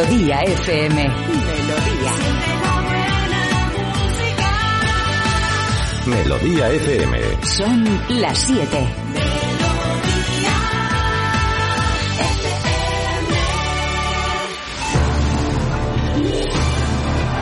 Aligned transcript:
Melodía 0.00 0.40
FM. 0.40 1.08
Melodía. 1.10 2.12
Melodía 6.06 6.68
FM. 6.70 7.18
Son 7.44 8.00
las 8.08 8.38
7. 8.38 8.94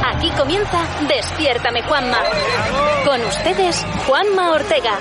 Aquí 0.02 0.30
comienza 0.36 0.84
Despiértame 1.06 1.82
Juanma. 1.84 2.24
Con 3.04 3.22
ustedes, 3.22 3.86
Juanma 4.04 4.50
Ortega. 4.50 4.98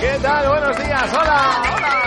¿Qué 0.00 0.18
tal? 0.20 0.48
Buenos 0.48 0.76
días. 0.76 1.14
Hola. 1.14 1.62
Hola. 1.76 2.05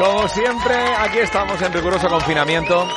Como 0.00 0.26
siempre, 0.28 0.74
aquí 0.98 1.18
estamos 1.18 1.60
en 1.60 1.74
riguroso 1.74 2.08
confinamiento. 2.08 2.88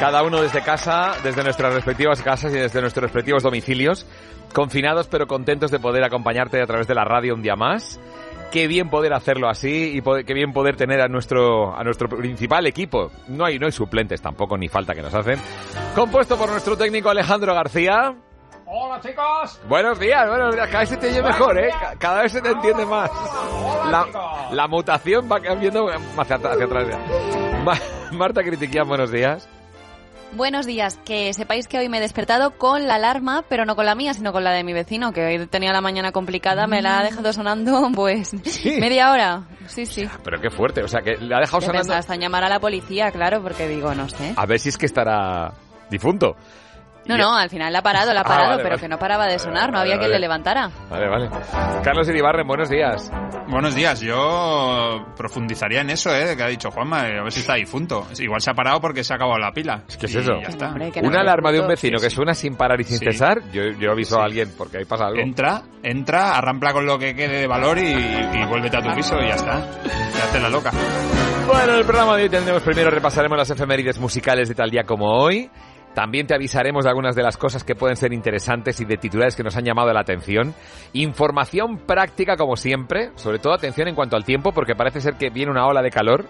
Cada 0.00 0.22
uno 0.22 0.40
desde 0.40 0.62
casa, 0.62 1.12
desde 1.22 1.44
nuestras 1.44 1.74
respectivas 1.74 2.22
casas 2.22 2.50
y 2.50 2.56
desde 2.56 2.80
nuestros 2.80 3.02
respectivos 3.02 3.42
domicilios. 3.42 4.06
Confinados 4.54 5.06
pero 5.06 5.26
contentos 5.26 5.70
de 5.70 5.78
poder 5.78 6.02
acompañarte 6.02 6.62
a 6.62 6.66
través 6.66 6.86
de 6.86 6.94
la 6.94 7.04
radio 7.04 7.34
un 7.34 7.42
día 7.42 7.56
más. 7.56 8.00
Qué 8.50 8.68
bien 8.68 8.88
poder 8.88 9.12
hacerlo 9.12 9.50
así 9.50 9.98
y 9.98 10.24
qué 10.24 10.32
bien 10.32 10.54
poder 10.54 10.76
tener 10.76 11.02
a 11.02 11.08
nuestro 11.08 11.76
a 11.76 11.84
nuestro 11.84 12.08
principal 12.08 12.66
equipo. 12.66 13.12
No 13.28 13.44
hay 13.44 13.58
no 13.58 13.66
hay 13.66 13.72
suplentes 13.72 14.22
tampoco 14.22 14.56
ni 14.56 14.68
falta 14.68 14.94
que 14.94 15.02
nos 15.02 15.12
hacen. 15.12 15.38
Compuesto 15.94 16.38
por 16.38 16.48
nuestro 16.48 16.74
técnico 16.74 17.10
Alejandro 17.10 17.52
García. 17.52 18.16
Hola 18.68 19.00
chicos. 19.00 19.60
Buenos 19.68 19.98
días, 20.00 20.28
buenos 20.28 20.54
días. 20.54 20.66
Cada 20.68 20.80
vez 20.80 20.88
se 20.88 20.96
te 20.96 21.08
oye 21.08 21.22
mejor, 21.22 21.58
¿eh? 21.58 21.70
Ca- 21.70 21.94
Cada 21.98 22.22
vez 22.22 22.32
se 22.32 22.40
te 22.40 22.50
entiende 22.50 22.84
más. 22.84 23.10
La, 23.90 24.06
la 24.50 24.66
mutación 24.66 25.28
va 25.30 25.40
cambiando 25.40 25.88
hacia, 25.88 26.36
hacia 26.36 26.64
atrás. 26.64 26.86
Marta 28.12 28.42
Critiquian, 28.42 28.88
buenos 28.88 29.10
días. 29.12 29.48
Buenos 30.32 30.66
días, 30.66 30.98
que 31.04 31.32
sepáis 31.32 31.68
que 31.68 31.78
hoy 31.78 31.88
me 31.88 31.98
he 31.98 32.00
despertado 32.00 32.50
con 32.58 32.88
la 32.88 32.96
alarma, 32.96 33.44
pero 33.48 33.64
no 33.64 33.76
con 33.76 33.86
la 33.86 33.94
mía, 33.94 34.12
sino 34.12 34.32
con 34.32 34.42
la 34.42 34.50
de 34.50 34.64
mi 34.64 34.72
vecino, 34.72 35.12
que 35.12 35.24
hoy 35.24 35.46
tenía 35.46 35.72
la 35.72 35.80
mañana 35.80 36.10
complicada, 36.10 36.66
me 36.66 36.82
la 36.82 36.98
ha 36.98 37.04
dejado 37.04 37.32
sonando 37.32 37.88
pues 37.94 38.34
media 38.64 39.12
hora. 39.12 39.44
Sí, 39.68 39.86
sí. 39.86 40.08
Pero 40.24 40.40
qué 40.40 40.50
fuerte, 40.50 40.82
o 40.82 40.88
sea, 40.88 41.00
que 41.02 41.12
le 41.16 41.32
ha 41.34 41.38
dejado 41.38 41.58
He 41.58 41.66
sonando... 41.66 41.78
pensado 41.82 41.98
hasta 42.00 42.14
en 42.16 42.20
llamar 42.22 42.42
a 42.44 42.48
la 42.48 42.58
policía, 42.58 43.12
claro, 43.12 43.40
porque 43.40 43.68
digo, 43.68 43.94
no 43.94 44.08
sé. 44.08 44.34
A 44.36 44.44
ver 44.46 44.58
si 44.58 44.70
es 44.70 44.76
que 44.76 44.86
estará 44.86 45.52
difunto. 45.88 46.34
No, 47.08 47.16
no, 47.16 47.36
al 47.36 47.48
final 47.48 47.72
la 47.72 47.78
ha 47.78 47.82
parado, 47.82 48.12
la 48.12 48.20
ha 48.20 48.22
Ah, 48.22 48.28
parado, 48.28 48.50
vale, 48.50 48.62
pero 48.62 48.70
vale. 48.76 48.82
que 48.82 48.88
no 48.88 48.98
paraba 48.98 49.26
de 49.26 49.38
sonar, 49.38 49.70
no 49.70 49.78
vale, 49.78 49.92
había 49.92 49.98
quien 49.98 50.10
vale. 50.10 50.14
le 50.14 50.18
levantara. 50.20 50.70
Vale, 50.90 51.08
vale. 51.08 51.30
Carlos 51.84 52.08
Iribarren, 52.08 52.46
buenos 52.46 52.68
días. 52.68 53.12
Buenos 53.48 53.74
días. 53.76 54.00
Yo 54.00 55.06
profundizaría 55.16 55.82
en 55.82 55.90
eso, 55.90 56.14
¿eh? 56.14 56.36
Que 56.36 56.42
ha 56.42 56.48
dicho 56.48 56.70
Juanma, 56.70 57.08
eh, 57.08 57.18
a 57.20 57.22
ver 57.22 57.32
si 57.32 57.40
está 57.40 57.54
difunto. 57.54 58.06
Igual 58.18 58.40
se 58.40 58.50
ha 58.50 58.54
parado 58.54 58.80
porque 58.80 59.04
se 59.04 59.12
ha 59.12 59.16
acabado 59.16 59.38
la 59.38 59.52
pila. 59.52 59.82
¿Qué 59.98 60.06
es 60.06 60.14
Y 60.14 60.18
eso? 60.18 60.32
Ya 60.42 60.48
está. 60.48 60.68
Hombre, 60.68 60.90
que 60.90 61.00
no 61.00 61.08
Una 61.08 61.20
alarma 61.20 61.52
de 61.52 61.60
un 61.60 61.68
vecino 61.68 61.98
que 62.00 62.10
suena 62.10 62.34
sin 62.34 62.56
parar 62.56 62.80
y 62.80 62.84
sin 62.84 62.98
Sí. 62.98 63.04
cesar. 63.04 63.38
Yo, 63.52 63.62
yo 63.78 63.92
aviso 63.92 64.16
Sí. 64.16 64.20
a 64.20 64.24
alguien 64.24 64.52
porque 64.58 64.78
ahí 64.78 64.84
pasa 64.84 65.06
algo. 65.06 65.20
Entra, 65.20 65.62
entra, 65.82 66.36
arrampla 66.36 66.72
con 66.72 66.86
lo 66.86 66.98
que 66.98 67.14
quede 67.14 67.38
de 67.40 67.46
valor 67.46 67.78
y, 67.78 67.82
y 67.92 68.44
vuélvete 68.48 68.78
a 68.78 68.82
tu 68.82 68.90
piso 68.94 69.16
y 69.20 69.28
ya 69.28 69.34
está. 69.36 69.60
Ya 69.60 70.24
hace 70.24 70.40
la 70.40 70.48
loca. 70.48 70.72
Bueno, 71.46 71.72
en 71.74 71.78
el 71.78 71.84
programa 71.84 72.16
de 72.16 72.24
hoy 72.24 72.28
tendremos 72.28 72.62
primero 72.62 72.90
repasaremos 72.90 73.38
las 73.38 73.48
efemérides 73.50 74.00
musicales 74.00 74.48
de 74.48 74.54
tal 74.56 74.70
día 74.70 74.82
como 74.82 75.06
hoy. 75.06 75.48
También 75.96 76.26
te 76.26 76.34
avisaremos 76.34 76.84
de 76.84 76.90
algunas 76.90 77.16
de 77.16 77.22
las 77.22 77.38
cosas 77.38 77.64
que 77.64 77.74
pueden 77.74 77.96
ser 77.96 78.12
interesantes 78.12 78.78
y 78.82 78.84
de 78.84 78.98
titulares 78.98 79.34
que 79.34 79.42
nos 79.42 79.56
han 79.56 79.64
llamado 79.64 79.90
la 79.94 80.00
atención. 80.00 80.52
Información 80.92 81.78
práctica 81.78 82.36
como 82.36 82.54
siempre, 82.56 83.12
sobre 83.14 83.38
todo 83.38 83.54
atención 83.54 83.88
en 83.88 83.94
cuanto 83.94 84.14
al 84.14 84.22
tiempo 84.22 84.52
porque 84.52 84.74
parece 84.74 85.00
ser 85.00 85.14
que 85.14 85.30
viene 85.30 85.50
una 85.50 85.66
ola 85.66 85.80
de 85.80 85.88
calor. 85.88 86.26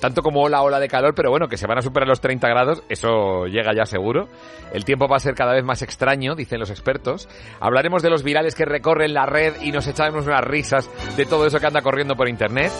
Tanto 0.00 0.22
como 0.22 0.48
la 0.48 0.62
ola 0.62 0.80
de 0.80 0.88
calor, 0.88 1.14
pero 1.14 1.30
bueno, 1.30 1.46
que 1.48 1.56
se 1.58 1.66
van 1.66 1.76
a 1.78 1.82
superar 1.82 2.08
los 2.08 2.20
30 2.20 2.48
grados, 2.48 2.82
eso 2.88 3.44
llega 3.46 3.72
ya 3.76 3.84
seguro. 3.84 4.28
El 4.72 4.84
tiempo 4.84 5.06
va 5.08 5.16
a 5.16 5.20
ser 5.20 5.34
cada 5.34 5.52
vez 5.52 5.62
más 5.64 5.82
extraño, 5.82 6.34
dicen 6.34 6.58
los 6.58 6.70
expertos. 6.70 7.28
Hablaremos 7.60 8.02
de 8.02 8.08
los 8.10 8.22
virales 8.22 8.54
que 8.54 8.64
recorren 8.64 9.12
la 9.12 9.26
red 9.26 9.60
y 9.60 9.72
nos 9.72 9.86
echaremos 9.86 10.26
unas 10.26 10.40
risas 10.42 10.88
de 11.16 11.26
todo 11.26 11.46
eso 11.46 11.60
que 11.60 11.66
anda 11.66 11.82
corriendo 11.82 12.14
por 12.16 12.28
internet. 12.28 12.72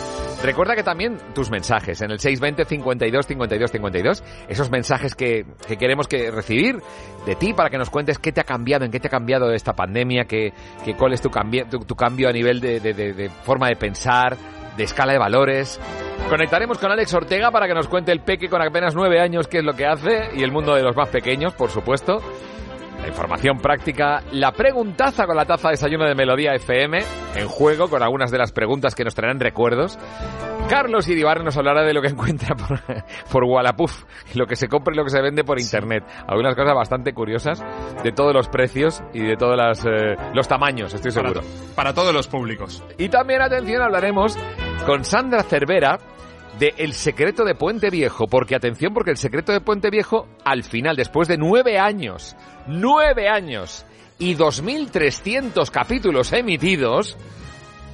Recuerda 0.43 0.75
que 0.75 0.83
también 0.83 1.19
tus 1.35 1.51
mensajes 1.51 2.01
en 2.01 2.11
el 2.11 2.19
620 2.21 2.65
52 2.65 3.27
52 3.27 3.71
52, 3.71 4.25
esos 4.49 4.71
mensajes 4.71 5.15
que, 5.15 5.45
que 5.69 5.77
queremos 5.77 6.09
que 6.09 6.31
recibir 6.31 6.81
de 7.27 7.35
ti 7.37 7.53
para 7.53 7.69
que 7.69 7.77
nos 7.77 7.91
cuentes 7.91 8.19
qué 8.19 8.33
te 8.33 8.41
ha 8.41 8.45
cambiado, 8.45 8.87
en 8.87 8.91
qué 8.91 8.99
te 8.99 9.09
ha 9.09 9.11
cambiado 9.11 9.53
esta 9.53 9.75
pandemia, 9.75 10.25
que, 10.25 10.55
que 10.85 10.95
cuál 10.95 11.13
es 11.13 11.21
tu, 11.21 11.29
cambi- 11.29 11.69
tu, 11.69 11.81
tu 11.81 11.95
cambio 11.95 12.31
a 12.31 12.33
nivel 12.33 12.61
de, 12.61 12.81
de- 12.81 12.95
de- 12.95 13.13
de 13.13 13.29
forma 13.29 13.69
de 13.69 13.77
pensar, 13.77 14.39
de 14.77 14.85
escala 14.85 15.13
de 15.13 15.19
valores. 15.19 15.81
Conectaremos 16.29 16.79
con 16.79 16.91
Alex 16.93 17.13
Ortega 17.15 17.51
para 17.51 17.67
que 17.67 17.75
nos 17.75 17.89
cuente 17.89 18.13
el 18.13 18.21
peque 18.21 18.49
con 18.49 18.63
apenas 18.63 18.95
nueve 18.95 19.21
años 19.21 19.49
qué 19.49 19.59
es 19.59 19.65
lo 19.65 19.75
que 19.75 19.87
hace 19.87 20.31
y 20.35 20.43
el 20.43 20.53
mundo 20.53 20.75
de 20.75 20.83
los 20.83 20.97
más 20.97 21.09
pequeños, 21.09 21.53
por 21.55 21.71
supuesto. 21.71 22.19
La 23.01 23.09
información 23.09 23.59
práctica, 23.59 24.23
la 24.33 24.53
preguntaza 24.53 25.27
con 25.27 25.35
la 25.35 25.47
taza 25.47 25.69
de 25.69 25.73
desayuno 25.73 26.07
de 26.07 26.15
Melodía 26.15 26.55
FM, 26.55 27.03
en 27.35 27.49
juego 27.49 27.89
con 27.89 28.03
algunas 28.03 28.31
de 28.31 28.39
las 28.39 28.53
preguntas 28.53 28.95
que 28.95 29.05
nos 29.05 29.15
traerán 29.15 29.41
recuerdos. 29.41 29.99
Carlos 30.69 31.09
Iribarren 31.09 31.45
nos 31.45 31.57
hablará 31.57 31.83
de 31.83 31.93
lo 31.93 32.01
que 32.01 32.09
encuentra 32.13 32.55
por, 32.55 32.81
por 33.31 33.45
Wallapuf, 33.45 34.05
lo 34.35 34.47
que 34.47 34.57
se 34.57 34.69
compra 34.69 34.95
y 34.95 34.97
lo 34.97 35.05
que 35.05 35.11
se 35.11 35.21
vende 35.21 35.45
por 35.45 35.59
internet. 35.59 36.05
Algunas 36.27 36.55
cosas 36.55 36.75
bastante 36.75 37.13
curiosas 37.13 37.63
de 38.03 38.13
todos 38.13 38.33
los 38.33 38.49
precios 38.49 39.03
y 39.13 39.21
de 39.21 39.37
todos 39.37 39.57
las, 39.57 39.85
eh, 39.85 40.17
los 40.35 40.47
tamaños, 40.49 40.95
estoy 40.95 41.13
Para, 41.13 41.29
seguro. 41.29 41.47
para 41.75 41.95
todos 41.95 42.15
los 42.15 42.29
públicos. 42.29 42.83
Y 42.99 43.09
también, 43.09 43.43
atención, 43.43 43.83
hablaremos 43.83 44.37
con 44.87 45.05
Sandra 45.05 45.43
Cervera 45.43 45.99
de 46.59 46.75
El 46.77 46.93
secreto 46.93 47.45
de 47.45 47.55
Puente 47.55 47.91
Viejo, 47.91 48.27
porque 48.27 48.55
atención, 48.55 48.93
porque 48.95 49.11
El 49.11 49.17
secreto 49.17 49.53
de 49.53 49.61
Puente 49.61 49.91
Viejo, 49.91 50.29
al 50.45 50.63
final, 50.63 50.95
después 50.97 51.27
de 51.27 51.37
nueve 51.39 51.79
años, 51.79 52.37
nueve 52.67 53.29
años 53.29 53.85
y 54.19 54.37
2.300 54.37 55.71
capítulos 55.71 56.33
emitidos, 56.33 57.17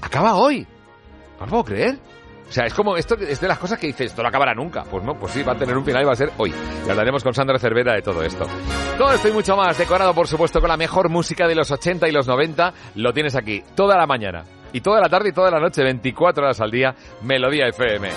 acaba 0.03 0.35
hoy. 0.35 0.67
No 1.39 1.45
lo 1.47 1.51
puedo 1.51 1.65
creer. 1.65 1.99
O 2.49 2.53
sea, 2.53 2.67
es 2.67 2.75
como, 2.75 2.97
esto 2.97 3.17
es 3.17 3.41
de 3.41 3.49
las 3.49 3.59
cosas 3.59 3.79
que 3.79 3.89
dices, 3.89 4.07
esto 4.07 4.23
no 4.23 4.29
acabará 4.29 4.55
nunca. 4.55 4.85
Pues 4.85 5.03
no, 5.03 5.15
pues 5.19 5.33
sí, 5.33 5.43
va 5.43 5.53
a 5.53 5.57
tener 5.57 5.77
un 5.77 5.85
final 5.85 6.03
y 6.03 6.07
va 6.07 6.13
a 6.13 6.17
ser 6.17 6.31
hoy. 6.39 6.55
Y 6.87 6.91
hablaremos 6.91 7.23
con 7.23 7.35
Sandra 7.35 7.59
Cervera 7.59 7.95
de 7.95 8.03
todo 8.03 8.23
esto. 8.23 8.47
Todo 8.97 9.13
esto 9.13 9.29
y 9.29 9.33
mucho 9.33 9.57
más, 9.57 9.77
decorado 9.77 10.15
por 10.15 10.29
supuesto 10.29 10.61
con 10.61 10.69
la 10.69 10.77
mejor 10.77 11.09
música 11.09 11.47
de 11.47 11.55
los 11.55 11.71
80 11.71 12.09
y 12.09 12.13
los 12.13 12.27
90, 12.27 12.73
lo 12.95 13.13
tienes 13.13 13.35
aquí, 13.35 13.63
toda 13.75 13.97
la 13.97 14.07
mañana. 14.07 14.45
Y 14.73 14.81
toda 14.81 15.01
la 15.01 15.09
tarde 15.09 15.31
y 15.31 15.33
toda 15.33 15.51
la 15.51 15.59
noche, 15.59 15.83
24 15.83 16.45
horas 16.45 16.61
al 16.61 16.71
día, 16.71 16.95
Melodía 17.23 17.67
FM. 17.69 18.09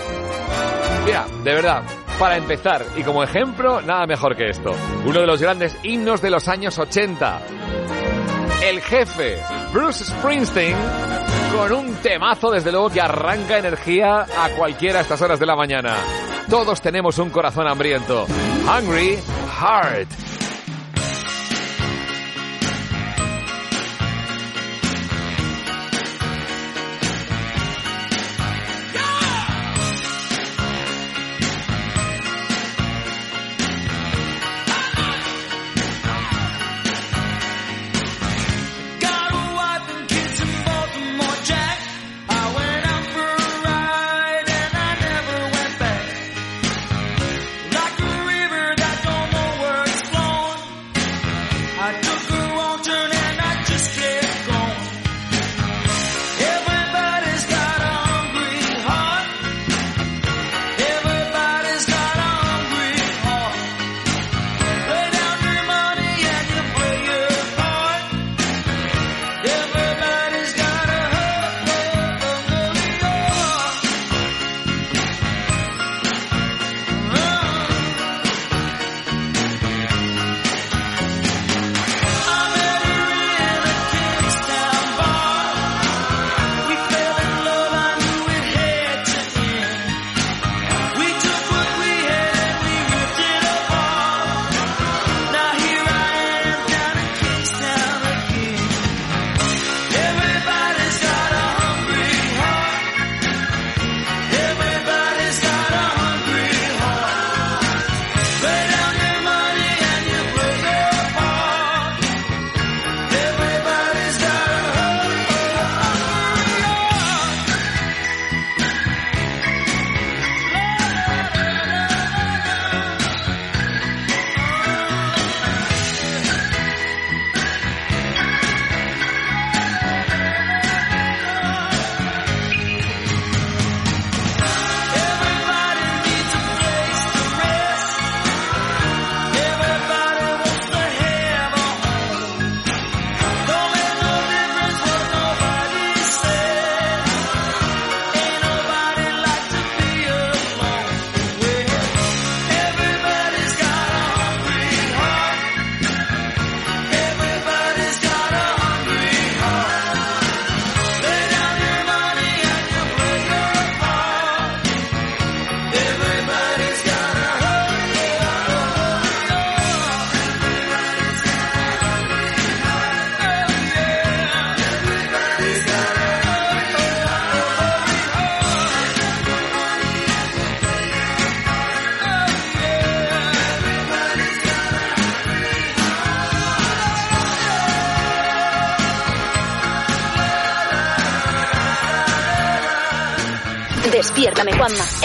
Mira, 1.06 1.26
de 1.44 1.54
verdad, 1.54 1.84
para 2.20 2.38
empezar, 2.38 2.86
y 2.98 3.04
como 3.04 3.24
ejemplo, 3.24 3.82
nada 3.82 4.06
mejor 4.06 4.36
que 4.36 4.50
esto. 4.50 4.76
Uno 5.06 5.22
de 5.22 5.28
los 5.28 5.42
grandes 5.42 5.76
himnos 5.84 6.22
de 6.22 6.30
los 6.30 6.48
años 6.48 6.78
80. 6.78 7.40
El 8.64 8.82
jefe, 8.82 9.42
Bruce 9.72 10.04
Springsteen, 10.04 10.76
con 11.56 11.72
un 11.72 11.96
temazo 11.96 12.52
desde 12.52 12.72
luego 12.72 12.90
que 12.90 13.02
arranca 13.02 13.58
energía 13.58 14.26
a 14.38 14.50
cualquiera 14.58 15.00
a 15.00 15.02
estas 15.02 15.22
horas 15.22 15.40
de 15.40 15.46
la 15.46 15.56
mañana. 15.56 15.98
Todos 16.50 16.82
tenemos 16.82 17.18
un 17.18 17.30
corazón 17.30 17.68
hambriento. 17.68 18.26
Hungry 18.66 19.18
Heart. 19.60 20.29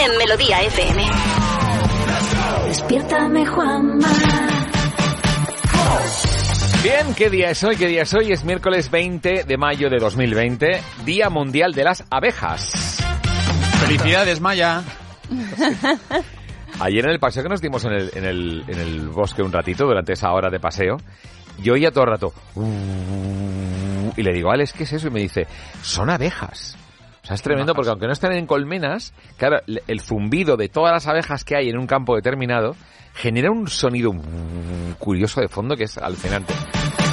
En 0.05 0.17
Melodía 0.17 0.61
FM. 0.61 1.03
Despiértame, 2.67 3.45
Juanma. 3.45 4.07
Bien, 6.83 7.15
¿qué 7.15 7.29
día 7.29 7.49
es 7.49 7.63
hoy? 7.63 7.75
¿Qué 7.75 7.87
día 7.87 8.03
es 8.03 8.13
hoy? 8.13 8.31
Es 8.31 8.43
miércoles 8.43 8.91
20 8.91 9.45
de 9.45 9.57
mayo 9.57 9.89
de 9.89 9.97
2020, 9.97 10.81
Día 11.05 11.29
Mundial 11.29 11.73
de 11.73 11.83
las 11.83 12.03
Abejas. 12.11 12.97
Felicidades, 13.81 14.39
Maya. 14.39 14.83
Ayer 16.79 17.05
en 17.05 17.11
el 17.11 17.19
paseo 17.19 17.41
que 17.41 17.49
nos 17.49 17.61
dimos 17.61 17.83
en 17.85 17.93
el, 17.93 18.11
en 18.13 18.25
el, 18.25 18.63
en 18.67 18.79
el 18.79 19.09
bosque 19.09 19.41
un 19.41 19.51
ratito, 19.51 19.85
durante 19.85 20.13
esa 20.13 20.31
hora 20.33 20.49
de 20.51 20.59
paseo, 20.59 20.97
yo 21.57 21.73
oía 21.73 21.89
todo 21.91 22.03
el 22.03 22.09
rato... 22.11 22.33
"Uh", 22.55 24.11
y 24.17 24.21
le 24.21 24.33
digo, 24.33 24.51
Alex, 24.51 24.73
¿qué 24.73 24.83
es 24.83 24.93
eso? 24.93 25.07
Y 25.07 25.11
me 25.11 25.21
dice, 25.21 25.47
son 25.81 26.09
abejas. 26.09 26.77
O 27.25 27.27
sea, 27.27 27.33
es 27.33 27.41
tremendo 27.41 27.73
porque 27.73 27.89
aunque 27.89 28.05
no 28.05 28.13
estén 28.13 28.33
en 28.33 28.45
colmenas, 28.45 29.11
claro, 29.37 29.57
el 29.65 29.99
zumbido 30.01 30.57
de 30.57 30.69
todas 30.69 30.93
las 30.93 31.07
abejas 31.07 31.43
que 31.43 31.55
hay 31.55 31.69
en 31.69 31.77
un 31.79 31.87
campo 31.87 32.15
determinado 32.15 32.75
genera 33.15 33.49
un 33.49 33.67
sonido 33.67 34.11
curioso 34.99 35.41
de 35.41 35.47
fondo 35.47 35.75
que 35.75 35.85
es 35.85 35.97
alucinante. 35.97 36.53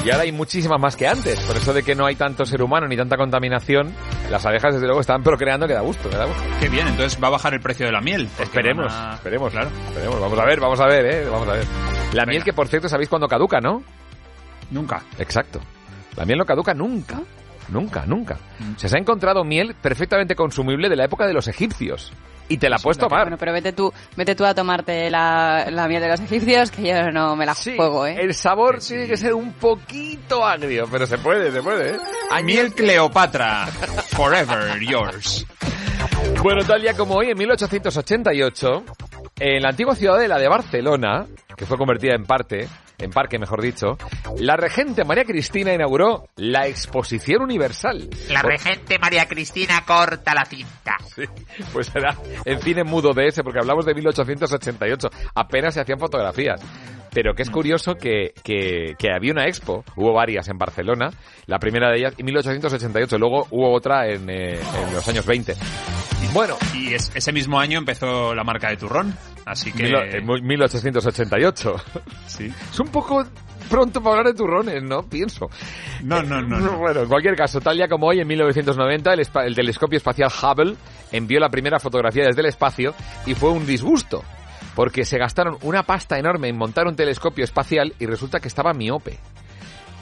Y 0.05 0.11
ahora 0.11 0.23
hay 0.23 0.31
muchísimas 0.31 0.79
más 0.79 0.95
que 0.95 1.07
antes. 1.07 1.39
Por 1.39 1.55
eso 1.57 1.73
de 1.73 1.81
que 1.81 1.95
no 1.95 2.05
hay 2.05 2.15
tanto 2.15 2.45
ser 2.45 2.61
humano 2.61 2.87
ni 2.87 2.95
tanta 2.95 3.17
contaminación, 3.17 3.91
las 4.29 4.45
abejas 4.45 4.73
desde 4.75 4.85
luego 4.85 5.01
están 5.01 5.23
procreando 5.23 5.65
que 5.65 5.73
da 5.73 5.81
gusto, 5.81 6.09
que 6.09 6.17
da 6.17 6.25
gusto. 6.25 6.43
Qué 6.59 6.69
bien, 6.69 6.87
entonces 6.89 7.17
va 7.23 7.27
a 7.29 7.31
bajar 7.31 7.53
el 7.55 7.61
precio 7.61 7.85
de 7.87 7.93
la 7.93 8.01
miel. 8.01 8.27
Esperemos, 8.39 8.93
a- 8.93 9.13
esperemos, 9.15 9.51
Claro. 9.51 9.69
Esperemos, 9.87 10.19
vamos 10.19 10.37
a 10.39 10.45
ver, 10.45 10.59
vamos 10.59 10.79
a 10.79 10.85
ver, 10.87 11.05
eh, 11.05 11.29
vamos 11.29 11.47
a 11.47 11.53
ver. 11.53 11.65
La 12.13 12.25
miel 12.27 12.43
que 12.43 12.53
por 12.53 12.67
cierto 12.67 12.87
sabéis 12.89 13.09
cuándo 13.09 13.27
caduca, 13.27 13.59
¿no? 13.61 13.81
Nunca. 14.71 15.01
Exacto. 15.17 15.59
La 16.17 16.25
miel 16.25 16.37
no 16.37 16.45
caduca 16.45 16.73
nunca. 16.73 17.21
Nunca, 17.69 18.05
nunca. 18.05 18.37
O 18.75 18.79
sea, 18.79 18.89
se 18.89 18.97
ha 18.97 18.99
encontrado 18.99 19.43
miel 19.43 19.75
perfectamente 19.81 20.35
consumible 20.35 20.89
de 20.89 20.95
la 20.95 21.05
época 21.05 21.25
de 21.25 21.33
los 21.33 21.47
egipcios. 21.47 22.11
Y 22.49 22.57
te 22.57 22.69
la 22.69 22.77
puedes 22.77 22.97
tomar. 22.97 23.21
Bueno, 23.21 23.37
pero 23.37 23.53
vete 23.53 23.71
tú, 23.71 23.91
vete 24.17 24.35
tú 24.35 24.43
a 24.43 24.53
tomarte 24.53 25.09
la, 25.09 25.67
la 25.71 25.87
miel 25.87 26.01
de 26.01 26.09
los 26.09 26.19
egipcios, 26.19 26.71
que 26.71 26.89
yo 26.89 27.09
no 27.11 27.37
me 27.37 27.45
la 27.45 27.55
Sí, 27.55 27.75
juego, 27.77 28.05
¿eh? 28.05 28.17
el 28.19 28.33
sabor 28.33 28.79
tiene 28.79 29.07
que 29.07 29.15
ser 29.15 29.33
un 29.33 29.53
poquito 29.53 30.45
agrio, 30.45 30.85
pero 30.91 31.07
se 31.07 31.17
puede, 31.17 31.51
se 31.51 31.61
puede, 31.61 31.91
¿eh? 31.91 31.99
Miel 32.43 32.73
Cleopatra. 32.73 33.67
Forever 34.11 34.77
yours. 34.81 35.47
Bueno, 36.43 36.63
tal 36.65 36.81
día 36.81 36.93
como 36.95 37.15
hoy, 37.15 37.29
en 37.29 37.37
1888, 37.37 38.83
en 39.39 39.61
la 39.61 39.69
antigua 39.69 39.95
ciudadela 39.95 40.37
de 40.37 40.47
Barcelona, 40.49 41.25
que 41.55 41.65
fue 41.65 41.77
convertida 41.77 42.13
en 42.13 42.25
parte, 42.25 42.67
en 43.03 43.11
parque 43.11 43.37
mejor 43.39 43.61
dicho, 43.61 43.97
la 44.37 44.55
regente 44.57 45.03
María 45.05 45.25
Cristina 45.25 45.73
inauguró 45.73 46.27
la 46.37 46.67
Exposición 46.67 47.41
Universal. 47.43 48.09
La 48.29 48.41
regente 48.41 48.97
María 48.99 49.27
Cristina 49.27 49.83
corta 49.85 50.33
la 50.33 50.45
cinta. 50.45 50.97
Sí, 51.15 51.23
pues 51.71 51.91
era 51.95 52.17
en 52.45 52.59
cine 52.61 52.83
mudo 52.83 53.13
de 53.13 53.27
ese, 53.27 53.43
porque 53.43 53.59
hablamos 53.59 53.85
de 53.85 53.93
1888. 53.93 55.09
Apenas 55.35 55.73
se 55.73 55.81
hacían 55.81 55.99
fotografías. 55.99 56.61
Pero 57.11 57.35
que 57.35 57.43
es 57.43 57.51
curioso 57.51 57.93
que, 57.93 58.33
que, 58.43 58.95
que 58.97 59.11
había 59.13 59.31
una 59.33 59.45
expo, 59.45 59.83
hubo 59.95 60.13
varias 60.13 60.47
en 60.47 60.57
Barcelona, 60.57 61.11
la 61.45 61.59
primera 61.59 61.91
de 61.91 61.97
ellas 61.99 62.13
en 62.17 62.25
1888, 62.25 63.19
luego 63.19 63.45
hubo 63.51 63.71
otra 63.71 64.07
en, 64.07 64.27
eh, 64.31 64.53
en 64.59 64.93
los 64.93 65.07
años 65.07 65.23
20. 65.23 65.53
Bueno, 66.33 66.57
Y 66.73 66.95
es- 66.95 67.11
ese 67.13 67.31
mismo 67.31 67.59
año 67.59 67.77
empezó 67.77 68.33
la 68.33 68.43
marca 68.43 68.69
de 68.69 68.77
turrón. 68.77 69.15
Así 69.45 69.71
que... 69.71 69.83
mil- 69.83 69.95
en 69.95 70.47
1888. 70.47 71.75
Sí. 72.27 72.51
Es 72.71 72.79
un 72.79 72.87
poco 72.87 73.23
pronto 73.69 74.01
para 74.01 74.17
hablar 74.17 74.33
de 74.33 74.37
turrones, 74.37 74.83
¿no? 74.83 75.03
Pienso. 75.03 75.47
No, 76.03 76.21
no, 76.21 76.41
no. 76.41 76.59
no. 76.59 76.77
Bueno, 76.77 77.01
en 77.01 77.07
cualquier 77.07 77.35
caso, 77.35 77.59
tal 77.59 77.77
día 77.77 77.87
como 77.87 78.07
hoy, 78.07 78.19
en 78.19 78.27
1990, 78.27 79.13
el, 79.13 79.27
el 79.45 79.55
telescopio 79.55 79.97
espacial 79.97 80.29
Hubble 80.29 80.75
envió 81.11 81.39
la 81.39 81.49
primera 81.49 81.79
fotografía 81.79 82.25
desde 82.25 82.41
el 82.41 82.47
espacio 82.47 82.93
y 83.25 83.33
fue 83.35 83.51
un 83.51 83.65
disgusto, 83.65 84.23
porque 84.75 85.05
se 85.05 85.17
gastaron 85.17 85.57
una 85.61 85.83
pasta 85.83 86.17
enorme 86.17 86.49
en 86.49 86.57
montar 86.57 86.87
un 86.87 86.95
telescopio 86.95 87.43
espacial 87.43 87.93
y 87.99 88.05
resulta 88.05 88.39
que 88.39 88.47
estaba 88.47 88.73
miope. 88.73 89.19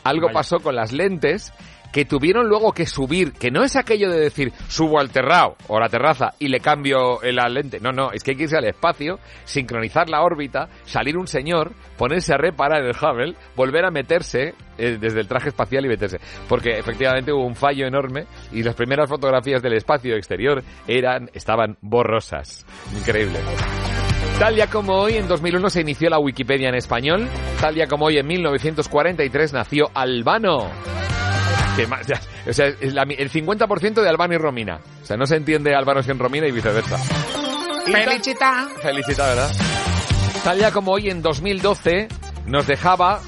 Algo 0.04 0.28
Vaya. 0.28 0.34
pasó 0.34 0.60
con 0.60 0.76
las 0.76 0.92
lentes 0.92 1.54
que 1.92 2.06
tuvieron 2.06 2.48
luego 2.48 2.72
que 2.72 2.86
subir, 2.86 3.34
que 3.34 3.52
no 3.52 3.64
es 3.64 3.76
aquello 3.76 4.10
de 4.10 4.20
decir 4.20 4.52
subo 4.68 5.00
al 5.00 5.12
terrao 5.12 5.56
o 5.68 5.78
a 5.78 5.82
la 5.82 5.90
terraza 5.90 6.34
y 6.40 6.48
le 6.48 6.60
cambio 6.60 7.20
la 7.24 7.48
lente. 7.50 7.80
No, 7.80 7.92
no, 7.92 8.12
es 8.12 8.24
que 8.24 8.32
hay 8.32 8.38
que 8.38 8.44
irse 8.44 8.58
al 8.58 8.66
espacio, 8.66 9.20
sincronizar 9.44 10.10
la 10.10 10.22
órbita, 10.22 10.70
salir 10.86 11.18
un 11.18 11.28
señor, 11.28 11.74
ponerse 11.98 12.34
a 12.34 12.38
reparar 12.38 12.84
el 12.84 12.96
Hubble, 12.96 13.36
volver 13.56 13.86
a 13.86 13.92
meterse 13.92 14.54
eh, 14.78 14.98
desde 15.00 15.20
el 15.20 15.28
traje 15.28 15.50
espacial 15.50 15.86
y 15.86 15.90
meterse. 15.90 16.20
Porque 16.48 16.78
efectivamente 16.78 17.32
hubo 17.32 17.46
un 17.46 17.56
fallo 17.56 17.86
enorme 17.86 18.26
y 18.52 18.64
las 18.64 18.76
primeras 18.76 19.10
fotografías 19.10 19.62
del 19.62 19.74
espacio 19.74 20.16
exterior 20.16 20.64
eran, 20.88 21.30
estaban 21.34 21.78
borrosas. 21.82 22.66
Increíble. 22.98 23.40
Tal 24.40 24.56
día 24.56 24.68
como 24.68 24.94
hoy, 24.94 25.18
en 25.18 25.28
2001 25.28 25.70
se 25.70 25.82
inició 25.82 26.10
la 26.10 26.18
Wikipedia 26.18 26.70
en 26.70 26.76
español. 26.76 27.28
Tal 27.60 27.76
día 27.76 27.86
como 27.86 28.06
hoy, 28.06 28.18
en 28.18 28.26
1943 28.26 29.54
nació 29.54 29.92
Albano. 29.94 30.68
Que 31.76 31.88
más- 31.88 32.06
ya, 32.06 32.20
o 32.48 32.54
sea, 32.54 32.68
es 32.68 32.94
la 32.94 33.06
mi- 33.06 33.16
el 33.18 33.30
50% 33.30 34.02
de 34.02 34.10
Albano 34.10 34.34
y 34.34 34.38
Romina. 34.38 34.80
O 35.02 35.06
sea, 35.06 35.16
no 35.18 35.26
se 35.26 35.38
entiende 35.38 35.74
Albano 35.76 36.04
sin 36.04 36.20
Romina 36.20 36.48
y 36.48 36.52
viceversa. 36.52 36.98
Felicita. 37.86 38.68
Felicita, 38.82 39.26
¿verdad? 39.28 39.52
Tal 40.44 40.58
día 40.58 40.72
como 40.72 40.92
hoy, 40.92 41.10
en 41.10 41.22
2012, 41.22 42.08
nos 42.46 42.68
dejaba 42.68 43.22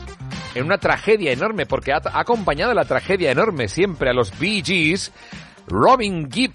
en 0.56 0.66
una 0.66 0.78
tragedia 0.78 1.32
enorme, 1.32 1.66
porque 1.66 1.94
ha, 1.94 1.98
ha 2.04 2.20
acompañado 2.20 2.74
la 2.74 2.86
tragedia 2.86 3.32
enorme 3.32 3.68
siempre 3.68 4.10
a 4.10 4.14
los 4.14 4.38
Bee 4.38 4.62
Gees, 4.64 5.12
Robin 5.68 6.30
Gibb. 6.32 6.54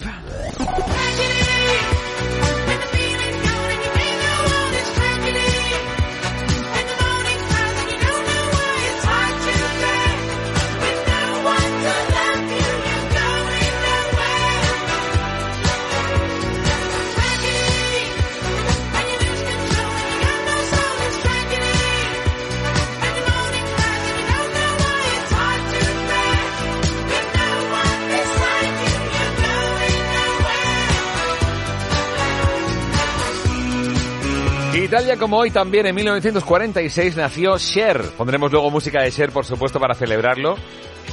Y 34.81 34.87
tal 34.87 35.05
día 35.05 35.17
como 35.17 35.39
hoy, 35.39 35.51
también 35.51 35.87
en 35.87 35.95
1946 35.97 37.17
nació 37.17 37.59
Cher. 37.59 38.01
Pondremos 38.17 38.53
luego 38.53 38.71
música 38.71 39.03
de 39.03 39.11
Cher, 39.11 39.33
por 39.33 39.45
supuesto, 39.45 39.81
para 39.81 39.93
celebrarlo. 39.93 40.55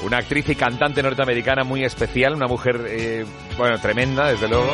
Una 0.04 0.18
actriz 0.18 0.48
y 0.50 0.56
cantante 0.56 1.02
norteamericana 1.02 1.64
muy 1.64 1.84
especial, 1.84 2.36
una 2.36 2.46
mujer, 2.46 2.86
eh, 2.88 3.26
bueno, 3.58 3.80
tremenda, 3.80 4.28
desde 4.30 4.48
luego. 4.48 4.72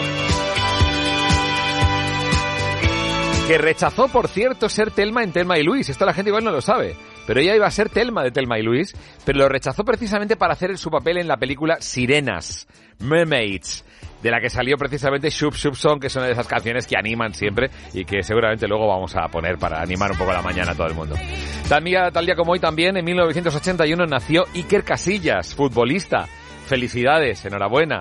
Que 3.48 3.58
rechazó, 3.60 4.10
por 4.10 4.28
cierto, 4.28 4.68
ser 4.68 4.92
Telma 4.92 5.24
en 5.24 5.32
Telma 5.32 5.58
y 5.58 5.64
Luis. 5.64 5.88
Esto 5.88 6.06
la 6.06 6.14
gente 6.14 6.32
igual 6.32 6.44
no 6.44 6.52
lo 6.52 6.60
sabe. 6.60 6.98
Pero 7.26 7.40
ella 7.40 7.56
iba 7.56 7.68
a 7.68 7.72
ser 7.72 7.88
Telma 7.88 8.24
de 8.26 8.32
Telma 8.32 8.60
y 8.60 8.64
Luis, 8.64 8.94
pero 9.24 9.40
lo 9.40 9.48
rechazó 9.48 9.86
precisamente 9.86 10.36
para 10.36 10.52
hacer 10.52 10.78
su 10.78 10.92
papel 10.92 11.18
en 11.18 11.30
la 11.30 11.38
película 11.38 11.78
Sirenas, 11.80 12.68
Mermaids, 13.00 13.86
de 14.22 14.32
la 14.32 14.40
que 14.40 14.50
salió 14.50 14.78
precisamente 14.78 15.30
Shub 15.30 15.54
Shub 15.54 15.76
Song, 15.76 16.00
que 16.00 16.08
es 16.08 16.16
una 16.16 16.26
de 16.26 16.34
esas 16.34 16.48
canciones 16.48 16.88
que 16.88 16.98
animan 16.98 17.34
siempre 17.34 17.70
y 17.94 18.06
que 18.06 18.24
seguramente 18.24 18.68
luego 18.68 18.88
vamos 18.88 19.16
a 19.16 19.28
poner 19.28 19.58
para 19.58 19.82
animar 19.82 20.12
un 20.12 20.18
poco 20.18 20.34
la 20.34 20.42
mañana 20.42 20.72
a 20.72 20.76
todo 20.76 20.88
el 20.88 20.94
mundo. 20.94 21.16
Tal 21.68 21.84
tal 22.14 22.26
día 22.26 22.36
como 22.36 22.52
hoy 22.52 22.60
también, 22.60 22.98
en 22.98 23.06
1981 23.06 24.06
nació 24.06 24.46
Iker 24.54 24.84
Casillas, 24.84 25.56
futbolista. 25.56 26.28
Felicidades, 26.68 27.44
enhorabuena. 27.46 28.00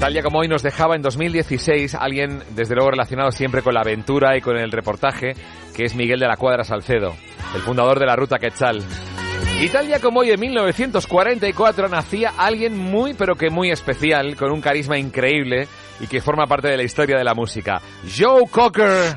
Tal 0.00 0.14
día 0.14 0.22
como 0.22 0.38
hoy 0.38 0.48
nos 0.48 0.62
dejaba 0.62 0.96
en 0.96 1.02
2016 1.02 1.94
alguien, 1.94 2.42
desde 2.56 2.74
luego 2.74 2.90
relacionado 2.90 3.30
siempre 3.32 3.62
con 3.62 3.74
la 3.74 3.82
aventura 3.82 4.36
y 4.36 4.40
con 4.40 4.56
el 4.56 4.72
reportaje, 4.72 5.34
que 5.76 5.84
es 5.84 5.94
Miguel 5.94 6.20
de 6.20 6.26
la 6.26 6.36
Cuadra 6.36 6.64
Salcedo, 6.64 7.14
el 7.54 7.60
fundador 7.60 7.98
de 7.98 8.06
la 8.06 8.16
Ruta 8.16 8.38
Quetzal. 8.38 8.82
Y 9.60 9.68
tal 9.68 9.86
día 9.86 10.00
como 10.00 10.20
hoy, 10.20 10.30
en 10.30 10.40
1944, 10.40 11.88
nacía 11.88 12.32
alguien 12.38 12.78
muy, 12.78 13.12
pero 13.12 13.36
que 13.36 13.50
muy 13.50 13.70
especial, 13.70 14.34
con 14.34 14.52
un 14.52 14.62
carisma 14.62 14.96
increíble 14.96 15.68
y 16.00 16.06
que 16.06 16.22
forma 16.22 16.46
parte 16.46 16.68
de 16.68 16.78
la 16.78 16.82
historia 16.82 17.18
de 17.18 17.24
la 17.24 17.34
música. 17.34 17.78
Joe 18.18 18.48
Cocker. 18.50 19.14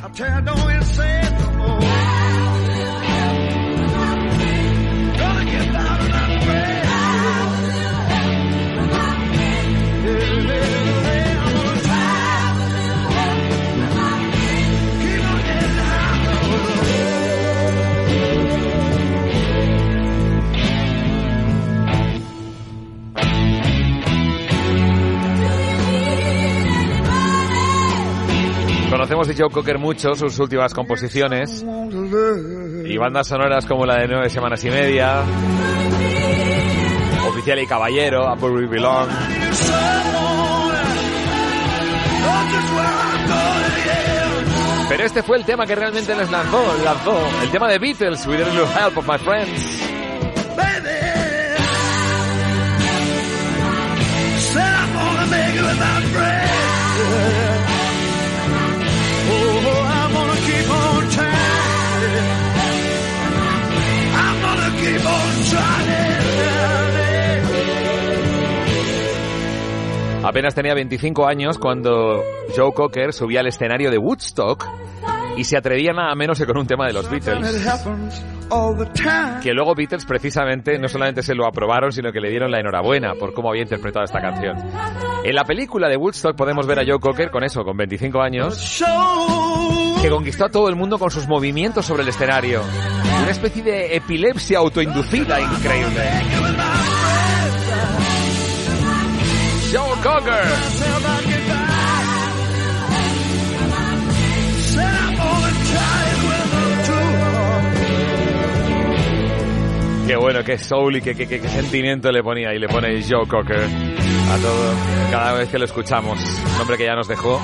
Conocemos 29.03 29.27
de 29.27 29.36
Joe 29.36 29.50
Cocker 29.50 29.77
mucho, 29.77 30.15
sus 30.15 30.39
últimas 30.39 30.74
composiciones 30.74 31.62
y 32.86 32.98
bandas 32.98 33.27
sonoras 33.27 33.65
como 33.65 33.86
la 33.86 33.98
de 33.98 34.07
Nueve 34.07 34.29
Semanas 34.29 34.63
y 34.63 34.69
Media, 34.69 35.25
Oficial 37.27 37.60
y 37.60 37.67
Caballero, 37.67 38.33
Where 38.36 38.55
We 38.55 38.65
Belong. 38.65 39.10
Pero 44.88 45.03
este 45.03 45.22
fue 45.22 45.36
el 45.36 45.43
tema 45.43 45.65
que 45.65 45.75
realmente 45.75 46.15
les 46.15 46.31
lanzó, 46.31 46.63
lanzó 46.86 47.17
el 47.41 47.51
tema 47.51 47.67
de 47.67 47.79
Beatles, 47.79 48.25
With 48.25 48.41
a 48.41 48.45
Little 48.45 48.67
Help 48.74 48.98
of 49.00 49.05
My 49.05 49.17
Friends. 49.17 49.83
Apenas 70.24 70.56
tenía 70.56 70.74
25 70.74 71.27
años 71.27 71.58
cuando 71.58 72.24
Joe 72.56 72.74
Cocker 72.74 73.12
subía 73.12 73.42
al 73.42 73.48
escenario 73.48 73.92
de 73.92 73.98
Woodstock 73.98 74.65
y 75.36 75.44
se 75.44 75.58
atrevía 75.58 75.92
nada 75.92 76.15
menos 76.15 76.39
que 76.39 76.46
con 76.46 76.58
un 76.58 76.68
tema 76.68 76.88
de 76.88 76.94
los 76.94 77.10
Beatles. 77.10 77.46
Que 79.42 79.51
luego 79.53 79.75
Beatles 79.75 80.06
precisamente 80.06 80.77
no 80.80 80.88
solamente 80.88 81.24
se 81.24 81.36
lo 81.36 81.46
aprobaron, 81.46 81.92
sino 81.92 82.12
que 82.12 82.22
le 82.22 82.30
dieron 82.30 82.51
la 82.51 82.60
enhorabuena 82.60 83.15
por 83.15 83.34
cómo 83.34 83.50
había 83.50 83.63
interpretado 83.63 84.06
esta 84.06 84.22
canción. 84.22 84.58
En 85.24 85.36
la 85.36 85.44
película 85.44 85.89
de 85.89 85.98
Woodstock 85.98 86.36
podemos 86.36 86.68
ver 86.68 86.80
a 86.80 86.84
Joe 86.86 87.00
Cocker 87.00 87.30
con 87.30 87.44
eso, 87.44 87.63
con 87.63 87.75
25 87.75 88.22
años, 88.22 88.84
que 90.01 90.10
conquistó 90.10 90.46
a 90.46 90.50
todo 90.50 90.70
el 90.70 90.75
mundo 90.75 90.98
con 91.00 91.12
sus 91.12 91.27
movimientos 91.27 91.86
sobre 91.86 92.03
el 92.03 92.10
escenario. 92.10 92.62
Una 93.22 93.32
especie 93.32 93.63
de 93.63 93.96
epilepsia 93.96 94.60
autoinducida 94.60 95.39
increíble. 95.42 96.52
Cocker. 100.03 100.43
Qué 110.07 110.17
bueno, 110.17 110.43
qué 110.43 110.57
soul 110.57 110.98
y 110.98 111.01
qué, 111.01 111.15
qué, 111.15 111.25
qué- 111.27 111.48
sentimiento 111.48 112.12
le 112.12 112.22
ponía 112.22 112.53
y 112.53 112.60
le 112.60 112.67
pone 112.67 113.01
Joe 113.01 113.25
Cocker 113.25 113.62
a 113.63 114.38
todo 114.38 114.74
cada 115.12 115.33
vez 115.33 115.50
que 115.50 115.57
lo 115.57 115.65
escuchamos. 115.65 116.19
Un 116.55 116.62
hombre 116.62 116.77
que 116.77 116.86
ya 116.86 116.95
nos 116.95 117.07
dejó 117.07 117.39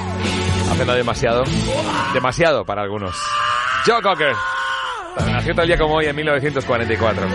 haciendo 0.70 0.94
demasiado, 0.94 1.44
demasiado 2.14 2.66
para 2.66 2.82
algunos. 2.84 3.16
Joe 3.86 4.02
Cocker. 4.02 4.34
Nació 5.32 5.56
tal 5.56 5.68
día 5.68 5.78
como 5.78 5.96
hoy 5.96 6.06
en 6.08 6.16
1944. 6.18 7.28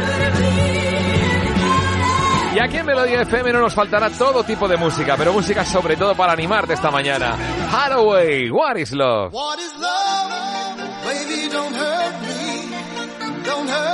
Y 2.54 2.58
aquí 2.60 2.76
en 2.76 2.86
Melodía 2.86 3.22
FM 3.22 3.52
no 3.52 3.58
nos 3.58 3.74
faltará 3.74 4.10
todo 4.10 4.44
tipo 4.44 4.68
de 4.68 4.76
música, 4.76 5.16
pero 5.18 5.32
música 5.32 5.64
sobre 5.64 5.96
todo 5.96 6.14
para 6.14 6.32
animarte 6.32 6.74
esta 6.74 6.88
mañana. 6.88 7.36
Hathaway, 7.72 8.48
What 8.48 8.76
is 8.76 8.92
Love? 8.92 9.34
What 9.34 9.58
is 9.58 9.72
love? 9.76 10.78
Baby, 11.04 11.48
don't 11.50 11.74
hurt 11.74 12.22
me. 12.22 13.44
Don't 13.44 13.68
hurt 13.68 13.93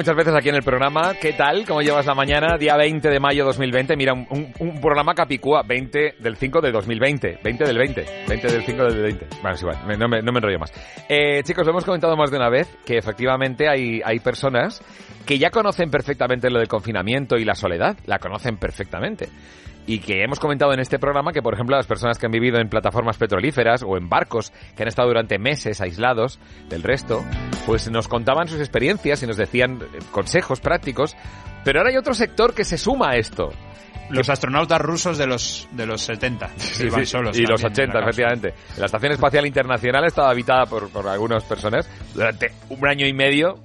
muchas 0.00 0.16
veces 0.16 0.34
aquí 0.34 0.48
en 0.48 0.54
el 0.54 0.62
programa, 0.62 1.12
¿qué 1.20 1.34
tal? 1.34 1.66
¿Cómo 1.66 1.82
llevas 1.82 2.06
la 2.06 2.14
mañana? 2.14 2.56
Día 2.56 2.74
20 2.74 3.06
de 3.10 3.20
mayo 3.20 3.44
2020. 3.44 3.96
Mira, 3.96 4.14
un, 4.14 4.26
un- 4.58 4.80
programa 4.80 5.12
capicúa, 5.12 5.62
20 5.62 6.14
del 6.18 6.36
5 6.36 6.62
de 6.62 6.72
2020. 6.72 7.40
20 7.44 7.64
del 7.64 7.76
20. 7.76 8.06
20 8.26 8.48
del 8.50 8.62
5 8.64 8.84
del 8.84 9.02
20. 9.02 9.26
Bueno, 9.42 9.54
es 9.54 9.60
igual, 9.60 9.76
me- 9.86 9.98
no 9.98 10.08
me, 10.08 10.22
no 10.22 10.32
me 10.32 10.38
enrollo 10.38 10.58
más. 10.58 10.72
Eh, 11.06 11.42
chicos, 11.42 11.66
lo 11.66 11.72
hemos 11.72 11.84
comentado 11.84 12.16
más 12.16 12.30
de 12.30 12.38
una 12.38 12.48
vez 12.48 12.66
que 12.86 12.96
efectivamente 12.96 13.68
hay, 13.68 14.00
hay 14.02 14.20
personas 14.20 14.80
que 15.26 15.38
ya 15.38 15.50
conocen 15.50 15.90
perfectamente 15.90 16.48
lo 16.48 16.60
del 16.60 16.68
confinamiento 16.68 17.36
y 17.36 17.44
la 17.44 17.54
soledad. 17.54 17.98
La 18.06 18.18
conocen 18.18 18.56
perfectamente. 18.56 19.28
Y 19.86 19.98
que 19.98 20.22
hemos 20.22 20.38
comentado 20.38 20.72
en 20.72 20.78
este 20.80 20.98
programa 20.98 21.32
que, 21.32 21.42
por 21.42 21.54
ejemplo, 21.54 21.76
las 21.76 21.86
personas 21.86 22.18
que 22.18 22.26
han 22.26 22.32
vivido 22.32 22.58
en 22.60 22.68
plataformas 22.68 23.16
petrolíferas 23.16 23.82
o 23.82 23.96
en 23.96 24.08
barcos 24.08 24.52
que 24.76 24.82
han 24.82 24.88
estado 24.88 25.08
durante 25.08 25.38
meses 25.38 25.80
aislados 25.80 26.38
del 26.68 26.82
resto, 26.82 27.24
pues 27.66 27.90
nos 27.90 28.06
contaban 28.06 28.46
sus 28.46 28.60
experiencias 28.60 29.22
y 29.22 29.26
nos 29.26 29.36
decían 29.36 29.80
eh, 29.82 29.98
consejos 30.12 30.60
prácticos. 30.60 31.16
Pero 31.64 31.80
ahora 31.80 31.90
hay 31.90 31.96
otro 31.96 32.14
sector 32.14 32.54
que 32.54 32.64
se 32.64 32.78
suma 32.78 33.10
a 33.10 33.16
esto. 33.16 33.50
Los 34.10 34.28
astronautas 34.28 34.80
rusos 34.80 35.18
de 35.18 35.26
los 35.26 35.68
de 35.72 35.86
los 35.86 36.02
70. 36.02 36.46
que 36.54 36.60
Sí, 36.60 36.84
iban 36.86 37.00
sí, 37.00 37.06
solos 37.06 37.38
y 37.38 37.42
los 37.46 37.60
también 37.60 37.90
en 37.90 37.90
80, 37.90 37.98
la 37.98 38.04
cápsula. 38.06 38.28
efectivamente. 38.32 38.54
La 38.78 38.86
Estación 38.86 39.12
Espacial 39.12 39.46
Internacional 39.46 40.04
estaba 40.04 40.30
habitada 40.30 40.66
por, 40.66 40.90
por 40.90 41.08
algunas 41.08 41.42
personas 41.44 41.88
durante 42.14 42.52
un 42.68 42.86
año 42.86 43.06
y 43.06 43.12
medio. 43.12 43.58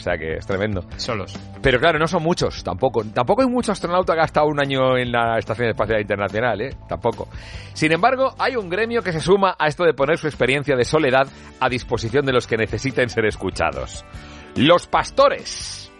O 0.00 0.02
sea 0.02 0.16
que 0.16 0.36
es 0.36 0.46
tremendo. 0.46 0.82
Solos. 0.96 1.38
Pero 1.60 1.78
claro, 1.78 1.98
no 1.98 2.06
son 2.06 2.22
muchos, 2.22 2.64
tampoco. 2.64 3.04
Tampoco 3.04 3.42
hay 3.42 3.48
mucho 3.48 3.72
astronauta 3.72 4.14
que 4.14 4.20
ha 4.20 4.24
estado 4.24 4.46
un 4.46 4.58
año 4.58 4.96
en 4.96 5.12
la 5.12 5.38
Estación 5.38 5.68
Espacial 5.68 6.00
Internacional, 6.00 6.58
¿eh? 6.62 6.74
Tampoco. 6.88 7.28
Sin 7.74 7.92
embargo, 7.92 8.34
hay 8.38 8.56
un 8.56 8.70
gremio 8.70 9.02
que 9.02 9.12
se 9.12 9.20
suma 9.20 9.56
a 9.58 9.68
esto 9.68 9.84
de 9.84 9.92
poner 9.92 10.16
su 10.16 10.26
experiencia 10.26 10.74
de 10.74 10.84
soledad 10.86 11.28
a 11.60 11.68
disposición 11.68 12.24
de 12.24 12.32
los 12.32 12.46
que 12.46 12.56
necesiten 12.56 13.10
ser 13.10 13.26
escuchados. 13.26 14.06
Los 14.56 14.86
pastores. 14.86 15.92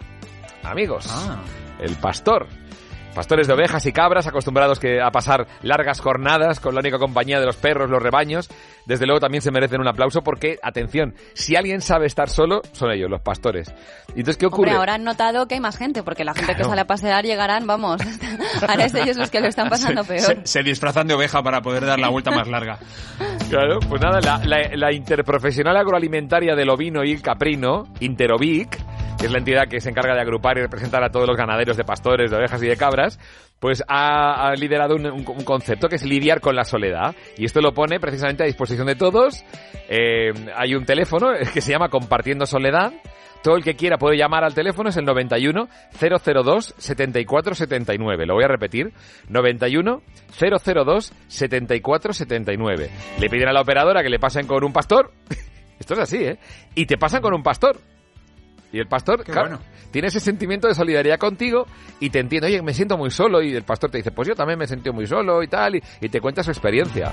Amigos. 0.62 1.06
Ah. 1.10 1.42
El 1.78 1.96
pastor. 1.96 2.46
Pastores 3.14 3.48
de 3.48 3.54
ovejas 3.54 3.84
y 3.86 3.92
cabras 3.92 4.26
acostumbrados 4.28 4.78
que 4.78 5.00
a 5.02 5.10
pasar 5.10 5.46
largas 5.62 6.00
jornadas 6.00 6.60
con 6.60 6.74
la 6.74 6.80
única 6.80 6.98
compañía 6.98 7.40
de 7.40 7.46
los 7.46 7.56
perros, 7.56 7.90
los 7.90 8.00
rebaños. 8.00 8.48
Desde 8.86 9.04
luego 9.04 9.18
también 9.20 9.42
se 9.42 9.50
merecen 9.50 9.80
un 9.80 9.88
aplauso 9.88 10.22
porque, 10.22 10.58
atención, 10.62 11.14
si 11.34 11.56
alguien 11.56 11.80
sabe 11.80 12.06
estar 12.06 12.28
solo, 12.28 12.62
son 12.72 12.92
ellos, 12.92 13.10
los 13.10 13.20
pastores. 13.20 13.72
¿Y 14.14 14.20
entonces 14.20 14.36
qué 14.36 14.46
ocurre? 14.46 14.68
Hombre, 14.70 14.78
ahora 14.78 14.94
han 14.94 15.04
notado 15.04 15.46
que 15.46 15.54
hay 15.54 15.60
más 15.60 15.76
gente, 15.76 16.02
porque 16.04 16.24
la 16.24 16.34
gente 16.34 16.54
que 16.54 16.64
sale 16.64 16.80
a 16.80 16.86
pasear 16.86 17.24
llegarán, 17.24 17.66
vamos, 17.66 18.00
ahora 18.68 18.84
es 18.84 18.94
ellos 18.94 19.16
los 19.16 19.30
que 19.30 19.40
lo 19.40 19.48
están 19.48 19.68
pasando 19.70 20.02
Se, 20.04 20.08
peor. 20.08 20.20
se- 20.22 20.46
se 20.46 20.62
disfrazan 20.62 21.06
de 21.08 21.14
oveja 21.14 21.42
para 21.42 21.60
poder 21.62 21.84
dar 21.86 21.98
la 21.98 22.08
vuelta 22.10 22.30
más 22.30 22.46
larga. 22.48 22.78
Claro, 23.48 23.80
pues 23.88 24.00
nada, 24.00 24.20
la, 24.20 24.38
la- 24.44 24.70
la 24.76 24.92
interprofesional 24.92 25.76
agroalimentaria 25.76 26.54
del 26.54 26.70
ovino 26.70 27.02
y 27.04 27.12
el 27.12 27.22
caprino, 27.22 27.88
Interovic, 27.98 28.78
que 29.20 29.26
es 29.26 29.32
la 29.32 29.38
entidad 29.38 29.68
que 29.68 29.82
se 29.82 29.90
encarga 29.90 30.14
de 30.14 30.22
agrupar 30.22 30.56
y 30.56 30.62
representar 30.62 31.04
a 31.04 31.10
todos 31.10 31.28
los 31.28 31.36
ganaderos 31.36 31.76
de 31.76 31.84
pastores, 31.84 32.30
de 32.30 32.38
ovejas 32.38 32.62
y 32.62 32.66
de 32.66 32.76
cabras, 32.76 33.18
pues 33.58 33.84
ha, 33.86 34.54
liderado 34.56 34.96
un 34.96 35.44
concepto 35.44 35.88
que 35.88 35.96
es 35.96 36.04
lidiar 36.04 36.40
con 36.40 36.56
la 36.56 36.64
soledad. 36.64 37.14
Y 37.36 37.44
esto 37.44 37.60
lo 37.60 37.74
pone 37.74 38.00
precisamente 38.00 38.44
a 38.44 38.46
disposición 38.46 38.86
de 38.86 38.94
todos. 38.94 39.44
Eh, 39.90 40.32
hay 40.56 40.74
un 40.74 40.86
teléfono 40.86 41.32
que 41.52 41.60
se 41.60 41.70
llama 41.70 41.90
Compartiendo 41.90 42.46
Soledad. 42.46 42.94
Todo 43.42 43.56
el 43.56 43.62
que 43.64 43.74
quiera 43.74 43.98
puede 43.98 44.16
llamar 44.16 44.42
al 44.42 44.54
teléfono, 44.54 44.88
es 44.88 44.96
el 44.96 45.04
91 45.04 45.68
002 46.00 46.74
74 46.78 47.54
79. 47.54 48.26
Lo 48.26 48.34
voy 48.34 48.44
a 48.44 48.48
repetir. 48.48 48.92
91 49.28 50.00
002 50.38 51.12
74 51.28 52.12
79. 52.14 52.90
Le 53.18 53.28
piden 53.28 53.48
a 53.48 53.52
la 53.52 53.60
operadora 53.60 54.02
que 54.02 54.08
le 54.08 54.18
pasen 54.18 54.46
con 54.46 54.64
un 54.64 54.72
pastor. 54.72 55.12
Esto 55.78 55.94
es 55.94 56.00
así, 56.00 56.24
¿eh? 56.24 56.38
Y 56.74 56.86
te 56.86 56.96
pasan 56.96 57.20
con 57.20 57.34
un 57.34 57.42
pastor. 57.42 57.76
Y 58.72 58.78
el 58.78 58.86
pastor, 58.86 59.24
Qué 59.24 59.32
claro, 59.32 59.48
bueno. 59.48 59.62
tiene 59.90 60.08
ese 60.08 60.20
sentimiento 60.20 60.68
de 60.68 60.74
solidaridad 60.74 61.18
contigo 61.18 61.66
y 61.98 62.10
te 62.10 62.20
entiende, 62.20 62.46
oye, 62.48 62.62
me 62.62 62.72
siento 62.72 62.96
muy 62.96 63.10
solo. 63.10 63.42
Y 63.42 63.54
el 63.54 63.64
pastor 63.64 63.90
te 63.90 63.98
dice, 63.98 64.12
pues 64.12 64.28
yo 64.28 64.34
también 64.34 64.58
me 64.58 64.64
he 64.64 64.68
sentido 64.68 64.92
muy 64.92 65.06
solo 65.06 65.42
y 65.42 65.48
tal. 65.48 65.76
Y, 65.76 65.82
y 66.00 66.08
te 66.08 66.20
cuenta 66.20 66.42
su 66.42 66.50
experiencia. 66.50 67.12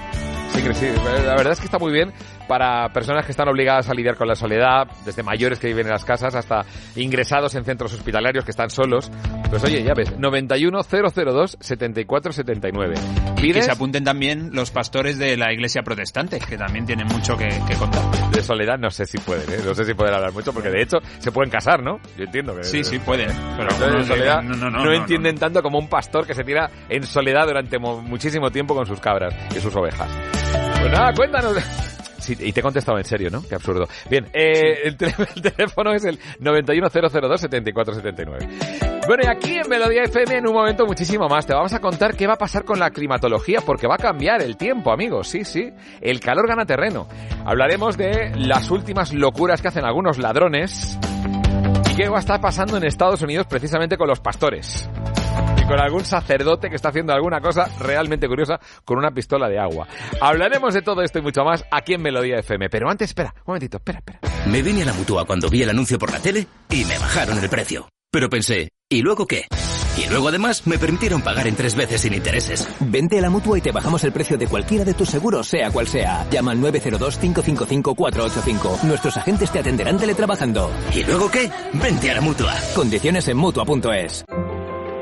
Sí, 0.52 0.64
que 0.64 0.74
sí, 0.74 0.88
la 1.04 1.36
verdad 1.36 1.52
es 1.54 1.60
que 1.60 1.66
está 1.66 1.78
muy 1.78 1.92
bien 1.92 2.12
para 2.48 2.88
personas 2.94 3.26
que 3.26 3.32
están 3.32 3.48
obligadas 3.50 3.90
a 3.90 3.94
lidiar 3.94 4.16
con 4.16 4.28
la 4.28 4.36
soledad, 4.36 4.88
desde 5.06 5.22
mayores 5.22 5.60
que 5.60 5.68
viven 5.68 5.86
en 5.86 5.92
las 5.92 6.06
casas 6.06 6.34
hasta 6.36 6.66
ingresados 6.96 7.54
en 7.56 7.66
centros 7.66 7.94
hospitalarios 7.94 8.46
que 8.46 8.52
están 8.52 8.70
solos. 8.70 9.12
Pues 9.50 9.64
oye, 9.66 9.84
ya 9.84 9.94
ves, 9.94 10.18
91 10.18 10.80
002 10.84 11.58
74 11.60 12.32
79. 12.32 12.96
Y 13.38 13.54
que 13.54 13.62
se 13.62 13.72
apunten 13.72 14.04
también 14.04 14.50
los 14.54 14.72
pastores 14.72 15.18
de 15.20 15.38
la 15.38 15.52
iglesia 15.54 15.84
protestante, 15.84 16.40
que 16.40 16.58
también 16.58 16.86
tienen 16.86 17.08
mucho 17.08 17.38
que, 17.38 17.48
que 17.68 17.76
contar. 17.76 18.04
de 18.32 18.42
soledad, 18.42 18.78
no 18.80 18.90
sé 18.90 19.06
si 19.06 19.18
pueden, 19.20 19.48
¿eh? 19.54 19.62
no 19.66 19.76
sé 19.76 19.84
si 19.86 19.94
pueden 19.94 20.16
hablar 20.16 20.32
mucho, 20.34 20.54
porque 20.54 20.70
de 20.70 20.82
hecho 20.82 20.98
se 21.20 21.32
pueden 21.32 21.47
casar, 21.50 21.82
¿no? 21.84 22.00
Yo 22.18 22.24
entiendo 22.26 22.56
que... 22.56 22.64
Sí, 22.64 22.84
sí, 22.84 23.00
pueden. 23.00 23.30
Pero 23.58 23.70
algunos 23.70 24.08
soledad 24.08 24.42
no, 24.44 24.56
no, 24.56 24.70
no, 24.70 24.84
no, 24.84 24.92
entienden 24.94 25.38
tanto 25.38 25.62
como 25.64 25.80
un 25.80 25.88
pastor 25.90 26.26
que 26.28 26.34
se 26.34 26.44
tira 26.44 26.70
en 26.90 27.04
soledad 27.04 27.48
durante 27.48 27.80
mo- 27.80 28.02
muchísimo 28.02 28.52
tiempo 28.52 28.76
con 28.76 28.86
sus 28.86 29.00
cabras 29.00 29.34
y 29.56 29.60
sus 29.60 29.76
ovejas. 29.76 30.10
Pues 30.80 30.92
nada, 30.92 31.14
cuéntanos. 31.14 31.56
Sí, 32.20 32.36
y 32.40 32.52
te 32.52 32.60
he 32.60 32.64
contestado 32.64 32.98
en 32.98 33.06
serio, 33.06 33.30
¿no? 33.32 33.42
Qué 33.48 33.54
absurdo. 33.56 33.88
Bien, 34.10 34.26
eh, 34.34 34.80
el, 34.86 34.98
tele- 34.98 35.14
el 35.36 35.42
teléfono 35.42 35.94
es 35.94 36.04
el 36.04 36.20
91002-7479. 36.42 38.97
Bueno, 39.08 39.24
y 39.24 39.28
aquí 39.28 39.58
en 39.58 39.70
Melodía 39.70 40.04
FM 40.04 40.36
en 40.36 40.48
un 40.48 40.54
momento 40.54 40.86
muchísimo 40.86 41.30
más 41.30 41.46
te 41.46 41.54
vamos 41.54 41.72
a 41.72 41.80
contar 41.80 42.14
qué 42.18 42.28
va 42.28 42.34
a 42.34 42.38
pasar 42.38 42.66
con 42.66 42.78
la 42.78 42.90
climatología, 42.90 43.62
porque 43.66 43.88
va 43.88 43.96
a 43.96 43.98
cambiar 43.98 44.42
el 44.42 44.58
tiempo, 44.58 44.92
amigos. 44.92 45.30
Sí, 45.30 45.46
sí. 45.46 45.72
El 46.02 46.20
calor 46.20 46.46
gana 46.46 46.66
terreno. 46.66 47.08
Hablaremos 47.46 47.96
de 47.96 48.34
las 48.36 48.70
últimas 48.70 49.14
locuras 49.14 49.62
que 49.62 49.70
hacen 49.70 49.86
algunos 49.86 50.18
ladrones 50.18 51.00
y 51.90 51.96
qué 51.96 52.10
va 52.10 52.18
a 52.18 52.20
estar 52.20 52.42
pasando 52.42 52.76
en 52.76 52.84
Estados 52.84 53.22
Unidos 53.22 53.48
precisamente 53.48 53.96
con 53.96 54.10
los 54.10 54.20
pastores. 54.20 54.90
Y 55.56 55.66
con 55.66 55.80
algún 55.80 56.04
sacerdote 56.04 56.70
que 56.70 56.76
está 56.76 56.90
haciendo 56.90 57.14
alguna 57.14 57.40
cosa 57.40 57.70
realmente 57.80 58.28
curiosa 58.28 58.60
con 58.84 58.98
una 58.98 59.12
pistola 59.12 59.48
de 59.48 59.58
agua. 59.58 59.88
Hablaremos 60.20 60.74
de 60.74 60.82
todo 60.82 61.02
esto 61.02 61.20
y 61.20 61.22
mucho 61.22 61.46
más 61.46 61.64
aquí 61.72 61.94
en 61.94 62.02
Melodía 62.02 62.40
FM. 62.40 62.70
Pero 62.70 62.90
antes, 62.90 63.12
espera, 63.12 63.34
un 63.38 63.44
momentito, 63.48 63.78
espera, 63.78 64.00
espera. 64.00 64.20
Me 64.48 64.62
vine 64.62 64.84
a 64.84 64.88
la 64.88 64.94
mutua 64.94 65.24
cuando 65.24 65.50
vi 65.50 65.64
el 65.64 65.70
anuncio 65.70 65.98
por 65.98 66.12
la 66.12 66.20
tele 66.20 66.46
y 66.70 66.84
me 66.84 67.00
bajaron 67.00 67.40
el 67.40 67.50
precio. 67.50 67.88
Pero 68.12 68.30
pensé, 68.30 68.70
¿y 68.90 69.02
luego 69.02 69.28
qué? 69.28 69.46
Y 69.98 70.08
luego 70.10 70.30
además 70.30 70.66
me 70.68 70.78
permitieron 70.78 71.22
pagar 71.22 71.48
en 71.48 71.56
tres 71.56 71.76
veces 71.76 72.02
sin 72.02 72.14
intereses. 72.14 72.70
Vente 72.80 73.18
a 73.18 73.22
la 73.22 73.32
mutua 73.32 73.58
y 73.58 73.62
te 73.62 73.72
bajamos 73.72 74.04
el 74.04 74.12
precio 74.12 74.38
de 74.38 74.46
cualquiera 74.48 74.86
de 74.86 74.94
tus 74.94 75.10
seguros, 75.10 75.48
sea 75.48 75.72
cual 75.72 75.88
sea. 75.88 76.28
Llama 76.30 76.52
al 76.52 76.60
902-555-485. 76.60 78.84
Nuestros 78.84 79.18
agentes 79.18 79.52
te 79.52 79.58
atenderán 79.60 79.98
teletrabajando. 79.98 80.70
¿Y 80.94 81.04
luego 81.04 81.32
qué? 81.32 81.50
Vente 81.74 82.12
a 82.12 82.16
la 82.16 82.22
mutua. 82.22 82.54
Condiciones 82.76 83.28
en 83.28 83.38
mutua.es. 83.38 84.24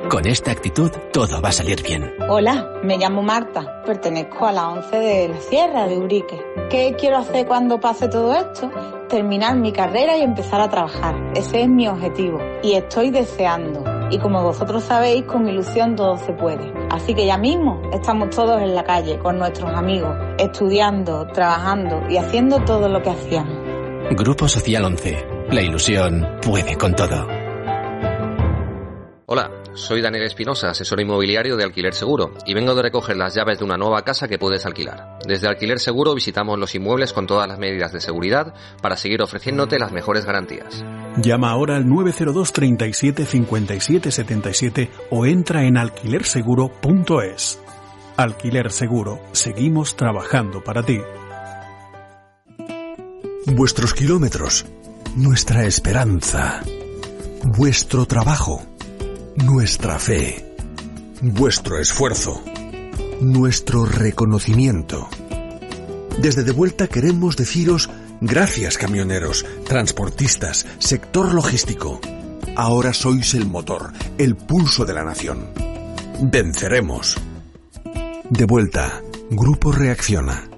Con 0.10 0.28
esta 0.28 0.52
actitud, 0.52 0.92
todo 1.12 1.42
va 1.42 1.50
a 1.50 1.52
salir 1.52 1.82
bien. 1.82 2.14
Hola, 2.30 2.80
me 2.84 2.98
llamo 2.98 3.24
Marta, 3.24 3.82
pertenezco 3.86 4.46
a 4.46 4.52
la 4.52 4.70
11 4.70 4.96
de 4.98 5.28
la 5.30 5.42
Sierra 5.42 5.88
de 5.88 5.98
Urique. 5.98 6.40
¿Qué 6.70 6.96
quiero 6.98 7.18
hacer 7.18 7.48
cuando 7.48 7.80
pase 7.80 8.08
todo 8.08 8.34
esto? 8.36 8.72
Terminar 9.10 9.58
mi 9.58 9.72
carrera 9.72 10.16
y 10.16 10.22
empezar 10.22 10.62
a 10.62 10.70
trabajar. 10.70 11.16
Ese 11.36 11.62
es 11.62 11.70
mi 11.70 11.88
objetivo 11.88 12.38
y 12.62 12.74
estoy 12.74 13.10
deseando. 13.10 13.84
Y 14.12 14.20
como 14.20 14.44
vosotros 14.44 14.84
sabéis, 14.84 15.24
con 15.24 15.50
ilusión 15.50 15.96
todo 15.96 16.18
se 16.18 16.34
puede. 16.34 16.72
Así 16.92 17.16
que 17.16 17.26
ya 17.26 17.40
mismo 17.40 17.82
estamos 17.92 18.30
todos 18.30 18.62
en 18.62 18.76
la 18.76 18.84
calle 18.84 19.18
con 19.18 19.40
nuestros 19.40 19.72
amigos, 19.74 20.16
estudiando, 20.38 21.26
trabajando 21.28 22.04
y 22.10 22.18
haciendo 22.18 22.64
todo 22.64 22.88
lo 22.88 23.02
que 23.02 23.10
hacíamos. 23.10 23.58
Grupo 24.12 24.48
Social 24.48 24.86
11. 24.86 25.28
La 25.50 25.62
ilusión 25.62 26.38
puede 26.44 26.76
con 26.78 26.94
todo. 26.96 27.28
Hola, 29.28 29.50
soy 29.76 30.02
Daniel 30.02 30.24
Espinosa, 30.24 30.70
asesor 30.70 31.00
inmobiliario 31.02 31.56
de 31.58 31.64
Alquiler 31.64 31.94
Seguro, 31.94 32.34
y 32.46 32.54
vengo 32.54 32.74
de 32.74 32.82
recoger 32.82 33.18
las 33.18 33.36
llaves 33.36 33.60
de 33.60 33.66
una 33.66 33.78
nueva 33.78 34.04
casa 34.04 34.28
que 34.28 34.40
puedes 34.40 34.66
alquilar. 34.66 35.20
Desde 35.28 35.48
Alquiler 35.48 35.80
Seguro 35.80 36.16
visitamos 36.16 36.58
los 36.58 36.74
inmuebles 36.76 37.14
con 37.14 37.28
todas 37.28 37.48
las 37.48 37.60
medidas 37.60 37.92
de 37.92 38.02
seguridad 38.02 38.54
para 38.82 38.98
seguir 38.98 39.22
ofreciéndote 39.22 39.78
las 39.78 39.92
mejores 39.92 40.26
garantías. 40.26 40.84
Llama 41.18 41.52
ahora 41.52 41.76
al 41.76 41.88
902 41.88 42.54
37 42.54 43.26
57 43.26 44.12
77 44.12 44.90
o 45.12 45.26
entra 45.26 45.66
en 45.66 45.78
alquilerseguro.es. 45.78 47.60
Alquiler 48.18 48.72
Seguro, 48.72 49.20
seguimos 49.34 49.96
trabajando 49.96 50.64
para 50.64 50.84
ti. 50.84 51.00
Vuestros 53.48 53.94
kilómetros, 53.94 54.66
nuestra 55.16 55.66
esperanza, 55.66 56.64
vuestro 57.44 58.06
trabajo, 58.06 58.64
nuestra 59.36 60.00
fe, 60.00 60.56
vuestro 61.22 61.78
esfuerzo, 61.78 62.42
nuestro 63.20 63.86
reconocimiento. 63.86 65.10
Desde 66.20 66.44
De 66.44 66.54
Vuelta 66.54 66.88
queremos 66.88 67.36
deciros 67.36 67.90
gracias 68.22 68.78
camioneros, 68.78 69.46
transportistas, 69.66 70.66
sector 70.80 71.34
logístico. 71.34 72.00
Ahora 72.56 72.94
sois 72.94 73.34
el 73.34 73.46
motor, 73.46 73.92
el 74.18 74.36
pulso 74.36 74.86
de 74.86 74.94
la 74.94 75.04
nación. 75.04 75.50
Venceremos. 76.22 77.18
De 78.30 78.46
Vuelta, 78.46 79.02
Grupo 79.30 79.74
Reacciona. 79.74 80.55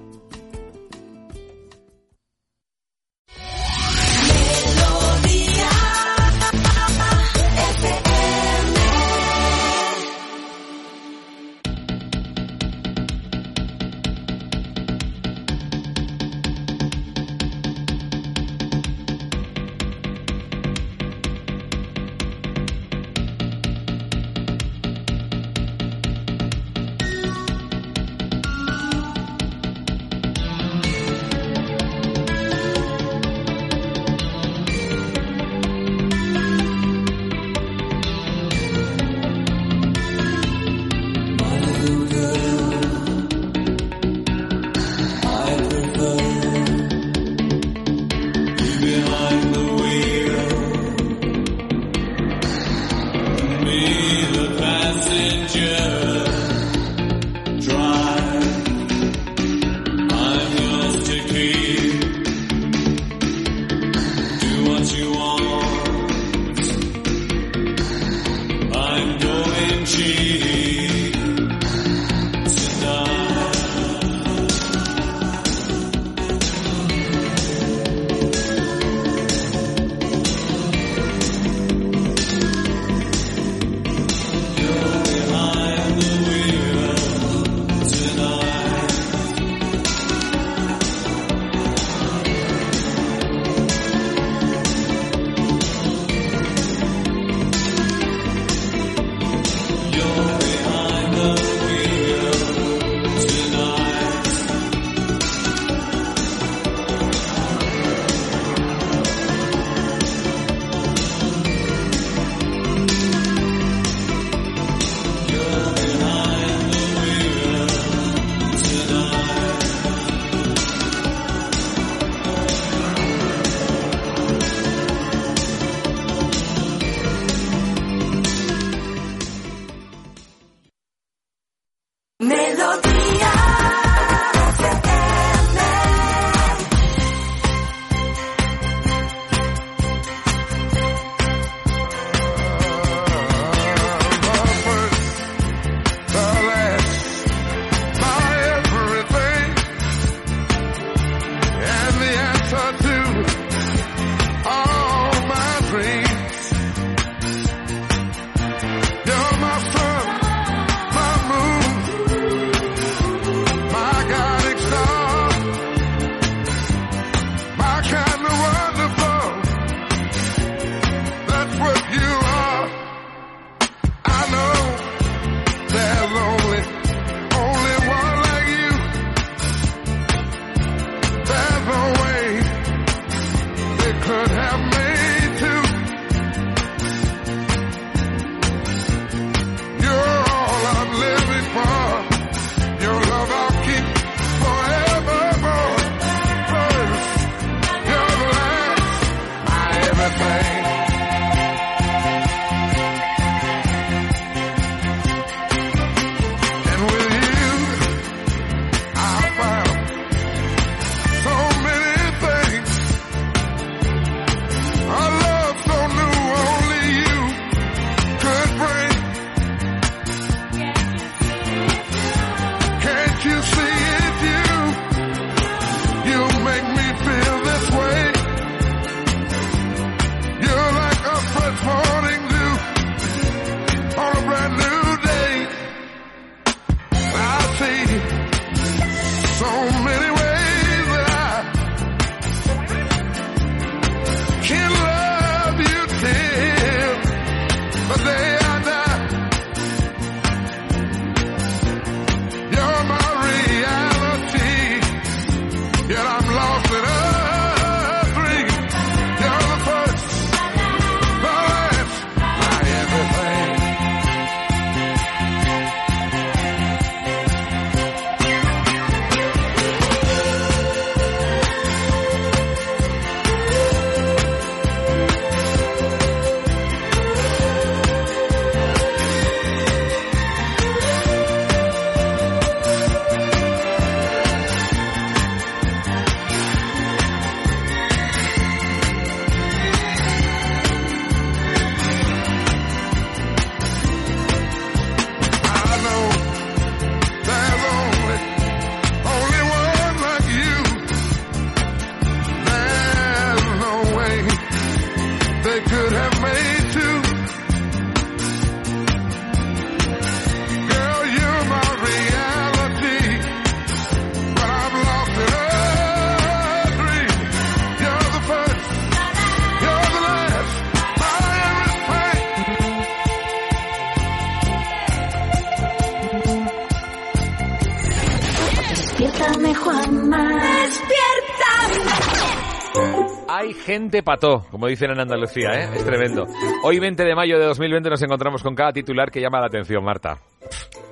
Gente 333.68 334.02
pató, 334.02 334.46
como 334.50 334.68
dicen 334.68 334.92
en 334.92 335.02
Andalucía, 335.02 335.50
¿eh? 335.52 335.70
Es 335.76 335.84
tremendo. 335.84 336.26
Hoy 336.64 336.80
20 336.80 337.04
de 337.04 337.14
mayo 337.14 337.38
de 337.38 337.48
2020 337.48 337.90
nos 337.90 338.02
encontramos 338.02 338.42
con 338.42 338.56
cada 338.56 338.72
titular 338.72 339.12
que 339.12 339.20
llama 339.20 339.42
la 339.42 339.48
atención, 339.48 339.84
Marta. 339.84 340.20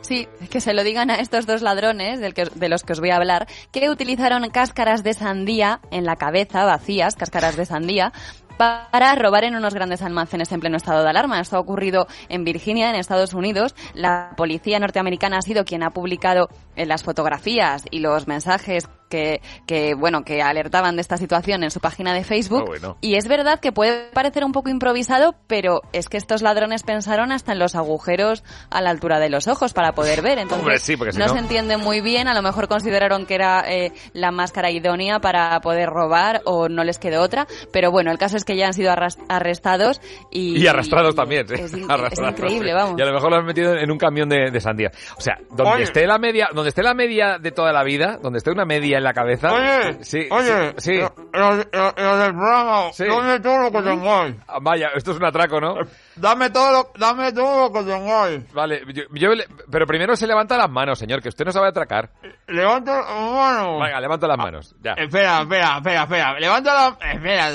Sí, 0.01 0.27
que 0.51 0.59
se 0.59 0.73
lo 0.73 0.83
digan 0.83 1.09
a 1.09 1.15
estos 1.15 1.45
dos 1.45 1.61
ladrones 1.61 2.19
de 2.19 2.69
los 2.69 2.83
que 2.83 2.91
os 2.91 2.99
voy 2.99 3.11
a 3.11 3.15
hablar, 3.15 3.47
que 3.71 3.89
utilizaron 3.89 4.49
cáscaras 4.49 5.05
de 5.05 5.13
sandía 5.13 5.79
en 5.89 6.03
la 6.03 6.17
cabeza, 6.17 6.65
vacías, 6.65 7.15
cáscaras 7.15 7.55
de 7.55 7.65
sandía, 7.65 8.11
para 8.57 9.15
robar 9.15 9.45
en 9.45 9.55
unos 9.55 9.73
grandes 9.73 10.01
almacenes 10.01 10.51
en 10.51 10.59
pleno 10.59 10.75
estado 10.75 11.01
de 11.01 11.09
alarma. 11.09 11.39
Esto 11.39 11.55
ha 11.55 11.61
ocurrido 11.61 12.07
en 12.27 12.43
Virginia, 12.43 12.89
en 12.89 12.95
Estados 12.95 13.33
Unidos. 13.33 13.73
La 13.93 14.33
policía 14.35 14.79
norteamericana 14.79 15.37
ha 15.37 15.41
sido 15.41 15.63
quien 15.63 15.83
ha 15.83 15.91
publicado 15.91 16.49
las 16.75 17.03
fotografías 17.03 17.85
y 17.89 17.99
los 17.99 18.27
mensajes 18.27 18.89
que, 19.15 19.41
que, 19.65 19.93
bueno, 19.95 20.23
que 20.23 20.41
alertaban 20.41 20.95
de 20.95 21.01
esta 21.01 21.15
situación 21.17 21.63
en 21.63 21.71
su 21.71 21.79
página 21.79 22.13
de 22.13 22.23
Facebook. 22.23 22.63
Ah, 22.63 22.65
bueno. 22.67 22.97
Y 23.01 23.15
es 23.15 23.27
verdad 23.27 23.59
que 23.61 23.71
puede 23.71 24.09
parecer 24.11 24.43
un 24.43 24.51
poco 24.51 24.69
improvisado, 24.69 25.35
pero 25.47 25.81
es 25.93 26.09
que 26.09 26.17
estos 26.17 26.41
ladrones 26.41 26.83
pensaron 26.83 27.31
hasta 27.31 27.53
en 27.53 27.59
los 27.59 27.75
agujeros 27.75 28.43
a 28.69 28.81
la 28.81 28.89
altura 28.89 29.19
de 29.19 29.29
los 29.29 29.47
ojos 29.47 29.73
para 29.73 29.93
poder 29.93 30.21
ver. 30.21 30.37
Entonces, 30.45 30.59
Hombre, 30.59 30.79
sí, 30.79 30.97
porque 30.97 31.13
si 31.13 31.19
no, 31.19 31.27
no- 31.27 31.33
se 31.33 31.39
entiende 31.39 31.77
muy 31.77 32.01
bien. 32.01 32.27
A 32.27 32.33
lo 32.33 32.41
mejor 32.41 32.67
consideraron 32.67 33.25
que 33.25 33.35
era 33.35 33.63
eh, 33.67 33.93
la 34.13 34.31
máscara 34.31 34.69
idónea 34.71 35.19
para 35.19 35.59
poder 35.61 35.89
robar 35.89 36.41
o 36.45 36.67
no 36.67 36.83
les 36.83 36.99
quedó 36.99 37.21
otra. 37.21 37.47
Pero 37.71 37.91
bueno, 37.91 38.11
el 38.11 38.17
caso 38.17 38.35
es 38.37 38.43
que 38.43 38.55
ya 38.57 38.67
han 38.67 38.73
sido 38.73 38.93
arrestados 39.29 40.01
y... 40.31 40.57
Y 40.61 40.67
arrastrados 40.67 41.15
también, 41.15 41.47
sí. 41.47 41.55
Es, 41.57 41.73
in- 41.73 41.85
Arrastrados, 41.89 42.35
es 42.35 42.39
increíble, 42.43 42.73
vamos. 42.73 42.99
Y 42.99 43.01
a 43.01 43.05
lo 43.05 43.13
mejor 43.13 43.29
lo 43.31 43.37
han 43.37 43.45
metido 43.45 43.75
en 43.75 43.89
un 43.91 43.97
camión 43.97 44.27
de, 44.29 44.51
de 44.51 44.59
sandía. 44.59 44.91
O 45.17 45.21
sea, 45.21 45.37
donde 45.49 45.73
Oye. 45.75 45.83
esté 45.83 46.05
la 46.05 46.17
media, 46.17 46.49
donde 46.53 46.69
esté 46.69 46.83
la 46.83 46.93
media 46.93 47.37
de 47.39 47.51
toda 47.51 47.71
la 47.71 47.83
vida, 47.83 48.19
donde 48.21 48.37
esté 48.39 48.51
una 48.51 48.65
media 48.65 48.97
en 48.97 49.03
la 49.05 49.13
cabeza. 49.13 49.53
Oye, 49.53 50.03
sí, 50.03 50.27
oye, 50.29 50.73
sí. 50.77 50.93
sí. 50.95 50.99
Lo, 50.99 51.13
lo- 51.33 51.63
lo- 51.71 51.93
lo 51.97 52.17
del 52.17 52.31
programa, 52.33 52.91
Sí. 52.91 53.05
dame 53.05 53.39
todo 53.39 53.57
lo 53.59 53.71
que 53.71 53.81
tengáis. 53.81 54.35
Ah, 54.47 54.57
Vaya, 54.61 54.89
esto 54.95 55.11
es 55.11 55.17
un 55.17 55.25
atraco, 55.25 55.61
¿no? 55.61 55.75
Dame 56.17 56.49
todo 56.49 56.71
lo, 56.71 56.91
dame 56.99 57.31
todo 57.31 57.69
lo 57.69 57.73
que 57.73 57.83
tengáis. 57.89 58.53
Vale, 58.53 58.81
yo, 58.93 59.03
yo 59.13 59.29
le- 59.29 59.45
pero 59.71 59.85
primero 59.85 60.15
se 60.17 60.27
levanta 60.27 60.57
las 60.57 60.69
manos, 60.69 60.99
señor, 60.99 61.21
que 61.21 61.29
usted 61.29 61.45
no 61.45 61.51
sabe 61.51 61.69
atracar. 61.69 62.09
Levanta 62.47 62.97
la 63.01 63.31
mano. 63.31 63.79
Venga, 63.79 63.99
levanta 64.01 64.27
las 64.27 64.37
manos. 64.37 64.75
Ya. 64.81 64.91
Espera, 64.93 65.41
espera, 65.41 65.77
espera, 65.77 66.03
espera. 66.03 66.39
Levanta 66.39 66.73
la... 66.73 67.11
Espera, 67.11 67.49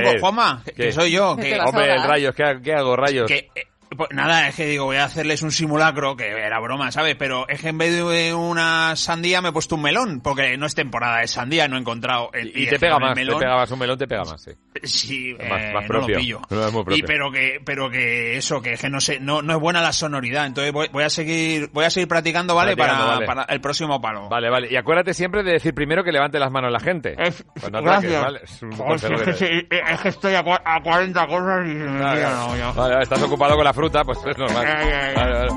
ver. 0.00 0.20
Juanma, 0.20 0.62
que- 0.64 0.72
¿Qué? 0.72 0.82
que 0.84 0.92
soy 0.92 1.10
yo. 1.12 1.36
¿Qué 1.36 1.42
Que, 1.54 1.60
Hombre, 1.60 1.94
el 1.94 2.02
rayos, 2.02 2.34
¿qué, 2.34 2.60
qué 2.62 2.74
hago, 2.74 2.96
rayos? 2.96 3.26
que, 3.28 3.50
eh, 3.54 3.66
pues 3.96 4.10
nada, 4.12 4.48
es 4.48 4.54
que 4.56 4.66
digo, 4.66 4.84
voy 4.86 4.96
a 4.96 5.04
hacerles 5.04 5.42
un 5.42 5.50
simulacro, 5.52 6.16
que 6.16 6.28
era 6.28 6.58
broma, 6.60 6.90
¿sabes? 6.92 7.16
Pero 7.18 7.48
es 7.48 7.60
que 7.60 7.68
en 7.68 7.78
vez 7.78 7.92
de 7.92 8.34
una 8.34 8.96
sandía 8.96 9.40
me 9.40 9.48
he 9.50 9.52
puesto 9.52 9.74
un 9.76 9.82
melón, 9.82 10.20
porque 10.20 10.56
no 10.56 10.66
es 10.66 10.74
temporada 10.74 11.20
de 11.20 11.28
sandía, 11.28 11.68
no 11.68 11.76
he 11.76 11.80
encontrado... 11.80 12.30
El, 12.32 12.52
Y 12.56 12.66
te 12.68 12.78
pega 12.78 12.98
más, 12.98 13.14
te 13.14 13.20
melón- 13.22 13.38
pega 13.40 13.56
más, 13.56 13.70
un 13.70 13.78
melón 13.78 13.98
te 13.98 14.06
pega 14.06 14.24
más, 14.24 14.42
sí. 14.42 14.50
Sí, 14.82 15.36
más- 15.48 15.72
no 15.72 15.86
propio. 15.86 16.14
lo 16.16 16.20
pillo. 16.20 16.40
No, 16.50 16.66
es 16.66 16.72
muy 16.72 16.84
propio. 16.84 16.96
Y 16.96 17.02
pero 17.06 17.30
que, 17.30 17.60
pero 17.64 17.90
que 17.90 18.36
eso, 18.36 18.60
que, 18.60 18.72
es 18.74 18.80
que 18.80 18.90
no 18.90 19.00
sé, 19.00 19.20
no, 19.20 19.42
no 19.42 19.54
es 19.54 19.60
buena 19.60 19.80
la 19.80 19.92
sonoridad. 19.92 20.46
Entonces 20.46 20.72
voy, 20.72 20.88
voy 20.92 21.04
a 21.04 21.10
seguir, 21.10 21.70
voy 21.72 21.84
a 21.84 21.90
seguir 21.90 22.08
practicando, 22.08 22.54
¿vale? 22.54 22.76
Practicando, 22.76 23.04
para, 23.06 23.14
vale. 23.16 23.26
para 23.26 23.42
el 23.54 23.60
próximo 23.60 24.00
palo. 24.00 24.28
Vale, 24.28 24.50
vale. 24.50 24.68
Y 24.70 24.76
acuérdate 24.76 25.14
siempre 25.14 25.42
de 25.42 25.52
decir 25.52 25.74
primero 25.74 26.02
que 26.04 26.12
levante 26.12 26.38
las 26.38 26.50
manos 26.50 26.70
la 26.72 26.80
gente. 26.80 27.14
Es- 27.18 27.44
Cuando 27.60 27.82
gracias. 27.82 28.22
¿vale? 28.22 28.40
Es 28.42 28.62
un 28.62 28.72
Joder, 28.72 28.86
consejo 28.88 29.14
es, 29.30 29.36
que 29.38 29.62
te- 29.68 29.92
es 29.92 30.04
estoy 30.06 30.34
a, 30.34 30.44
cua- 30.44 30.62
a 30.64 30.82
40 30.82 31.26
cosas 31.26 31.66
y 31.66 31.72
se 31.72 31.74
me 31.78 31.98
Claro, 31.98 32.36
no, 32.48 32.56
ya. 32.56 32.70
Vale, 32.72 32.92
vale, 32.94 33.02
estás 33.02 33.22
ocupado 33.22 33.54
con 33.56 33.64
la 33.64 33.72
fruta, 33.72 33.83
pues 33.90 34.18
es 34.26 34.38
normal. 34.38 34.66
Vale, 35.14 35.32
vale. 35.32 35.48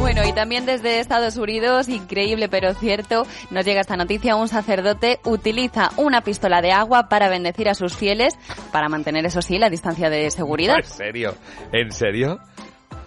Bueno, 0.00 0.22
y 0.24 0.32
también 0.32 0.66
desde 0.66 1.00
Estados 1.00 1.36
Unidos, 1.36 1.88
increíble 1.88 2.48
pero 2.48 2.74
cierto, 2.74 3.26
nos 3.50 3.64
llega 3.64 3.80
esta 3.80 3.96
noticia, 3.96 4.36
un 4.36 4.46
sacerdote 4.46 5.18
utiliza 5.24 5.90
una 5.96 6.20
pistola 6.20 6.62
de 6.62 6.70
agua 6.70 7.08
para 7.08 7.28
bendecir 7.28 7.68
a 7.68 7.74
sus 7.74 7.96
fieles, 7.96 8.38
para 8.70 8.88
mantener, 8.88 9.26
eso 9.26 9.42
sí, 9.42 9.58
la 9.58 9.68
distancia 9.68 10.08
de 10.08 10.30
seguridad. 10.30 10.76
¿En 10.76 10.84
serio? 10.84 11.34
¿En 11.72 11.90
serio? 11.90 12.38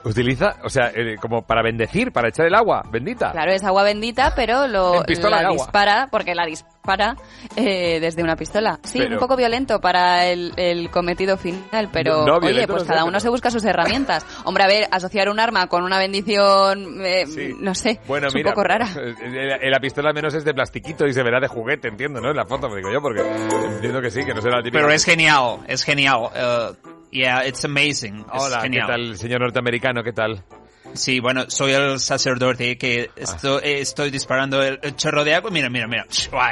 ¿Utiliza? 0.03 0.55
O 0.63 0.69
sea, 0.69 0.91
eh, 0.93 1.15
como 1.21 1.41
para 1.43 1.61
bendecir, 1.61 2.11
para 2.11 2.29
echar 2.29 2.45
el 2.47 2.55
agua 2.55 2.83
bendita. 2.89 3.31
Claro, 3.31 3.51
es 3.51 3.63
agua 3.63 3.83
bendita, 3.83 4.33
pero 4.35 4.67
lo 4.67 4.95
En 4.95 5.03
pistola 5.03 5.37
la 5.37 5.41
de 5.41 5.45
agua. 5.47 5.57
dispara, 5.57 6.07
porque 6.11 6.35
la 6.35 6.45
dispara 6.45 6.78
eh, 7.55 7.99
desde 7.99 8.23
una 8.23 8.35
pistola. 8.35 8.79
Sí, 8.83 8.99
Pero- 8.99 9.13
un 9.15 9.19
poco 9.19 9.35
violento 9.35 9.79
para 9.79 10.25
el, 10.27 10.53
el 10.57 10.89
cometido 10.89 11.37
final, 11.37 11.89
pero 11.91 12.25
No, 12.25 12.37
oye, 12.37 12.65
pues 12.67 12.69
no 12.69 12.79
sé, 12.79 12.85
cada 12.87 13.03
uno 13.03 13.11
pero- 13.13 13.19
se 13.21 13.29
busca 13.29 13.51
sus 13.51 13.63
herramientas. 13.65 14.25
Hombre, 14.45 14.63
a 14.63 14.67
ver, 14.67 14.87
asociar 14.91 15.29
un 15.29 15.39
arma 15.39 15.67
con 15.67 15.83
una 15.83 15.97
bendición, 15.97 17.05
eh, 17.05 17.25
Sí. 17.27 17.55
no 17.59 17.75
sé, 17.75 17.99
Bueno, 18.07 18.27
es 18.27 18.35
mira, 18.35 18.49
un 18.49 18.53
poco 18.53 18.63
rara. 18.63 18.87
eh, 18.97 19.57
eh, 19.61 19.69
la 19.69 19.79
pistola 19.79 20.09
al 20.09 20.15
menos 20.15 20.33
es 20.33 20.43
de 20.45 20.53
plastiquito 20.53 21.05
y 21.07 21.13
se 21.13 21.23
verá 21.23 21.39
de 21.39 21.47
juguete, 21.47 21.87
entiendo, 21.87 22.21
¿no? 22.21 22.29
En 22.31 22.37
la 22.37 22.45
foto, 22.45 22.69
me 22.69 22.77
digo 22.77 22.91
yo, 22.91 23.01
porque 23.01 23.21
entiendo 23.21 24.01
que 24.01 24.11
sí, 24.11 24.23
que 24.25 24.33
no 24.33 24.41
será 24.41 24.57
la 24.57 24.63
típica. 24.63 24.81
Pero 24.81 24.91
es 24.93 25.03
genial, 25.05 25.59
es 25.67 25.83
genial. 25.83 26.17
Uh, 26.33 26.75
yeah, 27.11 27.45
it's 27.45 27.63
amazing. 27.65 28.25
Es 28.33 28.43
Hola, 28.43 28.57
¿qué 28.57 28.63
genial. 28.63 28.87
tal, 28.87 29.17
señor 29.17 29.41
norteamericano? 29.41 30.03
¿Qué 30.03 30.13
tal? 30.13 30.43
Sí, 30.93 31.19
bueno, 31.19 31.45
soy 31.49 31.71
el 31.71 31.99
sacerdote 31.99 32.77
que 32.77 33.09
esto- 33.15 33.61
eh, 33.61 33.79
estoy 33.79 34.11
disparando 34.11 34.61
el, 34.61 34.79
el 34.81 34.95
chorro 34.95 35.23
de 35.23 35.33
agua. 35.35 35.49
Mira, 35.51 35.69
mira, 35.69 35.87
mira. 35.87 36.05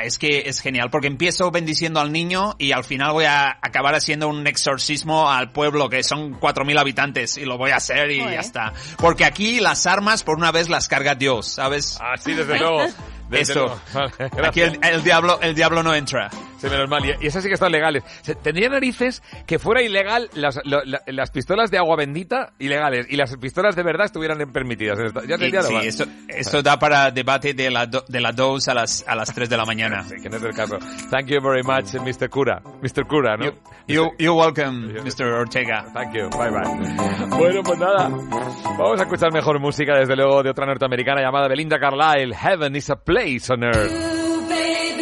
Es 0.03 0.17
que 0.17 0.43
es 0.47 0.61
genial, 0.61 0.89
porque 0.89 1.07
empiezo 1.07 1.51
bendiciendo 1.51 1.99
al 1.99 2.11
niño 2.11 2.55
y 2.57 2.71
al 2.71 2.83
final 2.83 3.13
voy 3.13 3.25
a 3.25 3.57
acabar 3.61 3.95
haciendo 3.95 4.27
un 4.27 4.45
exorcismo 4.47 5.29
al 5.29 5.51
pueblo, 5.51 5.89
que 5.89 6.03
son 6.03 6.39
4.000 6.39 6.79
habitantes, 6.79 7.37
y 7.37 7.45
lo 7.45 7.57
voy 7.57 7.71
a 7.71 7.77
hacer 7.77 8.11
y 8.11 8.19
Joder. 8.19 8.33
ya 8.35 8.39
está. 8.39 8.73
Porque 8.97 9.25
aquí 9.25 9.59
las 9.59 9.85
armas, 9.87 10.23
por 10.23 10.37
una 10.37 10.51
vez, 10.51 10.69
las 10.69 10.87
carga 10.87 11.15
Dios, 11.15 11.47
¿sabes? 11.47 11.97
Ah, 12.01 12.15
sí, 12.17 12.33
desde 12.33 12.57
luego. 12.59 12.85
Eso. 13.31 13.79
Vale, 13.93 14.11
Aquí 14.47 14.61
el, 14.61 14.79
el 14.83 15.03
diablo, 15.03 15.39
el 15.41 15.53
diablo 15.55 15.83
no 15.83 15.93
entra. 15.93 16.29
Sí, 16.57 16.67
menos 16.69 16.89
mal. 16.89 17.03
Y, 17.05 17.27
esas 17.27 17.43
sí 17.43 17.49
que 17.49 17.53
están 17.53 17.71
legales. 17.71 18.03
Tendría 18.41 18.69
narices 18.69 19.21
que 19.45 19.59
fuera 19.59 19.81
ilegal 19.83 20.29
las, 20.33 20.59
lo- 20.63 20.83
la- 20.85 21.01
las 21.05 21.29
pistolas 21.29 21.69
de 21.69 21.77
agua 21.77 21.95
bendita 21.95 22.53
ilegales 22.57 23.05
y 23.09 23.15
las 23.15 23.35
pistolas 23.37 23.75
de 23.75 23.83
verdad 23.83 24.05
estuvieran 24.07 24.39
permitidas. 24.51 24.97
Ya 25.27 25.37
sí, 25.37 25.51
normal. 25.51 25.85
esto, 25.85 26.05
esto 26.27 26.63
da 26.63 26.79
para 26.79 27.11
debate 27.11 27.53
de 27.53 27.69
la 27.69 27.85
do- 27.85 28.05
de 28.07 28.21
las 28.21 28.35
2 28.35 28.67
a 28.69 28.73
las, 28.73 29.05
a 29.07 29.15
las 29.15 29.31
3 29.33 29.49
de 29.49 29.57
la 29.57 29.65
mañana. 29.65 30.03
Sí, 30.03 30.15
que 30.21 30.29
no 30.29 30.37
es 30.37 30.43
el 30.43 30.53
caso. 30.55 30.79
Thank 31.11 31.27
you 31.27 31.41
very 31.41 31.61
much, 31.63 31.93
Mr. 31.93 32.27
Cura. 32.29 32.61
Mr. 32.81 33.05
Cura, 33.05 33.37
¿no? 33.37 33.45
You, 33.45 33.51
you, 33.87 34.09
you're 34.17 34.31
welcome, 34.39 34.93
Mr. 35.03 35.25
Ortega. 35.33 35.85
Thank 35.93 36.15
you. 36.15 36.29
Bye 36.29 36.49
bye. 36.49 37.27
Bueno, 37.37 37.61
pues 37.63 37.77
nada. 37.77 38.09
Vamos 38.09 38.99
a 38.99 39.03
escuchar 39.03 39.31
mejor 39.31 39.59
música, 39.59 39.95
desde 39.95 40.15
luego, 40.15 40.41
de 40.41 40.49
otra 40.49 40.65
norteamericana 40.65 41.21
llamada 41.21 41.47
Belinda 41.47 41.77
Carlisle. 41.79 42.35
Heaven 42.35 42.75
is 42.75 42.89
a 42.89 42.95
place 42.95 43.16
on 43.49 43.63
earth. 43.63 44.96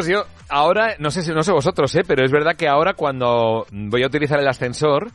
Chicos, 0.00 0.06
yo 0.08 0.24
ahora, 0.48 0.96
no 0.98 1.10
sé 1.10 1.22
si 1.22 1.32
no 1.32 1.42
sé 1.42 1.52
vosotros, 1.52 1.94
¿eh? 1.94 2.02
pero 2.06 2.24
es 2.24 2.32
verdad 2.32 2.56
que 2.56 2.68
ahora 2.68 2.94
cuando 2.94 3.66
voy 3.70 4.02
a 4.02 4.06
utilizar 4.06 4.40
el 4.40 4.48
ascensor, 4.48 5.10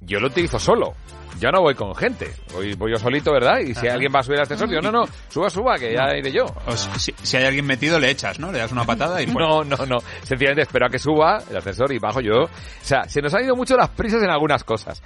yo 0.00 0.20
lo 0.20 0.26
utilizo 0.28 0.58
solo. 0.58 0.94
Yo 1.38 1.50
no 1.50 1.60
voy 1.60 1.74
con 1.74 1.94
gente, 1.94 2.30
voy, 2.54 2.74
voy 2.74 2.92
yo 2.92 2.98
solito, 2.98 3.30
¿verdad? 3.30 3.58
Y 3.60 3.74
si 3.74 3.86
Ajá. 3.86 3.94
alguien 3.94 4.10
va 4.14 4.20
a 4.20 4.22
subir 4.22 4.38
al 4.38 4.44
ascensor, 4.44 4.70
yo 4.70 4.80
no, 4.80 4.90
no, 4.90 5.04
suba, 5.28 5.50
suba, 5.50 5.76
que 5.78 5.92
ya 5.94 6.16
iré 6.16 6.32
yo. 6.32 6.46
O 6.66 6.72
si, 6.72 7.14
si 7.22 7.36
hay 7.36 7.44
alguien 7.44 7.66
metido, 7.66 8.00
le 8.00 8.10
echas, 8.10 8.38
¿no? 8.38 8.50
Le 8.50 8.58
das 8.58 8.72
una 8.72 8.84
patada 8.84 9.20
y 9.20 9.26
fuera. 9.32 9.48
No, 9.48 9.64
no, 9.64 9.76
no. 9.86 9.98
Sencillamente 10.22 10.62
espero 10.62 10.86
a 10.86 10.88
que 10.88 10.98
suba 10.98 11.38
el 11.50 11.56
ascensor 11.56 11.92
y 11.92 11.98
bajo 11.98 12.20
yo. 12.20 12.44
O 12.44 12.48
sea, 12.80 13.04
se 13.04 13.20
nos 13.20 13.34
han 13.34 13.44
ido 13.44 13.54
mucho 13.54 13.76
las 13.76 13.90
prisas 13.90 14.22
en 14.22 14.30
algunas 14.30 14.64
cosas. 14.64 15.02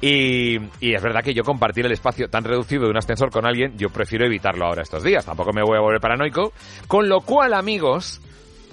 Y, 0.00 0.56
y 0.80 0.94
es 0.94 1.02
verdad 1.02 1.22
que 1.22 1.34
yo 1.34 1.44
compartir 1.44 1.86
el 1.86 1.92
espacio 1.92 2.28
tan 2.28 2.42
reducido 2.42 2.84
de 2.84 2.90
un 2.90 2.96
ascensor 2.96 3.30
con 3.30 3.46
alguien, 3.46 3.76
yo 3.78 3.88
prefiero 3.88 4.26
evitarlo 4.26 4.66
ahora 4.66 4.82
estos 4.82 5.04
días. 5.04 5.24
Tampoco 5.24 5.52
me 5.52 5.62
voy 5.62 5.76
a 5.76 5.80
volver 5.80 6.00
paranoico. 6.00 6.52
Con 6.88 7.08
lo 7.08 7.20
cual, 7.20 7.54
amigos, 7.54 8.20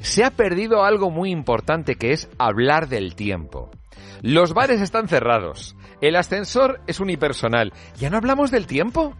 se 0.01 0.23
ha 0.23 0.31
perdido 0.31 0.83
algo 0.83 1.09
muy 1.09 1.31
importante 1.31 1.95
que 1.95 2.11
es 2.11 2.29
hablar 2.37 2.87
del 2.87 3.15
tiempo. 3.15 3.71
Los 4.21 4.53
bares 4.53 4.81
están 4.81 5.07
cerrados. 5.07 5.75
El 6.01 6.15
ascensor 6.15 6.81
es 6.87 6.99
unipersonal. 6.99 7.73
¿Ya 7.97 8.09
no 8.09 8.17
hablamos 8.17 8.51
del 8.51 8.67
tiempo? 8.67 9.15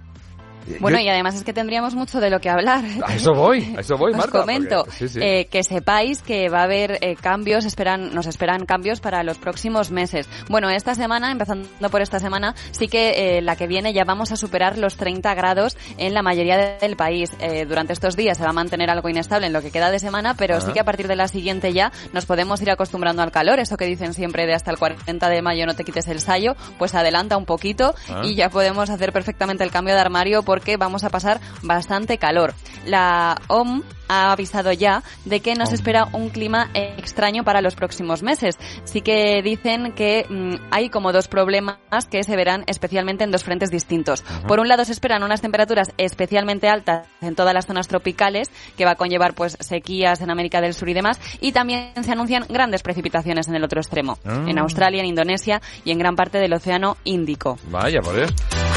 Bueno, 0.80 0.98
Yo- 0.98 1.06
y 1.06 1.10
además 1.10 1.36
es 1.36 1.44
que 1.44 1.54
tendríamos 1.54 1.96
mucho 1.96 2.20
de 2.20 2.30
lo 2.30 2.40
que 2.40 2.50
hablar. 2.50 2.84
A 3.06 3.16
eso 3.16 3.34
voy, 3.34 3.74
a 3.78 3.82
eso 3.82 3.98
voy, 3.98 4.12
Os 4.12 4.18
Marta. 4.18 4.40
comento 4.40 4.84
porque- 4.86 4.92
sí, 4.98 5.08
sí. 5.10 5.20
eh, 5.22 5.48
que 5.50 5.64
sepáis 5.64 6.22
que 6.22 6.50
va 6.50 6.62
a 6.62 6.64
haber 6.64 6.98
eh, 7.02 7.16
cambios, 7.20 7.66
esperan, 7.66 8.14
nos 8.14 8.26
esperan 8.28 8.66
cambios 8.66 9.00
para 9.00 9.24
los 9.24 9.38
próximos 9.38 9.92
meses. 9.92 10.28
Bueno, 10.50 10.70
esta 10.70 10.96
semana, 10.96 11.32
empezando 11.32 11.68
por 11.90 12.02
esta 12.02 12.20
semana, 12.20 12.56
sí 12.72 12.88
que 12.88 13.38
eh, 13.38 13.42
la 13.42 13.56
que 13.56 13.68
viene 13.68 13.94
ya 13.94 14.04
vamos 14.06 14.32
a 14.32 14.36
superar 14.36 14.78
los 14.78 14.96
30 14.98 15.34
grados 15.36 15.78
en 15.98 16.14
la 16.14 16.22
mayoría 16.22 16.58
de- 16.58 16.78
del 16.80 16.96
país. 16.96 17.32
Eh, 17.40 17.66
durante 17.68 17.94
estos 17.94 18.16
días 18.16 18.38
se 18.38 18.44
va 18.44 18.50
a 18.50 18.54
mantener 18.54 18.90
algo 18.90 19.10
inestable 19.10 19.48
en 19.48 19.54
lo 19.54 19.62
que 19.62 19.72
queda 19.72 19.92
de 19.92 20.00
semana, 20.00 20.34
pero 20.36 20.60
sí 20.60 20.66
Ajá. 20.66 20.74
que 20.74 20.80
a 20.80 20.84
partir 20.86 21.08
de 21.08 21.16
la 21.16 21.28
siguiente 21.28 21.74
ya 21.74 21.92
nos 22.14 22.26
podemos 22.26 22.62
ir 22.62 22.70
acostumbrando 22.72 23.22
al 23.22 23.32
calor. 23.32 23.60
Eso 23.60 23.78
que 23.78 23.86
dicen 23.86 24.14
siempre 24.14 24.46
de 24.46 24.54
hasta 24.54 24.72
el 24.72 24.78
40 24.78 25.30
de 25.30 25.42
mayo 25.42 25.66
no 25.66 25.76
te 25.76 25.84
quites 25.84 26.08
el 26.08 26.20
sayo, 26.22 26.56
pues 26.80 26.96
adelanta 26.96 27.38
un 27.38 27.46
poquito 27.46 27.94
Ah. 28.10 28.22
y 28.24 28.36
ya 28.36 28.50
podemos 28.50 28.90
hacer 28.90 29.12
perfectamente 29.14 29.64
el 29.64 29.72
cambio 29.72 29.94
de 29.94 30.02
armario 30.02 30.44
porque 30.56 30.78
vamos 30.78 31.04
a 31.04 31.10
pasar 31.10 31.42
bastante 31.64 32.18
calor. 32.18 32.54
La 32.86 33.42
OM 33.50 33.82
ha 34.08 34.32
avisado 34.32 34.72
ya 34.72 35.04
de 35.26 35.40
que 35.40 35.56
nos 35.56 35.74
espera 35.74 36.08
un 36.14 36.30
clima 36.30 36.70
extraño 36.74 37.44
para 37.44 37.62
los 37.62 37.76
próximos 37.76 38.24
meses. 38.24 38.58
Sí 38.84 39.02
que 39.02 39.42
dicen 39.44 39.94
que 39.94 40.26
mm, 40.30 40.68
hay 40.72 40.90
como 40.90 41.12
dos 41.12 41.28
problemas 41.28 41.78
que 42.10 42.24
se 42.24 42.36
verán 42.36 42.64
especialmente 42.68 43.24
en 43.24 43.32
dos 43.32 43.44
frentes 43.44 43.72
distintos. 43.72 44.24
Por 44.48 44.60
un 44.60 44.68
lado 44.68 44.86
se 44.86 44.92
esperan 44.92 45.24
unas 45.24 45.42
temperaturas 45.42 45.92
especialmente 45.98 46.68
altas 46.70 47.08
en 47.22 47.36
todas 47.36 47.54
las 47.54 47.66
zonas 47.66 47.88
tropicales 47.88 48.50
que 48.78 48.86
va 48.86 48.92
a 48.92 48.96
conllevar 48.96 49.34
pues 49.34 49.58
sequías 49.60 50.22
en 50.22 50.30
América 50.30 50.62
del 50.62 50.74
Sur 50.74 50.90
y 50.90 50.94
demás 50.94 51.20
y 51.42 51.52
también 51.52 51.92
se 52.04 52.12
anuncian 52.12 52.46
grandes 52.50 52.84
precipitaciones 52.84 53.48
en 53.48 53.56
el 53.56 53.64
otro 53.64 53.80
extremo, 53.82 54.18
Ah. 54.26 54.46
en 54.48 54.60
Australia, 54.60 55.00
en 55.02 55.08
Indonesia 55.08 55.62
y 55.84 55.92
en 55.92 56.00
gran 56.00 56.16
parte 56.16 56.38
del 56.40 56.54
Océano 56.54 56.98
Índico. 57.04 57.58
Vaya, 57.70 58.02
por 58.02 58.18
eso. 58.20 58.34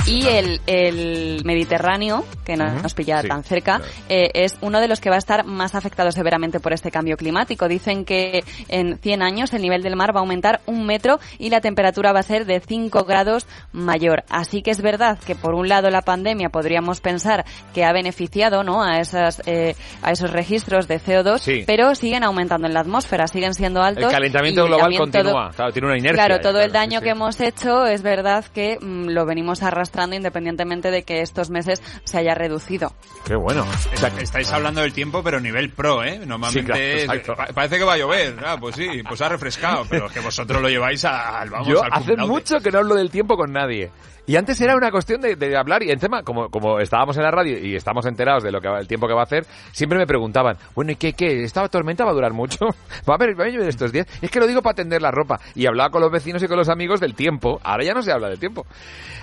Y 0.06 0.26
el, 0.26 0.60
el 0.66 1.42
Mediterráneo, 1.44 2.24
que 2.44 2.56
no 2.56 2.66
Ujú. 2.66 2.82
nos 2.82 2.94
pilla 2.94 3.20
Sí, 3.22 3.28
tan 3.28 3.42
cerca, 3.44 3.80
eh, 4.08 4.30
es 4.34 4.56
uno 4.60 4.80
de 4.80 4.88
los 4.88 5.00
que 5.00 5.10
va 5.10 5.17
a 5.18 5.20
estar 5.20 5.44
más 5.44 5.74
afectado 5.74 6.10
severamente 6.12 6.60
por 6.60 6.72
este 6.72 6.90
cambio 6.90 7.16
climático. 7.16 7.68
Dicen 7.68 8.04
que 8.04 8.42
en 8.68 8.98
100 8.98 9.22
años 9.22 9.52
el 9.52 9.62
nivel 9.62 9.82
del 9.82 9.96
mar 9.96 10.14
va 10.14 10.20
a 10.20 10.22
aumentar 10.22 10.60
un 10.66 10.86
metro 10.86 11.18
y 11.38 11.50
la 11.50 11.60
temperatura 11.60 12.12
va 12.12 12.20
a 12.20 12.22
ser 12.22 12.46
de 12.46 12.60
5 12.60 13.04
grados 13.04 13.46
mayor. 13.72 14.24
Así 14.28 14.62
que 14.62 14.70
es 14.70 14.80
verdad 14.80 15.18
que 15.18 15.34
por 15.34 15.54
un 15.54 15.68
lado 15.68 15.90
la 15.90 16.02
pandemia 16.02 16.48
podríamos 16.48 17.00
pensar 17.00 17.44
que 17.74 17.84
ha 17.84 17.92
beneficiado 17.92 18.62
¿no? 18.62 18.82
a, 18.82 18.98
esas, 19.00 19.42
eh, 19.46 19.74
a 20.02 20.10
esos 20.12 20.30
registros 20.32 20.88
de 20.88 21.00
CO2, 21.00 21.38
Sí. 21.38 21.64
pero 21.66 21.94
siguen 21.94 22.24
aumentando 22.24 22.66
en 22.66 22.74
la 22.74 22.80
atmósfera, 22.80 23.26
siguen 23.28 23.54
siendo 23.54 23.82
altos. 23.82 24.04
El 24.04 24.10
calentamiento 24.10 24.62
y 24.64 24.66
global 24.68 24.80
también 24.82 24.98
todo- 25.10 25.22
continúa. 25.32 25.50
Claro, 25.54 25.72
tiene 25.72 25.88
una 25.88 25.98
inercia. 25.98 26.24
Claro, 26.24 26.40
todo 26.40 26.60
el 26.60 26.70
claro, 26.70 26.86
daño 26.86 26.98
sí, 27.00 27.04
que 27.04 27.10
hemos 27.10 27.40
hecho 27.40 27.86
es 27.86 28.02
verdad 28.02 28.44
que 28.52 28.78
mm, 28.80 29.08
lo 29.10 29.24
venimos 29.26 29.62
arrastrando 29.62 30.16
independientemente 30.16 30.90
de 30.90 31.02
que 31.02 31.20
estos 31.22 31.50
meses 31.50 31.82
se 32.04 32.18
haya 32.18 32.34
reducido. 32.34 32.92
Qué 33.26 33.34
bueno. 33.34 33.64
Está- 33.92 34.08
estáis 34.20 34.52
hablando 34.52 34.80
del 34.82 34.92
tiempo, 34.92 35.07
pero 35.22 35.40
nivel 35.40 35.70
pro, 35.70 36.02
¿eh? 36.04 36.20
Normalmente 36.24 37.00
Sí, 37.00 37.06
claro, 37.06 37.36
pa- 37.36 37.46
parece 37.54 37.78
que 37.78 37.84
va 37.84 37.94
a 37.94 37.98
llover. 37.98 38.36
Ah, 38.44 38.56
pues 38.61 38.76
sí, 38.76 38.86
pues 39.09 39.20
ha 39.22 39.28
refrescado, 39.28 39.84
pero 39.88 40.06
es 40.06 40.12
que 40.12 40.20
vosotros 40.20 40.61
lo 40.62 40.68
lleváis 40.68 41.04
a- 41.04 41.40
al, 41.40 41.50
vamos, 41.50 41.68
Yo 41.68 41.82
al 41.82 41.90
hace 41.92 42.16
mucho 42.16 42.59
que 42.61 42.70
no 42.70 42.78
hablo 42.78 42.94
del 42.94 43.11
tiempo 43.11 43.36
con 43.36 43.52
nadie. 43.52 43.90
Y 44.26 44.36
antes 44.36 44.61
era 44.61 44.76
una 44.76 44.90
cuestión 44.90 45.22
de, 45.22 45.36
de 45.36 45.56
hablar 45.56 45.82
y 45.82 45.90
encima, 45.90 46.22
como, 46.22 46.50
como 46.50 46.80
estábamos 46.80 47.16
en 47.16 47.22
la 47.22 47.30
radio 47.30 47.59
y 47.59 47.74
estamos 47.74 48.04
enterados 48.04 48.42
de 48.42 48.52
lo 48.52 48.61
que 48.61 48.68
el 48.68 48.86
tiempo 48.86 49.09
que 49.09 49.14
va 49.14 49.20
a 49.20 49.24
hacer, 49.24 49.46
siempre 49.72 49.98
me 49.98 50.06
preguntaban, 50.06 50.59
bueno, 50.74 50.92
¿y 50.92 50.96
qué, 50.96 51.14
qué? 51.14 51.44
¿Esta 51.44 51.66
tormenta 51.70 52.04
va 52.04 52.11
a 52.11 52.14
durar 52.14 52.34
mucho? 52.34 52.59
¿Va 53.09 53.14
a 53.14 53.16
haber, 53.16 53.40
va 53.40 53.44
a 53.44 53.48
llover 53.48 53.70
estos 53.70 53.90
días? 53.90 54.06
Es 54.20 54.30
que 54.30 54.38
lo 54.38 54.46
digo 54.46 54.61
para 54.61 54.74
tender 54.74 55.00
la 55.00 55.11
ropa. 55.11 55.40
Y 55.54 55.66
hablaba 55.66 55.88
con 55.88 56.02
los 56.02 56.11
vecinos 56.12 56.42
y 56.42 56.46
con 56.46 56.59
los 56.59 56.68
amigos 56.68 57.00
del 57.00 57.14
tiempo. 57.14 57.59
Ahora 57.64 57.84
ya 57.84 57.94
no 57.94 58.02
se 58.02 58.12
habla 58.12 58.28
del 58.28 58.38
tiempo. 58.38 58.66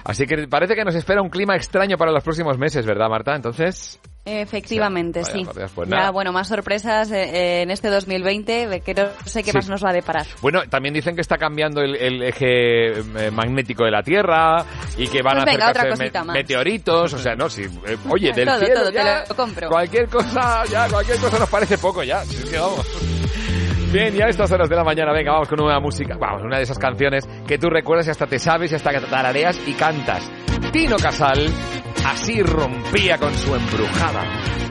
Así 0.05 0.25
que 0.25 0.47
parece 0.47 0.73
que 0.73 0.83
nos 0.83 0.95
espera 0.95 1.21
un 1.21 1.29
clima 1.29 1.55
extraño 1.55 1.97
para 1.97 2.11
los 2.11 2.23
próximos 2.23 2.57
meses, 2.57 2.83
¿verdad, 2.87 3.07
Marta? 3.07 3.35
Entonces, 3.35 3.99
Efectivamente, 4.25 5.23
sí. 5.23 5.45
Dios, 5.55 5.71
pues 5.75 5.87
Ya, 5.89 6.09
bueno, 6.09 6.31
más 6.31 6.47
sorpresas 6.47 7.11
eh, 7.11 7.23
eh, 7.23 7.61
en 7.61 7.69
este 7.69 7.89
2020, 7.89 8.67
de 8.67 8.81
que 8.81 8.93
no 8.95 9.09
sé 9.25 9.43
qué 9.43 9.51
Sí. 9.51 9.57
más 9.57 9.69
nos 9.69 9.85
va 9.85 9.91
a 9.91 9.93
deparar. 9.93 10.25
Bueno, 10.41 10.63
también 10.67 10.93
dicen 10.95 11.13
que 11.15 11.21
está 11.21 11.37
cambiando 11.37 11.81
el, 11.81 11.95
el 11.95 12.23
eje 12.23 12.99
eh, 12.99 13.31
magnético 13.31 13.85
de 13.85 13.91
la 13.91 14.01
Tierra 14.01 14.65
y 14.97 15.07
que 15.07 15.21
van 15.21 15.43
Pues 15.43 15.57
a 15.59 15.89
cosita 15.89 16.23
más. 16.23 16.33
meteoritos, 16.33 17.13
o 17.13 17.17
sea, 17.19 17.35
no, 17.35 17.49
sí, 17.49 17.63
eh, 17.85 17.97
oye, 18.09 18.31
del 18.33 18.47
Todo, 18.47 18.59
cielo 18.59 18.73
todo, 18.81 18.89
te 18.89 18.95
ya, 18.95 19.23
lo 19.29 19.35
compro. 19.35 19.69
cualquier 19.69 20.07
cosa, 20.09 20.63
ya, 20.71 20.87
cualquier 20.89 21.17
cosa 21.19 21.37
nos 21.39 21.49
parece 21.49 21.77
poco 21.77 22.01
ya, 22.03 22.23
si 22.25 22.35
es 22.37 22.45
que 22.49 22.57
vamos. 22.57 22.85
Bien, 23.91 24.13
ya 24.13 24.25
a 24.25 24.29
estas 24.29 24.51
horas 24.51 24.67
de 24.67 24.75
la 24.75 24.83
mañana, 24.83 25.13
venga, 25.13 25.31
vamos 25.33 25.47
con 25.47 25.57
nueva 25.57 25.79
música, 25.79 26.17
vamos, 26.19 26.41
una 26.43 26.57
de 26.57 26.63
esas 26.63 26.79
canciones 26.79 27.25
que 27.47 27.57
tú 27.57 27.69
recuerdas 27.69 28.07
y 28.07 28.09
hasta 28.09 28.25
te 28.25 28.39
sabes 28.39 28.71
y 28.71 28.75
hasta 28.75 28.91
que 28.91 28.99
tarareas 29.01 29.57
y 29.67 29.73
cantas. 29.73 30.29
Tino 30.73 30.97
Casal 30.97 31.47
así 32.03 32.41
rompía 32.41 33.17
con 33.17 33.33
su 33.35 33.55
embrujada. 33.55 34.64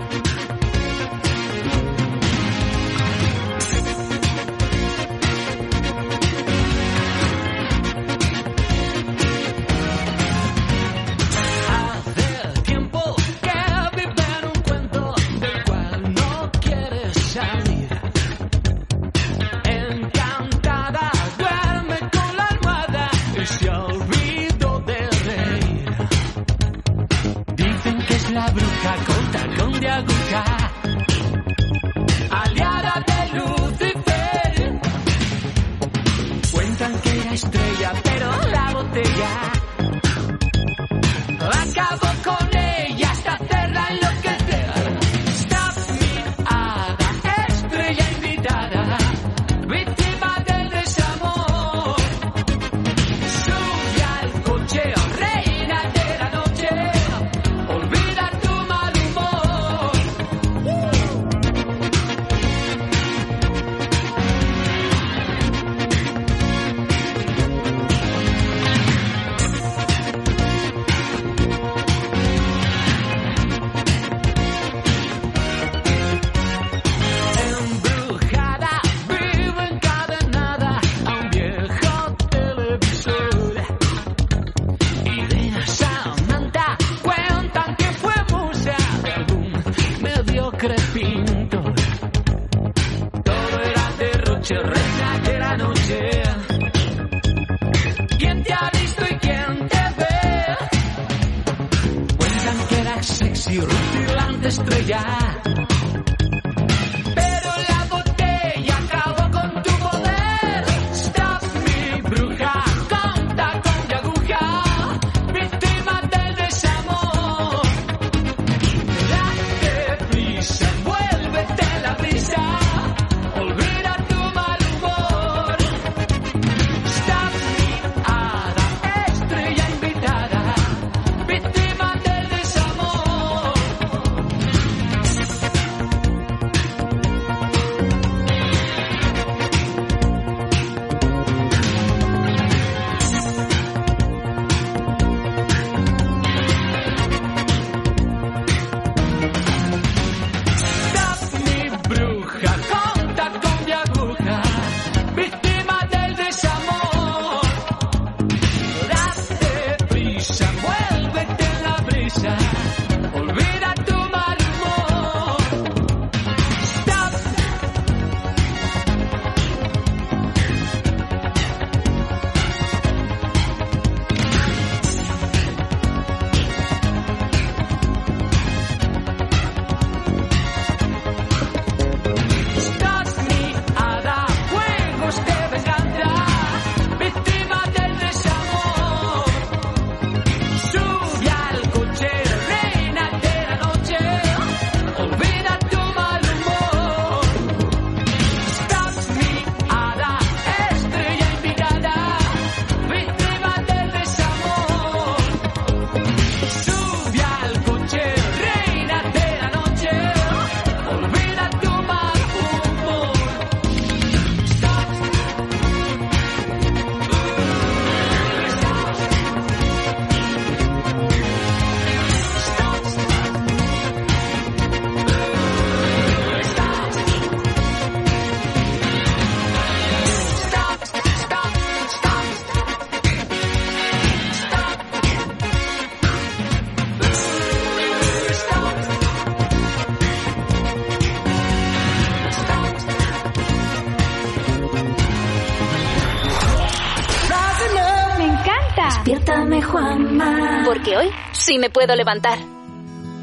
Sí 251.44 251.58
me 251.58 251.68
puedo 251.68 251.94
levantar. 251.94 252.38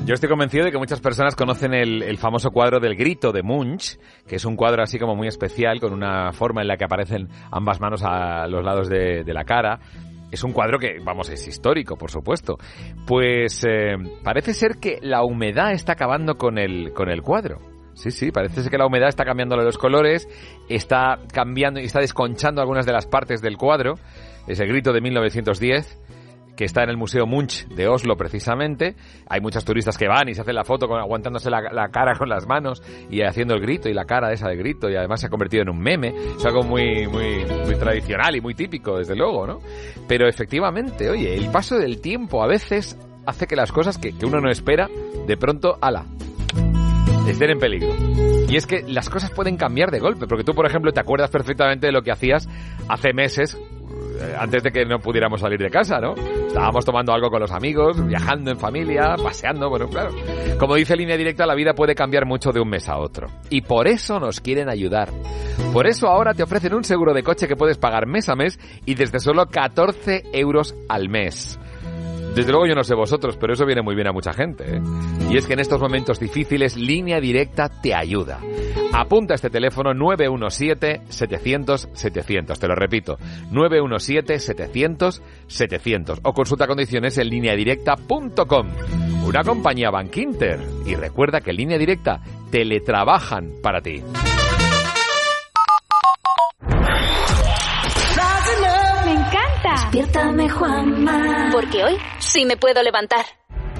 Yo 0.05 0.13
estoy 0.13 0.29
convencido 0.29 0.65
de 0.65 0.71
que 0.71 0.77
muchas 0.77 0.99
personas 0.99 1.35
conocen 1.35 1.73
el, 1.73 2.17
famoso 2.17 2.51
cuadro 2.51 2.79
del 2.79 2.95
grito 2.95 3.31
de 3.31 3.43
Munch, 3.43 3.97
que 4.27 4.35
es 4.35 4.45
un 4.45 4.55
cuadro 4.55 4.83
así 4.83 4.99
como 4.99 5.15
muy 5.15 5.27
especial, 5.27 5.79
con 5.79 5.93
una 5.93 6.31
forma 6.31 6.61
en 6.61 6.67
la 6.67 6.77
que 6.77 6.85
aparecen 6.85 7.29
ambas 7.51 7.79
manos 7.79 8.03
a 8.03 8.47
los 8.47 8.63
lados 8.63 8.89
de, 8.89 9.23
de 9.23 9.33
la 9.33 9.43
cara. 9.43 9.79
Es 10.31 10.43
un 10.43 10.53
cuadro 10.53 10.79
que, 10.79 10.99
vamos, 11.03 11.29
es 11.29 11.47
histórico, 11.47 11.97
por 11.97 12.09
supuesto. 12.09 12.57
Pues 13.05 13.63
eh, 13.67 13.95
parece 14.23 14.53
ser 14.53 14.77
que 14.79 14.99
la 15.01 15.23
humedad 15.23 15.71
está 15.71 15.93
acabando 15.93 16.35
con 16.35 16.57
el, 16.57 16.93
con 16.93 17.09
el 17.09 17.21
cuadro. 17.21 17.59
Sí, 17.93 18.11
sí, 18.11 18.31
parece 18.31 18.61
ser 18.61 18.71
que 18.71 18.77
la 18.77 18.87
humedad 18.87 19.09
está 19.09 19.25
cambiándole 19.25 19.63
los 19.63 19.77
colores, 19.77 20.27
está 20.69 21.19
cambiando 21.31 21.79
y 21.79 21.85
está 21.85 21.99
desconchando 21.99 22.61
algunas 22.61 22.85
de 22.85 22.93
las 22.93 23.05
partes 23.05 23.41
del 23.41 23.57
cuadro. 23.57 23.95
Es 24.47 24.59
el 24.59 24.67
grito 24.67 24.93
de 24.93 25.01
1910 25.01 25.99
que 26.61 26.65
está 26.65 26.83
en 26.83 26.91
el 26.91 26.97
Museo 26.97 27.25
Munch 27.25 27.67
de 27.69 27.87
Oslo 27.87 28.15
precisamente. 28.15 28.95
Hay 29.27 29.41
muchos 29.41 29.65
turistas 29.65 29.97
que 29.97 30.07
van 30.07 30.29
y 30.29 30.35
se 30.35 30.41
hacen 30.41 30.53
la 30.53 30.63
foto 30.63 30.87
con, 30.87 30.99
aguantándose 30.99 31.49
la, 31.49 31.89
cara 31.91 32.13
con 32.15 32.29
las 32.29 32.45
manos 32.45 32.83
y 33.09 33.23
haciendo 33.23 33.55
el 33.55 33.61
grito 33.61 33.89
y 33.89 33.95
la 33.95 34.05
cara 34.05 34.31
esa 34.31 34.47
de 34.47 34.57
grito 34.57 34.87
y 34.87 34.95
además 34.95 35.21
se 35.21 35.25
ha 35.25 35.29
convertido 35.31 35.63
en 35.63 35.69
un 35.69 35.79
meme. 35.79 36.13
Es 36.37 36.45
algo 36.45 36.61
muy, 36.61 37.07
muy, 37.07 37.43
muy 37.65 37.75
tradicional 37.79 38.35
y 38.35 38.41
muy 38.41 38.53
típico, 38.53 38.99
desde 38.99 39.15
luego, 39.15 39.47
¿no? 39.47 39.57
Pero 40.07 40.29
efectivamente, 40.29 41.09
oye, 41.09 41.33
el 41.35 41.49
paso 41.49 41.79
del 41.79 41.99
tiempo 41.99 42.43
a 42.43 42.47
veces 42.47 42.95
hace 43.25 43.47
que 43.47 43.55
las 43.55 43.71
cosas 43.71 43.97
que, 43.97 44.15
que 44.15 44.27
uno 44.27 44.39
no 44.39 44.51
espera, 44.51 44.87
de 45.25 45.37
pronto, 45.37 45.79
ala, 45.81 46.05
estén 47.27 47.49
en 47.49 47.57
peligro. 47.57 47.89
Y 48.47 48.55
es 48.55 48.67
que 48.67 48.83
las 48.87 49.09
cosas 49.09 49.31
pueden 49.31 49.57
cambiar 49.57 49.89
de 49.89 49.97
golpe, 49.97 50.27
porque 50.27 50.43
tú, 50.43 50.53
por 50.53 50.67
ejemplo, 50.67 50.91
te 50.91 50.99
acuerdas 50.99 51.31
perfectamente 51.31 51.87
de 51.87 51.91
lo 51.91 52.03
que 52.03 52.11
hacías 52.11 52.47
hace 52.87 53.13
meses, 53.13 53.57
antes 54.37 54.63
de 54.63 54.71
que 54.71 54.85
no 54.85 54.99
pudiéramos 54.99 55.41
salir 55.41 55.59
de 55.59 55.69
casa, 55.69 55.99
¿no? 55.99 56.13
Estábamos 56.15 56.85
tomando 56.85 57.13
algo 57.13 57.29
con 57.29 57.39
los 57.39 57.51
amigos, 57.51 58.05
viajando 58.05 58.51
en 58.51 58.57
familia, 58.57 59.15
paseando, 59.21 59.69
bueno, 59.69 59.87
claro. 59.87 60.11
Como 60.59 60.75
dice 60.75 60.95
Línea 60.95 61.17
Directa, 61.17 61.45
la 61.45 61.55
vida 61.55 61.73
puede 61.73 61.95
cambiar 61.95 62.25
mucho 62.25 62.51
de 62.51 62.59
un 62.59 62.69
mes 62.69 62.89
a 62.89 62.97
otro. 62.97 63.27
Y 63.49 63.61
por 63.61 63.87
eso 63.87 64.19
nos 64.19 64.39
quieren 64.41 64.69
ayudar. 64.69 65.09
Por 65.73 65.87
eso 65.87 66.07
ahora 66.07 66.33
te 66.33 66.43
ofrecen 66.43 66.73
un 66.73 66.83
seguro 66.83 67.13
de 67.13 67.23
coche 67.23 67.47
que 67.47 67.55
puedes 67.55 67.77
pagar 67.77 68.05
mes 68.05 68.27
a 68.29 68.35
mes 68.35 68.59
y 68.85 68.95
desde 68.95 69.19
solo 69.19 69.45
14 69.47 70.23
euros 70.33 70.75
al 70.89 71.09
mes. 71.09 71.59
Desde 72.35 72.51
luego 72.51 72.65
yo 72.65 72.75
no 72.75 72.83
sé 72.83 72.93
vosotros, 72.95 73.37
pero 73.37 73.53
eso 73.53 73.65
viene 73.65 73.81
muy 73.81 73.95
bien 73.95 74.07
a 74.07 74.11
mucha 74.11 74.33
gente. 74.33 74.77
¿eh? 74.77 74.81
Y 75.29 75.37
es 75.37 75.47
que 75.47 75.53
en 75.53 75.59
estos 75.59 75.79
momentos 75.81 76.19
difíciles, 76.19 76.75
Línea 76.77 77.19
Directa 77.19 77.69
te 77.69 77.93
ayuda. 77.93 78.39
Apunta 78.93 79.35
este 79.35 79.49
teléfono 79.49 79.91
917-700-700. 79.93 82.57
Te 82.57 82.67
lo 82.67 82.75
repito, 82.75 83.17
917-700-700. 83.51 86.19
O 86.23 86.33
consulta 86.33 86.67
condiciones 86.67 87.17
en 87.17 87.29
lineadirecta.com. 87.29 88.67
Una 89.25 89.43
compañía 89.43 89.89
Bank 89.91 90.15
Inter. 90.17 90.59
Y 90.85 90.95
recuerda 90.95 91.39
que 91.41 91.51
Línea 91.53 91.77
Directa 91.77 92.21
teletrabajan 92.49 93.51
para 93.61 93.81
ti. 93.81 94.01
Despiértame, 99.63 100.49
Juanma. 100.49 101.49
Porque 101.51 101.83
hoy 101.83 101.97
sí 102.19 102.45
me 102.45 102.57
puedo 102.57 102.81
levantar. 102.81 103.25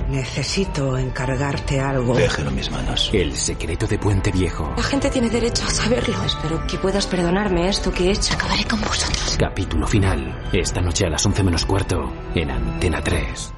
Necesito 0.10 0.98
encargarte 0.98 1.80
algo. 1.80 2.16
Déjelo 2.16 2.50
en 2.50 2.56
mis 2.56 2.70
manos. 2.70 3.10
El 3.14 3.34
secreto 3.36 3.88
de 3.88 3.98
Puente 3.98 4.30
Viejo. 4.32 4.74
La 4.76 4.84
gente 4.84 5.10
tiene 5.10 5.30
derecho 5.30 5.64
a 5.66 5.70
saberlo. 5.70 6.22
Espero 6.26 6.68
que 6.68 6.78
puedas 6.78 7.08
perdonarme 7.08 7.70
esto 7.70 7.94
que 7.94 8.10
he 8.10 8.12
hecho. 8.12 8.34
Acabaré 8.34 8.66
con 8.66 8.82
vosotros. 8.82 9.38
Capítulo 9.40 9.88
final. 9.88 10.50
Esta 10.52 10.82
noche 10.82 11.06
a 11.06 11.10
las 11.10 11.26
11 11.26 11.44
menos 11.44 11.66
cuarto. 11.66 12.12
En 12.36 12.52
Antena 12.52 13.02
3. 13.02 13.54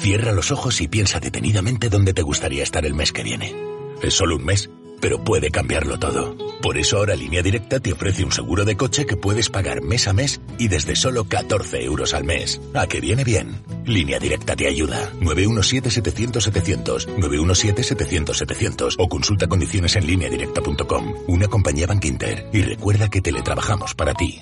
Cierra 0.00 0.32
los 0.32 0.50
ojos 0.50 0.80
y 0.80 0.88
piensa 0.88 1.20
detenidamente 1.20 1.88
dónde 1.88 2.12
te 2.12 2.22
gustaría 2.22 2.64
estar 2.64 2.84
el 2.84 2.94
mes 2.94 3.12
que 3.12 3.22
viene. 3.22 3.54
Es 4.02 4.14
solo 4.14 4.36
un 4.36 4.44
mes, 4.44 4.68
pero 5.04 5.22
puede 5.22 5.50
cambiarlo 5.50 5.98
todo. 5.98 6.34
Por 6.62 6.78
eso 6.78 6.96
ahora 6.96 7.14
Línea 7.14 7.42
Directa 7.42 7.78
te 7.78 7.92
ofrece 7.92 8.24
un 8.24 8.32
seguro 8.32 8.64
de 8.64 8.74
coche 8.74 9.04
que 9.04 9.18
puedes 9.18 9.50
pagar 9.50 9.82
mes 9.82 10.08
a 10.08 10.14
mes 10.14 10.40
y 10.56 10.68
desde 10.68 10.96
solo 10.96 11.24
14 11.24 11.84
euros 11.84 12.14
al 12.14 12.24
mes. 12.24 12.58
¿A 12.72 12.86
que 12.86 13.02
viene 13.02 13.22
bien? 13.22 13.62
Línea 13.84 14.18
Directa 14.18 14.56
te 14.56 14.66
ayuda. 14.66 15.12
917-700-700, 15.20 17.18
917-700-700 17.18 18.94
o 18.96 19.06
consulta 19.10 19.46
condiciones 19.46 19.94
en 19.96 20.06
lineadirecta.com. 20.06 21.14
Una 21.28 21.48
compañía 21.48 21.86
Bank. 21.86 22.06
Y 22.54 22.62
recuerda 22.62 23.10
que 23.10 23.20
teletrabajamos 23.20 23.94
para 23.94 24.14
ti. 24.14 24.40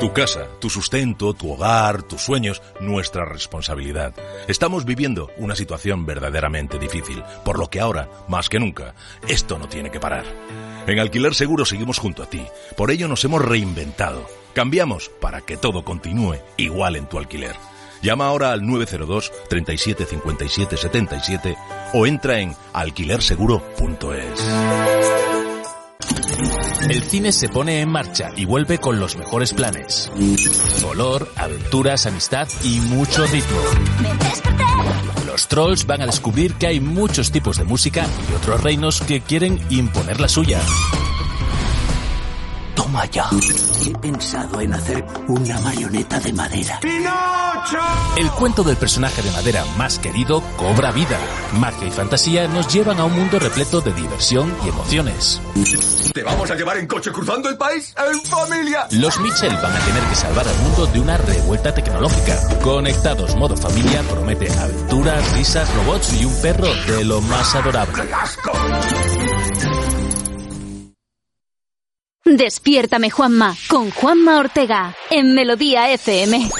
Tu 0.00 0.12
casa, 0.12 0.46
tu 0.60 0.70
sustento, 0.70 1.34
tu 1.34 1.50
hogar, 1.50 2.04
tus 2.04 2.22
sueños, 2.22 2.62
nuestra 2.78 3.24
responsabilidad. 3.24 4.14
Estamos 4.46 4.84
viviendo 4.84 5.28
una 5.38 5.56
situación 5.56 6.06
verdaderamente 6.06 6.78
difícil, 6.78 7.20
por 7.44 7.58
lo 7.58 7.68
que 7.68 7.80
ahora, 7.80 8.08
más 8.28 8.48
que 8.48 8.60
nunca, 8.60 8.94
esto 9.26 9.58
no 9.58 9.68
tiene 9.68 9.90
que 9.90 9.98
parar. 9.98 10.24
En 10.86 11.00
Alquiler 11.00 11.34
Seguro 11.34 11.64
seguimos 11.64 11.98
junto 11.98 12.22
a 12.22 12.30
ti, 12.30 12.46
por 12.76 12.92
ello 12.92 13.08
nos 13.08 13.24
hemos 13.24 13.44
reinventado. 13.44 14.24
Cambiamos 14.54 15.10
para 15.20 15.40
que 15.40 15.56
todo 15.56 15.82
continúe 15.82 16.36
igual 16.56 16.94
en 16.94 17.08
tu 17.08 17.18
alquiler. 17.18 17.56
Llama 18.00 18.28
ahora 18.28 18.52
al 18.52 18.64
902 18.64 19.32
37 19.48 20.06
57 20.06 20.76
77 20.76 21.56
o 21.92 22.06
entra 22.06 22.38
en 22.38 22.54
alquilerseguro.es. 22.72 25.27
El 26.88 27.02
cine 27.02 27.32
se 27.32 27.48
pone 27.48 27.80
en 27.80 27.88
marcha 27.88 28.30
y 28.36 28.44
vuelve 28.44 28.78
con 28.78 29.00
los 29.00 29.16
mejores 29.16 29.52
planes. 29.52 30.10
Olor, 30.88 31.30
aventuras, 31.36 32.06
amistad 32.06 32.48
y 32.62 32.80
mucho 32.80 33.26
ritmo. 33.26 33.58
Los 35.26 35.48
trolls 35.48 35.86
van 35.86 36.02
a 36.02 36.06
descubrir 36.06 36.54
que 36.54 36.68
hay 36.68 36.80
muchos 36.80 37.30
tipos 37.30 37.58
de 37.58 37.64
música 37.64 38.06
y 38.30 38.34
otros 38.34 38.62
reinos 38.62 39.00
que 39.02 39.20
quieren 39.20 39.60
imponer 39.70 40.20
la 40.20 40.28
suya. 40.28 40.60
Toma 42.78 43.04
ya. 43.06 43.28
He 43.84 43.92
pensado 43.98 44.60
en 44.60 44.72
hacer 44.72 45.04
una 45.26 45.58
marioneta 45.62 46.20
de 46.20 46.32
madera. 46.32 46.78
El 48.16 48.30
cuento 48.30 48.62
del 48.62 48.76
personaje 48.76 49.20
de 49.20 49.32
madera 49.32 49.64
más 49.76 49.98
querido 49.98 50.40
cobra 50.56 50.92
vida. 50.92 51.18
Magia 51.54 51.88
y 51.88 51.90
fantasía 51.90 52.46
nos 52.46 52.72
llevan 52.72 53.00
a 53.00 53.04
un 53.04 53.16
mundo 53.16 53.40
repleto 53.40 53.80
de 53.80 53.92
diversión 53.94 54.54
y 54.64 54.68
emociones. 54.68 55.40
¿Te 56.14 56.22
vamos 56.22 56.48
a 56.52 56.54
llevar 56.54 56.76
en 56.78 56.86
coche 56.86 57.10
cruzando 57.10 57.48
el 57.48 57.56
país? 57.56 57.92
¡En 57.98 58.24
familia! 58.24 58.86
Los 58.92 59.18
Mitchell 59.18 59.56
van 59.60 59.72
a 59.72 59.80
tener 59.80 60.02
que 60.04 60.14
salvar 60.14 60.46
al 60.46 60.56
mundo 60.58 60.86
de 60.86 61.00
una 61.00 61.16
revuelta 61.16 61.74
tecnológica. 61.74 62.38
Conectados 62.62 63.34
modo 63.34 63.56
familia 63.56 64.02
promete 64.02 64.52
aventuras, 64.52 65.32
risas, 65.32 65.68
robots 65.74 66.12
y 66.12 66.24
un 66.24 66.42
perro 66.42 66.68
de 66.86 67.04
lo 67.04 67.20
más 67.22 67.56
adorable. 67.56 68.04
Despiértame, 72.36 73.10
Juanma, 73.10 73.56
con 73.68 73.90
Juanma 73.90 74.38
Ortega, 74.38 74.94
en 75.10 75.34
Melodía 75.34 75.90
FM. 75.92 76.50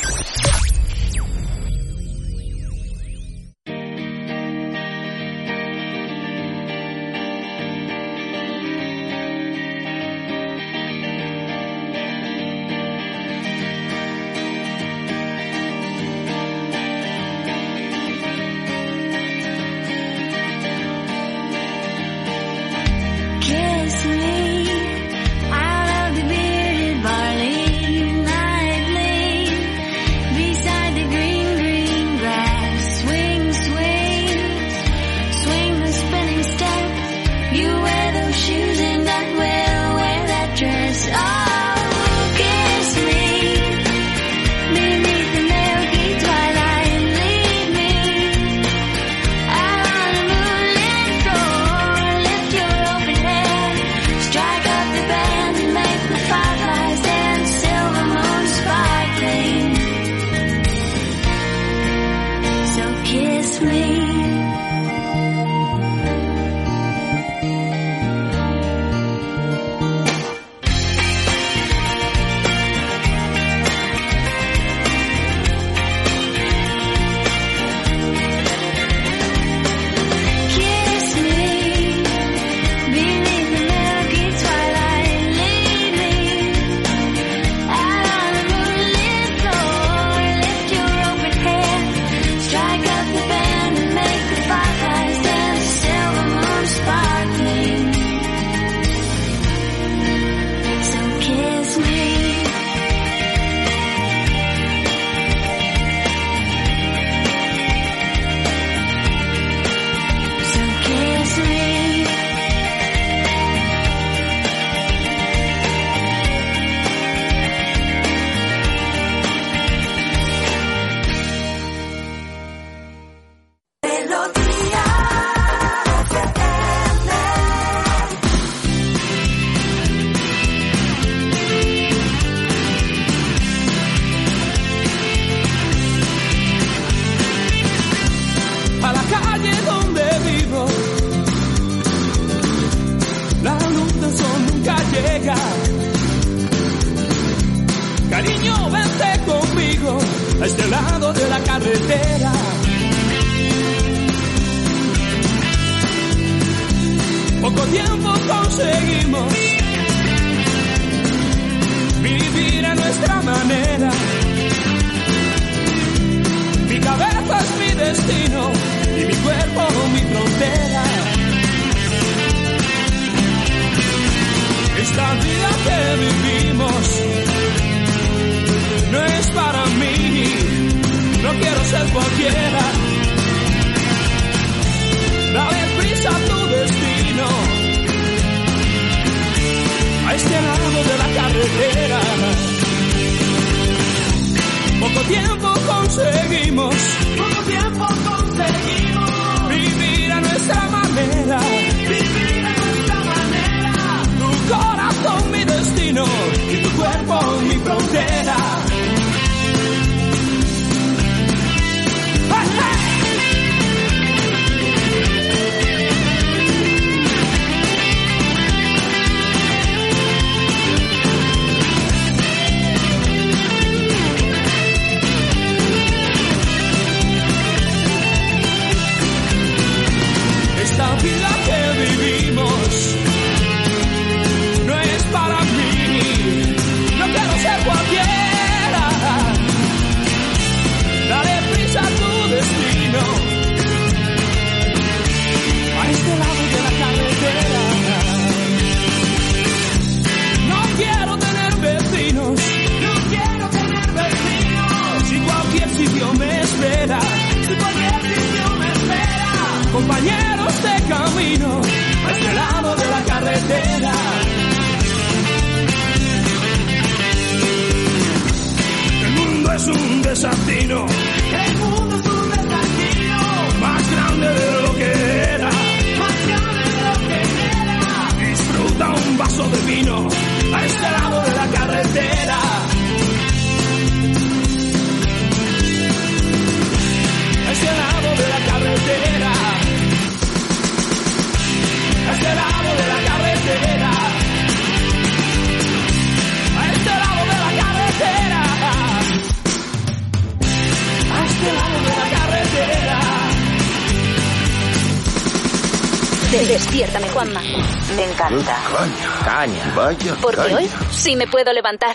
Vaya. 309.79 310.17
Porque 310.21 310.41
hoy 310.41 310.69
sí 310.91 311.15
me 311.15 311.29
puedo 311.29 311.53
levantar. 311.53 311.95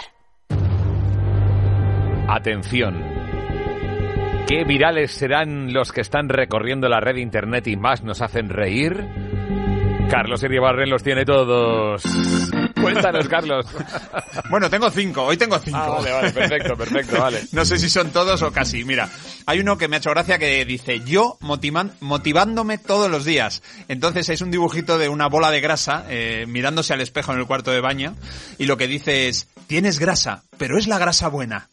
Atención. 2.30 3.04
¿Qué 4.48 4.64
virales 4.64 5.12
serán 5.12 5.74
los 5.74 5.92
que 5.92 6.00
están 6.00 6.30
recorriendo 6.30 6.88
la 6.88 7.02
red 7.02 7.16
de 7.16 7.22
internet 7.22 7.68
y 7.68 7.76
más 7.76 8.02
nos 8.02 8.22
hacen 8.22 8.48
reír? 8.48 9.06
Carlos 10.10 10.42
Iribarren 10.44 10.90
los 10.90 11.04
tiene 11.04 11.26
todos. 11.26 12.04
Cuéntanos, 12.82 13.28
Carlos. 13.28 13.66
Bueno, 14.50 14.70
tengo 14.70 14.90
cinco, 14.92 15.24
hoy 15.24 15.38
tengo 15.38 15.58
cinco. 15.58 15.78
Ah, 15.80 15.90
vale, 15.90 16.12
vale, 16.12 16.32
perfecto, 16.32 16.76
perfecto, 16.76 17.20
vale. 17.20 17.42
no 17.54 17.66
sé 17.66 17.78
si 17.78 17.90
son 17.90 18.12
todos 18.12 18.42
o 18.44 18.52
casi. 18.52 18.84
Mira, 18.84 19.10
hay 19.46 19.60
uno 19.60 19.78
que 19.78 19.88
me 19.88 19.96
ha 19.96 20.00
hecho 20.00 20.10
gracia 20.12 20.38
que 20.40 20.64
dice, 20.66 21.02
yo 21.02 21.38
motivan- 21.42 21.94
motivándome 22.00 22.78
todos 22.78 23.10
los 23.10 23.26
días. 23.26 23.62
Entonces 23.88 24.30
es 24.30 24.42
un 24.42 24.52
dibujito 24.52 24.98
de 24.98 25.10
una 25.10 25.28
bola 25.28 25.52
de 25.52 25.62
grasa 25.62 26.06
eh, 26.10 26.46
mirándose 26.48 26.94
al 26.94 27.02
espejo 27.02 27.34
en 27.34 27.40
el 27.40 27.46
cuarto 27.48 27.72
de 27.72 27.82
baño 27.82 28.16
y 28.58 28.66
lo 28.66 28.78
que 28.78 28.88
dice 28.88 29.28
es, 29.28 29.48
tienes 29.68 30.00
grasa, 30.00 30.44
pero 30.58 30.78
es 30.78 30.88
la 30.88 30.98
grasa 30.98 31.28
buena. 31.28 31.70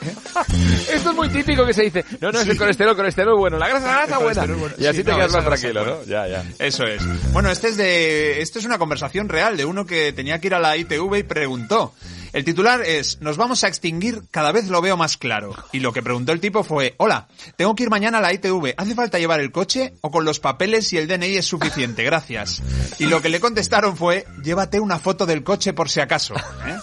Esto 0.90 1.10
es 1.10 1.16
muy 1.16 1.28
típico 1.28 1.66
que 1.66 1.74
se 1.74 1.82
dice. 1.82 2.04
No, 2.20 2.32
no, 2.32 2.40
es 2.40 2.48
el 2.48 2.56
colesterol, 2.56 2.96
colesterol 2.96 3.36
bueno. 3.38 3.58
La 3.58 3.68
grasa, 3.68 3.86
la 3.86 3.92
grasa 4.06 4.18
buena. 4.18 4.46
bueno. 4.46 4.74
Y 4.78 4.86
así 4.86 4.98
Sí, 4.98 5.04
te 5.04 5.10
no, 5.10 5.18
quedas 5.18 5.32
más 5.32 5.44
tranquilo. 5.44 5.84
¿no? 5.84 6.04
Ya, 6.06 6.26
ya. 6.26 6.44
Eso 6.58 6.84
es. 6.84 7.02
Bueno, 7.32 7.50
este 7.50 7.68
es 7.68 7.76
de, 7.76 8.40
esto 8.40 8.58
es 8.58 8.64
una 8.64 8.78
conversación 8.78 9.28
real 9.28 9.56
de 9.58 9.66
uno 9.66 9.84
que 9.84 10.12
tenía 10.14 10.38
que 10.40 10.46
ir 10.46 10.54
a 10.54 10.58
la 10.58 10.76
ITV 10.76 11.16
y 11.18 11.22
preguntó. 11.22 11.94
El 12.32 12.44
titular 12.44 12.82
es, 12.82 13.20
nos 13.20 13.36
vamos 13.36 13.64
a 13.64 13.68
extinguir, 13.68 14.22
cada 14.30 14.52
vez 14.52 14.68
lo 14.68 14.80
veo 14.80 14.96
más 14.96 15.16
claro. 15.16 15.54
Y 15.72 15.80
lo 15.80 15.92
que 15.92 16.02
preguntó 16.02 16.32
el 16.32 16.40
tipo 16.40 16.62
fue, 16.64 16.94
hola, 16.98 17.28
tengo 17.56 17.74
que 17.74 17.82
ir 17.84 17.90
mañana 17.90 18.18
a 18.18 18.20
la 18.20 18.32
ITV, 18.32 18.74
¿hace 18.76 18.94
falta 18.94 19.18
llevar 19.18 19.40
el 19.40 19.50
coche 19.52 19.94
o 20.00 20.10
con 20.10 20.24
los 20.24 20.38
papeles 20.40 20.92
y 20.92 20.98
el 20.98 21.08
DNI 21.08 21.36
es 21.36 21.46
suficiente? 21.46 22.04
Gracias. 22.04 22.62
Y 22.98 23.06
lo 23.06 23.20
que 23.22 23.28
le 23.30 23.40
contestaron 23.40 23.96
fue, 23.96 24.26
llévate 24.44 24.78
una 24.80 24.98
foto 24.98 25.26
del 25.26 25.42
coche 25.42 25.72
por 25.72 25.88
si 25.90 26.00
acaso. 26.00 26.34
¿eh? 26.36 26.76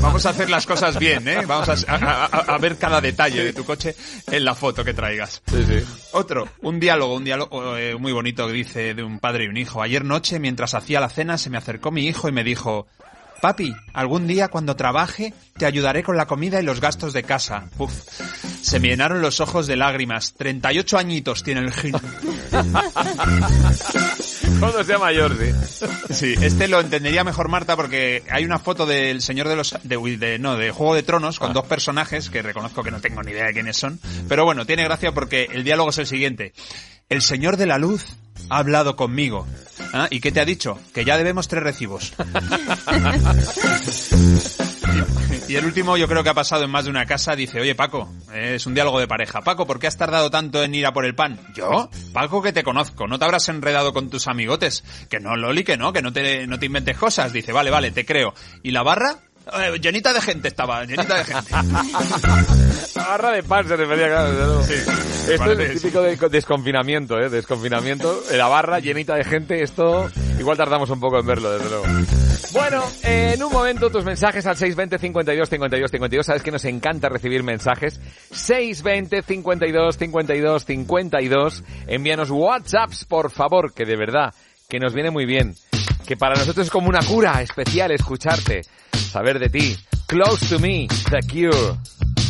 Vamos 0.00 0.26
a 0.26 0.30
hacer 0.30 0.50
las 0.50 0.66
cosas 0.66 0.98
bien, 0.98 1.26
¿eh? 1.28 1.44
Vamos 1.46 1.68
a, 1.68 1.94
a- 1.94 2.24
a- 2.26 2.54
a 2.54 2.58
ver 2.58 2.76
cada 2.78 3.00
detalle 3.00 3.44
de 3.44 3.52
tu 3.52 3.64
coche 3.64 3.94
en 4.30 4.44
la 4.44 4.54
foto 4.54 4.84
que 4.84 4.94
traigas. 4.94 5.42
Sí, 5.46 5.64
sí. 5.66 5.84
Otro, 6.12 6.48
un 6.62 6.80
diálogo, 6.80 7.14
un 7.14 7.24
diálogo 7.24 7.76
eh, 7.76 7.96
muy 7.96 8.12
bonito 8.12 8.46
que 8.46 8.52
dice 8.52 8.94
de 8.94 9.02
un 9.02 9.18
padre 9.18 9.44
y 9.44 9.48
un 9.48 9.56
hijo. 9.56 9.82
Ayer 9.82 10.04
noche, 10.04 10.38
mientras 10.38 10.74
hacía 10.74 11.00
la 11.00 11.08
cena, 11.08 11.38
se 11.38 11.50
me 11.50 11.58
acercó 11.58 11.90
mi 11.90 12.06
hijo 12.06 12.28
y 12.28 12.32
me 12.32 12.44
dijo, 12.44 12.86
Papi, 13.42 13.74
algún 13.92 14.28
día 14.28 14.46
cuando 14.46 14.76
trabaje 14.76 15.34
te 15.58 15.66
ayudaré 15.66 16.04
con 16.04 16.16
la 16.16 16.26
comida 16.26 16.60
y 16.60 16.64
los 16.64 16.80
gastos 16.80 17.12
de 17.12 17.24
casa. 17.24 17.64
Uf, 17.76 17.92
se 18.62 18.78
me 18.78 18.86
llenaron 18.86 19.20
los 19.20 19.40
ojos 19.40 19.66
de 19.66 19.74
lágrimas. 19.74 20.34
38 20.34 20.96
añitos 20.96 21.42
tiene 21.42 21.62
el 21.62 21.72
gil. 21.72 21.92
Cuando 24.60 24.84
sea 24.84 24.98
mayor, 25.00 25.36
sí. 25.36 25.50
Sí, 26.14 26.34
este 26.40 26.68
lo 26.68 26.78
entendería 26.78 27.24
mejor 27.24 27.48
Marta 27.48 27.74
porque 27.74 28.22
hay 28.30 28.44
una 28.44 28.60
foto 28.60 28.86
del 28.86 29.20
señor 29.20 29.48
de 29.48 29.56
los 29.56 29.76
de, 29.82 30.38
no, 30.38 30.56
de 30.56 30.70
Juego 30.70 30.94
de 30.94 31.02
Tronos 31.02 31.40
con 31.40 31.52
dos 31.52 31.64
personajes 31.66 32.30
que 32.30 32.42
reconozco 32.42 32.84
que 32.84 32.92
no 32.92 33.00
tengo 33.00 33.24
ni 33.24 33.32
idea 33.32 33.46
de 33.46 33.54
quiénes 33.54 33.76
son, 33.76 33.98
pero 34.28 34.44
bueno, 34.44 34.66
tiene 34.66 34.84
gracia 34.84 35.10
porque 35.10 35.48
el 35.50 35.64
diálogo 35.64 35.90
es 35.90 35.98
el 35.98 36.06
siguiente. 36.06 36.52
El 37.08 37.22
señor 37.22 37.56
de 37.56 37.66
la 37.66 37.78
luz 37.78 38.06
ha 38.50 38.58
hablado 38.58 38.94
conmigo. 38.94 39.48
¿Ah? 39.92 40.08
¿Y 40.10 40.20
qué 40.20 40.32
te 40.32 40.40
ha 40.40 40.44
dicho? 40.44 40.78
Que 40.94 41.04
ya 41.04 41.16
debemos 41.18 41.48
tres 41.48 41.62
recibos. 41.62 42.14
Y 45.48 45.56
el 45.56 45.64
último 45.66 45.96
yo 45.96 46.08
creo 46.08 46.22
que 46.22 46.30
ha 46.30 46.34
pasado 46.34 46.64
en 46.64 46.70
más 46.70 46.84
de 46.84 46.90
una 46.90 47.04
casa, 47.04 47.36
dice, 47.36 47.60
oye 47.60 47.74
Paco, 47.74 48.10
eh, 48.32 48.54
es 48.54 48.66
un 48.66 48.74
diálogo 48.74 48.98
de 49.00 49.06
pareja. 49.06 49.42
Paco, 49.42 49.66
¿por 49.66 49.78
qué 49.78 49.86
has 49.86 49.98
tardado 49.98 50.30
tanto 50.30 50.62
en 50.62 50.74
ir 50.74 50.86
a 50.86 50.92
por 50.92 51.04
el 51.04 51.14
pan? 51.14 51.38
¿Yo? 51.54 51.90
Paco, 52.12 52.40
que 52.42 52.52
te 52.52 52.62
conozco, 52.62 53.06
no 53.06 53.18
te 53.18 53.24
habrás 53.24 53.48
enredado 53.48 53.92
con 53.92 54.08
tus 54.08 54.28
amigotes. 54.28 54.84
Que 55.10 55.20
no, 55.20 55.36
Loli, 55.36 55.64
que 55.64 55.76
no, 55.76 55.92
que 55.92 56.00
no 56.00 56.12
te, 56.12 56.46
no 56.46 56.58
te 56.58 56.66
inventes 56.66 56.96
cosas. 56.96 57.32
Dice, 57.32 57.52
vale, 57.52 57.70
vale, 57.70 57.90
te 57.90 58.06
creo. 58.06 58.34
¿Y 58.62 58.70
la 58.70 58.82
barra? 58.82 59.18
Eh, 59.46 59.78
llenita 59.80 60.12
de 60.12 60.20
gente 60.20 60.48
estaba, 60.48 60.84
llenita 60.84 61.18
de 61.18 61.24
gente. 61.24 61.50
La 62.94 63.04
barra 63.08 63.32
de 63.32 63.42
pan 63.42 63.66
se 63.66 63.76
refería, 63.76 64.06
claro, 64.06 64.32
luego. 64.32 64.60
Esto 64.60 65.52
es 65.52 65.58
el 65.58 65.80
típico 65.80 66.02
de 66.02 66.16
desconfinamiento, 66.28 67.18
¿eh? 67.18 67.28
Desconfinamiento. 67.28 68.22
La 68.32 68.48
barra 68.48 68.78
llenita 68.78 69.14
de 69.16 69.24
gente, 69.24 69.62
esto 69.62 70.08
igual 70.38 70.56
tardamos 70.56 70.90
un 70.90 71.00
poco 71.00 71.18
en 71.18 71.26
verlo, 71.26 71.52
desde 71.52 71.68
luego. 71.68 71.84
Bueno, 72.52 72.84
eh, 73.02 73.32
en 73.34 73.42
un 73.42 73.50
momento 73.50 73.88
tus 73.90 74.04
mensajes 74.04 74.46
al 74.46 74.56
620 74.56 74.98
52 74.98 75.48
52 75.48 75.90
52. 75.90 76.26
Sabes 76.26 76.42
que 76.42 76.50
nos 76.50 76.64
encanta 76.64 77.08
recibir 77.08 77.42
mensajes. 77.42 78.00
620 78.30 79.22
52 79.22 79.96
52 79.96 80.64
52. 80.64 81.64
Envíanos 81.86 82.30
WhatsApps, 82.30 83.06
por 83.06 83.30
favor, 83.30 83.72
que 83.72 83.86
de 83.86 83.96
verdad, 83.96 84.34
que 84.72 84.80
nos 84.80 84.94
viene 84.94 85.10
muy 85.10 85.26
bien. 85.26 85.54
Que 86.06 86.16
para 86.16 86.34
nosotros 86.34 86.64
es 86.64 86.72
como 86.72 86.88
una 86.88 87.02
cura 87.04 87.42
especial 87.42 87.90
escucharte, 87.90 88.62
saber 88.90 89.38
de 89.38 89.50
ti. 89.50 89.76
Close 90.06 90.46
to 90.46 90.58
me, 90.58 90.88
The 91.10 91.20
Cure. 91.30 92.21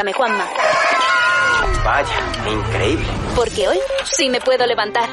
Despiértame, 0.00 0.12
Juanma. 0.12 0.44
Vaya, 1.84 2.50
increíble. 2.50 3.06
Porque 3.36 3.68
hoy 3.68 3.78
sí 4.04 4.30
me 4.30 4.40
puedo 4.40 4.66
levantar. 4.66 5.08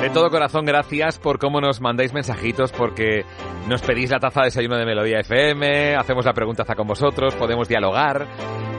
De 0.00 0.10
todo 0.10 0.30
corazón, 0.30 0.64
gracias 0.64 1.18
por 1.18 1.38
cómo 1.38 1.60
nos 1.60 1.80
mandáis 1.80 2.12
mensajitos, 2.12 2.72
porque 2.72 3.24
nos 3.68 3.82
pedís 3.82 4.10
la 4.10 4.18
taza 4.18 4.40
de 4.40 4.46
desayuno 4.46 4.76
de 4.76 4.84
Melodía 4.84 5.20
FM, 5.20 5.96
hacemos 5.96 6.24
la 6.24 6.32
preguntaza 6.32 6.74
con 6.74 6.86
vosotros, 6.86 7.34
podemos 7.36 7.68
dialogar. 7.68 8.26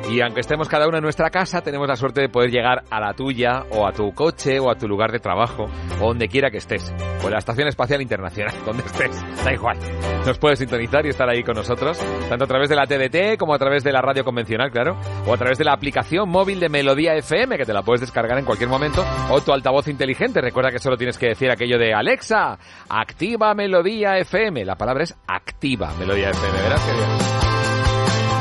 Y 0.10 0.22
aunque 0.22 0.42
estemos 0.42 0.68
cada 0.68 0.88
uno 0.88 0.98
en 0.98 1.04
nuestra 1.04 1.30
casa, 1.30 1.62
tenemos 1.62 1.88
la 1.88 1.96
suerte 1.96 2.22
de 2.22 2.30
poder 2.30 2.52
llegar 2.52 2.84
a 2.90 3.00
la 3.00 3.14
tuya, 3.14 3.64
o 3.72 3.88
a 3.88 3.92
tu 3.94 4.12
coche, 4.14 4.60
o 4.60 4.70
a 4.70 4.76
tu 4.76 4.88
lugar 4.88 5.12
de 5.12 5.20
trabajo, 5.20 5.66
o 6.02 6.08
donde 6.08 6.28
quiera 6.28 6.52
que 6.52 6.58
estés. 6.58 6.94
O 7.24 7.30
la 7.30 7.40
Estación 7.40 7.68
Espacial 7.68 8.02
Internacional, 8.02 8.54
donde 8.66 8.84
estés, 8.84 9.44
da 9.44 9.54
igual. 9.54 9.78
Nos 10.26 10.38
puedes 10.38 10.60
sintonizar 10.60 11.06
y 11.06 11.10
estar 11.10 11.30
ahí 11.30 11.42
con 11.44 11.56
nosotros, 11.56 11.98
tanto 12.30 12.44
a 12.44 12.48
través 12.48 12.70
de 12.70 12.76
la 12.76 12.86
TDT 12.86 13.38
como 13.40 13.54
a 13.54 13.58
través 13.58 13.84
de 13.84 13.92
la 13.92 14.02
radio 14.02 14.24
convencional, 14.24 14.72
claro, 14.72 14.98
o 15.26 15.34
a 15.34 15.38
través 15.38 15.58
de 15.58 15.64
la 15.64 15.74
aplicación 15.74 16.30
móvil 16.30 16.60
de 16.60 16.70
Melodía 16.70 17.16
FM, 17.16 17.58
que 17.58 17.66
te 17.66 17.74
la 17.74 17.82
puedes 17.82 18.02
descargar 18.02 18.38
en 18.38 18.46
cualquier 18.46 18.70
momento, 18.70 19.06
o 19.30 19.42
tu 19.42 19.54
altavoz 19.54 19.88
inteligente. 19.88 20.42
Recuerda 20.42 20.70
que 20.70 20.80
solo 20.80 20.98
tienes 20.98 21.18
que 21.18 21.28
decir 21.28 21.50
aquello 21.50 21.78
de 21.78 21.94
Alexa, 21.94 22.58
activa 22.90 23.54
Melodía 23.54 24.18
FM. 24.18 24.66
La 24.66 24.76
palabra 24.76 25.04
es 25.04 25.16
activa 25.28 25.94
Melodía 25.98 26.30
FM, 26.30 26.62
¿verdad? 26.62 26.78
Qué 26.86 26.94
bien. 26.94 27.43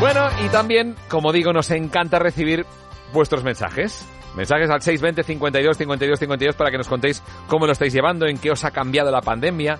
Bueno, 0.02 0.28
y 0.44 0.48
también, 0.48 0.96
como 1.08 1.30
digo, 1.32 1.52
nos 1.52 1.70
encanta 1.70 2.18
recibir 2.18 2.66
vuestros 3.12 3.44
mensajes. 3.44 4.04
Mensajes 4.34 4.68
al 4.68 4.82
620 4.82 5.22
52 5.22 5.76
52 5.76 6.18
52 6.18 6.56
para 6.56 6.70
que 6.72 6.78
nos 6.78 6.88
contéis 6.88 7.22
cómo 7.46 7.66
lo 7.66 7.72
estáis 7.72 7.92
llevando, 7.92 8.26
en 8.26 8.36
qué 8.38 8.50
os 8.50 8.64
ha 8.64 8.72
cambiado 8.72 9.12
la 9.12 9.20
pandemia. 9.20 9.78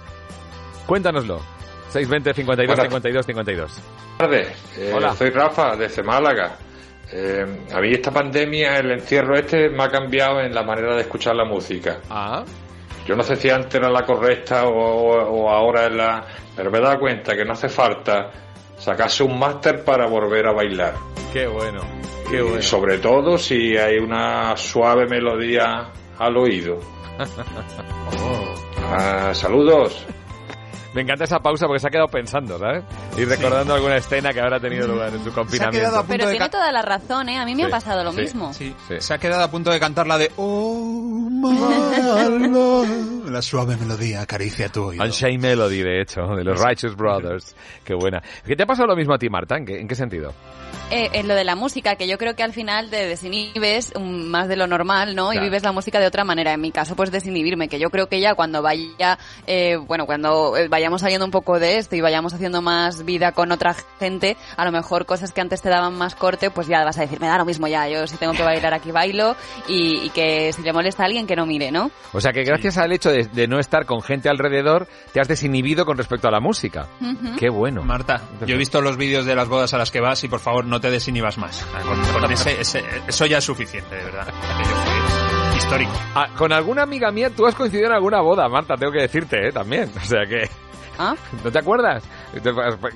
Cuéntanoslo. 0.86 1.40
620 1.88 2.34
52 2.34 2.72
Hola. 2.78 2.82
52 2.84 3.26
52. 3.26 3.72
Buenas 3.72 4.18
tardes, 4.18 4.78
Eh, 4.78 4.92
Hola. 4.94 5.12
soy 5.16 5.30
Rafa 5.30 5.74
desde 5.74 6.04
Málaga. 6.04 6.52
Eh, 7.12 7.44
a 7.74 7.80
mí 7.80 7.90
esta 7.90 8.12
pandemia, 8.12 8.78
el 8.78 8.92
encierro 8.92 9.34
este, 9.36 9.70
me 9.70 9.82
ha 9.82 9.88
cambiado 9.90 10.40
en 10.40 10.54
la 10.54 10.62
manera 10.62 10.94
de 10.94 11.00
escuchar 11.02 11.34
la 11.34 11.44
música. 11.44 11.98
Ah. 12.08 12.44
Yo 13.06 13.16
no 13.16 13.24
sé 13.24 13.34
si 13.34 13.50
antes 13.50 13.74
era 13.74 13.90
la 13.90 14.04
correcta 14.04 14.66
o, 14.66 14.70
o- 14.70 15.42
o 15.42 15.50
ahora 15.50 15.86
es 15.86 15.92
la... 15.94 16.24
Pero 16.54 16.70
me 16.70 16.78
he 16.78 16.80
dado 16.80 17.00
cuenta 17.00 17.34
que 17.34 17.44
no 17.44 17.54
hace 17.54 17.68
falta 17.68 18.30
sacarse 18.82 19.22
un 19.22 19.38
máster 19.38 19.84
para 19.84 20.06
volver 20.06 20.46
a 20.46 20.52
bailar. 20.52 20.94
Qué 21.32 21.46
bueno, 21.46 21.80
qué 22.28 22.38
Y 22.38 22.40
bueno. 22.40 22.62
sobre 22.62 22.98
todo 22.98 23.38
si 23.38 23.76
hay 23.76 23.98
una 23.98 24.56
suave 24.56 25.06
melodía 25.06 25.88
al 26.18 26.36
oído. 26.36 26.78
Ah, 28.94 29.32
saludos. 29.32 30.04
Me 30.94 31.02
encanta 31.02 31.24
esa 31.24 31.38
pausa 31.40 31.66
porque 31.66 31.80
se 31.80 31.86
ha 31.86 31.90
quedado 31.90 32.08
pensando, 32.08 32.58
¿sabes? 32.58 32.84
Y 33.16 33.24
recordando 33.24 33.74
alguna 33.74 33.96
escena 33.96 34.32
que 34.32 34.40
habrá 34.40 34.60
tenido 34.60 34.86
lugar 34.86 35.08
en 35.14 35.24
su 35.24 35.32
confinamiento. 35.32 36.04
Pero 36.06 36.28
tiene 36.28 36.48
toda 36.50 36.70
la 36.70 36.82
razón, 36.82 37.28
¿eh? 37.30 37.38
A 37.38 37.44
mí 37.46 37.54
me 37.54 37.62
Sí, 37.62 37.68
ha 37.68 37.70
pasado 37.70 38.04
lo 38.04 38.12
sí, 38.12 38.20
mismo. 38.20 38.52
Sí, 38.52 38.74
se 38.98 39.14
ha 39.14 39.18
quedado 39.18 39.42
a 39.42 39.50
punto 39.50 39.70
de 39.70 39.80
cantar 39.80 40.06
la 40.06 40.18
de 40.18 40.30
Oh 40.36 41.28
my 41.30 42.48
love. 42.48 43.30
La 43.30 43.40
suave 43.40 43.76
melodía 43.76 44.20
acaricia 44.20 44.68
tu 44.68 44.84
oído. 44.84 45.02
Unchained 45.04 45.40
Melody, 45.40 45.82
de 45.82 46.02
hecho, 46.02 46.22
de 46.36 46.44
los 46.44 46.60
Righteous 46.60 46.94
Brothers. 46.96 47.56
Qué 47.84 47.94
buena. 47.94 48.22
¿Qué 48.44 48.54
te 48.56 48.64
ha 48.64 48.66
pasado 48.66 48.88
lo 48.88 48.96
mismo 48.96 49.14
a 49.14 49.18
ti, 49.18 49.28
Marta? 49.30 49.56
¿En 49.56 49.64
qué, 49.64 49.80
en 49.80 49.88
qué 49.88 49.94
sentido? 49.94 50.34
Eh, 50.90 51.08
en 51.14 51.26
lo 51.26 51.34
de 51.34 51.44
la 51.44 51.56
música, 51.56 51.96
que 51.96 52.06
yo 52.06 52.18
creo 52.18 52.34
que 52.36 52.42
al 52.42 52.52
final 52.52 52.90
te 52.90 53.06
desinhibes 53.06 53.94
más 53.98 54.48
de 54.48 54.56
lo 54.56 54.66
normal, 54.66 55.14
¿no? 55.14 55.30
Claro. 55.30 55.46
Y 55.46 55.48
vives 55.48 55.62
la 55.62 55.72
música 55.72 55.98
de 56.00 56.06
otra 56.06 56.24
manera. 56.24 56.52
En 56.52 56.60
mi 56.60 56.70
caso, 56.70 56.94
pues 56.96 57.10
desinhibirme, 57.10 57.68
que 57.68 57.78
yo 57.78 57.88
creo 57.88 58.08
que 58.08 58.20
ya 58.20 58.34
cuando 58.34 58.60
vaya, 58.60 59.18
eh, 59.46 59.76
bueno, 59.76 60.04
cuando 60.04 60.54
eh, 60.56 60.68
vayamos 60.82 61.00
saliendo 61.02 61.24
un 61.24 61.30
poco 61.30 61.60
de 61.60 61.78
esto 61.78 61.94
y 61.94 62.00
vayamos 62.00 62.34
haciendo 62.34 62.60
más 62.60 63.04
vida 63.04 63.30
con 63.30 63.52
otra 63.52 63.76
gente, 64.00 64.36
a 64.56 64.64
lo 64.64 64.72
mejor 64.72 65.06
cosas 65.06 65.30
que 65.32 65.40
antes 65.40 65.62
te 65.62 65.68
daban 65.68 65.94
más 65.96 66.16
corte, 66.16 66.50
pues 66.50 66.66
ya 66.66 66.82
vas 66.84 66.98
a 66.98 67.02
decir, 67.02 67.20
me 67.20 67.28
da 67.28 67.38
lo 67.38 67.44
mismo 67.44 67.68
ya, 67.68 67.88
yo 67.88 68.04
si 68.08 68.16
tengo 68.16 68.32
que 68.32 68.42
bailar 68.42 68.74
aquí 68.74 68.90
bailo 68.90 69.36
y, 69.68 69.98
y 70.06 70.10
que 70.10 70.52
si 70.52 70.62
le 70.62 70.72
molesta 70.72 71.04
a 71.04 71.06
alguien 71.06 71.26
que 71.28 71.36
no 71.36 71.46
mire, 71.46 71.70
¿no? 71.70 71.92
O 72.12 72.20
sea 72.20 72.32
que 72.32 72.42
gracias 72.42 72.78
al 72.78 72.90
hecho 72.92 73.10
de, 73.12 73.28
de 73.28 73.46
no 73.46 73.60
estar 73.60 73.86
con 73.86 74.02
gente 74.02 74.28
alrededor, 74.28 74.88
te 75.12 75.20
has 75.20 75.28
desinhibido 75.28 75.86
con 75.86 75.96
respecto 75.96 76.26
a 76.26 76.32
la 76.32 76.40
música. 76.40 76.88
Ujú. 77.00 77.36
Qué 77.38 77.48
bueno. 77.48 77.82
Marta, 77.84 78.20
yo 78.44 78.56
he 78.56 78.58
visto 78.58 78.80
los 78.80 78.96
vídeos 78.96 79.24
de 79.24 79.36
las 79.36 79.46
bodas 79.48 79.72
a 79.74 79.78
las 79.78 79.92
que 79.92 80.00
vas 80.00 80.24
y 80.24 80.28
por 80.28 80.40
favor 80.40 80.64
no 80.64 80.80
te 80.80 80.90
desinhibas 80.90 81.38
más. 81.38 81.64
Con, 81.86 82.20
con 82.20 82.32
ese, 82.32 82.60
ese- 82.60 82.82
eso 83.06 83.24
ya 83.26 83.38
es 83.38 83.44
suficiente, 83.44 83.94
de 83.94 84.04
verdad. 84.04 84.26
Aquello 84.28 84.74
fue 84.76 85.58
histórico. 85.58 85.92
Ah, 86.16 86.26
con 86.36 86.52
alguna 86.52 86.82
amiga 86.82 87.10
mía, 87.12 87.30
tú 87.30 87.46
has 87.46 87.54
coincidido 87.54 87.86
en 87.88 87.94
alguna 87.94 88.20
boda, 88.20 88.48
Marta, 88.48 88.74
tengo 88.76 88.90
que 88.92 89.02
decirte, 89.02 89.48
¿eh? 89.48 89.52
También. 89.52 89.90
O 89.96 90.04
sea 90.04 90.26
que... 90.28 90.48
¿Ah? 90.98 91.14
¿No 91.44 91.50
te 91.50 91.58
acuerdas? 91.58 92.04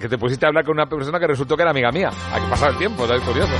Que 0.00 0.08
te 0.08 0.18
pusiste 0.18 0.46
a 0.46 0.48
hablar 0.48 0.64
con 0.64 0.74
una 0.74 0.86
persona 0.86 1.18
que 1.18 1.26
resultó 1.26 1.56
que 1.56 1.62
era 1.62 1.70
amiga 1.70 1.90
mía. 1.90 2.10
Ha 2.32 2.50
pasado 2.50 2.72
el 2.72 2.78
tiempo, 2.78 3.06
¿sabes? 3.06 3.22
Curioso. 3.22 3.52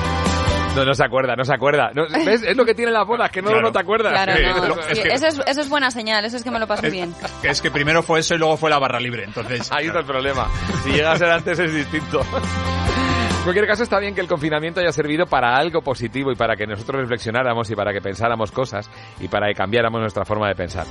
No, 0.76 0.84
no 0.84 0.92
se 0.92 1.04
acuerda, 1.04 1.34
no 1.34 1.42
se 1.44 1.54
acuerda. 1.54 1.90
No, 1.94 2.02
¿Ves? 2.06 2.42
Es 2.42 2.54
lo 2.54 2.64
que 2.66 2.74
tiene 2.74 2.92
las 2.92 3.06
bodas, 3.06 3.30
que 3.30 3.40
no, 3.40 3.48
Claro. 3.48 3.62
no 3.62 3.72
te 3.72 3.78
acuerdas. 3.78 4.12
Claro, 4.12 4.32
Sí, 4.36 4.42
no. 4.68 4.74
Sí, 4.74 4.80
es 4.90 5.00
que- 5.00 5.08
eso, 5.08 5.26
es, 5.26 5.40
eso 5.46 5.60
es 5.62 5.68
buena 5.70 5.90
señal, 5.90 6.22
eso 6.26 6.36
es 6.36 6.44
que 6.44 6.50
me 6.50 6.58
lo 6.58 6.66
paso 6.66 6.82
bien. 6.90 7.14
Que 7.40 7.48
es 7.48 7.62
que 7.62 7.70
primero 7.70 8.02
fue 8.02 8.20
eso 8.20 8.34
y 8.34 8.38
luego 8.38 8.58
fue 8.58 8.68
la 8.68 8.78
barra 8.78 9.00
libre, 9.00 9.24
entonces... 9.24 9.72
Ahí 9.72 9.86
está 9.86 10.00
el 10.00 10.04
problema. 10.04 10.48
Si 10.84 10.90
llega 10.90 11.12
a 11.12 11.16
ser 11.16 11.30
antes 11.30 11.58
es 11.58 11.72
distinto. 11.72 12.20
En 13.46 13.52
cualquier 13.52 13.68
caso, 13.68 13.84
está 13.84 14.00
bien 14.00 14.12
que 14.12 14.20
el 14.20 14.26
confinamiento 14.26 14.80
haya 14.80 14.90
servido 14.90 15.26
para 15.26 15.56
algo 15.56 15.80
positivo 15.80 16.32
y 16.32 16.34
para 16.34 16.56
que 16.56 16.66
nosotros 16.66 17.02
reflexionáramos 17.02 17.70
y 17.70 17.76
para 17.76 17.92
que 17.92 18.00
pensáramos 18.00 18.50
cosas 18.50 18.90
y 19.20 19.28
para 19.28 19.46
que 19.46 19.54
cambiáramos 19.54 20.00
nuestra 20.00 20.24
forma 20.24 20.48
de 20.48 20.56
pensar. 20.56 20.84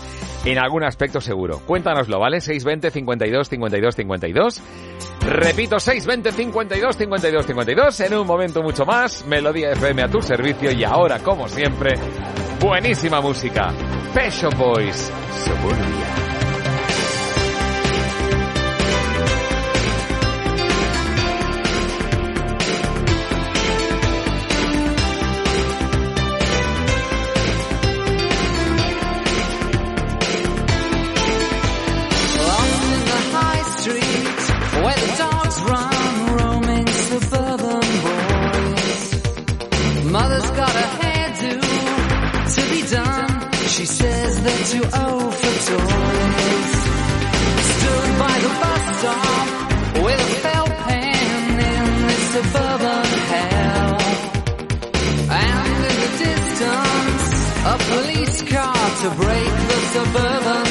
En 0.45 0.57
algún 0.57 0.85
aspecto 0.85 1.19
seguro. 1.19 1.59
Cuéntanoslo, 1.65 2.17
¿vale? 2.17 2.39
620 2.39 2.91
52 2.91 3.49
52 3.49 3.95
52. 3.97 4.61
Repito, 5.27 5.81
620 5.81 6.31
52 6.31 6.95
52 6.95 7.45
52. 7.45 7.99
En 7.99 8.13
un 8.13 8.25
momento 8.25 8.63
mucho 8.63 8.85
más, 8.85 9.25
Melodía 9.27 9.71
FM 9.71 10.03
a 10.03 10.07
tu 10.07 10.21
servicio 10.21 10.71
y 10.71 10.85
ahora, 10.85 11.19
como 11.19 11.49
siempre, 11.49 11.95
buenísima 12.61 13.19
música. 13.19 13.73
Pet 14.13 14.31
Shop 14.31 14.55
Boys, 14.55 15.11
Suburbia. 15.43 16.24
Old 44.83 45.33
for 45.41 45.55
toys. 45.69 46.73
Stood 47.71 48.09
by 48.23 48.35
the 48.45 48.51
bus 48.61 48.83
stop 48.99 49.47
with 50.03 50.19
a 50.19 50.31
felt 50.43 50.69
pen 50.85 51.59
in 51.73 51.85
this 52.07 52.23
suburban 52.33 53.07
hell. 53.31 53.97
And 55.31 55.77
in 55.89 55.95
the 56.03 56.11
distance, 56.25 57.27
a 57.73 57.75
police 57.91 58.39
car 58.51 58.85
to 59.01 59.09
break 59.21 59.51
the 59.69 59.79
suburban 59.93 60.64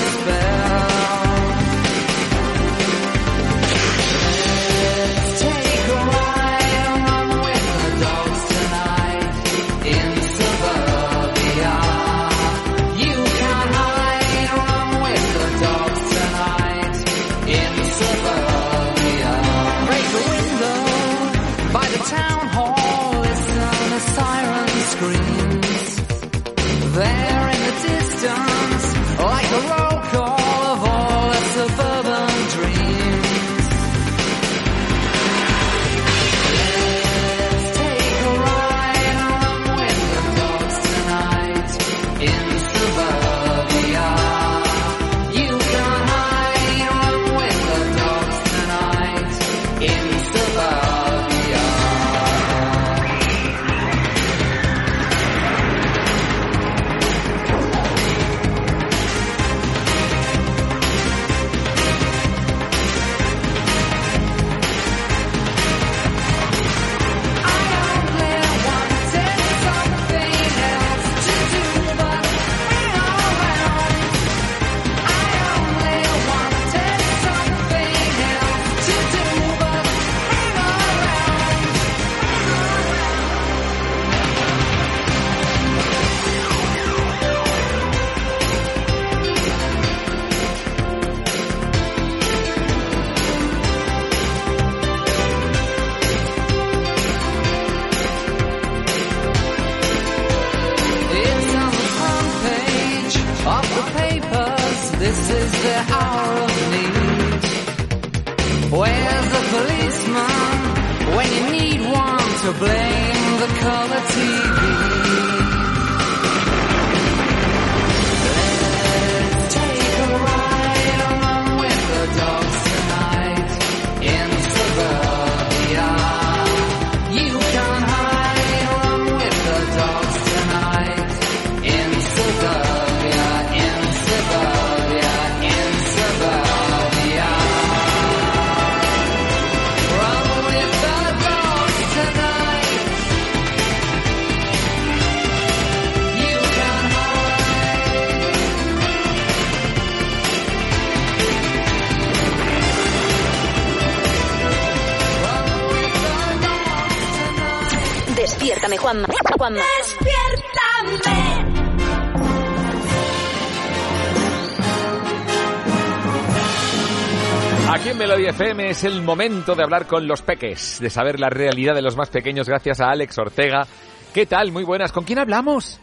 FM 168.35 168.69
es 168.69 168.83
el 168.83 169.01
momento 169.01 169.55
de 169.55 169.63
hablar 169.63 169.87
con 169.87 170.09
los 170.09 170.21
peques, 170.21 170.81
de 170.81 170.91
saber 170.91 171.21
la 171.21 171.31
realidad 171.31 171.73
de 171.73 171.83
los 171.83 171.97
más 171.97 172.09
pequeños 172.11 172.49
gracias 172.49 172.81
a 172.81 172.91
Alex 172.91 173.17
Ortega. 173.17 173.65
¿Qué 174.13 174.27
tal? 174.27 174.51
Muy 174.51 174.65
buenas. 174.65 174.91
¿Con 174.91 175.05
quién 175.05 175.21
hablamos? 175.21 175.81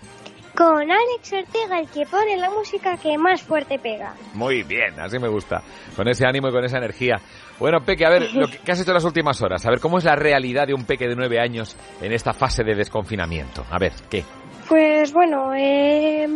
Con 0.54 0.82
Alex 0.82 1.32
Ortega, 1.32 1.80
el 1.80 1.88
que 1.88 2.06
pone 2.06 2.36
la 2.36 2.49
música 2.49 2.97
que 2.97 3.18
más 3.18 3.41
fuerte 3.41 3.80
pega. 3.80 4.16
Muy 4.34 4.64
bien, 4.64 4.99
así 4.99 5.18
me 5.18 5.30
gusta. 5.30 5.62
Con 5.95 6.10
ese 6.10 6.26
ánimo 6.28 6.49
y 6.49 6.52
con 6.52 6.66
esa 6.66 6.78
energía. 6.78 7.22
Bueno, 7.58 7.86
Peque, 7.86 8.06
a 8.06 8.10
ver, 8.10 8.34
lo 8.34 8.49
que, 8.49 8.58
¿qué 8.58 8.74
has 8.74 8.82
hecho 8.82 8.91
en 8.91 8.95
las 8.95 9.06
últimas 9.06 9.41
horas? 9.41 9.66
A 9.66 9.70
ver, 9.70 9.80
¿cómo 9.80 9.99
es 9.99 10.04
la 10.04 10.18
realidad 10.18 10.68
de 10.68 10.74
un 10.74 10.84
Peque 10.84 11.08
de 11.08 11.16
nueve 11.16 11.39
años 11.39 11.78
en 12.02 12.12
esta 12.12 12.34
fase 12.34 12.66
de 12.66 12.76
desconfinamiento? 12.76 13.66
A 13.72 13.80
ver, 13.80 13.93
¿qué? 14.10 14.26
Pues 14.68 15.14
bueno, 15.14 15.54
eh, 15.56 16.28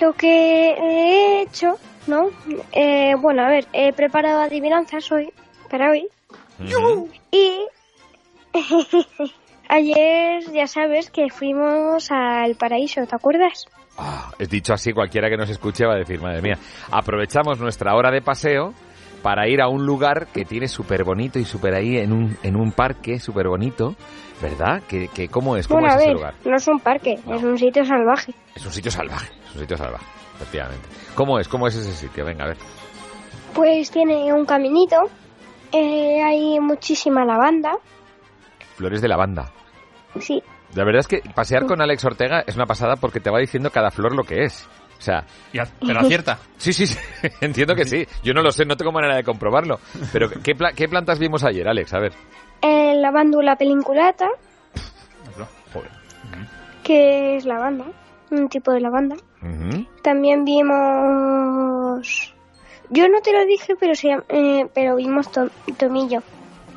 lo 0.00 0.12
que 0.14 0.70
he 0.70 1.42
hecho, 1.42 1.76
¿no? 2.08 2.30
Eh, 2.72 3.14
bueno, 3.20 3.42
a 3.42 3.48
ver, 3.48 3.66
he 3.72 3.92
preparado 3.92 4.40
adivinanzas 4.40 5.10
hoy, 5.12 5.32
para 5.70 5.90
hoy. 5.90 6.08
Y 7.30 7.66
ayer 9.68 10.42
ya 10.52 10.66
sabes 10.66 11.10
que 11.10 11.28
fuimos 11.30 12.10
al 12.10 12.56
paraíso, 12.56 13.06
¿te 13.06 13.14
acuerdas? 13.14 13.66
Es 14.38 14.48
dicho 14.48 14.72
así, 14.72 14.92
cualquiera 14.92 15.28
que 15.28 15.36
nos 15.36 15.50
escuche 15.50 15.84
va 15.84 15.94
a 15.94 15.98
decir, 15.98 16.20
madre 16.20 16.40
mía, 16.40 16.58
aprovechamos 16.90 17.58
nuestra 17.58 17.94
hora 17.94 18.10
de 18.10 18.22
paseo 18.22 18.72
para 19.22 19.48
ir 19.48 19.60
a 19.60 19.68
un 19.68 19.84
lugar 19.84 20.28
que 20.32 20.44
tiene 20.44 20.68
súper 20.68 21.02
bonito 21.02 21.38
y 21.38 21.44
súper 21.44 21.74
ahí 21.74 21.98
en 21.98 22.12
un, 22.12 22.36
en 22.42 22.56
un 22.56 22.70
parque 22.70 23.18
súper 23.18 23.48
bonito, 23.48 23.96
¿verdad? 24.40 24.82
Que, 24.88 25.08
que, 25.08 25.28
¿Cómo 25.28 25.56
es? 25.56 25.66
¿Cómo 25.66 25.80
bueno, 25.80 25.96
es 25.96 26.00
a 26.00 26.04
ese 26.04 26.12
lugar? 26.12 26.34
no 26.44 26.56
es 26.56 26.68
un 26.68 26.78
parque, 26.78 27.14
es 27.14 27.42
un 27.42 27.58
sitio 27.58 27.84
salvaje. 27.84 28.32
Es 28.54 28.64
un 28.64 28.72
sitio 28.72 28.90
salvaje, 28.90 29.32
es 29.48 29.54
un 29.54 29.60
sitio 29.62 29.76
salvaje, 29.76 30.06
efectivamente. 30.40 30.86
¿Cómo 31.14 31.38
es? 31.38 31.48
¿Cómo 31.48 31.66
es 31.68 31.74
ese 31.74 31.92
sitio? 31.92 32.24
Venga, 32.24 32.44
a 32.44 32.48
ver. 32.48 32.56
Pues 33.54 33.90
tiene 33.90 34.32
un 34.32 34.44
caminito, 34.46 34.96
eh, 35.72 36.22
hay 36.22 36.60
muchísima 36.60 37.24
lavanda, 37.24 37.76
Flores 38.76 39.00
de 39.02 39.08
lavanda. 39.08 39.50
sí, 40.20 40.40
La 40.74 40.84
verdad 40.84 41.00
es 41.00 41.08
que 41.08 41.22
pasear 41.34 41.66
con 41.66 41.80
Alex 41.82 42.04
Ortega 42.04 42.44
es 42.46 42.54
una 42.54 42.66
pasada 42.66 42.94
porque 42.96 43.18
te 43.20 43.30
va 43.30 43.40
diciendo 43.40 43.70
cada 43.70 43.90
flor 43.90 44.14
lo 44.14 44.22
que 44.22 44.44
es. 44.44 44.68
O 44.98 45.00
sea, 45.00 45.24
pero 45.80 46.00
acierta. 46.00 46.38
Sí, 46.58 46.72
sí, 46.72 46.86
sí, 46.86 46.98
entiendo 47.40 47.74
que 47.74 47.84
sí. 47.84 48.06
Yo 48.22 48.34
no 48.34 48.42
lo 48.42 48.50
sé, 48.52 48.64
no 48.64 48.76
tengo 48.76 48.92
manera 48.92 49.16
de 49.16 49.24
comprobarlo. 49.24 49.78
Pero 50.12 50.28
¿qué, 50.42 50.54
pla- 50.54 50.72
qué 50.72 50.88
plantas 50.88 51.18
vimos 51.18 51.42
ayer, 51.44 51.66
Alex? 51.68 51.94
A 51.94 51.98
ver. 52.00 52.12
eh, 52.62 52.94
lavándula 52.96 53.56
pelinculata, 53.56 54.28
Joder. 55.72 55.90
que 56.82 57.36
es 57.36 57.44
lavanda, 57.44 57.86
un 58.30 58.48
tipo 58.48 58.72
de 58.72 58.80
lavanda. 58.80 59.16
También 60.02 60.44
vimos... 60.44 62.34
Yo 62.90 63.08
no 63.08 63.20
te 63.20 63.32
lo 63.32 63.44
dije, 63.44 63.74
pero, 63.78 63.94
se 63.94 64.08
eh, 64.28 64.66
pero 64.74 64.96
vimos 64.96 65.30
to- 65.30 65.50
tomillo. 65.76 66.20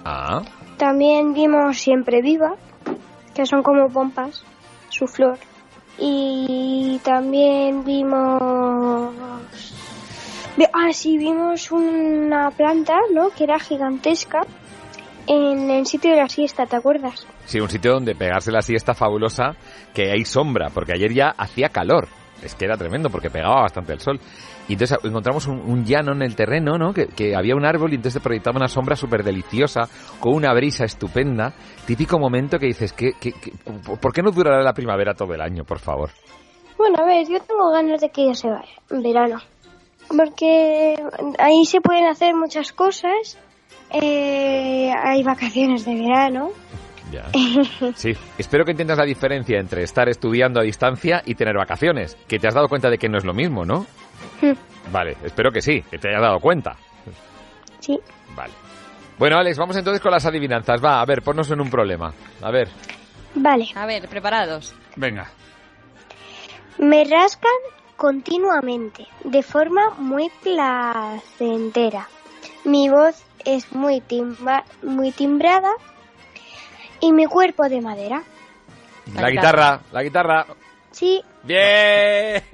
Ah, 0.04 0.42
También 0.78 1.34
vimos 1.34 1.80
siempre 1.80 2.22
viva, 2.22 2.56
que 3.34 3.46
son 3.46 3.64
como 3.64 3.88
pompas, 3.90 4.44
su 4.90 5.08
flor. 5.08 5.38
Y 5.98 7.00
también 7.04 7.84
vimos... 7.86 9.14
vi- 10.58 10.66
Ah, 10.74 10.92
sí, 10.92 11.18
vimos 11.18 11.72
una 11.72 12.52
planta, 12.52 12.98
¿no? 13.14 13.30
Que 13.30 13.46
era 13.46 13.58
gigantesca 13.60 14.42
en 15.28 15.70
el 15.70 15.86
sitio 15.86 16.12
de 16.12 16.18
la 16.18 16.28
siesta, 16.28 16.66
¿te 16.66 16.76
acuerdas? 16.76 17.26
sí, 17.46 17.60
un 17.60 17.70
sitio 17.70 17.94
donde 17.94 18.16
pegarse 18.16 18.52
la 18.52 18.62
siesta 18.62 18.94
fabulosa, 18.94 19.56
que 19.94 20.12
hay 20.12 20.26
sombra, 20.26 20.70
porque 20.74 20.94
ayer 20.94 21.14
ya 21.14 21.30
hacía 21.38 21.70
calor. 21.70 22.08
Es 22.44 22.56
que 22.56 22.66
era 22.66 22.76
tremendo 22.78 23.10
porque 23.10 23.30
pegaba 23.30 23.62
bastante 23.62 23.94
el 23.94 24.00
sol. 24.00 24.20
Y 24.68 24.74
entonces 24.74 24.98
encontramos 25.04 25.48
un, 25.48 25.86
llano 25.86 26.14
en 26.14 26.22
el 26.22 26.36
terreno, 26.36 26.78
¿no? 26.78 26.94
Que, 26.94 27.36
había 27.36 27.56
un 27.56 27.66
árbol 27.66 27.92
y 27.92 27.96
entonces 27.96 28.22
proyectaba 28.22 28.58
una 28.58 28.68
sombra 28.68 28.96
súper 28.96 29.24
deliciosa, 29.24 29.82
con 30.20 30.34
una 30.34 30.54
brisa 30.54 30.86
estupenda. 30.86 31.54
Típico 31.86 32.18
momento 32.20 32.58
que 32.58 32.68
dices, 32.68 32.94
¿qué, 32.94 33.14
qué, 33.20 33.34
qué- 33.34 33.52
por 34.00 34.14
qué 34.14 34.22
no 34.22 34.32
durará 34.32 34.62
la 34.64 34.74
primavera 34.74 35.14
todo 35.14 35.34
el 35.34 35.42
año, 35.42 35.64
por 35.64 35.80
favor? 35.80 36.10
Bueno, 36.78 36.98
a 37.00 37.06
ver, 37.06 37.28
yo 37.28 37.40
tengo 37.42 37.70
ganas 37.72 38.02
de 38.02 38.10
que 38.10 38.26
ya 38.28 38.34
se 38.34 38.50
vaya, 38.50 38.74
en 38.90 39.04
verano. 39.04 39.40
Porque 40.08 40.96
ahí 41.38 41.66
se 41.66 41.80
pueden 41.80 42.06
hacer 42.06 42.34
muchas 42.36 42.74
cosas. 42.74 43.38
Eh, 43.92 44.92
hay 44.92 45.24
vacaciones 45.24 45.86
de 45.86 45.96
verano. 45.96 46.50
Ya. 47.12 47.26
Sí, 47.96 48.14
espero 48.38 48.64
que 48.66 48.72
entiendas 48.72 48.98
la 48.98 49.06
diferencia 49.06 49.60
entre 49.60 49.84
estar 49.84 50.08
estudiando 50.10 50.60
a 50.60 50.64
distancia 50.64 51.22
y 51.26 51.36
tener 51.36 51.56
vacaciones. 51.58 52.16
Que 52.28 52.40
te 52.40 52.48
has 52.48 52.54
dado 52.54 52.68
cuenta 52.70 52.90
de 52.90 52.98
que 52.98 53.10
no 53.10 53.18
es 53.18 53.26
lo 53.26 53.34
mismo, 53.34 53.66
¿no? 53.66 53.86
Vale, 54.92 55.18
espero 55.24 55.52
que 55.52 55.62
sí, 55.62 55.82
que 55.90 55.98
te 55.98 56.10
hayas 56.10 56.22
dado 56.22 56.40
cuenta. 56.40 56.76
Sí. 57.80 58.00
Vale. 58.36 58.54
Bueno, 59.18 59.38
Alex, 59.38 59.58
vamos 59.58 59.76
entonces 59.76 60.02
con 60.02 60.12
las 60.12 60.26
adivinanzas. 60.26 60.84
Va, 60.84 61.02
a 61.02 61.06
ver, 61.06 61.22
ponnos 61.22 61.50
en 61.52 61.62
un 61.62 61.70
problema. 61.70 62.14
A 62.42 62.50
ver. 62.52 62.70
Vale. 63.36 63.68
A 63.76 63.86
ver, 63.86 64.08
preparados. 64.08 64.74
Venga. 64.96 65.30
Me 66.78 67.04
rascan 67.04 67.52
continuamente, 67.98 69.06
de 69.24 69.44
forma 69.44 69.92
muy 69.98 70.30
placentera. 70.42 72.08
Mi 72.64 72.90
voz 72.90 73.24
es 73.46 73.72
muy, 73.74 74.02
timba- 74.02 74.64
muy 74.82 75.12
timbrada 75.12 75.70
y 77.02 77.12
mi 77.12 77.26
cuerpo 77.26 77.68
de 77.68 77.82
madera. 77.82 78.24
La, 79.16 79.30
guitarra, 79.30 79.82
la 79.92 80.04
guitarra. 80.04 80.46
Sí, 80.92 81.22
Bien. 81.44 82.44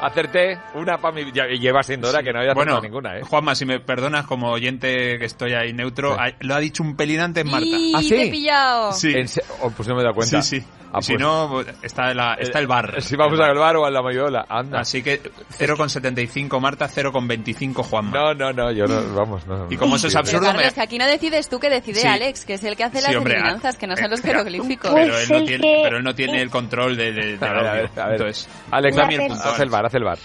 Acerté 0.00 0.58
una 0.74 0.98
para 0.98 1.14
mi... 1.14 1.32
Ya 1.32 1.46
lleva 1.46 1.82
siendo 1.82 2.10
hora 2.10 2.22
que 2.22 2.32
no 2.32 2.40
había 2.40 2.52
Bueno, 2.52 2.72
acertado 2.72 2.82
ninguna, 2.82 3.18
¿eh? 3.18 3.22
Juanma, 3.22 3.54
si 3.54 3.64
me 3.64 3.80
perdonas 3.80 4.26
como 4.26 4.50
oyente 4.50 5.18
que 5.18 5.24
estoy 5.24 5.54
ahí 5.54 5.72
neutro, 5.72 6.16
lo 6.40 6.54
ha 6.54 6.60
dicho 6.60 6.82
un 6.82 6.94
pelín 6.94 7.20
antes 7.20 7.44
Marta. 7.44 7.66
¡Y 7.66 7.94
¿Ah, 7.94 8.02
sí? 8.02 8.10
te 8.10 8.26
he 8.26 8.30
pillado! 8.30 8.92
Sí. 8.92 9.14
En 9.14 9.26
oh, 9.62 9.70
pues 9.70 9.88
no 9.88 9.94
me 9.94 10.02
he 10.02 10.04
dado 10.04 10.14
cuenta. 10.14 10.42
Sí, 10.42 10.60
sí. 10.60 10.66
Ah, 10.96 11.02
si 11.02 11.12
pues- 11.14 11.22
no, 11.22 11.60
está, 11.82 12.14
la- 12.14 12.34
está 12.34 12.58
el 12.60 12.66
bar. 12.66 13.02
Si 13.02 13.16
vamos 13.16 13.40
al 13.40 13.58
bar 13.58 13.76
o 13.76 13.84
a 13.84 13.90
la 13.90 14.00
mayola, 14.02 14.46
anda. 14.48 14.80
Así 14.80 15.02
que 15.02 15.20
0,75 15.58 16.60
Marta, 16.60 16.88
0,25 16.88 17.82
Juanma. 17.82 18.10
No, 18.12 18.34
no, 18.34 18.52
no, 18.52 18.70
yo 18.72 18.84
no, 18.86 19.14
vamos, 19.14 19.46
no. 19.46 19.66
Y 19.70 19.76
como 19.76 19.96
eso 19.96 20.06
es 20.06 20.12
Pero, 20.14 20.20
absurdo, 20.20 20.46
me- 20.52 20.56
Carlos, 20.58 20.72
que 20.74 20.80
aquí 20.80 20.98
no 20.98 21.06
decides 21.06 21.48
tú, 21.48 21.58
que 21.58 21.68
decide 21.70 22.00
Sí. 22.00 22.06
Alex, 22.06 22.44
que 22.44 22.54
es 22.54 22.64
el 22.64 22.76
que 22.76 22.84
hace 22.84 22.98
Sí, 22.98 23.04
las 23.08 23.16
hombre, 23.16 23.34
adivinanzas, 23.34 23.76
que 23.76 23.86
no 23.86 23.96
son 23.96 24.10
los 24.10 24.20
pero- 24.20 24.38
jeroglíficos. 24.44 24.92
pero, 24.94 25.18
él 25.18 25.28
no 25.28 25.36
el 25.36 25.44
tiene, 25.46 25.62
que- 25.62 25.80
pero 25.84 25.96
él 25.98 26.04
no 26.04 26.14
tiene 26.14 26.42
el 26.42 26.50
control 26.50 26.96
de, 26.96 27.12
de- 27.12 27.36
del 27.38 27.44
A 27.44 27.52
ver, 27.52 27.66
a 27.66 27.72
ver, 27.74 27.90
a 27.96 28.04
ver. 28.06 28.12
Entonces, 28.20 28.48
Alex, 28.70 28.96
dame 28.96 29.14
el 29.14 29.20
la 29.22 29.26
punto, 29.28 29.48
haz 29.48 29.60
el 29.60 29.70
bar, 29.70 29.86
haz 29.86 29.94
el 29.94 30.04
bar. 30.04 30.18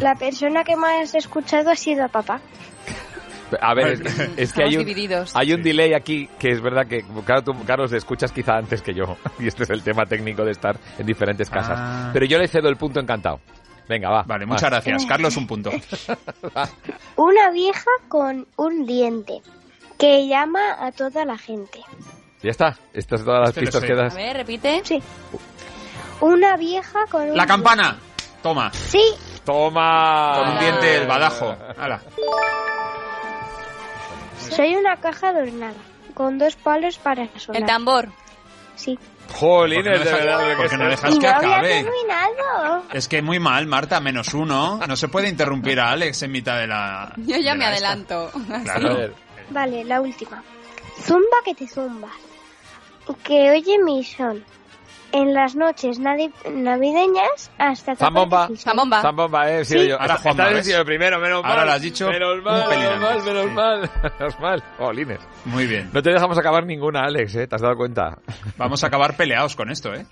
la 0.00 0.14
persona 0.14 0.64
que 0.64 0.74
más 0.76 1.14
he 1.14 1.18
escuchado 1.18 1.70
ha 1.70 1.76
sido 1.76 2.04
a 2.04 2.08
papá. 2.08 2.40
A 3.60 3.74
ver, 3.74 3.92
es, 3.92 4.00
es 4.18 4.34
que 4.36 4.42
Estamos 4.42 4.70
hay 4.70 4.76
un, 4.78 4.84
divididos. 4.84 5.36
hay 5.36 5.52
un 5.52 5.62
delay 5.62 5.94
aquí 5.94 6.28
que 6.38 6.50
es 6.50 6.60
verdad 6.60 6.86
que, 6.86 7.04
claro, 7.24 7.42
tú, 7.42 7.52
Carlos, 7.64 7.90
te 7.90 7.96
escuchas 7.96 8.32
quizá 8.32 8.56
antes 8.56 8.82
que 8.82 8.92
yo. 8.94 9.16
Y 9.38 9.46
este 9.46 9.62
es 9.64 9.70
el 9.70 9.82
tema 9.82 10.04
técnico 10.06 10.44
de 10.44 10.52
estar 10.52 10.76
en 10.98 11.06
diferentes 11.06 11.48
casas. 11.50 11.78
Ah. 11.80 12.10
Pero 12.12 12.26
yo 12.26 12.38
le 12.38 12.48
cedo 12.48 12.68
el 12.68 12.76
punto 12.76 13.00
encantado. 13.00 13.40
Venga, 13.88 14.10
va. 14.10 14.22
Vale, 14.24 14.44
va. 14.46 14.52
muchas 14.54 14.68
gracias. 14.70 15.04
Carlos, 15.08 15.36
un 15.36 15.46
punto. 15.46 15.70
Una 17.16 17.50
vieja 17.52 17.90
con 18.08 18.46
un 18.56 18.84
diente 18.86 19.40
que 19.98 20.26
llama 20.26 20.76
a 20.84 20.90
toda 20.92 21.24
la 21.24 21.38
gente. 21.38 21.80
Ya 22.42 22.50
está. 22.50 22.76
Estas 22.92 23.20
son 23.20 23.26
todas 23.26 23.40
las 23.40 23.48
Este 23.50 23.60
pistas 23.60 23.82
que 23.84 23.92
A 23.92 23.96
das. 23.96 24.14
ver, 24.14 24.36
repite. 24.36 24.80
Sí. 24.84 25.02
Una 26.20 26.56
vieja 26.56 27.00
con 27.10 27.30
un 27.30 27.36
La 27.36 27.46
campana. 27.46 27.96
Toma. 28.42 28.70
Sí, 28.72 29.02
Toma. 29.44 30.34
Con 30.36 30.48
un 30.54 30.58
diente 30.58 30.96
el 30.96 31.06
badajo. 31.06 31.56
Hala. 31.78 32.00
Soy 34.50 34.74
una 34.74 34.96
caja 34.96 35.28
adornada 35.28 35.74
con 36.14 36.38
dos 36.38 36.56
palos 36.56 36.98
para 36.98 37.28
sonar. 37.38 37.62
El 37.62 37.66
tambor. 37.66 38.08
Sí. 38.74 38.98
Es 42.92 43.08
que 43.08 43.22
muy 43.22 43.38
mal, 43.38 43.66
Marta, 43.66 44.00
menos 44.00 44.32
uno. 44.34 44.78
No 44.86 44.96
se 44.96 45.08
puede 45.08 45.28
interrumpir 45.28 45.80
a 45.80 45.90
Alex 45.90 46.22
en 46.22 46.32
mitad 46.32 46.58
de 46.58 46.66
la. 46.66 47.12
Yo 47.16 47.36
ya 47.38 47.54
me 47.54 47.64
la 47.64 47.68
adelanto. 47.68 48.30
Claro. 48.64 49.14
Vale, 49.50 49.84
la 49.84 50.00
última. 50.00 50.42
Zumba 51.00 51.38
que 51.44 51.54
te 51.54 51.68
zumba. 51.68 52.08
Que 53.22 53.50
oye 53.50 53.78
mi 53.84 54.02
son. 54.04 54.44
En 55.18 55.32
las 55.32 55.56
noches 55.56 55.98
navideñas 55.98 57.50
hasta 57.56 57.96
Zambomba. 57.96 58.48
Zambomba. 58.54 59.00
Zambomba, 59.00 59.50
eh, 59.50 59.60
he 59.60 59.64
sido 59.64 59.80
Sí. 59.82 59.88
yo. 59.88 60.00
Ahora 60.00 60.16
Juanma, 60.18 60.44
¿ves? 60.50 60.66
sido 60.66 60.80
el 60.80 60.84
primero, 60.84 61.18
menos 61.18 61.42
mal. 61.42 61.52
Ahora 61.52 61.64
lo 61.64 61.72
has 61.72 61.80
dicho 61.82 62.08
Menos 62.10 62.42
mal, 62.44 62.68
menos 62.68 63.00
mal, 63.00 63.22
menos 63.22 63.44
sí. 63.44 63.50
mal. 63.52 63.90
Menos 64.18 64.40
mal. 64.40 64.62
Jolines. 64.76 65.20
Muy 65.46 65.66
bien. 65.66 65.88
No 65.92 66.02
te 66.02 66.10
dejamos 66.10 66.36
acabar 66.36 66.66
ninguna, 66.66 67.04
Alex, 67.04 67.34
¿eh? 67.36 67.46
¿Te 67.46 67.54
has 67.56 67.62
dado 67.62 67.76
cuenta? 67.76 68.18
Vamos 68.58 68.84
a 68.84 68.88
acabar 68.88 69.16
peleados 69.16 69.56
con 69.56 69.70
esto, 69.70 69.94
¿eh? 69.94 70.04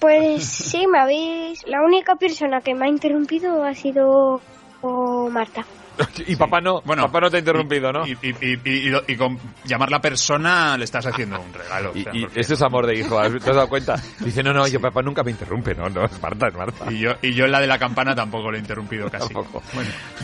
Pues 0.00 0.44
sí, 0.44 0.86
me 0.88 0.98
habéis... 0.98 1.64
La 1.68 1.82
única 1.82 2.16
persona 2.16 2.60
que 2.60 2.74
me 2.74 2.86
ha 2.86 2.88
interrumpido 2.88 3.62
ha 3.62 3.74
sido 3.74 4.40
o 4.82 5.28
Marta. 5.30 5.64
Y 6.26 6.36
papá 6.36 6.60
no, 6.60 6.80
papá 6.82 7.20
no 7.20 7.30
te 7.30 7.36
ha 7.36 7.40
interrumpido, 7.40 7.92
¿no? 7.92 8.06
Y, 8.06 8.12
y, 8.22 8.28
y, 8.40 8.60
y- 8.64 8.92
y 9.08 9.16
con 9.16 9.38
llamar 9.64 9.90
la 9.90 10.00
persona 10.00 10.76
le 10.76 10.84
estás 10.84 11.06
haciendo 11.06 11.40
un 11.40 11.52
regalo. 11.52 11.90
o 11.90 11.94
sea, 11.94 12.12
Y 12.14 12.22
porque- 12.22 12.40
eso 12.40 12.54
es 12.54 12.62
amor 12.62 12.86
de 12.86 12.96
hijo, 12.98 13.18
¿has- 13.18 13.30
¿te 13.32 13.50
has 13.50 13.56
dado 13.56 13.68
cuenta? 13.68 13.96
Dice, 14.20 14.42
no, 14.42 14.52
no, 14.52 14.66
yo 14.68 14.80
papá 14.80 15.02
nunca 15.02 15.22
me 15.22 15.30
interrumpe, 15.30 15.74
no, 15.74 15.88
no, 15.88 16.04
es 16.04 16.20
Marta, 16.22 16.48
es 16.48 16.54
Marta. 16.54 16.92
Y 16.92 16.98
yo, 17.00 17.12
y 17.22 17.32
yo 17.34 17.44
en 17.46 17.52
la 17.52 17.60
de 17.60 17.66
la 17.66 17.78
campana 17.78 18.14
tampoco 18.14 18.50
lo 18.50 18.56
he 18.56 18.60
interrumpido 18.60 19.08
casi. 19.10 19.32
Bueno, 19.34 19.50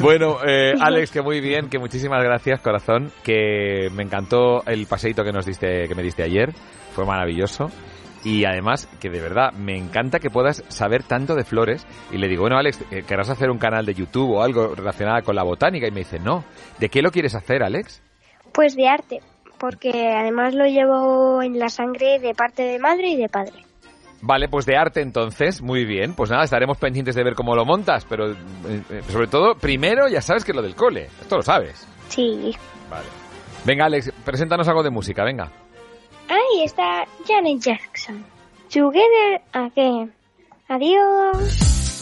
Bueno, 0.00 0.38
eh, 0.46 0.74
Alex, 0.80 1.10
que 1.10 1.22
muy 1.22 1.40
bien, 1.40 1.68
que 1.68 1.78
muchísimas 1.78 2.22
gracias, 2.22 2.60
corazón, 2.60 3.10
que 3.22 3.88
me 3.92 4.02
encantó 4.02 4.62
el 4.66 4.86
paseíto 4.86 5.24
que 5.24 5.32
nos 5.32 5.46
diste, 5.46 5.88
que 5.88 5.94
me 5.94 6.02
diste 6.02 6.22
ayer, 6.22 6.52
fue 6.94 7.04
maravilloso. 7.04 7.70
Y 8.26 8.44
además, 8.44 8.88
que 9.00 9.08
de 9.08 9.20
verdad, 9.20 9.52
me 9.52 9.78
encanta 9.78 10.18
que 10.18 10.30
puedas 10.30 10.64
saber 10.66 11.04
tanto 11.04 11.36
de 11.36 11.44
flores. 11.44 11.86
Y 12.10 12.18
le 12.18 12.26
digo, 12.26 12.40
bueno, 12.40 12.58
Alex, 12.58 12.80
eh, 12.90 13.04
¿querrás 13.06 13.30
hacer 13.30 13.50
un 13.50 13.58
canal 13.58 13.86
de 13.86 13.94
YouTube 13.94 14.32
o 14.32 14.42
algo 14.42 14.74
relacionado 14.74 15.22
con 15.22 15.36
la 15.36 15.44
botánica? 15.44 15.86
Y 15.86 15.92
me 15.92 16.00
dice, 16.00 16.18
no. 16.18 16.44
¿De 16.80 16.88
qué 16.88 17.02
lo 17.02 17.12
quieres 17.12 17.36
hacer, 17.36 17.62
Alex? 17.62 18.02
Pues 18.52 18.74
de 18.74 18.88
arte, 18.88 19.20
porque 19.60 19.92
además 20.12 20.56
lo 20.56 20.66
llevo 20.66 21.40
en 21.40 21.56
la 21.56 21.68
sangre 21.68 22.18
de 22.18 22.34
parte 22.34 22.64
de 22.64 22.80
madre 22.80 23.10
y 23.10 23.16
de 23.16 23.28
padre. 23.28 23.64
Vale, 24.22 24.48
pues 24.48 24.66
de 24.66 24.76
arte 24.76 25.02
entonces, 25.02 25.62
muy 25.62 25.84
bien. 25.84 26.14
Pues 26.14 26.28
nada, 26.28 26.42
estaremos 26.42 26.78
pendientes 26.78 27.14
de 27.14 27.22
ver 27.22 27.36
cómo 27.36 27.54
lo 27.54 27.64
montas, 27.64 28.04
pero 28.06 28.32
eh, 28.32 28.36
eh, 28.90 29.02
sobre 29.08 29.28
todo, 29.28 29.54
primero 29.54 30.08
ya 30.08 30.20
sabes 30.20 30.44
que 30.44 30.50
es 30.50 30.56
lo 30.56 30.62
del 30.62 30.74
cole. 30.74 31.04
Esto 31.20 31.36
lo 31.36 31.42
sabes. 31.42 31.86
Sí. 32.08 32.52
Vale. 32.90 33.06
Venga, 33.64 33.84
Alex, 33.84 34.12
preséntanos 34.24 34.66
algo 34.66 34.82
de 34.82 34.90
música, 34.90 35.22
venga. 35.22 35.52
Ahí 36.28 36.64
está 36.64 37.06
Janet 37.26 37.60
Jackson. 37.60 38.24
Together 38.68 39.40
again. 39.52 40.12
Adiós. 40.68 41.95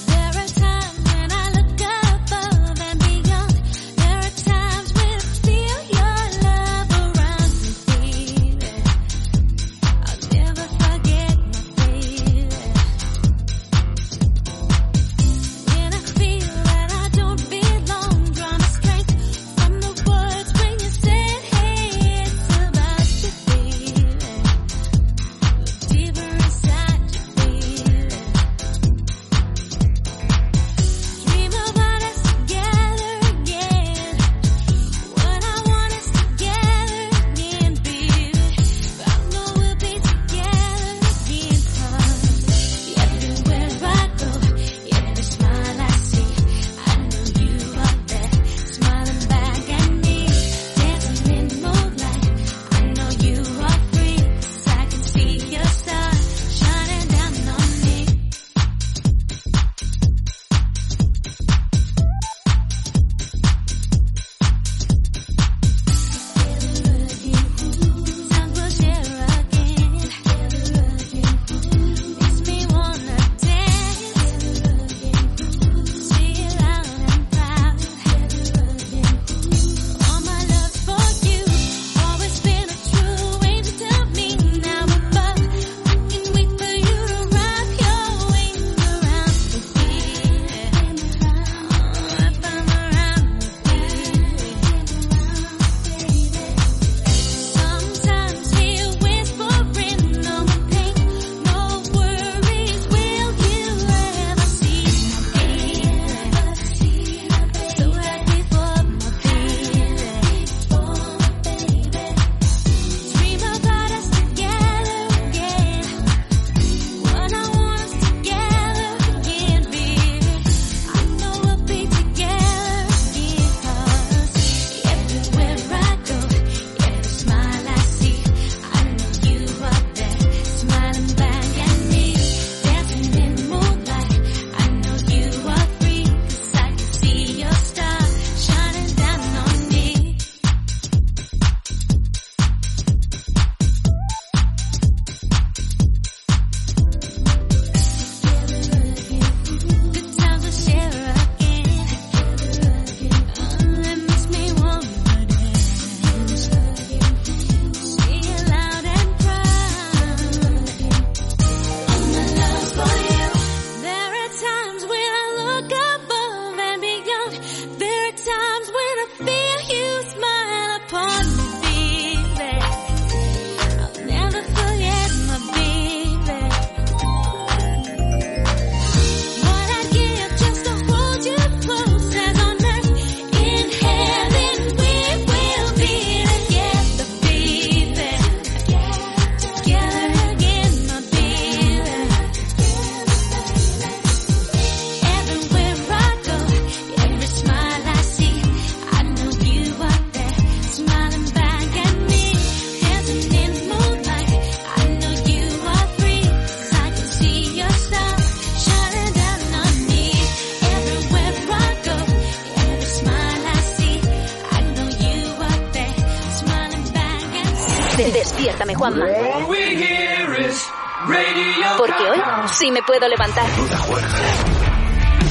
Me 222.75 222.83
puedo 222.83 223.09
levantar. 223.09 223.47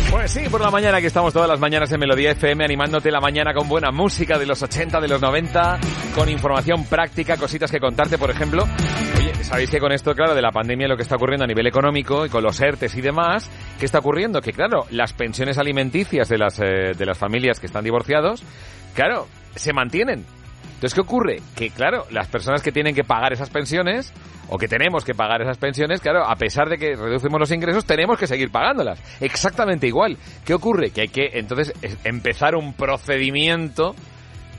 Pues 0.09 0.31
sí, 0.31 0.47
por 0.49 0.61
la 0.61 0.71
mañana 0.71 1.01
que 1.01 1.07
estamos 1.07 1.33
todas 1.33 1.49
las 1.49 1.59
mañanas 1.59 1.91
en 1.91 1.99
Melodía 1.99 2.31
FM 2.31 2.63
animándote 2.63 3.11
la 3.11 3.19
mañana 3.19 3.53
con 3.53 3.67
buena 3.67 3.91
música 3.91 4.39
de 4.39 4.45
los 4.45 4.63
80, 4.63 5.01
de 5.01 5.09
los 5.09 5.21
90, 5.21 5.79
con 6.15 6.29
información 6.29 6.85
práctica, 6.85 7.35
cositas 7.35 7.69
que 7.69 7.79
contarte, 7.79 8.17
por 8.17 8.29
ejemplo. 8.29 8.63
Oye, 9.17 9.43
sabéis 9.43 9.69
que 9.69 9.79
con 9.79 9.91
esto, 9.91 10.13
claro, 10.13 10.33
de 10.35 10.41
la 10.41 10.51
pandemia 10.51 10.87
lo 10.87 10.95
que 10.95 11.03
está 11.03 11.17
ocurriendo 11.17 11.43
a 11.43 11.47
nivel 11.47 11.67
económico 11.67 12.25
y 12.25 12.29
con 12.29 12.43
los 12.43 12.61
ERTES 12.61 12.95
y 12.95 13.01
demás, 13.01 13.49
¿qué 13.77 13.85
está 13.85 13.99
ocurriendo? 13.99 14.39
Que 14.39 14.53
claro, 14.53 14.85
las 14.91 15.11
pensiones 15.11 15.57
alimenticias 15.57 16.29
de 16.29 16.37
las, 16.37 16.59
eh, 16.59 16.93
de 16.97 17.05
las 17.05 17.17
familias 17.17 17.59
que 17.59 17.65
están 17.65 17.83
divorciados, 17.83 18.41
claro, 18.93 19.27
se 19.55 19.73
mantienen. 19.73 20.25
Entonces, 20.83 20.95
¿qué 20.95 21.01
ocurre? 21.01 21.41
Que 21.55 21.69
claro, 21.69 22.03
las 22.11 22.27
personas 22.27 22.61
que 22.61 22.73
tienen 22.73 22.93
que 22.93 23.05
pagar 23.05 23.31
esas 23.31 23.49
pensiones, 23.49 24.11
o 24.49 24.57
que 24.57 24.67
tenemos 24.67 25.05
que 25.05 25.13
pagar 25.15 25.41
esas 25.41 25.57
pensiones, 25.57 26.01
claro, 26.01 26.25
a 26.29 26.35
pesar 26.35 26.67
de 26.67 26.77
que 26.77 26.97
reducimos 26.97 27.39
los 27.39 27.51
ingresos, 27.51 27.85
tenemos 27.85 28.19
que 28.19 28.27
seguir 28.27 28.51
pagándolas. 28.51 28.99
Exactamente 29.21 29.87
igual. 29.87 30.17
¿Qué 30.43 30.53
ocurre? 30.53 30.89
Que 30.89 30.99
hay 31.03 31.07
que 31.07 31.29
entonces 31.35 31.71
es- 31.81 31.97
empezar 32.03 32.55
un 32.55 32.73
procedimiento 32.73 33.95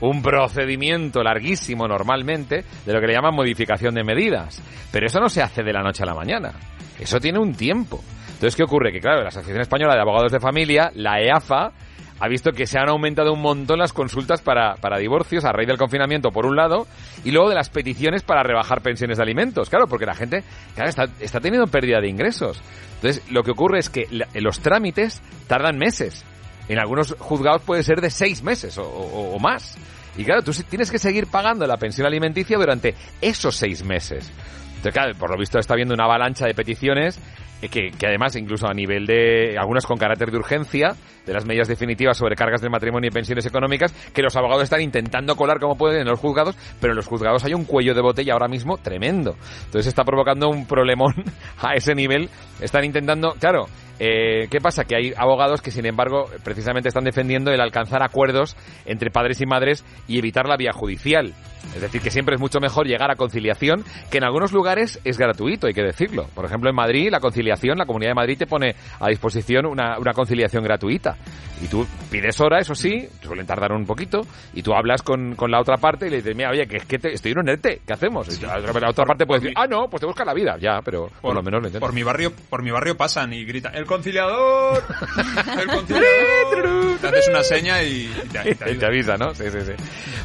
un 0.01 0.23
procedimiento 0.23 1.21
larguísimo 1.21 1.87
normalmente 1.87 2.65
de 2.87 2.93
lo 2.93 2.99
que 2.99 3.05
le 3.05 3.13
llaman 3.13 3.35
modificación 3.35 3.93
de 3.93 4.03
medidas. 4.03 4.63
Pero 4.91 5.05
eso 5.05 5.19
no 5.19 5.29
se 5.29 5.43
hace 5.43 5.61
de 5.61 5.71
la 5.71 5.83
noche 5.83 6.01
a 6.01 6.07
la 6.07 6.15
mañana. 6.15 6.53
Eso 6.99 7.19
tiene 7.19 7.37
un 7.37 7.53
tiempo. 7.53 8.03
Entonces, 8.33 8.55
¿qué 8.55 8.63
ocurre? 8.63 8.91
Que 8.91 8.99
claro, 8.99 9.21
la 9.21 9.27
Asociación 9.29 9.61
Española 9.61 9.93
de 9.93 10.01
Abogados 10.01 10.31
de 10.31 10.39
Familia, 10.39 10.91
la 10.95 11.21
EAFA, 11.21 11.71
ha 12.19 12.27
visto 12.29 12.51
que 12.51 12.65
se 12.65 12.79
han 12.79 12.87
aumentado 12.89 13.33
un 13.33 13.41
montón 13.41 13.79
las 13.79 13.91
consultas 13.93 14.41
para, 14.41 14.75
para 14.75 14.97
divorcios 14.97 15.43
a 15.43 15.51
raíz 15.51 15.67
del 15.67 15.77
confinamiento, 15.77 16.31
por 16.31 16.45
un 16.45 16.55
lado, 16.55 16.87
y 17.23 17.31
luego 17.31 17.49
de 17.49 17.55
las 17.55 17.69
peticiones 17.69 18.23
para 18.23 18.41
rebajar 18.43 18.81
pensiones 18.81 19.17
de 19.17 19.23
alimentos. 19.23 19.69
Claro, 19.69 19.87
porque 19.87 20.05
la 20.05 20.15
gente 20.15 20.43
está, 20.77 21.07
está 21.19 21.39
teniendo 21.41 21.67
pérdida 21.67 21.99
de 21.99 22.07
ingresos. 22.07 22.61
Entonces, 22.95 23.21
lo 23.31 23.43
que 23.43 23.51
ocurre 23.51 23.79
es 23.79 23.89
que 23.89 24.07
la- 24.11 24.27
los 24.35 24.59
trámites 24.59 25.21
tardan 25.47 25.77
meses. 25.77 26.23
En 26.69 26.79
algunos 26.79 27.15
juzgados 27.19 27.61
puede 27.61 27.83
ser 27.83 27.99
de 28.01 28.09
seis 28.09 28.41
meses 28.41 28.77
o, 28.77 28.83
o- 28.87 29.37
más. 29.39 29.77
Y 30.17 30.23
claro, 30.23 30.41
tú 30.41 30.51
tienes 30.69 30.89
que 30.89 30.97
seguir 30.97 31.27
pagando 31.27 31.67
la 31.67 31.75
pensión 31.77 32.07
alimenticia 32.07 32.57
durante 32.57 32.95
esos 33.21 33.55
seis 33.57 33.83
meses. 33.83 34.31
Entonces, 34.69 34.93
claro, 34.93 35.13
por 35.19 35.29
lo 35.31 35.37
visto 35.37 35.59
está 35.59 35.73
habiendo 35.73 35.93
una 35.93 36.05
avalancha 36.05 36.45
de 36.45 36.53
peticiones 36.53 37.19
que, 37.69 37.91
que 37.91 38.07
además, 38.07 38.35
incluso 38.35 38.67
a 38.67 38.73
nivel 38.73 39.05
de 39.05 39.57
algunas 39.57 39.85
con 39.85 39.97
carácter 39.97 40.31
de 40.31 40.37
urgencia, 40.37 40.95
de 41.25 41.33
las 41.33 41.45
medidas 41.45 41.67
definitivas 41.67 42.17
sobre 42.17 42.35
cargas 42.35 42.61
del 42.61 42.69
matrimonio 42.69 43.09
y 43.09 43.11
pensiones 43.11 43.45
económicas, 43.45 43.91
que 44.13 44.21
los 44.21 44.35
abogados 44.35 44.63
están 44.63 44.81
intentando 44.81 45.35
colar 45.35 45.59
como 45.59 45.77
pueden 45.77 46.01
en 46.01 46.07
los 46.07 46.19
juzgados, 46.19 46.55
pero 46.79 46.93
en 46.93 46.97
los 46.97 47.07
juzgados 47.07 47.43
hay 47.45 47.53
un 47.53 47.65
cuello 47.65 47.93
de 47.93 48.01
botella 48.01 48.33
ahora 48.33 48.47
mismo 48.47 48.77
tremendo. 48.77 49.35
Entonces 49.65 49.87
está 49.87 50.03
provocando 50.03 50.49
un 50.49 50.67
problemón 50.67 51.13
a 51.59 51.73
ese 51.73 51.95
nivel. 51.95 52.29
Están 52.61 52.85
intentando, 52.85 53.33
claro, 53.39 53.67
eh, 53.99 54.47
¿Qué 54.49 54.59
pasa? 54.59 54.83
Que 54.83 54.95
hay 54.95 55.13
abogados 55.15 55.61
que, 55.61 55.71
sin 55.71 55.85
embargo, 55.85 56.25
precisamente 56.43 56.89
están 56.89 57.05
defendiendo 57.05 57.51
el 57.51 57.61
alcanzar 57.61 58.03
acuerdos 58.03 58.57
entre 58.85 59.09
padres 59.09 59.39
y 59.41 59.45
madres 59.45 59.85
y 60.07 60.17
evitar 60.17 60.47
la 60.47 60.57
vía 60.57 60.73
judicial. 60.73 61.33
Es 61.73 61.81
decir, 61.81 62.01
que 62.01 62.11
siempre 62.11 62.35
es 62.35 62.41
mucho 62.41 62.59
mejor 62.59 62.85
llegar 62.87 63.11
a 63.11 63.15
conciliación, 63.15 63.83
que 64.11 64.17
en 64.19 64.23
algunos 64.23 64.51
lugares 64.53 64.99
es 65.03 65.17
gratuito, 65.17 65.67
hay 65.67 65.73
que 65.73 65.83
decirlo. 65.83 66.27
Por 66.33 66.45
ejemplo, 66.45 66.69
en 66.69 66.75
Madrid, 66.75 67.09
la 67.11 67.19
conciliación, 67.19 67.77
la 67.77 67.85
Comunidad 67.85 68.11
de 68.11 68.15
Madrid 68.15 68.37
te 68.37 68.47
pone 68.47 68.75
a 68.99 69.07
disposición 69.09 69.65
una, 69.65 69.97
una 69.99 70.13
conciliación 70.13 70.63
gratuita. 70.63 71.17
Y 71.61 71.67
tú 71.67 71.85
pides 72.11 72.39
hora, 72.41 72.59
eso 72.59 72.75
sí, 72.75 73.07
suelen 73.21 73.45
tardar 73.45 73.71
un 73.71 73.85
poquito, 73.85 74.21
y 74.53 74.61
tú 74.61 74.73
hablas 74.73 75.01
con, 75.01 75.35
con 75.35 75.49
la 75.51 75.59
otra 75.61 75.77
parte 75.77 76.07
y 76.07 76.09
le 76.09 76.17
dices, 76.17 76.35
mira, 76.35 76.49
oye, 76.51 76.67
que 76.67 76.77
es 76.77 76.85
que 76.85 76.97
te- 76.99 77.13
estoy 77.13 77.31
en 77.31 77.39
un 77.39 77.49
ERTE, 77.49 77.81
¿qué 77.87 77.93
hacemos? 77.93 78.27
Y 78.37 78.45
la, 78.45 78.57
otra- 78.57 78.79
la 78.79 78.89
otra 78.89 79.05
parte 79.05 79.25
puede 79.25 79.39
decir, 79.41 79.53
ah, 79.57 79.65
no, 79.65 79.87
pues 79.89 80.01
te 80.01 80.05
busca 80.05 80.25
la 80.25 80.33
vida, 80.33 80.57
ya, 80.59 80.79
pero 80.83 81.09
por, 81.21 81.33
lo 81.33 81.41
menos 81.41 81.61
lo 81.61 81.67
intentas. 81.67 81.79
Por 81.87 81.93
mi 81.93 82.03
barrio, 82.03 82.33
por 82.49 82.61
mi 82.61 82.71
barrio 82.71 82.97
pasan 82.97 83.31
y 83.33 83.45
gritan, 83.45 83.73
¡el 83.75 83.85
conciliador! 83.85 84.83
¡El 85.59 85.67
conciliador! 85.67 86.97
Te 86.99 87.07
haces 87.07 87.27
una 87.29 87.43
seña 87.43 87.81
y 87.83 88.11
te, 88.31 88.71
Y 88.71 88.75
te 88.75 88.85
avisa, 88.85 89.15
¿no? 89.17 89.33
Sí, 89.33 89.43
sí, 89.49 89.59
sí. 89.61 89.71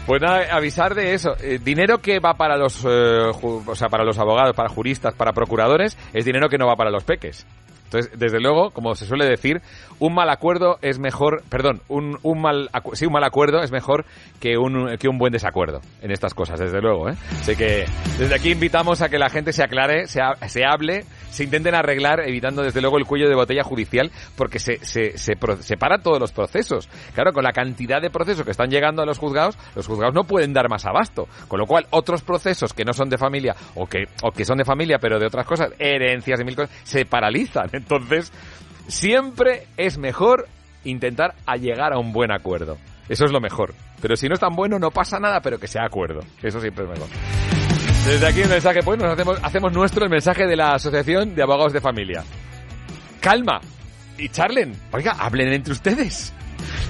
Pues 0.07 0.21
nada, 0.23 0.47
avisar 0.53 0.95
de 0.95 1.15
eso. 1.15 1.30
Eh, 1.41 1.59
dinero 1.63 1.99
que 1.99 2.19
va 2.19 2.35
para 2.35 2.57
los, 2.57 2.85
eh, 2.85 3.31
o 3.43 3.75
sea, 3.75 3.89
para 3.89 4.05
los 4.05 4.19
abogados, 4.19 4.55
para 4.55 4.69
juristas, 4.69 5.15
para 5.15 5.33
procuradores, 5.33 5.97
es 6.13 6.25
dinero 6.25 6.49
que 6.49 6.59
no 6.59 6.67
va 6.67 6.77
para 6.77 6.91
los 6.91 7.05
peques. 7.05 7.47
Entonces, 7.91 8.17
desde 8.17 8.39
luego, 8.39 8.71
como 8.71 8.95
se 8.95 9.05
suele 9.05 9.27
decir, 9.27 9.61
un 9.99 10.15
mal 10.15 10.31
acuerdo 10.31 10.79
es 10.81 11.01
mejor, 11.01 11.43
perdón, 11.49 11.83
un, 11.89 12.19
un 12.23 12.41
mal, 12.41 12.71
sí, 12.93 13.07
un 13.07 13.13
mal 13.13 13.25
acuerdo 13.25 13.63
es 13.63 13.73
mejor 13.73 14.05
que 14.39 14.57
un, 14.57 14.97
que 14.97 15.09
un 15.09 15.19
buen 15.19 15.33
desacuerdo 15.33 15.81
en 16.01 16.13
estas 16.13 16.33
cosas, 16.33 16.61
desde 16.61 16.81
luego, 16.81 17.09
¿eh? 17.09 17.15
Así 17.33 17.57
que 17.57 17.87
desde 18.17 18.35
aquí 18.35 18.53
invitamos 18.53 19.03
a 19.03 19.09
que 19.09 19.19
la 19.19 19.29
gente 19.29 19.53
se 19.53 19.65
aclare, 19.65 20.07
se, 20.07 20.21
se 20.47 20.65
hable, 20.65 21.05
se 21.31 21.43
intenten 21.43 21.75
arreglar, 21.75 22.21
evitando 22.21 22.63
desde 22.63 22.81
luego 22.81 22.97
el 22.97 23.07
cuello 23.07 23.29
de 23.29 23.35
botella 23.35 23.65
judicial, 23.65 24.13
porque 24.37 24.61
se, 24.61 24.79
se, 24.85 25.19
se, 25.19 25.35
se 25.59 25.77
para 25.77 25.99
todos 25.99 26.21
los 26.21 26.31
procesos. 26.31 26.89
Claro, 27.15 27.33
con 27.33 27.43
la 27.43 27.53
cantidad 27.53 28.01
de 28.01 28.11
procesos 28.11 28.45
que 28.45 28.53
están 28.53 28.71
llegando 28.71 29.03
a 29.03 29.07
los 29.07 29.19
juzgados, 29.19 29.59
los 29.75 29.87
juzgados 29.87 30.15
no 30.15 30.25
pueden 30.25 30.53
dar 30.53 30.69
más 30.69 30.87
abasto. 30.87 31.27
Con 31.49 31.59
lo 31.59 31.67
cual, 31.67 31.87
otros 31.91 32.23
procesos 32.23 32.73
que 32.73 32.85
no 32.85 32.93
son 32.93 33.09
de 33.09 33.19
familia, 33.19 33.57
o 33.75 33.87
que, 33.87 34.05
o 34.23 34.31
que 34.31 34.45
son 34.45 34.59
de 34.59 34.65
familia, 34.65 34.99
pero 35.01 35.19
de 35.19 35.27
otras 35.27 35.47
cosas, 35.47 35.71
herencias 35.79 36.41
y 36.41 36.45
mil 36.45 36.57
cosas, 36.57 36.71
se 36.85 37.05
paralizan. 37.05 37.69
Entonces, 37.81 38.33
siempre 38.89 39.67
es 39.77 39.99
mejor 39.99 40.49
intentar 40.85 41.35
llegar 41.59 41.93
a 41.93 41.99
un 41.99 42.13
buen 42.13 42.31
acuerdo. 42.31 42.77
Eso 43.09 43.25
es 43.25 43.33
lo 43.33 43.41
mejor. 43.41 43.75
Pero 44.01 44.17
si 44.17 44.29
no 44.29 44.35
es 44.35 44.41
tan 44.41 44.55
bueno, 44.55 44.79
no 44.79 44.91
pasa 44.91 45.19
nada, 45.19 45.41
pero 45.41 45.59
que 45.59 45.67
sea 45.67 45.85
acuerdo. 45.85 46.21
Eso 46.43 46.61
siempre 46.61 46.85
es 46.85 46.91
mejor. 46.91 47.09
Desde 48.07 48.27
aquí 48.27 48.41
el 48.43 48.49
mensaje, 48.49 48.81
pues 48.83 48.99
nos 48.99 49.13
hacemos, 49.13 49.39
hacemos 49.43 49.73
nuestro 49.73 50.05
el 50.05 50.11
mensaje 50.11 50.47
de 50.47 50.57
la 50.57 50.75
Asociación 50.75 51.35
de 51.35 51.43
Abogados 51.43 51.73
de 51.73 51.81
Familia. 51.81 52.23
Calma 53.21 53.61
y 54.17 54.29
charlen. 54.29 54.75
Oiga, 54.93 55.17
hablen 55.19 55.53
entre 55.53 55.73
ustedes. 55.73 56.33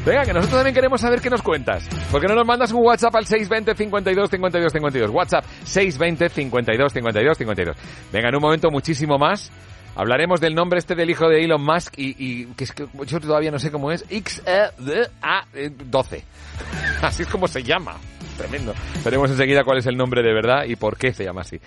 Venga, 0.05 0.25
que 0.25 0.33
nosotros 0.33 0.59
también 0.59 0.75
queremos 0.75 1.01
saber 1.01 1.21
qué 1.21 1.31
nos 1.31 1.43
cuentas. 1.43 1.87
¿Por 2.11 2.21
qué 2.21 2.27
no 2.27 2.35
nos 2.35 2.47
mandas 2.47 2.73
un 2.73 2.85
WhatsApp 2.85 3.15
al 3.17 3.27
620 3.27 3.75
52 3.75 4.31
52 4.31 4.73
52? 4.73 5.11
WhatsApp 5.11 5.45
620 5.65 6.29
52 6.29 6.93
52 6.93 7.39
52. 7.39 7.77
Venga, 8.12 8.29
en 8.29 8.35
un 8.35 8.43
momento 8.43 8.71
muchísimo 8.71 9.19
más. 9.19 9.51
Hablaremos 9.97 10.41
del 10.41 10.55
nombre 10.55 10.79
este 10.79 10.95
del 10.95 11.11
hijo 11.11 11.29
de 11.29 11.45
Elon 11.45 11.62
Musk 11.62 11.99
y, 11.99 12.15
y 12.19 12.47
que 12.55 12.65
es 12.65 12.73
que 12.73 12.87
yo 13.07 13.21
todavía 13.21 13.51
no 13.51 13.59
sé 13.59 13.71
cómo 13.71 13.93
es. 13.93 14.09
XE12. 14.09 16.23
Así 17.03 17.23
es 17.23 17.29
como 17.29 17.49
se 17.49 17.62
llama. 17.62 17.97
Tremendo. 18.37 18.75
Veremos 19.05 19.31
enseguida 19.31 19.65
cuál 19.65 19.79
es 19.79 19.87
el 19.87 19.97
nombre 19.97 20.23
de 20.23 20.33
verdad 20.33 20.65
y 20.65 20.77
por 20.77 20.97
qué 20.97 21.12
se 21.12 21.25
llama 21.25 21.43
así. 21.43 21.61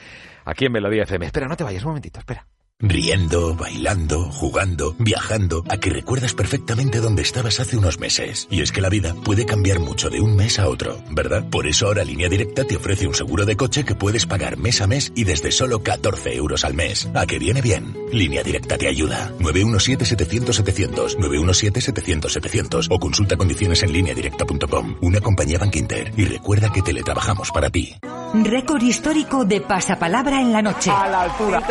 Aquí 0.46 0.66
en 0.66 0.72
Melodía 0.72 1.04
FM. 1.04 1.28
Espera, 1.28 1.48
no 1.48 1.56
te 1.56 1.64
vayas 1.64 1.84
un 1.84 1.90
momentito, 1.90 2.20
espera. 2.20 2.46
Riendo, 2.80 3.56
bailando, 3.56 4.26
jugando, 4.26 4.94
viajando, 5.00 5.64
a 5.70 5.78
que 5.78 5.90
recuerdas 5.90 6.34
perfectamente 6.34 7.00
dónde 7.00 7.22
estabas 7.22 7.62
hace 7.62 7.78
unos 7.78 7.98
meses. 7.98 8.48
Y 8.52 8.62
es 8.62 8.74
que 8.74 8.82
la 8.82 8.90
vida 8.90 9.16
puede 9.24 9.46
cambiar 9.46 9.80
mucho 9.80 10.10
de 10.10 10.20
un 10.20 10.36
mes 10.36 10.60
a 10.60 10.68
otro, 10.68 11.02
¿verdad? 11.12 11.50
Por 11.50 11.66
eso 11.66 11.88
ahora 11.88 12.04
Línea 12.04 12.28
Directa 12.28 12.66
te 12.66 12.76
ofrece 12.76 13.08
un 13.08 13.14
seguro 13.14 13.46
de 13.46 13.56
coche 13.56 13.86
que 13.86 13.96
puedes 13.96 14.26
pagar 14.26 14.58
mes 14.58 14.82
a 14.82 14.88
mes 14.88 15.14
y 15.16 15.24
desde 15.24 15.52
solo 15.52 15.82
14 15.82 16.36
euros 16.36 16.66
al 16.66 16.74
mes. 16.74 17.08
¿A 17.14 17.26
que 17.26 17.40
viene 17.40 17.62
bien? 17.62 17.96
Línea 18.12 18.44
Directa 18.44 18.78
te 18.78 18.90
ayuda. 18.90 19.32
917-700-700, 19.40 21.18
917-700-700 21.18 22.88
o 22.90 23.00
consulta 23.00 23.38
condiciones 23.38 23.82
en 23.84 23.94
lineadirecta.com. 23.94 24.98
Una 25.02 25.22
compañía 25.22 25.58
Bank 25.58 25.76
Inter. 25.78 26.12
Y 26.18 26.26
recuerda 26.26 26.72
que 26.72 26.82
teletrabajamos 26.82 27.50
para 27.52 27.70
ti. 27.70 27.96
Récord 28.34 28.82
histórico 28.82 29.46
de 29.46 29.62
pasapalabra 29.62 30.42
en 30.42 30.52
la 30.52 30.62
noche. 30.64 30.90
A 30.90 31.08
la 31.08 31.22
altura. 31.22 31.62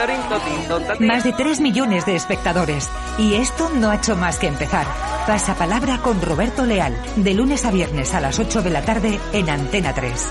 Más 1.01 1.25
de 1.25 1.33
3 1.33 1.61
millones 1.61 2.07
de 2.07 2.15
espectadores. 2.15 2.91
Y 3.19 3.35
esto 3.35 3.71
no 3.71 3.91
ha 3.91 3.97
hecho 3.97 4.17
más 4.17 4.39
que 4.39 4.47
empezar. 4.47 4.87
Pasapalabra 5.27 5.99
con 5.99 6.21
Roberto 6.21 6.67
Leal. 6.67 6.95
De 7.17 7.35
lunes 7.35 7.65
a 7.65 7.71
viernes 7.71 8.15
a 8.15 8.21
las 8.21 8.39
8 8.39 8.63
de 8.63 8.71
la 8.71 8.83
tarde 8.83 9.19
en 9.33 9.49
Antena 9.49 9.95
3. 9.95 10.29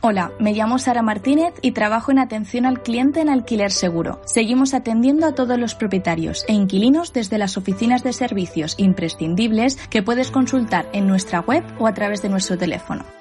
Hola, 0.00 0.30
me 0.38 0.52
llamo 0.52 0.78
Sara 0.78 1.02
Martínez 1.02 1.54
y 1.60 1.72
trabajo 1.72 2.12
en 2.12 2.20
atención 2.20 2.66
al 2.66 2.82
cliente 2.82 3.20
en 3.20 3.28
alquiler 3.28 3.72
seguro. 3.72 4.20
Seguimos 4.26 4.72
atendiendo 4.72 5.26
a 5.26 5.34
todos 5.34 5.58
los 5.58 5.74
propietarios 5.74 6.44
e 6.46 6.52
inquilinos 6.52 7.12
desde 7.12 7.36
las 7.36 7.56
oficinas 7.56 8.04
de 8.04 8.12
servicios 8.12 8.76
imprescindibles 8.78 9.76
que 9.88 10.04
puedes 10.04 10.30
consultar 10.30 10.88
en 10.92 11.08
nuestra 11.08 11.40
web 11.40 11.64
o 11.80 11.88
a 11.88 11.94
través 11.94 12.22
de 12.22 12.28
nuestro 12.28 12.56
teléfono. 12.56 13.17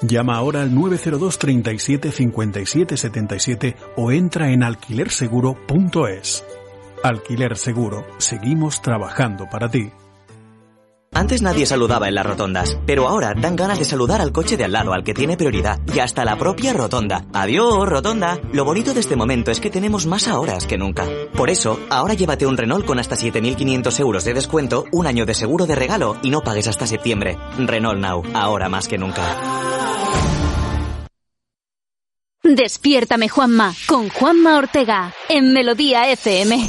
Llama 0.00 0.36
ahora 0.36 0.62
al 0.62 0.74
902 0.74 1.38
37 1.38 2.12
57 2.12 2.96
77 2.96 3.76
o 3.96 4.12
entra 4.12 4.50
en 4.50 4.62
alquilerseguro.es. 4.62 6.44
Alquiler 7.02 7.56
Seguro, 7.56 8.06
seguimos 8.18 8.80
trabajando 8.80 9.46
para 9.50 9.70
ti. 9.70 9.90
Antes 11.14 11.42
nadie 11.42 11.64
saludaba 11.64 12.08
en 12.08 12.16
las 12.16 12.26
rotondas, 12.26 12.76
pero 12.86 13.06
ahora 13.06 13.34
dan 13.36 13.54
ganas 13.54 13.78
de 13.78 13.84
saludar 13.84 14.20
al 14.20 14.32
coche 14.32 14.56
de 14.56 14.64
al 14.64 14.72
lado, 14.72 14.92
al 14.92 15.04
que 15.04 15.14
tiene 15.14 15.36
prioridad, 15.36 15.78
y 15.94 16.00
hasta 16.00 16.24
la 16.24 16.36
propia 16.36 16.72
rotonda. 16.72 17.24
Adiós, 17.32 17.88
rotonda. 17.88 18.40
Lo 18.52 18.64
bonito 18.64 18.94
de 18.94 19.00
este 19.00 19.14
momento 19.14 19.52
es 19.52 19.60
que 19.60 19.70
tenemos 19.70 20.06
más 20.06 20.26
horas 20.26 20.66
que 20.66 20.76
nunca. 20.76 21.06
Por 21.36 21.50
eso, 21.50 21.78
ahora 21.88 22.14
llévate 22.14 22.46
un 22.46 22.56
Renault 22.56 22.84
con 22.84 22.98
hasta 22.98 23.14
7.500 23.14 24.00
euros 24.00 24.24
de 24.24 24.34
descuento, 24.34 24.86
un 24.90 25.06
año 25.06 25.24
de 25.24 25.34
seguro 25.34 25.66
de 25.66 25.76
regalo 25.76 26.16
y 26.22 26.30
no 26.30 26.40
pagues 26.40 26.66
hasta 26.66 26.86
septiembre. 26.86 27.38
Renault 27.58 28.00
Now, 28.00 28.22
ahora 28.34 28.68
más 28.68 28.88
que 28.88 28.98
nunca. 28.98 29.83
Despiértame 32.44 33.30
Juanma 33.30 33.74
con 33.86 34.10
Juanma 34.10 34.58
Ortega 34.58 35.14
en 35.30 35.54
Melodía 35.54 36.10
FM. 36.10 36.68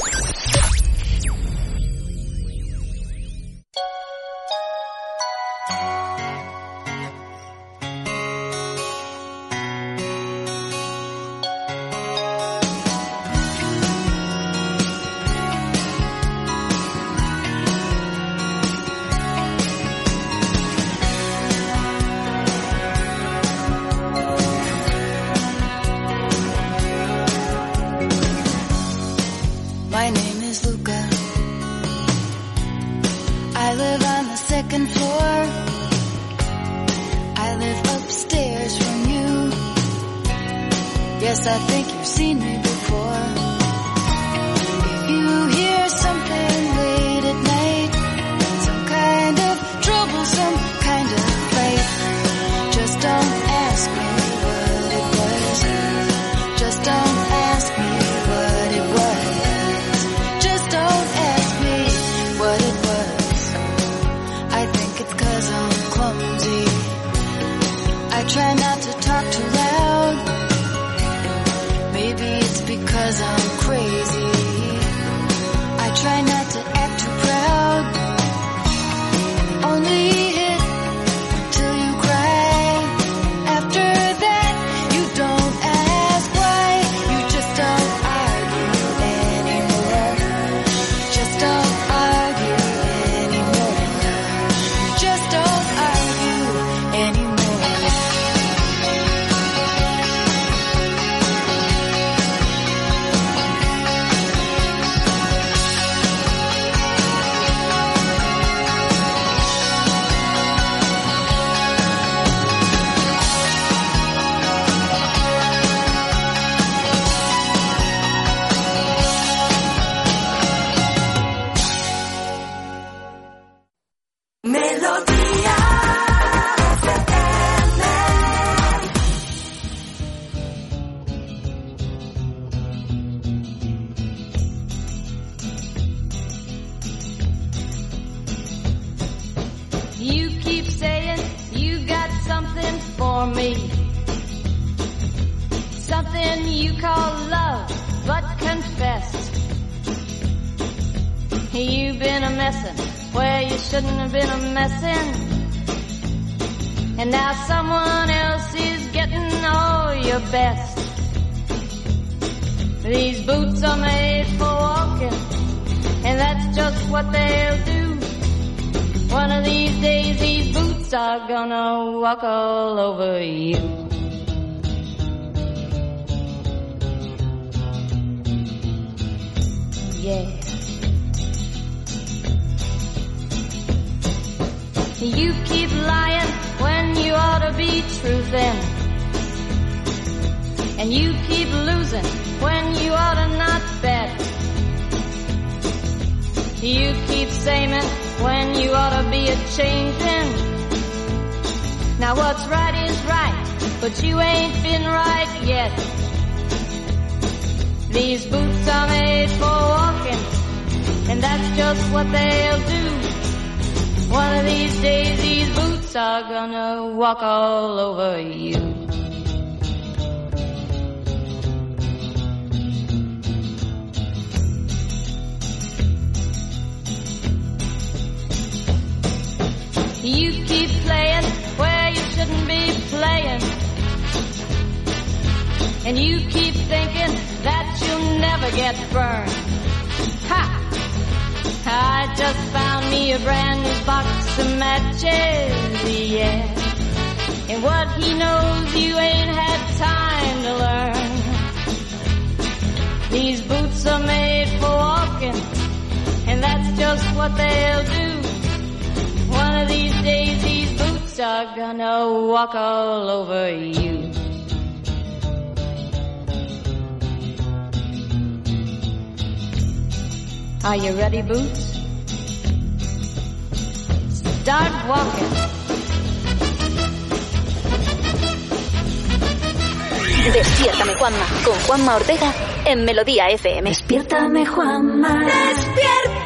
Melodía 283.25 283.35
FM. 283.35 283.69
Despiértame, 283.69 284.45
Juanma. 284.45 285.19
Despiértame. 285.25 286.25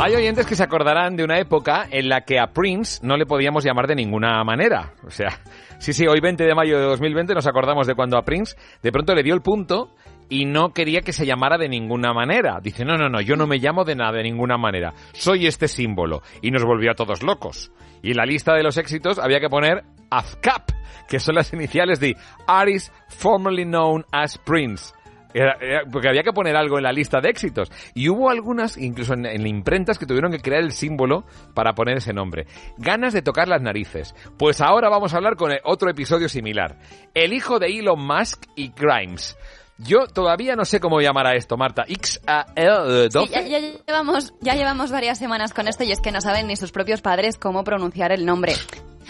Hay 0.00 0.14
oyentes 0.14 0.46
que 0.46 0.56
se 0.56 0.62
acordarán 0.62 1.16
de 1.16 1.24
una 1.24 1.38
época 1.38 1.86
en 1.90 2.08
la 2.08 2.22
que 2.22 2.38
a 2.38 2.48
Prince 2.48 3.00
no 3.02 3.16
le 3.16 3.26
podíamos 3.26 3.64
llamar 3.64 3.86
de 3.86 3.94
ninguna 3.94 4.42
manera. 4.44 4.92
O 5.06 5.10
sea, 5.10 5.40
sí, 5.78 5.92
sí, 5.92 6.06
hoy 6.06 6.20
20 6.20 6.44
de 6.44 6.54
mayo 6.54 6.78
de 6.78 6.84
2020 6.84 7.34
nos 7.34 7.46
acordamos 7.46 7.86
de 7.86 7.94
cuando 7.94 8.18
a 8.18 8.22
Prince 8.22 8.56
de 8.82 8.92
pronto 8.92 9.14
le 9.14 9.22
dio 9.22 9.34
el 9.34 9.40
punto 9.40 9.94
y 10.28 10.46
no 10.46 10.72
quería 10.72 11.00
que 11.02 11.12
se 11.12 11.26
llamara 11.26 11.56
de 11.56 11.68
ninguna 11.68 12.12
manera. 12.12 12.58
Dice, 12.62 12.84
no, 12.84 12.96
no, 12.96 13.08
no, 13.08 13.20
yo 13.20 13.36
no 13.36 13.46
me 13.46 13.58
llamo 13.58 13.84
de 13.84 13.94
nada, 13.94 14.12
de 14.12 14.24
ninguna 14.24 14.58
manera. 14.58 14.92
Soy 15.12 15.46
este 15.46 15.68
símbolo. 15.68 16.22
Y 16.42 16.50
nos 16.50 16.64
volvió 16.64 16.90
a 16.90 16.94
todos 16.94 17.22
locos. 17.22 17.70
Y 18.02 18.10
en 18.10 18.16
la 18.16 18.26
lista 18.26 18.54
de 18.54 18.62
los 18.62 18.76
éxitos 18.76 19.18
había 19.18 19.40
que 19.40 19.48
poner 19.48 19.84
AFCAP, 20.10 20.70
que 21.08 21.20
son 21.20 21.36
las 21.36 21.52
iniciales 21.52 22.00
de 22.00 22.16
Artist 22.46 22.92
Formerly 23.08 23.64
Known 23.64 24.04
as 24.12 24.38
Prince. 24.38 24.93
Porque 25.90 26.08
había 26.08 26.22
que 26.22 26.32
poner 26.32 26.56
algo 26.56 26.78
en 26.78 26.84
la 26.84 26.92
lista 26.92 27.20
de 27.20 27.30
éxitos. 27.30 27.70
Y 27.94 28.08
hubo 28.08 28.30
algunas, 28.30 28.76
incluso 28.76 29.14
en, 29.14 29.26
en 29.26 29.46
imprentas, 29.46 29.98
que 29.98 30.06
tuvieron 30.06 30.30
que 30.30 30.40
crear 30.40 30.62
el 30.62 30.72
símbolo 30.72 31.24
para 31.54 31.74
poner 31.74 31.98
ese 31.98 32.12
nombre. 32.12 32.46
Ganas 32.76 33.12
de 33.12 33.22
tocar 33.22 33.48
las 33.48 33.62
narices. 33.62 34.14
Pues 34.38 34.60
ahora 34.60 34.88
vamos 34.88 35.12
a 35.14 35.16
hablar 35.16 35.36
con 35.36 35.52
otro 35.64 35.90
episodio 35.90 36.28
similar. 36.28 36.78
El 37.14 37.32
hijo 37.32 37.58
de 37.58 37.66
Elon 37.66 38.04
Musk 38.06 38.44
y 38.56 38.72
Grimes. 38.72 39.36
Yo 39.78 40.06
todavía 40.06 40.54
no 40.54 40.64
sé 40.64 40.78
cómo 40.78 41.00
llamar 41.00 41.26
a 41.26 41.34
esto, 41.34 41.56
Marta. 41.56 41.84
XAL12. 41.86 43.26
Sí, 43.26 43.32
ya, 43.32 43.42
ya 43.42 43.58
llevamos, 43.58 44.32
ya 44.40 44.54
llevamos 44.54 44.92
varias 44.92 45.18
semanas 45.18 45.52
con 45.52 45.66
esto 45.66 45.82
y 45.82 45.90
es 45.90 46.00
que 46.00 46.12
no 46.12 46.20
saben 46.20 46.46
ni 46.46 46.56
sus 46.56 46.70
propios 46.70 47.00
padres 47.00 47.38
cómo 47.38 47.64
pronunciar 47.64 48.12
el 48.12 48.24
nombre. 48.24 48.52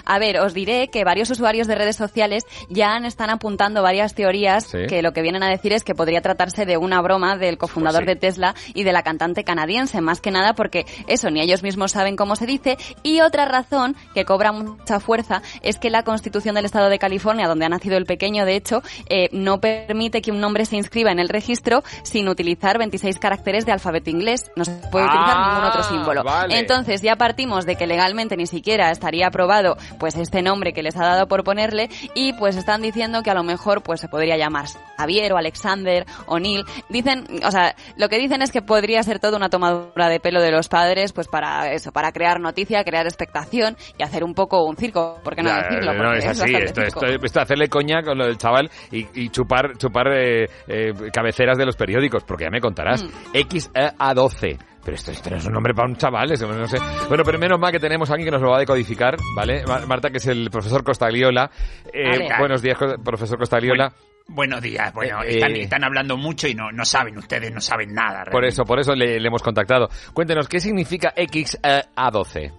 A 0.04 0.18
ver, 0.18 0.38
os 0.40 0.54
diré 0.54 0.88
que 0.88 1.04
varios 1.04 1.30
usuarios 1.30 1.66
de 1.66 1.74
redes 1.74 1.96
sociales 1.96 2.44
ya 2.68 2.94
han- 2.94 3.04
están 3.04 3.30
apuntando 3.30 3.82
varias 3.82 4.14
teorías 4.14 4.64
Sí. 4.64 4.86
que 4.88 5.02
lo 5.02 5.12
que 5.12 5.22
vienen 5.22 5.42
a 5.42 5.48
decir 5.48 5.72
es 5.72 5.84
que 5.84 5.94
podría 5.94 6.20
tratarse 6.22 6.66
de 6.66 6.76
una 6.76 7.00
broma 7.00 7.36
del 7.36 7.58
cofundador 7.58 8.04
Pues 8.04 8.12
sí. 8.12 8.14
de 8.14 8.20
Tesla 8.20 8.54
y 8.74 8.82
de 8.84 8.92
la 8.92 9.02
cantante 9.02 9.44
canadiense, 9.44 10.00
más 10.00 10.20
que 10.20 10.30
nada 10.30 10.54
porque 10.54 10.86
eso 11.06 11.30
ni 11.30 11.40
ellos 11.40 11.62
mismos 11.62 11.92
saben 11.92 12.16
cómo 12.16 12.36
se 12.36 12.46
dice. 12.46 12.76
Y 13.02 13.20
otra 13.20 13.44
razón 13.44 13.96
que 14.14 14.24
cobra 14.24 14.52
mucha 14.52 15.00
fuerza 15.00 15.42
es 15.62 15.78
que 15.78 15.90
la 15.90 16.02
Constitución 16.02 16.54
del 16.54 16.64
Estado 16.64 16.88
de 16.88 16.98
California, 16.98 17.46
donde 17.48 17.64
ha 17.64 17.68
nacido 17.68 17.96
el 17.96 18.04
pequeño, 18.06 18.44
de 18.44 18.56
hecho, 18.56 18.82
eh, 19.08 19.28
no 19.32 19.60
permite 19.60 20.20
que 20.22 20.30
un 20.30 20.40
nombre 20.40 20.64
se 20.66 20.76
inscriba 20.76 21.10
en 21.12 21.18
el 21.18 21.28
registro 21.28 21.82
sin 22.02 22.28
utilizar 22.28 22.78
26 22.78 23.18
caracteres 23.18 23.66
de 23.66 23.72
alfabeto 23.72 24.10
inglés. 24.10 24.50
No 24.56 24.64
se 24.64 24.72
puede 24.90 25.06
utilizar 25.06 25.34
Ah, 25.36 25.48
ningún 25.52 25.68
otro 25.70 25.82
símbolo. 25.82 26.22
vale. 26.24 26.58
Entonces 26.58 27.02
ya 27.02 27.16
partimos 27.16 27.66
de 27.66 27.76
que 27.76 27.86
legalmente 27.86 28.36
ni 28.36 28.46
siquiera 28.46 28.90
estaría 28.90 29.26
aprobado 29.28 29.76
pues 29.94 30.16
este 30.16 30.42
nombre 30.42 30.72
que 30.72 30.82
les 30.82 30.96
ha 30.96 31.04
dado 31.04 31.26
por 31.28 31.44
ponerle 31.44 31.88
y 32.14 32.32
pues 32.34 32.56
están 32.56 32.82
diciendo 32.82 33.22
que 33.22 33.30
a 33.30 33.34
lo 33.34 33.42
mejor 33.42 33.82
pues 33.82 34.00
se 34.00 34.08
podría 34.08 34.36
llamar 34.36 34.66
Javier 34.96 35.32
o 35.32 35.36
Alexander 35.36 36.04
o 36.26 36.38
Neil. 36.38 36.64
Dicen, 36.88 37.24
o 37.44 37.50
sea, 37.50 37.74
lo 37.96 38.08
que 38.08 38.18
dicen 38.18 38.42
es 38.42 38.50
que 38.50 38.62
podría 38.62 39.02
ser 39.02 39.18
todo 39.18 39.36
una 39.36 39.48
tomadura 39.48 40.08
de 40.08 40.20
pelo 40.20 40.40
de 40.40 40.50
los 40.50 40.68
padres 40.68 41.12
pues 41.12 41.28
para 41.28 41.72
eso, 41.72 41.92
para 41.92 42.12
crear 42.12 42.40
noticia, 42.40 42.84
crear 42.84 43.06
expectación 43.06 43.76
y 43.98 44.02
hacer 44.02 44.24
un 44.24 44.34
poco 44.34 44.64
un 44.64 44.76
circo, 44.76 45.20
¿por 45.22 45.34
qué 45.34 45.42
no 45.42 45.54
decirlo? 45.54 45.92
no, 45.92 46.02
Porque 46.02 46.18
es 46.18 46.26
así, 46.26 46.54
esto, 46.54 46.82
esto, 46.82 47.06
esto 47.06 47.40
hacerle 47.40 47.68
coña 47.68 48.02
con 48.02 48.18
lo 48.18 48.26
del 48.26 48.38
chaval 48.38 48.70
y, 48.90 49.06
y 49.14 49.28
chupar, 49.30 49.76
chupar 49.76 50.08
eh, 50.12 50.48
eh, 50.68 50.92
cabeceras 51.12 51.58
de 51.58 51.66
los 51.66 51.76
periódicos, 51.76 52.24
porque 52.24 52.44
ya 52.44 52.50
me 52.50 52.60
contarás. 52.60 53.02
Mm. 53.02 53.08
XA12. 53.34 54.73
Pero 54.84 54.96
esto, 54.96 55.10
esto 55.12 55.30
no 55.30 55.36
es 55.36 55.46
un 55.46 55.52
nombre 55.52 55.72
para 55.74 55.88
un 55.88 55.96
chaval, 55.96 56.30
eso 56.32 56.46
no 56.46 56.66
sé. 56.66 56.76
Bueno, 57.08 57.24
pero 57.24 57.38
menos 57.38 57.58
mal 57.58 57.72
que 57.72 57.80
tenemos 57.80 58.10
a 58.10 58.14
alguien 58.14 58.26
que 58.26 58.32
nos 58.32 58.42
lo 58.42 58.50
va 58.50 58.56
a 58.56 58.60
decodificar, 58.60 59.16
¿vale? 59.34 59.64
Ma- 59.66 59.86
Marta, 59.86 60.10
que 60.10 60.18
es 60.18 60.26
el 60.26 60.50
profesor 60.50 60.84
Costagliola. 60.84 61.50
Eh, 61.92 62.28
buenos 62.38 62.60
días, 62.60 62.76
profesor 63.02 63.38
Costagliola. 63.38 63.92
Buenos 64.26 64.60
días. 64.62 64.92
Bueno, 64.94 65.22
Eh, 65.22 65.34
están, 65.34 65.52
eh, 65.56 65.62
están 65.62 65.84
hablando 65.84 66.16
mucho 66.16 66.48
y 66.48 66.54
no, 66.54 66.70
no 66.72 66.84
saben 66.84 67.16
ustedes, 67.18 67.52
no 67.52 67.60
saben 67.60 67.92
nada. 67.94 68.24
Por 68.30 68.44
eso, 68.44 68.64
por 68.64 68.78
eso 68.80 68.94
le, 68.94 69.18
le 69.20 69.28
hemos 69.28 69.42
contactado. 69.42 69.88
Cuéntenos, 70.12 70.48
¿qué 70.48 70.60
significa 70.60 71.12
XA12? 71.14 72.52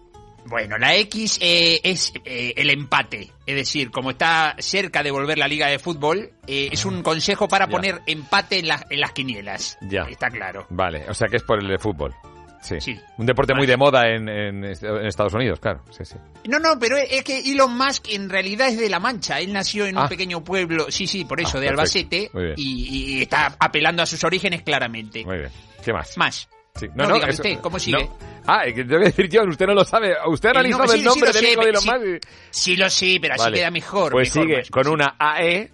Bueno, 0.46 0.78
la 0.78 0.96
X 0.96 1.40
eh, 1.42 1.82
es 1.84 2.14
eh, 2.24 2.54
el 2.56 2.70
empate. 2.70 3.32
Es 3.46 3.56
decir, 3.56 3.90
como 3.92 4.12
está 4.12 4.56
cerca 4.60 5.02
de 5.04 5.12
volver 5.12 5.38
la 5.38 5.48
liga 5.48 5.68
de 5.68 5.80
fútbol, 5.80 6.32
eh, 6.48 6.70
es 6.72 6.86
un 6.86 7.02
consejo 7.02 7.48
para 7.48 7.66
Ya. 7.66 7.72
poner 7.72 8.02
empate 8.06 8.60
en, 8.60 8.68
las 8.68 8.86
en 8.90 9.00
las 9.00 9.12
quinielas. 9.12 9.78
Ya. 9.82 10.04
Está 10.04 10.30
claro. 10.30 10.68
Vale, 10.70 11.06
o 11.10 11.14
sea 11.14 11.28
que 11.28 11.38
es 11.38 11.44
por 11.44 11.60
el 11.62 11.68
de 11.68 11.80
fútbol. 11.80 12.14
Sí. 12.62 12.82
Sí. 12.82 13.00
Un 13.20 13.28
deporte 13.28 13.54
muy 13.54 13.68
de 13.68 13.78
moda 13.78 14.08
en, 14.08 14.28
en 14.28 14.64
est- 14.66 14.84
en 14.84 15.06
Estados 15.06 15.34
Unidos, 15.36 15.60
claro. 15.60 15.84
Sí, 15.92 16.04
sí. 16.04 16.16
No, 16.48 16.58
no, 16.58 16.80
pero 16.80 16.98
es 16.98 17.24
que 17.24 17.40
Elon 17.40 17.78
Musk 17.78 18.08
en 18.10 18.28
realidad 18.28 18.70
es 18.70 18.80
de 18.80 18.90
La 18.90 19.00
Mancha. 19.00 19.40
Él 19.40 19.54
nació 19.54 19.86
en 19.86 19.98
Ah. 19.98 20.04
un 20.04 20.10
pequeño 20.10 20.44
pueblo, 20.44 20.88
sí, 20.90 21.06
sí, 21.06 21.26
por 21.26 21.40
eso, 21.40 21.58
Ah, 21.60 21.62
de. 21.62 21.70
Albacete. 21.70 22.32
Muy 22.34 22.44
bien. 22.44 22.56
Y, 22.58 23.18
y 23.18 23.22
está 23.22 23.56
apelando 23.60 24.02
a 24.02 24.08
sus 24.08 24.24
orígenes 24.24 24.64
claramente. 24.64 25.24
Muy 25.24 25.38
bien. 25.38 25.52
¿Qué 25.84 25.94
más? 25.94 26.18
Más. 26.18 26.50
Sí. 26.74 26.88
No, 26.96 27.06
dígame 27.14 27.34
usted, 27.34 27.60
¿cómo 27.60 27.78
sigue? 27.80 28.04
no. 28.04 28.35
Ah, 28.48 28.64
que 28.66 28.84
tengo 28.84 29.00
que 29.00 29.06
decir 29.06 29.30
yo, 29.30 29.44
usted 29.44 29.66
no 29.66 29.74
lo 29.74 29.84
sabe. 29.84 30.14
Usted 30.28 30.50
ha 30.50 30.52
Eh, 30.52 30.56
analizado 30.58 30.88
sí, 30.88 30.94
el 30.94 31.00
sí 31.00 31.06
nombre 31.06 31.28
lo 31.28 31.34
del 31.34 31.44
sé, 31.46 31.52
hijo 31.52 31.62
de 31.64 31.70
Elon 31.70 31.82
sí. 31.82 31.90
Musk. 31.92 32.06
y- 32.06 32.20
Sí 32.52 32.76
lo 32.76 32.90
sé, 32.90 33.18
pero 33.22 33.34
así 33.34 33.44
Vale. 33.44 33.58
queda 33.58 33.72
mejor. 33.72 34.12
Pues 34.12 34.36
mejor, 34.36 34.48
sigue 34.50 34.58
más. 34.60 34.70
con 34.70 34.88
una 34.88 35.16
AE, 35.20 35.72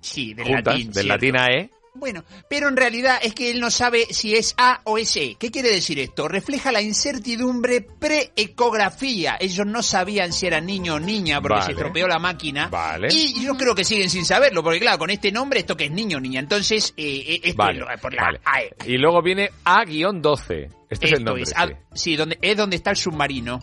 Sí, 0.00 0.34
del 0.34 0.46
juntas, 0.46 0.74
latín. 0.74 0.92
del 0.92 1.08
latín 1.08 1.36
AE. 1.36 1.70
Bueno, 1.96 2.24
pero 2.48 2.68
en 2.68 2.76
realidad 2.76 3.18
es 3.22 3.34
que 3.34 3.50
él 3.50 3.60
no 3.60 3.70
sabe 3.70 4.06
si 4.10 4.34
es 4.34 4.54
A 4.58 4.80
o 4.84 4.98
es 4.98 5.16
E. 5.16 5.36
¿Qué 5.38 5.50
quiere 5.50 5.70
decir 5.70 5.98
esto? 5.98 6.28
Refleja 6.28 6.70
la 6.72 6.80
incertidumbre 6.82 7.80
pre-ecografía. 7.82 9.36
Ellos 9.40 9.66
no 9.66 9.82
sabían 9.82 10.32
si 10.32 10.46
era 10.46 10.60
niño 10.60 10.94
o 10.94 11.00
niña 11.00 11.40
porque 11.40 11.54
Vale. 11.54 11.66
se 11.66 11.72
estropeó 11.72 12.06
la 12.08 12.18
máquina. 12.18 12.68
Vale. 12.68 13.08
Y 13.10 13.42
yo 13.44 13.54
creo 13.56 13.74
que 13.74 13.84
siguen 13.84 14.10
sin 14.10 14.24
saberlo, 14.24 14.62
porque 14.62 14.80
claro, 14.80 14.98
con 14.98 15.10
este 15.10 15.32
nombre 15.32 15.60
esto 15.60 15.76
que 15.76 15.86
es 15.86 15.90
niño 15.90 16.18
o 16.18 16.20
niña. 16.20 16.40
Entonces, 16.40 16.94
eh, 16.96 17.24
eh, 17.26 17.40
esto 17.44 17.56
Vale, 17.58 17.84
es 17.94 18.00
por 18.00 18.14
la 18.14 18.22
vale. 18.22 18.40
AE. 18.44 18.74
Y 18.86 18.98
luego 18.98 19.22
viene 19.22 19.50
A-12. 19.64 20.68
Este 20.88 21.06
es 21.06 21.12
el 21.12 21.18
Esto 21.18 21.24
nombre. 21.24 21.42
es, 21.42 21.52
ah, 21.56 21.68
sí, 21.94 22.14
donde, 22.16 22.38
es 22.40 22.56
donde 22.56 22.76
está 22.76 22.90
el 22.90 22.96
submarino. 22.96 23.58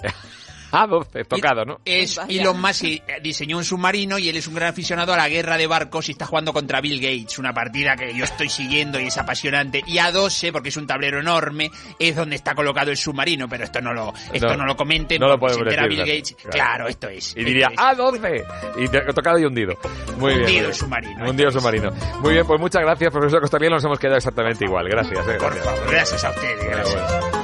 A12, 0.72 1.26
tocado, 1.28 1.64
¿no? 1.64 1.80
Es 1.84 2.18
Elon 2.28 2.60
Musk 2.60 2.84
eh, 2.84 3.02
diseñó 3.22 3.58
un 3.58 3.64
submarino 3.64 4.18
y 4.18 4.28
él 4.28 4.36
es 4.36 4.46
un 4.48 4.54
gran 4.54 4.70
aficionado 4.70 5.12
a 5.12 5.16
la 5.16 5.28
guerra 5.28 5.56
de 5.56 5.66
barcos 5.66 6.08
y 6.08 6.12
está 6.12 6.26
jugando 6.26 6.52
contra 6.52 6.80
Bill 6.80 7.00
Gates, 7.00 7.38
una 7.38 7.52
partida 7.52 7.94
que 7.96 8.14
yo 8.14 8.24
estoy 8.24 8.48
siguiendo 8.48 8.98
y 8.98 9.06
es 9.06 9.18
apasionante. 9.18 9.82
Y 9.86 9.96
A12, 9.98 10.50
porque 10.52 10.70
es 10.70 10.76
un 10.76 10.86
tablero 10.86 11.20
enorme, 11.20 11.70
es 11.98 12.16
donde 12.16 12.36
está 12.36 12.54
colocado 12.54 12.90
el 12.90 12.96
submarino, 12.96 13.48
pero 13.48 13.64
esto 13.64 13.80
no 13.80 13.92
lo, 13.92 14.12
esto 14.32 14.48
no, 14.48 14.56
No, 14.56 14.66
lo 14.66 14.76
comenten 14.76 15.20
no 15.20 15.28
lo 15.28 15.38
podemos 15.38 15.64
decir, 15.66 15.80
Bill 15.88 15.96
claro. 15.98 16.10
Gates. 16.12 16.36
Claro, 16.50 16.88
esto 16.88 17.08
es. 17.08 17.36
Y 17.36 17.44
diría 17.44 17.68
es. 17.72 17.78
A12. 17.78 18.44
Y 18.78 18.88
te- 18.88 19.00
tocado 19.12 19.38
y 19.38 19.44
hundido. 19.44 19.74
Muy 20.16 20.34
bien. 20.34 20.42
Hundido 20.42 20.46
muy 20.46 20.56
el 20.56 20.62
bien. 20.62 20.74
submarino, 20.74 21.30
Hundido 21.30 21.48
el 21.48 21.54
submarino. 21.54 21.90
Muy 22.20 22.32
bien, 22.34 22.46
pues 22.46 22.60
muchas 22.60 22.82
gracias, 22.82 23.12
profesor 23.12 23.40
Costagliano. 23.40 23.76
Nos 23.76 23.84
hemos 23.84 23.98
quedado 23.98 24.16
exactamente 24.16 24.64
igual. 24.64 24.88
Gracias. 24.88 25.18
eh, 25.28 25.32
Por 25.38 25.52
gracias. 25.54 25.64
favor, 25.64 25.90
gracias 25.90 26.24
a 26.24 26.30
ustedes, 26.30 26.64
gracias. 26.64 27.20
Bueno, 27.20 27.41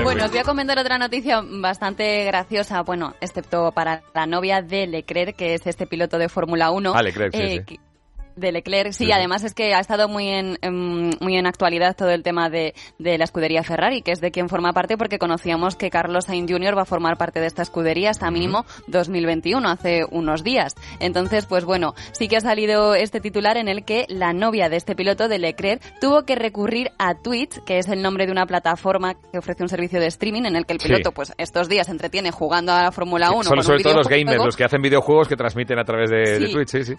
os 0.00 0.30
voy 0.30 0.38
a 0.38 0.44
comentar 0.44 0.78
otra 0.78 0.98
noticia 0.98 1.42
bastante 1.42 2.24
graciosa, 2.24 2.82
bueno, 2.82 3.14
excepto 3.20 3.72
para 3.72 4.02
la 4.14 4.26
novia 4.26 4.62
de 4.62 4.86
Leclerc, 4.86 5.36
que 5.36 5.54
es 5.54 5.66
este 5.66 5.86
piloto 5.86 6.18
de 6.18 6.28
Fórmula 6.28 6.70
1. 6.70 6.92
Ah, 6.94 7.02
Leclerc, 7.02 7.34
sí, 7.34 7.40
eh, 7.42 7.58
sí. 7.58 7.64
que- 7.76 7.91
De 8.36 8.52
Leclerc, 8.52 8.92
sí, 8.92 9.10
además 9.12 9.44
es 9.44 9.54
que 9.54 9.74
ha 9.74 9.80
estado 9.80 10.08
muy 10.08 10.28
en, 10.28 10.58
em, 10.62 11.10
muy 11.20 11.36
en 11.36 11.46
actualidad 11.46 11.94
todo 11.96 12.10
el 12.10 12.22
tema 12.22 12.48
de, 12.50 12.74
de 12.98 13.18
la 13.18 13.24
escudería 13.24 13.62
Ferrari, 13.62 14.02
que 14.02 14.12
es 14.12 14.20
de 14.20 14.30
quien 14.30 14.48
forma 14.48 14.72
parte, 14.72 14.96
porque 14.96 15.18
conocíamos 15.18 15.76
que 15.76 15.90
Carlos 15.90 16.24
Sainz 16.26 16.50
Jr. 16.50 16.76
va 16.76 16.82
a 16.82 16.86
formar 16.86 17.16
parte 17.16 17.40
de 17.40 17.46
esta 17.46 17.62
escudería 17.62 18.10
hasta 18.10 18.30
mínimo 18.30 18.64
2021, 18.88 19.68
hace 19.68 20.04
unos 20.10 20.42
días. 20.44 20.74
Entonces, 21.00 21.46
pues 21.46 21.64
bueno, 21.64 21.94
sí 22.12 22.28
que 22.28 22.36
ha 22.36 22.40
salido 22.40 22.94
este 22.94 23.20
titular 23.20 23.56
en 23.56 23.68
el 23.68 23.84
que 23.84 24.06
la 24.08 24.32
novia 24.32 24.68
de 24.68 24.76
este 24.76 24.94
piloto, 24.94 25.28
de 25.28 25.38
Leclerc, 25.38 25.82
tuvo 26.00 26.24
que 26.24 26.34
recurrir 26.34 26.90
a 26.98 27.14
Twitch, 27.14 27.62
que 27.64 27.78
es 27.78 27.88
el 27.88 28.02
nombre 28.02 28.26
de 28.26 28.32
una 28.32 28.46
plataforma 28.46 29.14
que 29.14 29.38
ofrece 29.38 29.62
un 29.62 29.68
servicio 29.68 30.00
de 30.00 30.06
streaming 30.06 30.44
en 30.44 30.56
el 30.56 30.66
que 30.66 30.72
el 30.74 30.80
Sí. 30.80 30.88
piloto, 30.88 31.12
pues 31.12 31.32
estos 31.38 31.68
días 31.68 31.86
se 31.86 31.92
entretiene 31.92 32.30
jugando 32.30 32.72
a 32.72 32.82
la 32.84 32.92
Fórmula 32.92 33.30
1. 33.30 33.44
Solo, 33.44 33.56
con 33.56 33.64
sobre 33.64 33.82
todo 33.82 33.94
los 33.94 34.08
gamers, 34.08 34.44
los 34.44 34.56
que 34.56 34.64
hacen 34.64 34.82
videojuegos 34.82 35.28
que 35.28 35.36
transmiten 35.36 35.78
a 35.78 35.84
través 35.84 36.10
de, 36.10 36.38
de. 36.38 36.48
Twitch, 36.52 36.68
sí, 36.68 36.84
sí. 36.84 36.94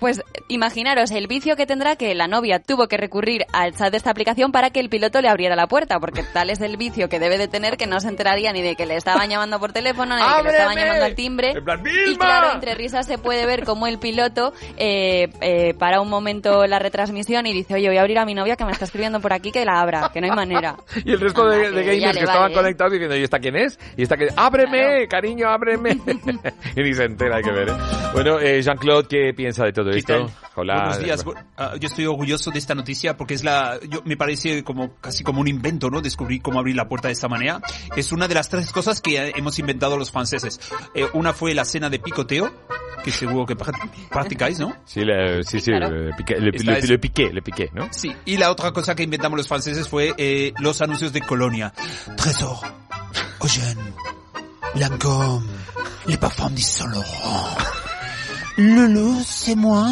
Pues 0.00 0.22
imaginaros 0.78 1.10
el 1.10 1.26
vicio 1.26 1.56
que 1.56 1.66
tendrá 1.66 1.96
que 1.96 2.14
la 2.14 2.28
novia 2.28 2.60
tuvo 2.60 2.86
que 2.86 2.96
recurrir 2.96 3.44
al 3.52 3.74
chat 3.74 3.90
de 3.90 3.96
esta 3.96 4.10
aplicación 4.10 4.52
para 4.52 4.70
que 4.70 4.78
el 4.78 4.88
piloto 4.88 5.20
le 5.20 5.28
abriera 5.28 5.56
la 5.56 5.66
puerta, 5.66 5.98
porque 5.98 6.22
tal 6.32 6.50
es 6.50 6.60
el 6.60 6.76
vicio 6.76 7.08
que 7.08 7.18
debe 7.18 7.36
de 7.36 7.48
tener 7.48 7.76
que 7.76 7.88
no 7.88 7.98
se 7.98 8.08
enteraría 8.08 8.52
ni 8.52 8.62
de 8.62 8.76
que 8.76 8.86
le 8.86 8.94
estaban 8.94 9.28
llamando 9.28 9.58
por 9.58 9.72
teléfono, 9.72 10.14
ni 10.14 10.22
de 10.22 10.36
que 10.36 10.42
le 10.44 10.50
estaban 10.50 10.76
llamando 10.76 11.04
al 11.04 11.14
timbre. 11.16 11.50
En 11.50 11.64
plan, 11.64 11.82
Y 11.84 12.16
claro, 12.16 12.52
entre 12.54 12.76
risas 12.76 13.06
se 13.06 13.18
puede 13.18 13.44
ver 13.44 13.64
cómo 13.64 13.88
el 13.88 13.98
piloto 13.98 14.52
eh, 14.76 15.30
eh, 15.40 15.74
para 15.74 16.00
un 16.00 16.08
momento 16.08 16.64
la 16.66 16.78
retransmisión 16.78 17.46
y 17.46 17.52
dice, 17.52 17.74
oye, 17.74 17.88
voy 17.88 17.96
a 17.96 18.02
abrir 18.02 18.18
a 18.18 18.24
mi 18.24 18.34
novia 18.34 18.54
que 18.54 18.64
me 18.64 18.70
está 18.70 18.84
escribiendo 18.84 19.20
por 19.20 19.32
aquí 19.32 19.50
que 19.50 19.64
la 19.64 19.80
abra, 19.80 20.10
que 20.12 20.20
no 20.20 20.28
hay 20.28 20.36
manera. 20.36 20.76
Y 21.04 21.12
el 21.12 21.20
resto 21.20 21.46
de, 21.48 21.70
de 21.70 21.84
gamers 21.84 22.18
que 22.18 22.24
estaban 22.24 22.42
vale, 22.42 22.52
¿eh? 22.52 22.56
conectados 22.56 22.92
diciendo, 22.92 23.16
¿y 23.16 23.22
esta 23.22 23.38
quién 23.38 23.56
es? 23.56 23.78
¿Y 23.96 24.02
esta 24.02 24.16
que 24.16 24.28
¡Ábreme, 24.36 25.08
cariño, 25.08 25.48
ábreme! 25.48 25.90
y 26.76 26.82
ni 26.82 26.92
se 26.92 27.04
entera, 27.04 27.36
hay 27.36 27.42
que 27.42 27.52
ver. 27.52 27.68
¿eh? 27.70 27.72
Bueno, 28.12 28.38
eh, 28.40 28.60
Jean-Claude, 28.62 29.08
¿qué 29.08 29.34
piensa 29.34 29.64
de 29.64 29.72
todo 29.72 29.90
¿Qué 29.90 29.98
esto? 29.98 30.30
Hola. 30.74 30.84
Buenos 30.88 31.04
días. 31.04 31.24
Ah, 31.56 31.74
yo 31.80 31.88
estoy 31.88 32.06
orgulloso 32.06 32.50
de 32.50 32.58
esta 32.58 32.74
noticia 32.74 33.16
porque 33.16 33.34
es 33.34 33.42
la, 33.44 33.78
yo, 33.88 34.02
me 34.04 34.16
parece 34.16 34.62
como 34.64 34.94
casi 35.00 35.24
como 35.24 35.40
un 35.40 35.48
invento, 35.48 35.88
¿no? 35.90 36.00
Descubrir 36.02 36.42
cómo 36.42 36.58
abrir 36.58 36.76
la 36.76 36.88
puerta 36.88 37.08
de 37.08 37.12
esta 37.12 37.28
manera. 37.28 37.60
Es 37.96 38.12
una 38.12 38.28
de 38.28 38.34
las 38.34 38.48
tres 38.48 38.70
cosas 38.72 39.00
que 39.00 39.32
hemos 39.36 39.58
inventado 39.58 39.96
los 39.96 40.10
franceses. 40.10 40.60
Eh, 40.94 41.06
una 41.14 41.32
fue 41.32 41.54
la 41.54 41.64
cena 41.64 41.88
de 41.88 41.98
picoteo, 41.98 42.52
que 43.02 43.10
seguro 43.12 43.46
que 43.46 43.56
pra- 43.56 43.72
practicáis, 44.10 44.58
¿no? 44.58 44.76
Sí, 44.84 45.00
le, 45.04 45.42
sí, 45.44 45.58
sí, 45.60 45.70
Claro. 45.70 45.90
le, 45.90 46.12
piqué, 46.14 46.34
le, 46.38 46.50
le- 46.50 46.78
es- 46.78 46.88
le 46.88 46.98
piqué, 46.98 47.32
le 47.32 47.40
piqué, 47.42 47.70
¿no? 47.72 47.88
Sí. 47.90 48.14
Y 48.26 48.36
la 48.36 48.50
otra 48.50 48.72
cosa 48.72 48.94
que 48.94 49.04
inventamos 49.04 49.38
los 49.38 49.48
franceses 49.48 49.88
fue 49.88 50.12
eh, 50.18 50.52
los 50.58 50.82
anuncios 50.82 51.12
de 51.12 51.22
Colonia. 51.22 51.72
Trésor, 52.16 52.58
Eugène, 53.40 53.94
Lancôme, 54.74 55.46
les 56.06 56.18
parfums 56.18 56.54
de 56.54 56.60
Saint 56.60 56.90
Laurent. 56.92 57.56
Lulu, 58.58 59.22
c'est 59.24 59.54
moi. 59.56 59.88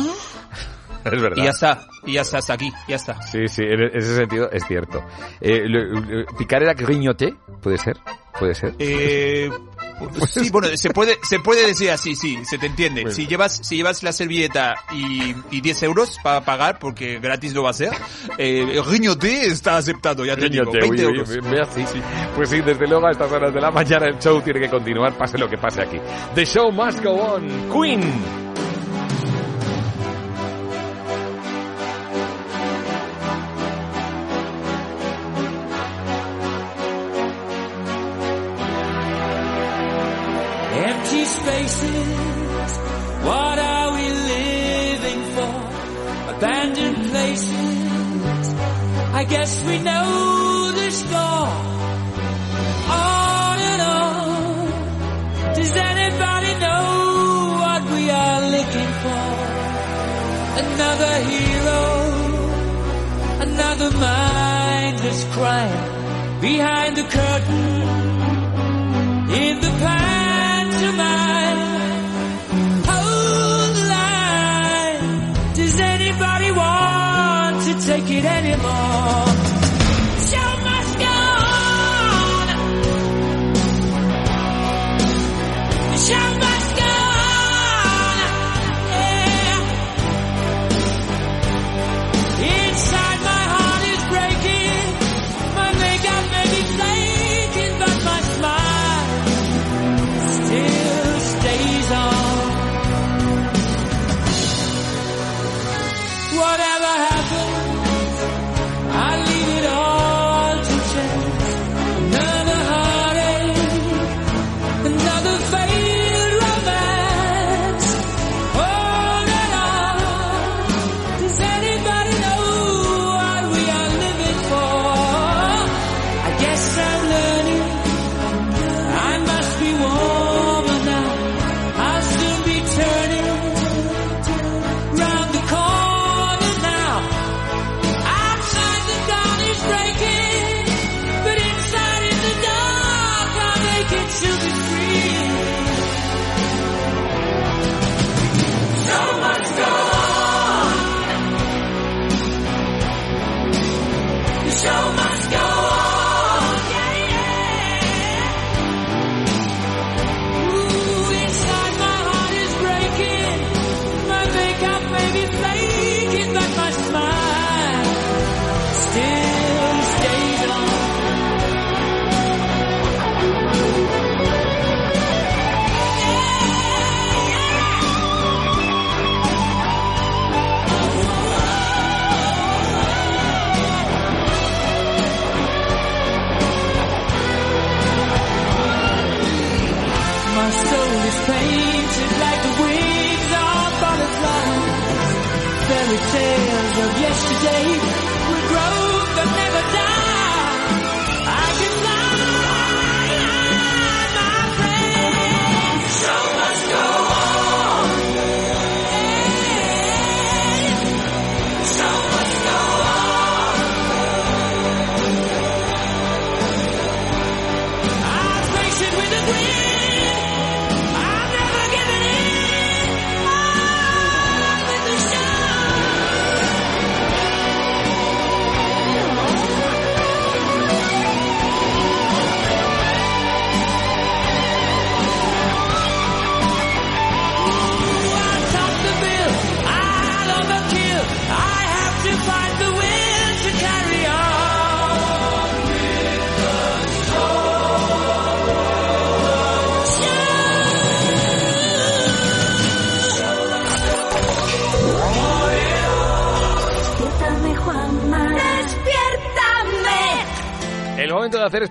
Es 1.12 1.22
verdad. 1.22 1.36
Y 1.36 1.44
ya 1.44 1.50
está, 1.50 1.86
y 2.04 2.12
ya 2.14 2.20
está 2.22 2.38
hasta 2.38 2.54
aquí, 2.54 2.72
ya 2.88 2.96
está. 2.96 3.20
Sí, 3.22 3.48
sí, 3.48 3.62
en 3.62 3.82
ese 3.96 4.16
sentido 4.16 4.50
es 4.50 4.64
cierto. 4.66 5.04
Eh, 5.40 5.64
picar 6.38 6.62
era 6.62 6.74
grignoté, 6.74 7.34
¿puede 7.62 7.78
ser? 7.78 7.96
¿Puede 8.38 8.54
ser? 8.54 8.74
Eh, 8.78 9.50
sí, 10.28 10.50
bueno, 10.50 10.68
se 10.74 10.90
puede, 10.90 11.16
se 11.22 11.38
puede 11.40 11.66
decir 11.66 11.90
así, 11.90 12.14
sí, 12.14 12.38
se 12.44 12.58
te 12.58 12.66
entiende. 12.66 13.10
Si 13.10 13.26
llevas, 13.26 13.56
si 13.66 13.76
llevas 13.76 14.02
la 14.02 14.12
servilleta 14.12 14.74
y, 14.92 15.34
y 15.50 15.60
10 15.60 15.84
euros 15.84 16.18
para 16.22 16.42
pagar, 16.44 16.78
porque 16.78 17.18
gratis 17.18 17.54
lo 17.54 17.62
va 17.62 17.70
a 17.70 17.74
ser, 17.74 17.92
eh, 18.36 18.80
riñote 18.86 19.46
está 19.46 19.78
aceptado, 19.78 20.24
ya 20.26 20.36
te 20.36 20.50
digo, 20.50 20.70
Grignoté, 20.70 20.80
20 20.80 21.06
uy, 21.06 21.12
uy, 21.12 21.14
euros. 21.18 21.30
uy, 21.30 21.40
merci. 21.50 21.84
Pues 22.34 22.50
sí, 22.50 22.60
desde 22.60 22.86
luego 22.86 23.06
a 23.06 23.12
estas 23.12 23.32
horas 23.32 23.54
de 23.54 23.60
la 23.60 23.70
mañana 23.70 24.06
el 24.06 24.18
show 24.18 24.40
tiene 24.42 24.60
que 24.60 24.68
continuar, 24.68 25.14
pase 25.16 25.38
lo 25.38 25.48
que 25.48 25.56
pase 25.56 25.82
aquí. 25.82 25.98
The 26.34 26.44
show 26.44 26.70
must 26.70 27.02
go 27.02 27.12
on. 27.12 27.46
Queen. 27.72 28.45
Guess 49.28 49.62
we 49.64 49.78
know 49.78 50.72
the 50.72 50.90
score. 50.90 51.50
On 52.98 53.58
and 53.70 53.82
on. 53.82 55.54
Does 55.54 55.76
anybody 55.76 56.52
know 56.64 56.84
what 57.62 57.82
we 57.94 58.10
are 58.10 58.40
looking 58.56 58.92
for? 59.02 59.24
Another 60.64 61.14
hero, 61.32 61.82
another 63.46 63.90
mindless 63.98 65.24
crime 65.34 66.40
behind 66.40 66.96
the 66.96 67.02
curtain 67.02 67.82
in 69.42 69.60
the 69.60 69.70
pantomime. 69.80 70.25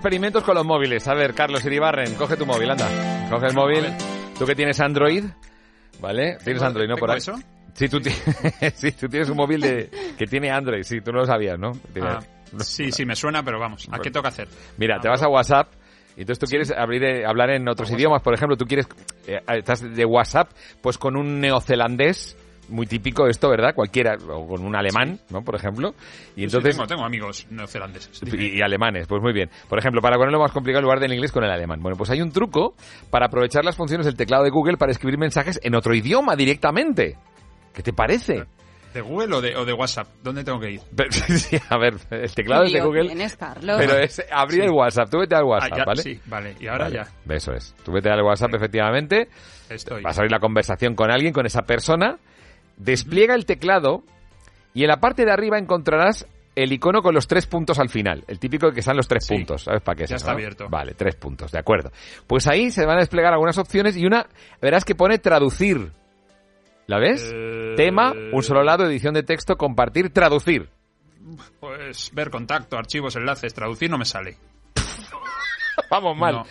Experimentos 0.06 0.44
con 0.44 0.54
los 0.54 0.64
móviles. 0.64 1.08
A 1.08 1.14
ver, 1.14 1.34
Carlos 1.34 1.64
Iribarren, 1.64 2.14
coge 2.14 2.36
tu 2.36 2.46
móvil, 2.46 2.70
anda. 2.70 2.88
Coge 3.28 3.46
el 3.48 3.54
móvil. 3.54 3.86
Tú 4.38 4.46
que 4.46 4.54
tienes 4.54 4.78
Android, 4.78 5.24
¿vale? 6.00 6.36
Tienes 6.36 6.44
¿Tengo- 6.44 6.64
Android, 6.64 6.88
¿no? 6.88 6.94
Por 6.96 7.10
ahí. 7.10 7.18
eso? 7.18 7.34
Sí, 7.74 7.88
tú, 7.88 7.98
ti- 8.00 8.10
sí, 8.76 8.92
tú 8.92 9.08
tienes 9.08 9.28
un 9.30 9.36
móvil 9.36 9.60
de, 9.60 9.90
que 10.16 10.26
tiene 10.26 10.48
Android, 10.52 10.84
sí, 10.84 11.00
tú 11.00 11.10
no 11.10 11.18
lo 11.18 11.26
sabías, 11.26 11.58
¿no? 11.58 11.72
Ah, 12.02 12.20
sí, 12.60 12.92
sí, 12.92 13.04
me 13.04 13.16
suena, 13.16 13.42
pero 13.42 13.58
vamos, 13.58 13.88
¿a 13.90 13.98
qué 13.98 14.12
toca 14.12 14.28
hacer? 14.28 14.46
Mira, 14.78 15.00
te 15.00 15.08
vas 15.08 15.22
a 15.24 15.28
WhatsApp 15.28 15.72
y 16.16 16.20
entonces 16.20 16.38
tú 16.38 16.46
quieres 16.46 16.70
abrir, 16.70 17.02
eh, 17.02 17.26
hablar 17.26 17.50
en 17.50 17.68
otros 17.68 17.90
idiomas. 17.90 18.22
Por 18.22 18.32
ejemplo, 18.32 18.56
tú 18.56 18.64
quieres, 18.64 18.86
eh, 19.26 19.40
estás 19.58 19.82
de 19.82 20.04
WhatsApp, 20.04 20.52
pues 20.80 20.98
con 20.98 21.16
un 21.16 21.40
neozelandés, 21.40 22.36
muy 22.68 22.86
típico 22.86 23.26
esto, 23.26 23.48
¿verdad? 23.50 23.74
Cualquiera, 23.74 24.16
o 24.28 24.46
con 24.46 24.64
un 24.64 24.74
alemán, 24.76 25.18
¿no? 25.30 25.42
Por 25.42 25.54
ejemplo. 25.56 25.94
Y 26.34 26.40
Sí, 26.40 26.44
entonces... 26.44 26.74
tengo, 26.76 26.86
tengo 26.86 27.04
amigos 27.04 27.46
neozelandeses. 27.50 28.20
Y, 28.32 28.58
y 28.58 28.62
alemanes, 28.62 29.06
pues 29.06 29.22
muy 29.22 29.32
bien. 29.32 29.50
Por 29.68 29.78
ejemplo, 29.78 30.00
para 30.00 30.16
ponerlo 30.16 30.40
más 30.40 30.52
complicado 30.52 30.80
en 30.80 30.84
lugar 30.84 31.00
del 31.00 31.12
inglés 31.12 31.32
con 31.32 31.44
el 31.44 31.50
alemán. 31.50 31.80
Bueno, 31.80 31.96
pues 31.96 32.10
hay 32.10 32.20
un 32.22 32.32
truco 32.32 32.74
para 33.10 33.26
aprovechar 33.26 33.64
las 33.64 33.76
funciones 33.76 34.06
del 34.06 34.16
teclado 34.16 34.44
de 34.44 34.50
Google 34.50 34.76
para 34.76 34.92
escribir 34.92 35.18
mensajes 35.18 35.58
en 35.62 35.74
otro 35.74 35.94
idioma 35.94 36.36
directamente. 36.36 37.16
¿Qué 37.74 37.82
te 37.82 37.92
parece? 37.92 38.44
¿De 38.94 39.02
Google 39.02 39.34
o 39.36 39.40
de, 39.42 39.54
o 39.56 39.66
de 39.66 39.74
WhatsApp? 39.74 40.06
¿Dónde 40.22 40.42
tengo 40.42 40.58
que 40.58 40.70
ir? 40.70 40.80
Sí, 41.10 41.58
a 41.68 41.76
ver, 41.76 41.94
el 42.10 42.34
teclado 42.34 42.64
es 42.64 42.72
de 42.72 42.80
Google. 42.80 43.08
tienes, 43.08 43.36
Carlos. 43.36 43.76
Pero 43.78 43.98
es 43.98 44.24
abrir 44.32 44.60
Sí. 44.62 44.66
el 44.66 44.70
WhatsApp. 44.72 45.10
Tú 45.10 45.18
vete 45.18 45.34
al 45.34 45.44
WhatsApp, 45.44 45.72
Ah, 45.74 45.76
ya, 45.76 45.84
¿vale? 45.84 46.02
sí, 46.02 46.20
vale. 46.24 46.54
Y 46.58 46.66
ahora 46.66 46.84
Vale, 46.84 46.96
ya. 46.96 47.34
Eso 47.34 47.52
es. 47.52 47.74
Tú 47.84 47.92
vete 47.92 48.08
al 48.08 48.22
WhatsApp, 48.22 48.54
efectivamente. 48.54 49.28
Estoy. 49.68 50.02
Vas 50.02 50.16
a 50.16 50.20
abrir 50.22 50.32
la 50.32 50.38
conversación 50.38 50.94
con 50.94 51.10
alguien, 51.10 51.34
con 51.34 51.44
esa 51.44 51.60
persona. 51.62 52.16
Despliega 52.76 53.34
el 53.34 53.46
teclado 53.46 54.02
y 54.74 54.82
en 54.82 54.88
la 54.88 55.00
parte 55.00 55.24
de 55.24 55.32
arriba 55.32 55.58
encontrarás 55.58 56.26
el 56.54 56.72
icono 56.72 57.02
con 57.02 57.14
los 57.14 57.26
tres 57.26 57.46
puntos 57.46 57.78
al 57.78 57.88
final. 57.90 58.24
El 58.28 58.38
típico 58.38 58.70
que 58.72 58.80
están 58.80 58.96
los 58.96 59.06
tres 59.08 59.26
Sí. 59.26 59.34
puntos. 59.34 59.64
¿Sabes 59.64 59.82
para 59.82 59.96
qué 59.96 60.04
es 60.04 60.10
Ya 60.10 60.16
está 60.16 60.30
no? 60.30 60.36
abierto. 60.36 60.66
Vale, 60.70 60.94
tres 60.94 61.14
puntos, 61.16 61.52
de 61.52 61.58
acuerdo. 61.58 61.90
Pues 62.26 62.46
ahí 62.46 62.70
se 62.70 62.86
van 62.86 62.96
a 62.96 63.00
desplegar 63.00 63.32
algunas 63.32 63.58
opciones 63.58 63.96
y 63.96 64.06
una, 64.06 64.26
verás 64.60 64.84
que 64.84 64.94
pone 64.94 65.18
traducir. 65.18 65.92
¿La 66.86 66.98
ves? 66.98 67.30
Eh, 67.34 67.74
Tema, 67.76 68.12
un 68.32 68.42
solo 68.42 68.62
lado, 68.62 68.86
edición 68.86 69.12
de 69.14 69.22
texto, 69.22 69.56
compartir, 69.56 70.10
traducir. 70.10 70.68
Pues 71.60 72.10
ver 72.14 72.30
contacto, 72.30 72.78
archivos, 72.78 73.16
enlaces, 73.16 73.52
traducir 73.52 73.90
no 73.90 73.98
me 73.98 74.04
sale. 74.04 74.36
Vamos 75.90 76.16
mal. 76.16 76.42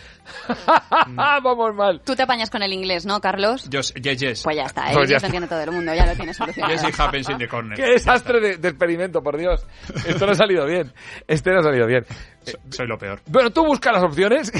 Vamos 1.42 1.74
mal. 1.74 2.00
Tú 2.04 2.14
te 2.14 2.22
apañas 2.22 2.50
con 2.50 2.62
el 2.62 2.72
inglés, 2.72 3.06
¿no, 3.06 3.20
Carlos? 3.20 3.68
Yo, 3.70 3.80
yes, 3.80 4.18
yes. 4.20 4.42
Pues 4.42 4.56
ya 4.56 4.64
está, 4.64 4.90
¿eh? 4.90 4.94
Pues 4.94 5.08
ya 5.08 5.16
Eso 5.16 5.26
entiende 5.26 5.48
todo 5.48 5.60
el 5.62 5.70
mundo, 5.72 5.94
ya 5.94 6.06
lo 6.06 6.14
tienes 6.14 6.36
solucionado. 6.36 6.72
Yes, 6.74 6.84
it 6.88 6.94
happens 7.00 7.28
in 7.30 7.38
the 7.38 7.48
corner. 7.48 7.76
¡Qué 7.76 7.84
desastre 7.86 8.40
de, 8.40 8.56
de 8.56 8.68
experimento, 8.68 9.22
por 9.22 9.36
Dios! 9.36 9.66
Esto 10.06 10.26
no 10.26 10.32
ha 10.32 10.34
salido 10.34 10.66
bien. 10.66 10.92
Este 11.26 11.50
no 11.52 11.60
ha 11.60 11.62
salido 11.62 11.86
bien. 11.86 12.04
So- 12.42 12.58
Soy 12.70 12.86
lo 12.86 12.98
peor. 12.98 13.20
Bueno, 13.26 13.50
tú 13.50 13.64
busca 13.64 13.92
las 13.92 14.02
opciones. 14.04 14.52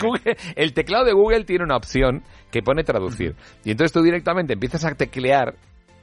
Google- 0.00 0.36
el 0.56 0.72
teclado 0.72 1.04
de 1.04 1.12
Google 1.12 1.44
tiene 1.44 1.64
una 1.64 1.76
opción 1.76 2.22
que 2.50 2.62
pone 2.62 2.84
traducir. 2.84 3.34
Y 3.64 3.70
entonces 3.72 3.92
tú 3.92 4.02
directamente 4.02 4.52
empiezas 4.54 4.84
a 4.84 4.94
teclear 4.94 5.54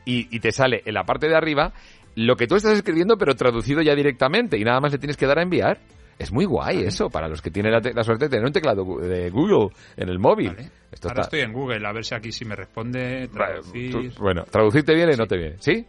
y, 0.06 0.36
y 0.36 0.40
te 0.40 0.52
sale 0.52 0.82
en 0.86 0.94
la 0.94 1.04
parte 1.04 1.28
de 1.28 1.36
arriba 1.36 1.74
lo 2.16 2.36
que 2.36 2.46
tú 2.48 2.56
estás 2.56 2.74
escribiendo, 2.74 3.18
pero 3.18 3.36
traducido 3.36 3.82
ya 3.82 3.96
directamente. 3.96 4.58
Y 4.58 4.64
nada 4.64 4.80
más 4.82 4.92
le 4.92 4.98
tienes 4.98 5.16
que 5.18 5.26
dar 5.28 5.40
a 5.40 5.44
enviar. 5.44 5.80
Es 6.22 6.32
muy 6.32 6.46
guay 6.46 6.84
eso, 6.84 7.10
para 7.10 7.28
los 7.28 7.42
que 7.42 7.52
tienen 7.52 7.72
la, 7.72 7.82
te- 7.82 7.94
la 7.94 8.04
suerte 8.04 8.26
de 8.26 8.30
tener 8.30 8.46
un 8.46 8.54
teclado 8.54 8.84
de 9.00 9.30
Google 9.30 9.70
en 9.98 10.10
el 10.10 10.20
móvil. 10.20 10.52
Esto 10.92 11.08
Ahora 11.10 11.22
está- 11.22 11.22
estoy 11.22 11.40
en 11.42 11.54
Google, 11.54 11.88
a 11.88 11.92
ver 11.92 12.04
si 12.06 12.16
aquí 12.16 12.32
sí 12.32 12.46
me 12.46 12.56
responde. 12.56 13.28
Traducir. 13.30 13.92
tú- 13.92 14.22
bueno, 14.22 14.44
¿traducir 14.44 14.84
te 14.84 14.94
viene 14.94 15.14
o 15.14 15.18
no 15.18 15.26
te 15.28 15.38
viene? 15.38 15.56
¿Sí? 15.60 15.86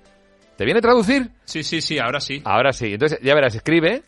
¿Te 0.56 0.64
viene 0.64 0.80
traducir? 0.80 1.30
Sí, 1.44 1.62
sí, 1.62 1.80
sí, 1.80 1.98
ahora 1.98 2.20
sí. 2.20 2.40
Ahora 2.44 2.72
sí. 2.72 2.92
Entonces, 2.92 3.18
ya 3.22 3.34
verás, 3.34 3.54
escribe. 3.54 4.02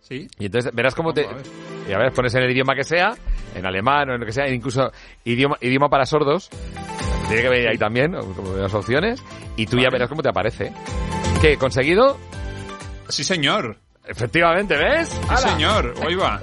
Sí. 0.00 0.26
Y 0.38 0.46
entonces 0.46 0.72
verás 0.74 0.94
cómo 0.94 1.12
te... 1.12 1.22
Ya 1.88 1.98
verás, 1.98 2.14
pones 2.14 2.34
en 2.34 2.42
el 2.42 2.50
idioma 2.50 2.74
que 2.74 2.84
sea, 2.84 3.14
en 3.54 3.66
alemán 3.66 4.08
o 4.10 4.14
en 4.14 4.20
lo 4.20 4.26
que 4.26 4.32
sea, 4.32 4.48
incluso 4.48 4.90
idioma, 5.24 5.56
idioma 5.60 5.88
para 5.88 6.06
sordos. 6.06 6.48
Tiene 7.28 7.42
que 7.42 7.48
venir 7.48 7.68
ahí 7.68 7.78
también, 7.78 8.12
como 8.12 8.54
las 8.56 8.72
opciones. 8.74 9.22
Y 9.56 9.66
tú 9.66 9.78
ya 9.78 9.88
verás 9.90 10.08
cómo 10.08 10.22
te 10.22 10.28
aparece. 10.28 10.72
¿Qué? 11.40 11.56
¿Conseguido? 11.56 12.18
Sí, 13.08 13.24
señor. 13.24 13.78
Efectivamente, 14.06 14.76
¿ves? 14.76 15.08
Sí, 15.08 15.48
señor. 15.48 15.94
Hoy 16.04 16.14
va. 16.14 16.40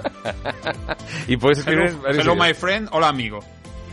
y 1.28 1.36
puedes 1.36 1.58
escribir... 1.58 1.96
Hello, 2.06 2.20
hello, 2.20 2.34
my 2.34 2.54
friend. 2.54 2.88
Hola, 2.92 3.08
amigo. 3.08 3.38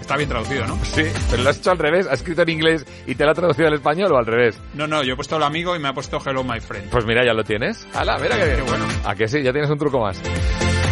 Está 0.01 0.17
bien 0.17 0.29
traducido, 0.29 0.65
¿no? 0.65 0.75
Sí, 0.83 1.03
pero 1.29 1.43
lo 1.43 1.49
has 1.49 1.57
hecho 1.59 1.69
al 1.69 1.77
revés. 1.77 2.07
¿Has 2.07 2.19
escrito 2.19 2.41
en 2.41 2.49
inglés 2.49 2.85
y 3.05 3.13
te 3.13 3.25
lo 3.25 3.31
ha 3.31 3.33
traducido 3.35 3.67
al 3.67 3.75
español 3.75 4.11
o 4.11 4.17
al 4.17 4.25
revés? 4.25 4.59
No, 4.73 4.87
no, 4.87 5.03
yo 5.03 5.13
he 5.13 5.15
puesto 5.15 5.35
hola, 5.35 5.45
amigo 5.45 5.75
y 5.75 5.79
me 5.79 5.87
ha 5.87 5.93
puesto 5.93 6.19
hello, 6.25 6.43
my 6.43 6.59
friend. 6.59 6.89
Pues 6.89 7.05
mira, 7.05 7.23
ya 7.23 7.33
lo 7.33 7.43
tienes. 7.43 7.87
¡Hala! 7.93 8.17
Mira 8.17 8.37
que, 8.37 8.61
bueno. 8.63 8.85
¿A 9.05 9.13
que 9.13 9.27
sí? 9.27 9.43
Ya 9.43 9.51
tienes 9.51 9.69
un 9.69 9.77
truco 9.77 9.99
más. 9.99 10.19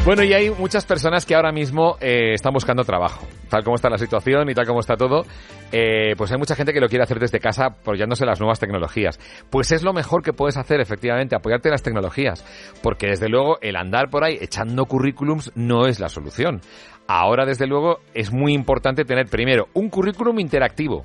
Bueno, 0.08 0.24
y 0.24 0.32
hay 0.32 0.50
muchas 0.52 0.86
personas 0.86 1.26
que 1.26 1.36
ahora 1.36 1.52
mismo 1.52 1.98
eh, 2.00 2.32
están 2.32 2.54
buscando 2.54 2.86
trabajo. 2.86 3.28
Tal 3.50 3.62
como 3.66 3.76
está 3.76 3.90
la 3.90 3.98
situación 3.98 4.50
y 4.50 4.54
tal 4.54 4.66
como 4.66 4.80
está 4.80 4.96
todo, 4.96 5.26
eh, 5.70 6.14
pues 6.18 6.32
hay 6.32 6.38
mucha 6.38 6.56
gente 6.56 6.72
que 6.72 6.80
lo 6.80 6.88
quiere 6.88 7.04
hacer 7.04 7.20
desde 7.20 7.42
casa 7.42 7.66
apoyándose 7.66 8.24
en 8.24 8.30
las 8.30 8.40
nuevas 8.40 8.58
tecnologías. 8.58 9.20
Pues 9.50 9.74
es 9.74 9.84
lo 9.84 9.92
mejor 9.92 10.24
que 10.24 10.32
puedes 10.32 10.56
hacer, 10.56 10.80
efectivamente, 10.80 11.36
apoyarte 11.36 11.68
en 11.68 11.74
las 11.74 11.84
tecnologías. 11.84 12.46
Porque 12.82 13.08
desde 13.08 13.28
luego 13.28 13.58
el 13.60 13.76
andar 13.76 14.10
por 14.10 14.24
ahí 14.24 14.38
echando 14.40 14.86
currículums 14.86 15.52
no 15.56 15.88
es 15.88 16.00
la 16.00 16.08
solución. 16.08 16.62
Ahora, 17.10 17.46
desde 17.46 17.68
luego, 17.68 18.00
es 18.14 18.32
muy 18.32 18.54
importante 18.54 19.04
tener 19.04 19.28
primero 19.28 19.68
un 19.74 19.90
currículum 19.90 20.40
interactivo 20.40 21.04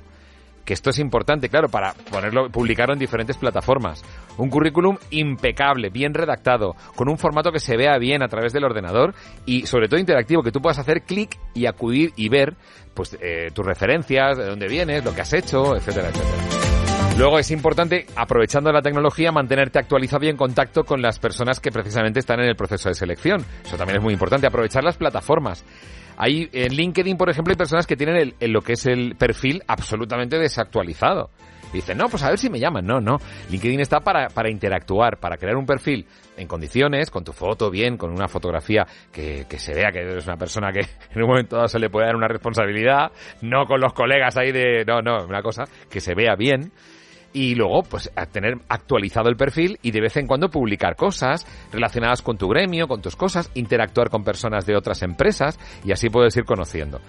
que 0.65 0.73
esto 0.73 0.89
es 0.89 0.99
importante, 0.99 1.49
claro, 1.49 1.69
para 1.69 1.93
ponerlo, 1.93 2.49
publicarlo 2.49 2.93
en 2.93 2.99
diferentes 2.99 3.37
plataformas. 3.37 4.03
Un 4.37 4.49
currículum 4.49 4.97
impecable, 5.11 5.89
bien 5.89 6.13
redactado, 6.13 6.75
con 6.95 7.09
un 7.09 7.17
formato 7.17 7.51
que 7.51 7.59
se 7.59 7.77
vea 7.77 7.97
bien 7.97 8.23
a 8.23 8.27
través 8.27 8.53
del 8.53 8.63
ordenador 8.63 9.13
y 9.45 9.65
sobre 9.65 9.87
todo 9.87 9.99
interactivo, 9.99 10.43
que 10.43 10.51
tú 10.51 10.61
puedas 10.61 10.79
hacer 10.79 11.03
clic 11.03 11.37
y 11.53 11.65
acudir 11.65 12.13
y 12.15 12.29
ver 12.29 12.55
pues 12.93 13.17
eh, 13.21 13.49
tus 13.53 13.65
referencias, 13.65 14.37
de 14.37 14.45
dónde 14.45 14.67
vienes, 14.67 15.03
lo 15.03 15.13
que 15.13 15.21
has 15.21 15.33
hecho, 15.33 15.75
etcétera, 15.75 16.09
etcétera. 16.09 16.63
Luego 17.17 17.37
es 17.37 17.51
importante, 17.51 18.07
aprovechando 18.15 18.71
la 18.71 18.81
tecnología, 18.81 19.31
mantenerte 19.31 19.77
actualizado 19.77 20.25
y 20.25 20.29
en 20.29 20.37
contacto 20.37 20.83
con 20.83 20.99
las 21.01 21.19
personas 21.19 21.59
que 21.59 21.71
precisamente 21.71 22.19
están 22.19 22.39
en 22.39 22.47
el 22.47 22.55
proceso 22.55 22.89
de 22.89 22.95
selección. 22.95 23.45
Eso 23.63 23.77
también 23.77 23.97
es 23.97 24.03
muy 24.03 24.13
importante, 24.13 24.47
aprovechar 24.47 24.83
las 24.83 24.97
plataformas. 24.97 25.63
Hay 26.17 26.49
en 26.51 26.73
LinkedIn, 26.75 27.17
por 27.17 27.29
ejemplo, 27.29 27.51
hay 27.51 27.57
personas 27.57 27.87
que 27.87 27.95
tienen 27.95 28.15
el, 28.17 28.35
el- 28.39 28.51
lo 28.51 28.61
que 28.61 28.73
es 28.73 28.85
el 28.85 29.15
perfil 29.15 29.61
absolutamente 29.67 30.37
desactualizado. 30.37 31.29
Dicen, 31.73 31.97
no, 31.97 32.07
pues 32.07 32.21
a 32.21 32.29
ver 32.29 32.37
si 32.37 32.51
me 32.51 32.59
llaman. 32.59 32.85
No, 32.85 33.01
no. 33.01 33.17
LinkedIn 33.49 33.79
está 33.79 33.99
para, 33.99 34.27
para 34.27 34.51
interactuar, 34.51 35.17
para 35.17 35.37
crear 35.37 35.55
un 35.55 35.65
perfil 35.65 36.05
en 36.37 36.47
condiciones, 36.47 37.09
con 37.09 37.23
tu 37.23 37.33
foto 37.33 37.71
bien, 37.71 37.97
con 37.97 38.11
una 38.11 38.27
fotografía 38.27 38.85
que, 39.11 39.45
que 39.49 39.57
se 39.57 39.73
vea 39.73 39.91
que 39.91 39.99
eres 40.01 40.27
una 40.27 40.37
persona 40.37 40.71
que 40.71 40.81
en 41.15 41.21
un 41.23 41.27
momento 41.29 41.55
dado 41.55 41.67
se 41.67 41.79
le 41.79 41.89
puede 41.89 42.05
dar 42.05 42.15
una 42.15 42.27
responsabilidad, 42.27 43.11
no 43.41 43.65
con 43.65 43.81
los 43.81 43.91
colegas 43.93 44.37
ahí 44.37 44.51
de, 44.51 44.85
no, 44.85 45.01
no, 45.01 45.25
una 45.25 45.41
cosa 45.41 45.63
que 45.89 45.99
se 45.99 46.13
vea 46.13 46.35
bien 46.35 46.71
y 47.33 47.55
luego 47.55 47.83
pues 47.83 48.11
a 48.15 48.25
tener 48.27 48.59
actualizado 48.69 49.29
el 49.29 49.35
perfil 49.35 49.79
y 49.81 49.91
de 49.91 50.01
vez 50.01 50.15
en 50.17 50.27
cuando 50.27 50.49
publicar 50.49 50.95
cosas 50.95 51.45
relacionadas 51.71 52.21
con 52.21 52.37
tu 52.37 52.47
gremio, 52.47 52.87
con 52.87 53.01
tus 53.01 53.15
cosas, 53.15 53.51
interactuar 53.55 54.09
con 54.09 54.23
personas 54.23 54.65
de 54.65 54.75
otras 54.75 55.01
empresas 55.01 55.59
y 55.83 55.91
así 55.91 56.09
puedes 56.09 56.35
ir 56.37 56.45
conociendo. 56.45 57.01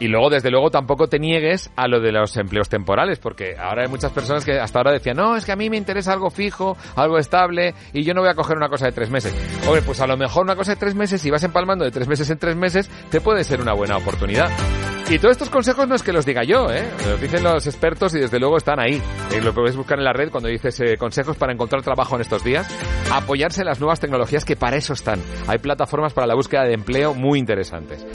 Y 0.00 0.08
luego, 0.08 0.28
desde 0.28 0.50
luego, 0.50 0.70
tampoco 0.70 1.06
te 1.06 1.18
niegues 1.18 1.70
a 1.76 1.86
lo 1.86 2.00
de 2.00 2.10
los 2.10 2.36
empleos 2.36 2.68
temporales, 2.68 3.18
porque 3.18 3.56
ahora 3.56 3.82
hay 3.82 3.88
muchas 3.88 4.12
personas 4.12 4.44
que 4.44 4.58
hasta 4.58 4.78
ahora 4.78 4.92
decían, 4.92 5.16
no, 5.16 5.36
es 5.36 5.44
que 5.44 5.52
a 5.52 5.56
mí 5.56 5.70
me 5.70 5.76
interesa 5.76 6.12
algo 6.12 6.30
fijo, 6.30 6.76
algo 6.96 7.18
estable, 7.18 7.74
y 7.92 8.02
yo 8.02 8.12
no 8.12 8.20
voy 8.20 8.30
a 8.30 8.34
coger 8.34 8.56
una 8.56 8.68
cosa 8.68 8.86
de 8.86 8.92
tres 8.92 9.10
meses. 9.10 9.34
Oye, 9.68 9.82
pues 9.82 10.00
a 10.00 10.06
lo 10.06 10.16
mejor 10.16 10.44
una 10.44 10.56
cosa 10.56 10.72
de 10.72 10.76
tres 10.76 10.94
meses, 10.94 11.20
si 11.20 11.30
vas 11.30 11.44
empalmando 11.44 11.84
de 11.84 11.90
tres 11.90 12.08
meses 12.08 12.28
en 12.30 12.38
tres 12.38 12.56
meses, 12.56 12.90
te 13.10 13.20
puede 13.20 13.44
ser 13.44 13.60
una 13.60 13.72
buena 13.72 13.96
oportunidad. 13.96 14.50
Y 15.10 15.18
todos 15.18 15.32
estos 15.32 15.50
consejos 15.50 15.86
no 15.86 15.94
es 15.94 16.02
que 16.02 16.12
los 16.12 16.24
diga 16.24 16.44
yo, 16.44 16.70
¿eh? 16.70 16.88
Los 17.06 17.20
dicen 17.20 17.42
los 17.42 17.66
expertos 17.66 18.14
y 18.14 18.20
desde 18.20 18.40
luego 18.40 18.56
están 18.56 18.80
ahí. 18.80 19.02
Eh, 19.32 19.40
lo 19.42 19.52
puedes 19.52 19.76
buscar 19.76 19.98
en 19.98 20.04
la 20.04 20.14
red 20.14 20.30
cuando 20.30 20.48
dices 20.48 20.80
eh, 20.80 20.96
consejos 20.96 21.36
para 21.36 21.52
encontrar 21.52 21.82
trabajo 21.82 22.14
en 22.14 22.22
estos 22.22 22.42
días. 22.42 22.66
Apoyarse 23.12 23.60
en 23.60 23.66
las 23.66 23.80
nuevas 23.80 24.00
tecnologías 24.00 24.46
que 24.46 24.56
para 24.56 24.76
eso 24.76 24.94
están. 24.94 25.20
Hay 25.46 25.58
plataformas 25.58 26.14
para 26.14 26.26
la 26.26 26.34
búsqueda 26.34 26.64
de 26.64 26.72
empleo 26.72 27.12
muy 27.12 27.38
interesantes. 27.38 28.06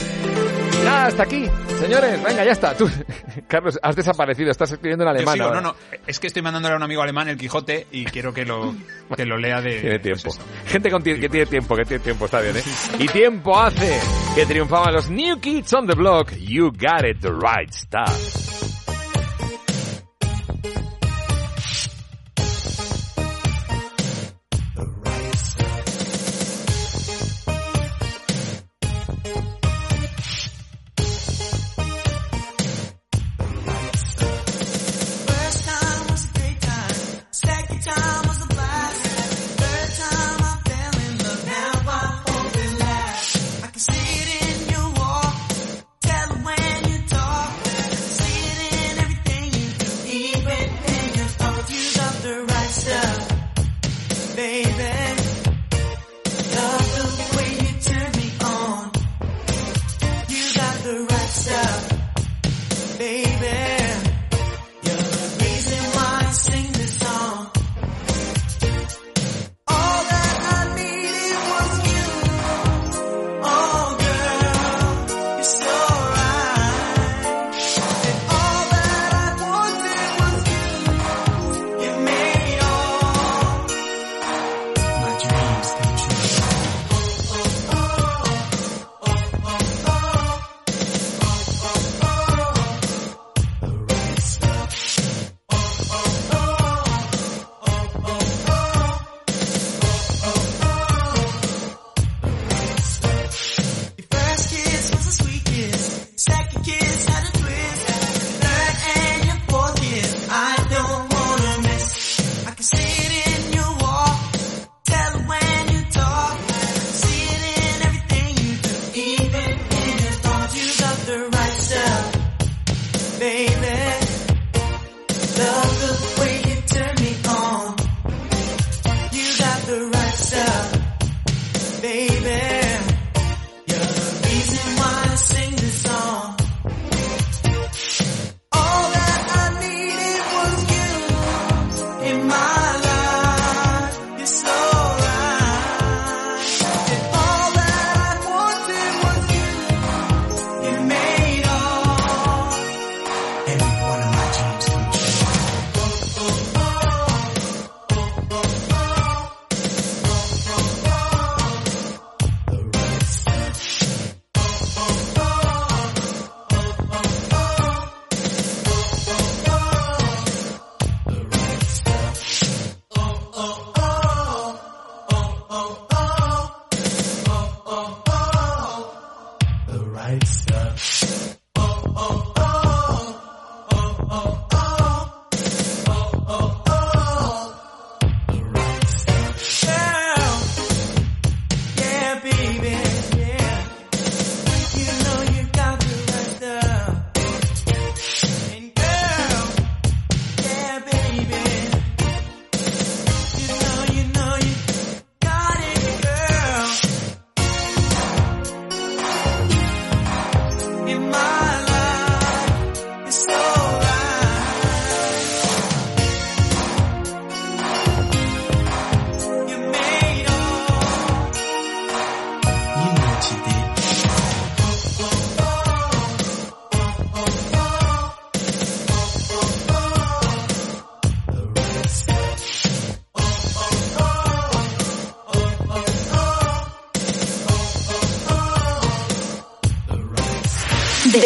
Nada, 0.90 1.06
hasta 1.06 1.22
aquí. 1.22 1.46
Señores, 1.78 2.22
venga, 2.22 2.44
ya 2.44 2.52
está. 2.52 2.74
Tú, 2.76 2.90
Carlos, 3.48 3.78
has 3.82 3.96
desaparecido. 3.96 4.50
Estás 4.50 4.72
escribiendo 4.72 5.04
en 5.04 5.08
Yo 5.08 5.16
alemán. 5.16 5.34
sigo, 5.34 5.46
ahora. 5.46 5.60
no, 5.60 5.68
no, 5.72 5.76
es 6.06 6.18
que 6.18 6.26
estoy 6.26 6.42
mandándole 6.42 6.74
a 6.74 6.76
un 6.76 6.82
amigo 6.82 7.02
alemán 7.02 7.28
el 7.28 7.36
Quijote 7.36 7.86
y 7.92 8.04
quiero 8.06 8.32
que 8.34 8.44
lo, 8.44 8.74
que 9.16 9.24
lo 9.26 9.36
lea 9.38 9.60
de... 9.60 9.80
Tiene 9.80 9.98
tiempo. 9.98 10.30
Gente 10.66 10.90
con 10.90 11.02
tie- 11.02 11.20
que 11.20 11.28
tiene 11.28 11.46
tiempo, 11.46 11.76
que 11.76 11.84
tiene 11.84 12.02
tiempo, 12.04 12.24
está 12.26 12.40
bien, 12.40 12.56
¿eh? 12.56 12.62
Y 12.98 13.06
tiempo 13.08 13.58
hace 13.58 13.98
que 14.34 14.46
triunfaban 14.46 14.92
los 14.94 15.08
New 15.10 15.38
Kids 15.40 15.72
on 15.74 15.86
the 15.86 15.94
Block. 15.94 16.32
You 16.36 16.70
got 16.72 17.04
it 17.04 17.20
the 17.20 17.30
right 17.30 17.70
stuff. 17.72 18.99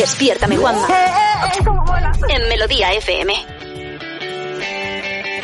Despiértame, 0.05 0.59
Juanma. 0.59 0.87
En 2.29 2.47
Melodía 2.51 2.93
FM. 2.93 3.33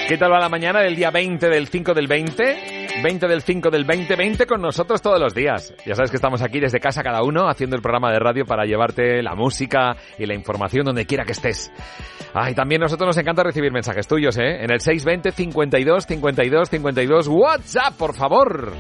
¿Qué 0.07 0.19
tal 0.19 0.31
va 0.31 0.39
la 0.39 0.51
mañana 0.51 0.83
del 0.83 0.95
día 0.95 1.11
20 1.11 1.49
del 1.49 1.67
5 1.67 1.95
del 1.95 2.07
20? 2.07 2.89
20 3.03 3.27
del 3.27 3.41
5 3.41 3.71
del 3.71 3.87
2020 3.87 4.45
con 4.45 4.61
nosotros 4.61 5.01
todos 5.01 5.19
los 5.19 5.35
días. 5.35 5.73
Ya 5.87 5.95
sabes 5.95 6.11
que 6.11 6.19
estamos 6.19 6.43
aquí 6.43 6.61
desde 6.61 6.79
casa 6.79 7.03
cada 7.03 7.23
uno 7.23 7.49
haciendo 7.49 7.75
el 7.75 7.81
programa 7.81 8.13
de 8.13 8.19
radio 8.19 8.45
para 8.45 8.67
llevarte 8.67 9.23
la 9.23 9.35
música 9.35 9.97
y 10.19 10.27
la 10.27 10.35
información 10.35 10.85
donde 10.85 11.07
quiera 11.07 11.25
que 11.25 11.33
estés. 11.33 11.73
Ay, 12.35 12.55
también 12.55 12.83
nosotros 12.83 13.07
nos 13.07 13.17
encanta 13.17 13.43
recibir 13.43 13.73
mensajes 13.73 14.07
tuyos, 14.07 14.37
¿eh? 14.37 14.63
En 14.63 14.71
el 14.71 14.83
620 14.83 15.33
52 15.33 16.05
52 16.07 16.69
52 16.69 17.29
WhatsApp, 17.29 17.95
por 17.97 18.15
favor. 18.15 18.75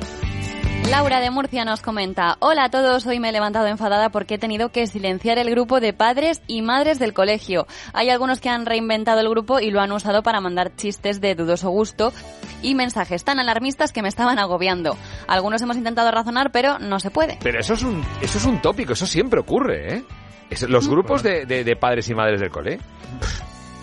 Laura 0.91 1.21
de 1.21 1.31
Murcia 1.31 1.65
nos 1.65 1.83
comenta, 1.83 2.37
hola 2.41 2.65
a 2.65 2.69
todos, 2.71 3.07
hoy 3.07 3.21
me 3.21 3.29
he 3.29 3.33
levantado 3.33 3.67
enfadada 3.69 4.11
porque 4.11 4.35
he 4.35 4.39
tenido 4.39 4.71
que 4.71 4.87
silenciar 4.89 5.39
el 5.39 5.49
grupo 5.51 5.79
de 5.81 5.93
padres 5.93 6.43
y 6.49 6.63
madres 6.63 6.99
del 6.99 7.15
colegio. 7.15 7.67
Hay 7.93 8.11
algunos 8.11 8.41
que 8.41 8.49
han 8.49 8.67
reinventado 8.67 9.21
el 9.21 9.29
grupo 9.29 9.61
y 9.61 9.71
lo 9.71 9.81
han 9.81 9.93
usado 9.93 10.23
para 10.25 10.41
mandar 10.41 10.75
chistes 10.75 11.21
de 11.21 11.37
dudoso 11.37 11.71
gusto 11.71 12.13
y 12.61 12.75
mensajes 12.75 13.23
tan 13.25 13.39
alarmistas 13.39 13.93
que 13.93 14.03
me 14.03 14.09
estaban 14.09 14.39
agobiando. 14.41 14.97
Algunos 15.29 15.63
hemos 15.63 15.77
intentado 15.77 16.11
razonar, 16.11 16.51
pero 16.51 16.79
no 16.81 16.99
se 16.99 17.11
puede. 17.11 17.39
Pero 17.41 17.61
eso 17.61 17.75
es 17.75 17.83
un, 17.85 18.05
eso 18.21 18.39
es 18.39 18.45
un 18.45 18.61
tópico, 18.61 18.93
eso 18.95 19.07
siempre 19.07 19.39
ocurre, 19.41 19.95
¿eh? 19.97 20.05
Es- 20.51 20.69
los 20.69 20.89
grupos 20.89 21.23
de, 21.23 21.47
de- 21.47 21.63
de 21.63 21.77
padres 21.77 22.09
y 22.11 22.15
madres 22.15 22.41
del 22.41 22.51
cole. 22.51 22.81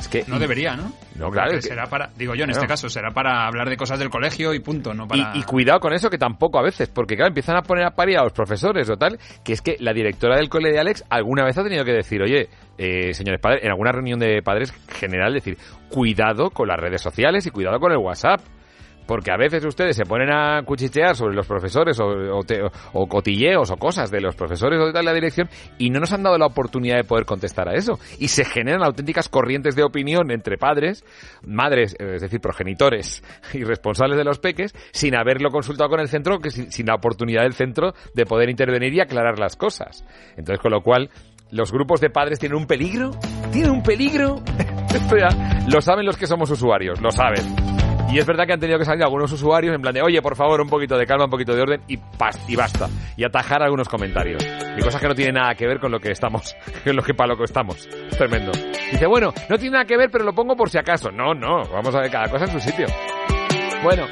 Es 0.09 0.25
que 0.25 0.31
No 0.31 0.39
debería, 0.39 0.75
¿no? 0.75 0.91
No, 1.15 1.29
claro. 1.29 1.51
Que- 1.51 1.61
será 1.61 1.85
para, 1.87 2.07
digo 2.15 2.33
yo 2.35 2.43
en 2.43 2.49
Claro. 2.49 2.61
este 2.61 2.67
caso, 2.67 2.89
será 2.89 3.11
para 3.11 3.45
hablar 3.47 3.69
de 3.69 3.75
cosas 3.77 3.99
del 3.99 4.09
colegio 4.09 4.53
y 4.53 4.59
punto, 4.59 4.93
no 4.93 5.07
para... 5.07 5.35
Y, 5.35 5.39
y 5.39 5.43
cuidado 5.43 5.79
con 5.79 5.93
eso 5.93 6.09
que 6.09 6.17
tampoco 6.17 6.59
a 6.59 6.63
veces, 6.63 6.89
porque 6.89 7.15
claro, 7.15 7.29
empiezan 7.29 7.57
a 7.57 7.61
poner 7.61 7.85
a 7.85 7.91
parir 7.91 8.17
a 8.17 8.23
los 8.23 8.33
profesores 8.33 8.89
o 8.89 8.95
tal, 8.97 9.17
que 9.43 9.53
es 9.53 9.61
que 9.61 9.75
la 9.79 9.93
directora 9.93 10.37
del 10.37 10.49
cole 10.49 10.71
de 10.71 10.79
Alex 10.79 11.03
alguna 11.09 11.43
vez 11.43 11.57
ha 11.57 11.63
tenido 11.63 11.83
que 11.83 11.93
decir, 11.93 12.21
oye, 12.21 12.47
eh, 12.77 13.13
señores 13.13 13.41
padres, 13.41 13.63
en 13.63 13.69
alguna 13.71 13.91
reunión 13.91 14.19
de 14.19 14.41
padres 14.43 14.71
general, 14.87 15.33
decir, 15.33 15.57
cuidado 15.89 16.49
con 16.51 16.67
las 16.67 16.77
redes 16.79 17.01
sociales 17.01 17.45
y 17.45 17.51
cuidado 17.51 17.79
con 17.79 17.91
el 17.91 17.97
WhatsApp. 17.97 18.39
Porque 19.07 19.31
a 19.31 19.37
veces 19.37 19.63
ustedes 19.65 19.95
se 19.95 20.03
ponen 20.05 20.29
a 20.31 20.61
cuchichear 20.63 21.15
sobre 21.15 21.33
los 21.35 21.47
profesores 21.47 21.97
o, 21.99 22.41
te- 22.45 22.61
o 22.93 23.07
cotilleos 23.07 23.71
o 23.71 23.77
cosas 23.77 24.11
de 24.11 24.19
los 24.21 24.35
profesores 24.35 24.79
o 24.81 24.85
de 24.87 24.93
tal 24.93 25.05
la 25.05 25.13
dirección 25.13 25.49
y 25.77 25.89
no 25.89 25.99
nos 26.01 26.11
han 26.11 26.23
dado 26.23 26.37
la 26.37 26.45
oportunidad 26.47 26.97
de 26.97 27.03
poder 27.05 27.25
contestar 27.25 27.69
a 27.69 27.73
eso. 27.73 27.99
Y 28.19 28.27
se 28.27 28.43
generan 28.45 28.83
auténticas 28.83 29.29
corrientes 29.29 29.75
de 29.75 29.83
opinión 29.83 30.29
entre 30.31 30.57
padres, 30.57 31.05
madres, 31.45 31.95
eh, 31.99 32.15
es 32.15 32.21
decir, 32.21 32.41
progenitores 32.41 33.23
y 33.53 33.63
responsables 33.63 34.17
de 34.17 34.23
los 34.25 34.39
peques, 34.39 34.75
sin 34.91 35.15
haberlo 35.15 35.49
consultado 35.49 35.89
con 35.89 35.99
el 36.01 36.09
centro, 36.09 36.39
que 36.39 36.49
sin, 36.51 36.71
sin 36.71 36.87
la 36.87 36.95
oportunidad 36.95 37.43
del 37.43 37.53
centro 37.53 37.93
de 38.13 38.25
poder 38.25 38.49
intervenir 38.49 38.93
y 38.93 38.99
aclarar 38.99 39.39
las 39.39 39.55
cosas. 39.55 40.03
Entonces, 40.35 40.59
con 40.61 40.71
lo 40.71 40.81
cual, 40.81 41.09
los 41.51 41.71
grupos 41.71 42.01
de 42.01 42.09
padres 42.09 42.39
tienen 42.39 42.57
un 42.57 42.67
peligro, 42.67 43.11
tienen 43.53 43.71
un 43.71 43.83
peligro. 43.83 44.41
Esto 44.93 45.15
ya 45.17 45.29
lo 45.71 45.79
saben 45.81 46.05
los 46.05 46.17
que 46.17 46.27
somos 46.27 46.49
usuarios, 46.51 46.99
lo 47.01 47.11
saben. 47.11 47.76
Y 48.09 48.19
es 48.19 48.25
verdad 48.25 48.45
que 48.45 48.53
han 48.53 48.59
tenido 48.59 48.79
que 48.79 48.85
salir 48.85 49.03
algunos 49.03 49.31
usuarios 49.31 49.75
en 49.75 49.81
plan 49.81 49.93
de, 49.93 50.01
oye, 50.01 50.21
por 50.21 50.35
favor, 50.35 50.61
un 50.61 50.69
poquito 50.69 50.97
de 50.97 51.05
calma, 51.05 51.25
un 51.25 51.29
poquito 51.29 51.53
de 51.53 51.61
orden 51.61 51.81
y, 51.87 51.95
y 52.47 52.55
basta. 52.55 52.87
Y 53.17 53.23
atajar 53.25 53.61
algunos 53.61 53.89
comentarios. 53.89 54.41
Y 54.77 54.81
cosas 54.81 55.01
que 55.01 55.07
no 55.07 55.15
tienen 55.15 55.35
nada 55.35 55.55
que 55.55 55.67
ver 55.67 55.79
con 55.79 55.91
lo 55.91 55.99
que 55.99 56.11
estamos, 56.11 56.55
con 56.83 56.95
lo 56.95 57.03
que 57.03 57.13
para 57.13 57.33
lo 57.33 57.37
que 57.37 57.43
estamos. 57.43 57.87
Tremendo. 58.17 58.51
Dice, 58.91 59.05
bueno, 59.07 59.33
no 59.49 59.57
tiene 59.57 59.73
nada 59.73 59.85
que 59.85 59.97
ver, 59.97 60.09
pero 60.09 60.23
lo 60.23 60.33
pongo 60.33 60.55
por 60.55 60.69
si 60.69 60.77
acaso. 60.77 61.11
No, 61.11 61.33
no, 61.33 61.63
vamos 61.69 61.93
a 61.95 61.99
ver 61.99 62.11
cada 62.11 62.29
cosa 62.29 62.45
en 62.45 62.51
su 62.51 62.59
sitio. 62.59 62.87
Bueno, 63.83 64.05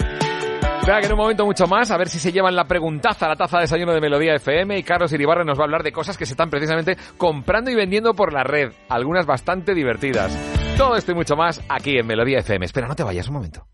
Espera 0.85 0.99
que 0.99 1.07
en 1.07 1.13
un 1.13 1.17
momento 1.17 1.45
mucho 1.45 1.65
más, 1.65 1.89
a 1.89 1.97
ver 1.97 2.09
si 2.09 2.19
se 2.19 2.31
llevan 2.31 2.55
la 2.55 2.65
preguntaza 2.65 3.27
la 3.27 3.35
taza 3.35 3.57
de 3.57 3.63
desayuno 3.63 3.91
de 3.91 3.99
Melodía 3.99 4.35
FM 4.35 4.77
y 4.77 4.83
Carlos 4.83 5.11
Iribarra 5.13 5.43
nos 5.43 5.57
va 5.57 5.63
a 5.63 5.65
hablar 5.65 5.81
de 5.81 5.91
cosas 5.91 6.15
que 6.15 6.27
se 6.27 6.33
están 6.33 6.51
precisamente 6.51 6.95
comprando 7.17 7.71
y 7.71 7.75
vendiendo 7.75 8.13
por 8.13 8.31
la 8.31 8.43
red, 8.43 8.71
algunas 8.87 9.25
bastante 9.25 9.73
divertidas. 9.73 10.37
Todo 10.77 10.95
esto 10.95 11.11
y 11.11 11.15
mucho 11.15 11.35
más 11.35 11.59
aquí 11.69 11.97
en 11.97 12.05
Melodía 12.05 12.37
FM. 12.37 12.67
Espera, 12.67 12.87
no 12.87 12.95
te 12.95 13.03
vayas 13.03 13.27
un 13.29 13.33
momento. 13.33 13.65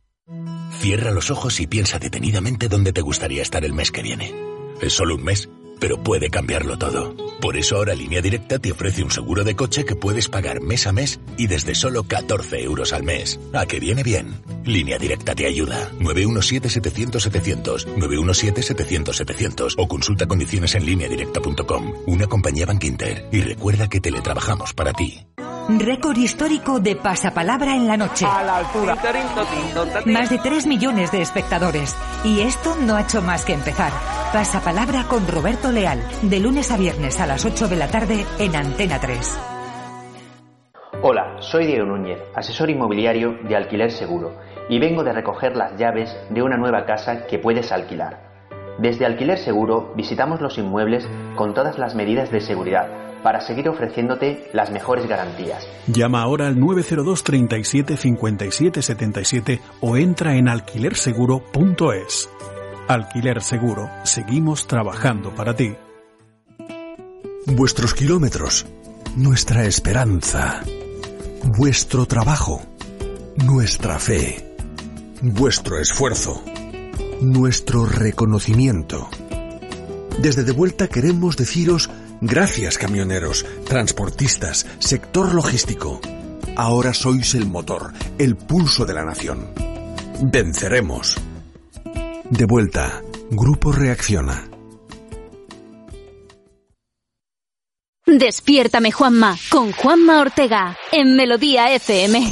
Cierra 0.80 1.12
los 1.12 1.30
ojos 1.30 1.60
y 1.60 1.68
piensa 1.68 2.00
detenidamente 2.00 2.68
dónde 2.68 2.94
te 2.94 3.02
gustaría 3.02 3.42
estar 3.42 3.64
el 3.66 3.74
mes 3.74 3.92
que 3.92 4.02
viene. 4.02 4.34
Es 4.82 4.94
solo 4.94 5.16
un 5.16 5.24
mes, 5.24 5.50
pero 5.80 6.02
puede 6.02 6.30
cambiarlo 6.30 6.78
todo. 6.78 7.16
Por 7.42 7.58
eso 7.58 7.78
ahora 7.78 7.96
Línea 7.96 8.22
Directa 8.22 8.60
te 8.60 8.72
ofrece 8.72 9.04
un 9.04 9.10
seguro 9.10 9.44
de 9.44 9.56
coche 9.56 9.84
que 9.84 9.96
puedes 9.96 10.30
pagar 10.30 10.62
mes 10.62 10.86
a 10.86 10.92
mes 10.92 11.20
y 11.38 11.48
desde 11.48 11.74
solo 11.76 12.04
14 12.04 12.64
euros 12.64 12.94
al 12.94 13.04
mes. 13.04 13.40
¿A 13.54 13.66
que 13.66 13.80
viene 13.80 14.04
bien? 14.04 14.42
Línea 14.64 15.00
Directa 15.00 15.34
te 15.34 15.48
ayuda. 15.48 15.92
917-700-700, 16.00 17.86
917-700-700 17.98 19.74
o 19.78 19.88
consulta 19.88 20.28
condiciones 20.28 20.76
en 20.76 20.86
lineadirecta.com. 20.86 21.94
Una 22.06 22.28
compañía 22.28 22.68
Bank 22.68 22.84
Inter. 22.84 23.28
Y 23.32 23.42
recuerda 23.42 23.90
que 23.90 24.02
teletrabajamos 24.02 24.74
para 24.74 24.94
ti. 24.94 25.26
Récord 25.70 26.18
histórico 26.18 26.80
de 26.80 26.96
pasapalabra 26.96 27.76
en 27.76 27.88
la 27.88 27.96
noche. 27.96 28.26
A 28.26 28.44
la 28.44 28.58
altura. 28.58 28.96
Más 30.06 30.30
de 30.30 30.40
3 30.40 30.66
millones 30.66 31.12
de 31.12 31.22
espectadores. 31.22 31.96
Y 32.24 32.42
esto 32.42 32.76
no 32.82 32.96
ha 32.96 33.02
hecho 33.02 33.22
más 33.22 33.46
que 33.46 33.54
empezar. 33.54 33.92
Pasapalabra 34.34 35.06
con 35.06 35.28
Roberto 35.28 35.72
Leal. 35.72 36.02
De 36.24 36.40
lunes 36.40 36.72
a 36.72 36.78
viernes 36.78 37.20
a 37.20 37.28
las 37.28 37.46
8 37.46 37.68
de 37.68 37.76
la 37.76 37.88
tarde 37.88 38.26
en 38.40 38.56
Antena 38.56 39.00
3. 39.00 39.40
Hola, 41.04 41.38
soy 41.40 41.68
Diego 41.68 41.86
Núñez, 41.86 42.20
asesor 42.36 42.70
inmobiliario 42.70 43.38
de 43.44 43.56
Alquiler 43.56 43.92
Seguro, 43.92 44.38
y 44.70 44.80
vengo 44.80 45.04
de 45.04 45.14
recoger 45.14 45.56
las 45.56 45.78
llaves 45.78 46.16
de 46.30 46.44
una 46.44 46.58
nueva 46.58 46.86
casa 46.86 47.26
que 47.28 47.40
puedes 47.40 47.72
alquilar. 47.72 48.20
Desde 48.78 49.06
Alquiler 49.06 49.38
Seguro 49.38 49.94
visitamos 49.96 50.42
los 50.42 50.58
inmuebles 50.58 51.08
con 51.36 51.54
todas 51.54 51.78
las 51.78 51.96
medidas 51.96 52.32
de 52.32 52.42
seguridad 52.42 53.11
para 53.24 53.42
seguir 53.42 53.70
ofreciéndote 53.70 54.50
las 54.54 54.72
mejores 54.72 55.08
garantías. 55.08 55.68
Llama 55.88 56.22
ahora 56.22 56.48
al 56.48 56.60
902 56.60 57.24
37 57.24 57.98
57 57.98 58.82
77 58.82 59.62
o 59.82 59.98
entra 59.98 60.36
en 60.36 60.48
alquilerseguro.es. 60.48 62.30
Alquiler 62.88 63.42
Seguro, 63.42 63.90
seguimos 64.04 64.68
trabajando 64.68 65.34
para 65.34 65.56
ti. 65.56 65.76
Vuestros 67.46 67.94
kilómetros, 67.94 68.66
nuestra 69.16 69.66
esperanza, 69.66 70.62
vuestro 71.58 72.06
trabajo, 72.06 72.62
nuestra 73.38 73.98
fe, 73.98 74.56
vuestro 75.22 75.80
esfuerzo, 75.80 76.44
nuestro 77.22 77.86
reconocimiento. 77.86 79.10
Desde 80.20 80.44
De 80.44 80.52
Vuelta 80.52 80.88
queremos 80.88 81.38
deciros 81.38 81.90
gracias 82.22 82.78
camioneros, 82.78 83.46
transportistas, 83.66 84.66
sector 84.80 85.34
logístico. 85.34 86.00
Ahora 86.56 86.94
sois 86.94 87.36
el 87.36 87.48
motor, 87.48 87.92
el 88.18 88.38
pulso 88.38 88.86
de 88.86 88.94
la 88.94 89.04
nación. 89.04 89.50
Venceremos. 90.22 91.18
De 92.30 92.46
vuelta, 92.46 93.02
Grupo 93.32 93.72
Reacciona. 93.72 94.48
Despiértame 98.06 98.92
Juanma 98.92 99.38
con 99.50 99.72
Juanma 99.72 100.20
Ortega 100.22 100.78
en 100.92 101.16
Melodía 101.16 101.74
FM. 101.74 102.32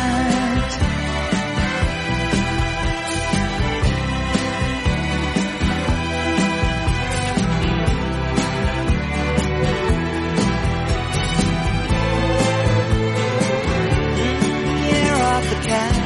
Year 15.41 15.51
of 15.51 15.57
the 15.63 15.67
cat. 15.67 16.00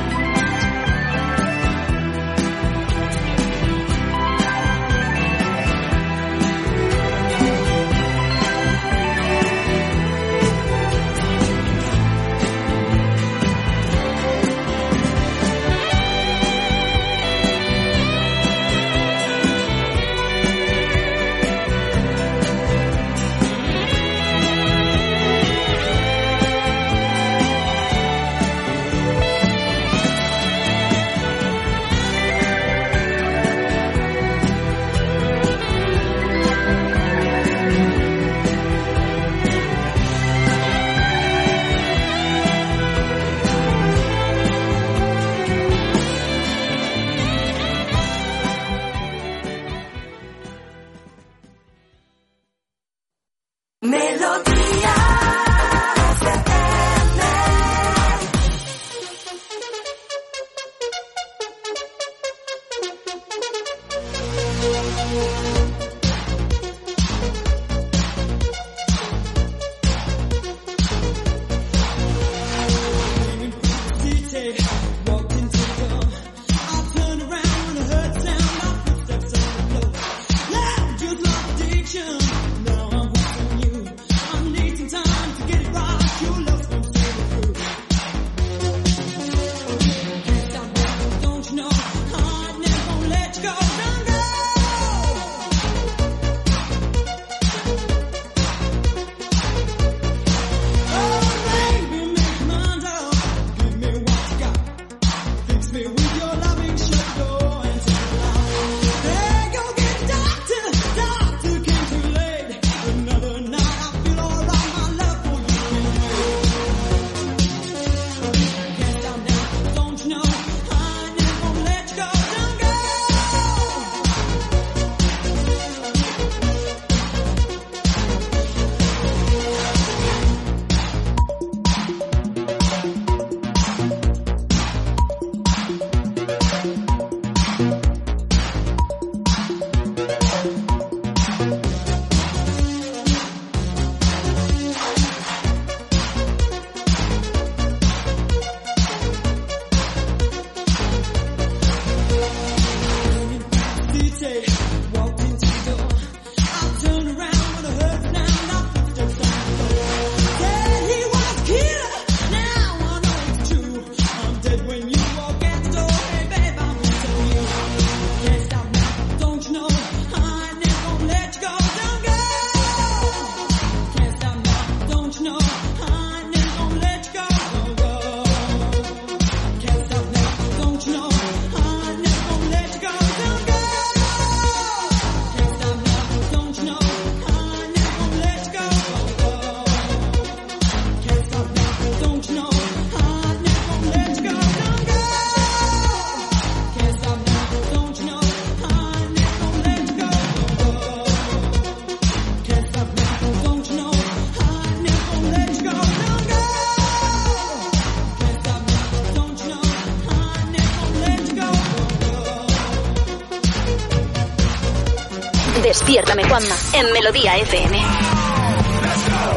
Despiértame 215.96 216.28
Juanma 216.28 216.56
en 216.74 216.92
Melodía 216.92 217.38
FM. 217.38 217.78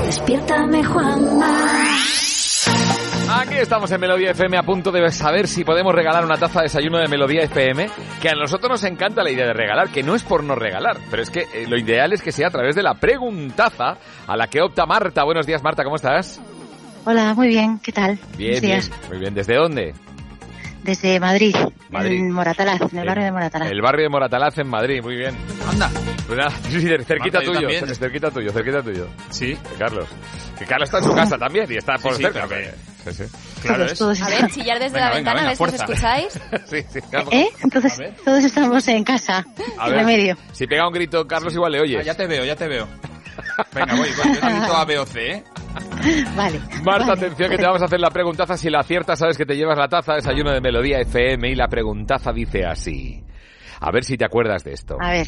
Despiértame, 0.06 0.82
Juanma. 0.82 1.56
Aquí 3.30 3.54
estamos 3.58 3.88
en 3.92 4.00
Melodía 4.00 4.32
FM 4.32 4.58
a 4.58 4.64
punto 4.64 4.90
de 4.90 5.08
saber 5.12 5.46
si 5.46 5.62
podemos 5.62 5.94
regalar 5.94 6.24
una 6.24 6.36
taza 6.36 6.58
de 6.58 6.64
desayuno 6.64 6.98
de 6.98 7.06
Melodía 7.06 7.42
FM, 7.44 7.88
que 8.20 8.28
a 8.28 8.34
nosotros 8.34 8.70
nos 8.72 8.82
encanta 8.82 9.22
la 9.22 9.30
idea 9.30 9.46
de 9.46 9.52
regalar, 9.52 9.90
que 9.90 10.02
no 10.02 10.16
es 10.16 10.24
por 10.24 10.42
no 10.42 10.56
regalar, 10.56 10.96
pero 11.08 11.22
es 11.22 11.30
que 11.30 11.42
eh, 11.42 11.68
lo 11.68 11.78
ideal 11.78 12.12
es 12.12 12.22
que 12.22 12.32
sea 12.32 12.48
a 12.48 12.50
través 12.50 12.74
de 12.74 12.82
la 12.82 12.94
preguntaza 12.94 13.96
a 14.26 14.36
la 14.36 14.48
que 14.48 14.60
opta 14.60 14.84
Marta. 14.84 15.22
Buenos 15.22 15.46
días 15.46 15.62
Marta, 15.62 15.84
¿cómo 15.84 15.94
estás? 15.94 16.40
Hola, 17.04 17.34
muy 17.34 17.46
bien, 17.46 17.78
¿qué 17.78 17.92
tal? 17.92 18.18
Bien, 18.36 18.60
Buenos 18.60 18.88
bien, 18.88 19.00
muy 19.10 19.18
bien. 19.20 19.34
¿Desde 19.34 19.54
dónde? 19.54 19.94
Desde 20.82 21.20
Madrid, 21.20 21.54
Madrid. 21.90 22.18
en 22.18 22.32
Moratalaz, 22.32 22.80
en 22.92 22.98
el 22.98 23.06
barrio 23.06 23.24
de 23.26 23.30
Moratalaz. 23.30 23.70
El 23.70 23.80
barrio 23.80 24.02
de 24.02 24.08
Moratalaz 24.08 24.58
en 24.58 24.68
Madrid, 24.68 25.00
muy 25.04 25.14
bien. 25.14 25.36
Anda. 25.68 25.90
Pues 26.26 26.38
nada, 26.38 26.50
sí, 26.68 26.80
cerquita 26.80 27.38
Marta, 27.38 27.42
yo 27.42 27.52
tuyo, 27.68 27.94
cerquita 27.94 28.30
tuyo, 28.30 28.52
cerquita 28.52 28.82
tuyo. 28.82 29.06
Sí. 29.30 29.46
De 29.54 29.76
Carlos. 29.78 30.08
Que 30.58 30.64
Carlos 30.64 30.88
está 30.88 30.98
en 30.98 31.04
su 31.04 31.14
casa 31.14 31.38
también 31.38 31.66
y 31.70 31.76
está 31.76 31.94
por 31.98 32.14
sí, 32.14 32.22
cerca. 32.22 32.46
pero 32.48 32.70
Sí, 33.04 33.12
sí. 33.12 33.24
Claro 33.62 33.76
Todos, 33.86 33.92
es. 33.92 33.98
todos 33.98 34.22
A 34.22 34.28
ver, 34.28 34.50
chillar 34.50 34.78
desde 34.78 34.98
la 34.98 35.10
Venga, 35.10 35.32
ventana, 35.34 35.40
venga, 35.40 35.46
a 35.46 35.48
ver 35.48 35.56
si 35.56 35.62
os 35.64 35.74
escucháis. 35.74 36.40
sí, 36.66 36.82
sí, 36.92 36.98
vamos. 37.12 37.32
¿Eh? 37.32 37.48
Entonces, 37.62 38.00
todos 38.24 38.44
estamos 38.44 38.88
en 38.88 39.04
casa, 39.04 39.44
A 39.78 39.86
en 39.86 39.90
ver, 39.92 40.00
remedio. 40.00 40.36
si 40.52 40.66
pega 40.66 40.86
un 40.86 40.92
grito 40.92 41.26
Carlos 41.26 41.54
igual 41.54 41.72
le 41.72 41.78
Ah, 41.78 41.82
oyes. 41.82 42.04
ya 42.06 42.14
te 42.14 42.26
veo, 42.26 42.44
ya 42.44 42.56
te 42.56 42.68
veo. 42.68 42.86
Venga, 43.72 43.94
voy, 43.94 44.08
voy. 44.16 44.34
Yo 44.34 44.40
necesito 44.48 44.76
A, 44.76 44.84
B 44.84 44.98
o 44.98 45.06
C, 45.06 45.30
¿eh? 45.32 45.44
Vale. 46.36 46.58
Marta, 46.82 47.06
vale, 47.06 47.12
atención 47.12 47.50
que 47.50 47.56
te 47.56 47.62
vamos 47.66 47.82
a 47.82 47.84
hacer 47.84 48.00
la 48.00 48.10
preguntaza. 48.10 48.56
Si 48.56 48.68
la 48.68 48.80
aciertas, 48.80 49.18
sabes 49.18 49.36
que 49.38 49.46
te 49.46 49.54
llevas 49.56 49.78
la 49.78 49.88
taza 49.88 50.14
desayuno 50.14 50.50
de 50.52 50.60
Melodía 50.60 50.98
FM 51.00 51.50
y 51.50 51.54
la 51.54 51.68
preguntaza 51.68 52.32
dice 52.32 52.64
así. 52.66 53.22
A 53.80 53.90
ver 53.92 54.04
si 54.04 54.16
te 54.16 54.24
acuerdas 54.24 54.64
de 54.64 54.72
esto. 54.72 54.96
A 55.00 55.10
ver, 55.10 55.26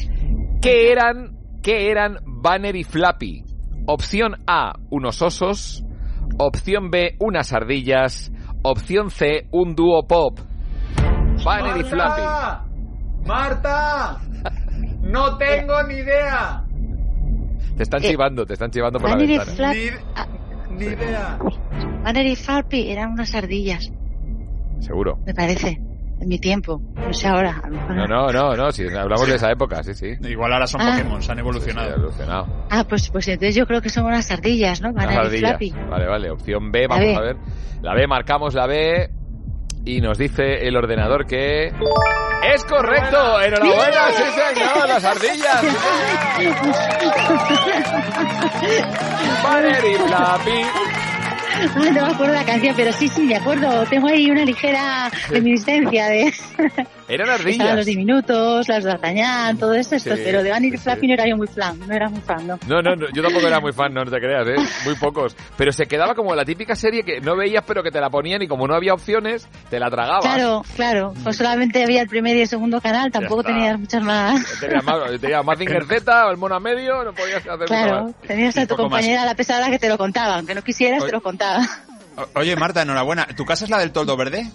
¿Qué 0.61 0.91
eran, 0.91 1.37
qué 1.63 1.89
eran 1.89 2.17
Banner 2.25 2.75
y 2.75 2.83
Flappy? 2.83 3.43
Opción 3.87 4.43
A, 4.47 4.73
unos 4.89 5.21
osos. 5.21 5.83
Opción 6.37 6.91
B, 6.91 7.15
unas 7.19 7.51
ardillas. 7.53 8.31
Opción 8.63 9.09
C, 9.09 9.47
un 9.51 9.75
dúo 9.75 10.05
pop. 10.07 10.39
Banner 11.43 11.77
y 11.77 11.83
Flappy. 11.83 12.21
¡Marta! 13.25 14.19
¡No 15.01 15.37
tengo 15.37 15.81
ni 15.83 15.95
idea! 15.95 16.63
Te 17.77 17.83
están 17.83 18.01
chivando, 18.01 18.45
te 18.45 18.53
están 18.53 18.69
chivando 18.69 18.99
por 18.99 19.09
la 19.09 19.15
Banner 19.15 19.29
y 19.29 19.37
ventana. 19.37 19.73
Flap- 19.73 20.03
ah, 20.15 20.27
Ni 20.71 20.85
idea. 20.85 21.39
Banner 22.03 22.25
y 22.27 22.35
Flappy 22.35 22.91
eran 22.91 23.11
unas 23.11 23.33
ardillas, 23.33 23.91
Seguro. 24.79 25.17
me 25.25 25.33
parece, 25.33 25.79
en 26.21 26.27
mi 26.29 26.39
tiempo. 26.39 26.79
No 26.95 27.11
sé 27.13 27.27
ahora, 27.27 27.59
a 27.63 27.67
lo 27.69 27.75
mejor 27.75 27.95
No, 27.95 28.07
no, 28.07 28.27
no, 28.31 28.55
no, 28.55 28.71
si 28.71 28.83
hablamos 28.83 29.27
de 29.27 29.35
esa 29.35 29.51
época, 29.51 29.83
sí, 29.83 29.93
sí. 29.93 30.13
Igual 30.21 30.53
ahora 30.53 30.67
son 30.67 30.81
Ah. 30.81 30.91
Pokémon, 30.95 31.21
se 31.21 31.31
han 31.31 31.37
Sí, 31.37 31.41
evolucionado. 31.41 31.93
evolucionado. 31.95 32.65
Ah, 32.69 32.83
pues, 32.87 33.09
pues 33.09 33.27
entonces 33.27 33.55
yo 33.55 33.65
creo 33.65 33.81
que 33.81 33.89
son 33.89 34.05
unas 34.05 34.29
ardillas, 34.31 34.81
¿no? 34.81 34.89
Unas 34.91 35.07
ardillas. 35.15 35.49
Flappy. 35.49 35.71
Vale, 35.89 36.07
vale. 36.07 36.29
Opción 36.31 36.71
B, 36.71 36.81
La 36.83 36.87
vamos 36.87 37.05
B. 37.05 37.15
a 37.15 37.21
ver. 37.21 37.35
La 37.81 37.93
B, 37.95 38.07
marcamos 38.07 38.53
la 38.53 38.67
B. 38.67 39.09
Y 39.83 39.99
nos 39.99 40.15
dice 40.19 40.67
el 40.67 40.77
ordenador 40.77 41.25
que... 41.25 41.69
¡Es 42.53 42.63
correcto! 42.65 43.41
¡Enhorabuena! 43.41 44.11
¡Sí, 44.11 44.23
señor! 44.55 44.87
¡Las 44.87 45.03
ardillas! 45.03 45.63
Y 49.83 50.07
Flappy. 50.07 50.61
Ay, 51.53 51.91
no 51.91 52.05
me 52.05 52.13
acuerdo 52.13 52.33
la 52.33 52.45
canción, 52.45 52.73
pero 52.75 52.91
sí, 52.93 53.07
sí, 53.07 53.21
me 53.23 53.35
acuerdo. 53.35 53.85
Tengo 53.85 54.07
ahí 54.07 54.29
una 54.29 54.45
ligera 54.45 55.11
reminiscencia 55.29 56.07
de... 56.07 56.33
Eran 57.07 57.27
Estaban 57.29 57.47
los 57.57 57.59
ardillas. 57.61 57.85
diminutos, 57.85 58.67
las 58.69 58.83
d'Artagnan, 58.83 59.57
todo 59.57 59.73
esto, 59.73 59.99
Sí, 59.99 60.09
pero 60.09 60.43
de 60.43 60.49
Banner 60.51 60.73
y 60.73 60.77
sí, 60.77 60.83
Flappy 60.83 61.07
no 61.07 61.13
era 61.15 61.27
yo 61.27 61.35
muy 61.35 61.47
fan, 61.47 61.77
no 61.87 61.93
era 61.93 62.07
muy 62.09 62.21
fan, 62.21 62.47
¿no? 62.47 62.59
No, 62.67 62.81
no, 62.81 62.95
no, 62.95 63.07
yo 63.11 63.21
tampoco 63.21 63.47
era 63.47 63.59
muy 63.59 63.73
fan, 63.73 63.93
no 63.93 64.05
te 64.05 64.17
creas, 64.19 64.47
¿eh? 64.47 64.55
Muy 64.85 64.95
pocos. 64.95 65.35
Pero 65.57 65.71
se 65.73 65.85
quedaba 65.87 66.15
como 66.15 66.33
la 66.35 66.45
típica 66.45 66.75
serie 66.75 67.03
que 67.03 67.19
no 67.19 67.35
veías 67.35 67.63
pero 67.67 67.83
que 67.83 67.91
te 67.91 67.99
la 67.99 68.09
ponían 68.09 68.41
y 68.41 68.47
como 68.47 68.67
no 68.67 68.75
había 68.75 68.93
opciones, 68.93 69.47
te 69.69 69.79
la 69.79 69.89
tragabas. 69.89 70.23
Claro, 70.23 70.63
claro, 70.75 71.13
pues 71.23 71.35
solamente 71.37 71.83
había 71.83 72.01
el 72.01 72.07
primer 72.07 72.35
y 72.37 72.41
el 72.41 72.47
segundo 72.47 72.79
canal, 72.79 73.11
tampoco 73.11 73.43
tenías 73.43 73.77
muchas 73.79 74.03
más. 74.03 74.59
Tenías 74.59 74.83
más, 74.83 75.19
tenías 75.19 75.43
Mazinger 75.43 75.85
Z 75.87 76.27
o 76.27 76.31
el 76.31 76.37
mono 76.37 76.55
a 76.55 76.59
medio, 76.59 77.03
no 77.03 77.13
podías 77.13 77.39
hacer 77.39 77.51
mucho 77.59 77.65
Claro, 77.67 78.03
más. 78.05 78.15
tenías 78.27 78.57
a 78.57 78.61
tu 78.61 78.67
poco 78.69 78.83
más. 78.83 78.91
compañera 79.01 79.25
la 79.25 79.35
pesada 79.35 79.69
que 79.69 79.79
te 79.79 79.89
lo 79.89 79.97
contaba, 79.97 80.35
aunque 80.37 80.55
no 80.55 80.61
quisieras, 80.61 81.01
Oye. 81.01 81.09
te 81.09 81.15
lo 81.17 81.21
contaba. 81.21 81.67
O- 82.15 82.39
Oye, 82.39 82.55
Marta, 82.55 82.81
enhorabuena. 82.81 83.25
¿Tu 83.35 83.43
casa 83.45 83.65
es 83.65 83.69
la 83.71 83.79
del 83.79 83.91
toldo 83.91 84.15
verde? 84.17 84.45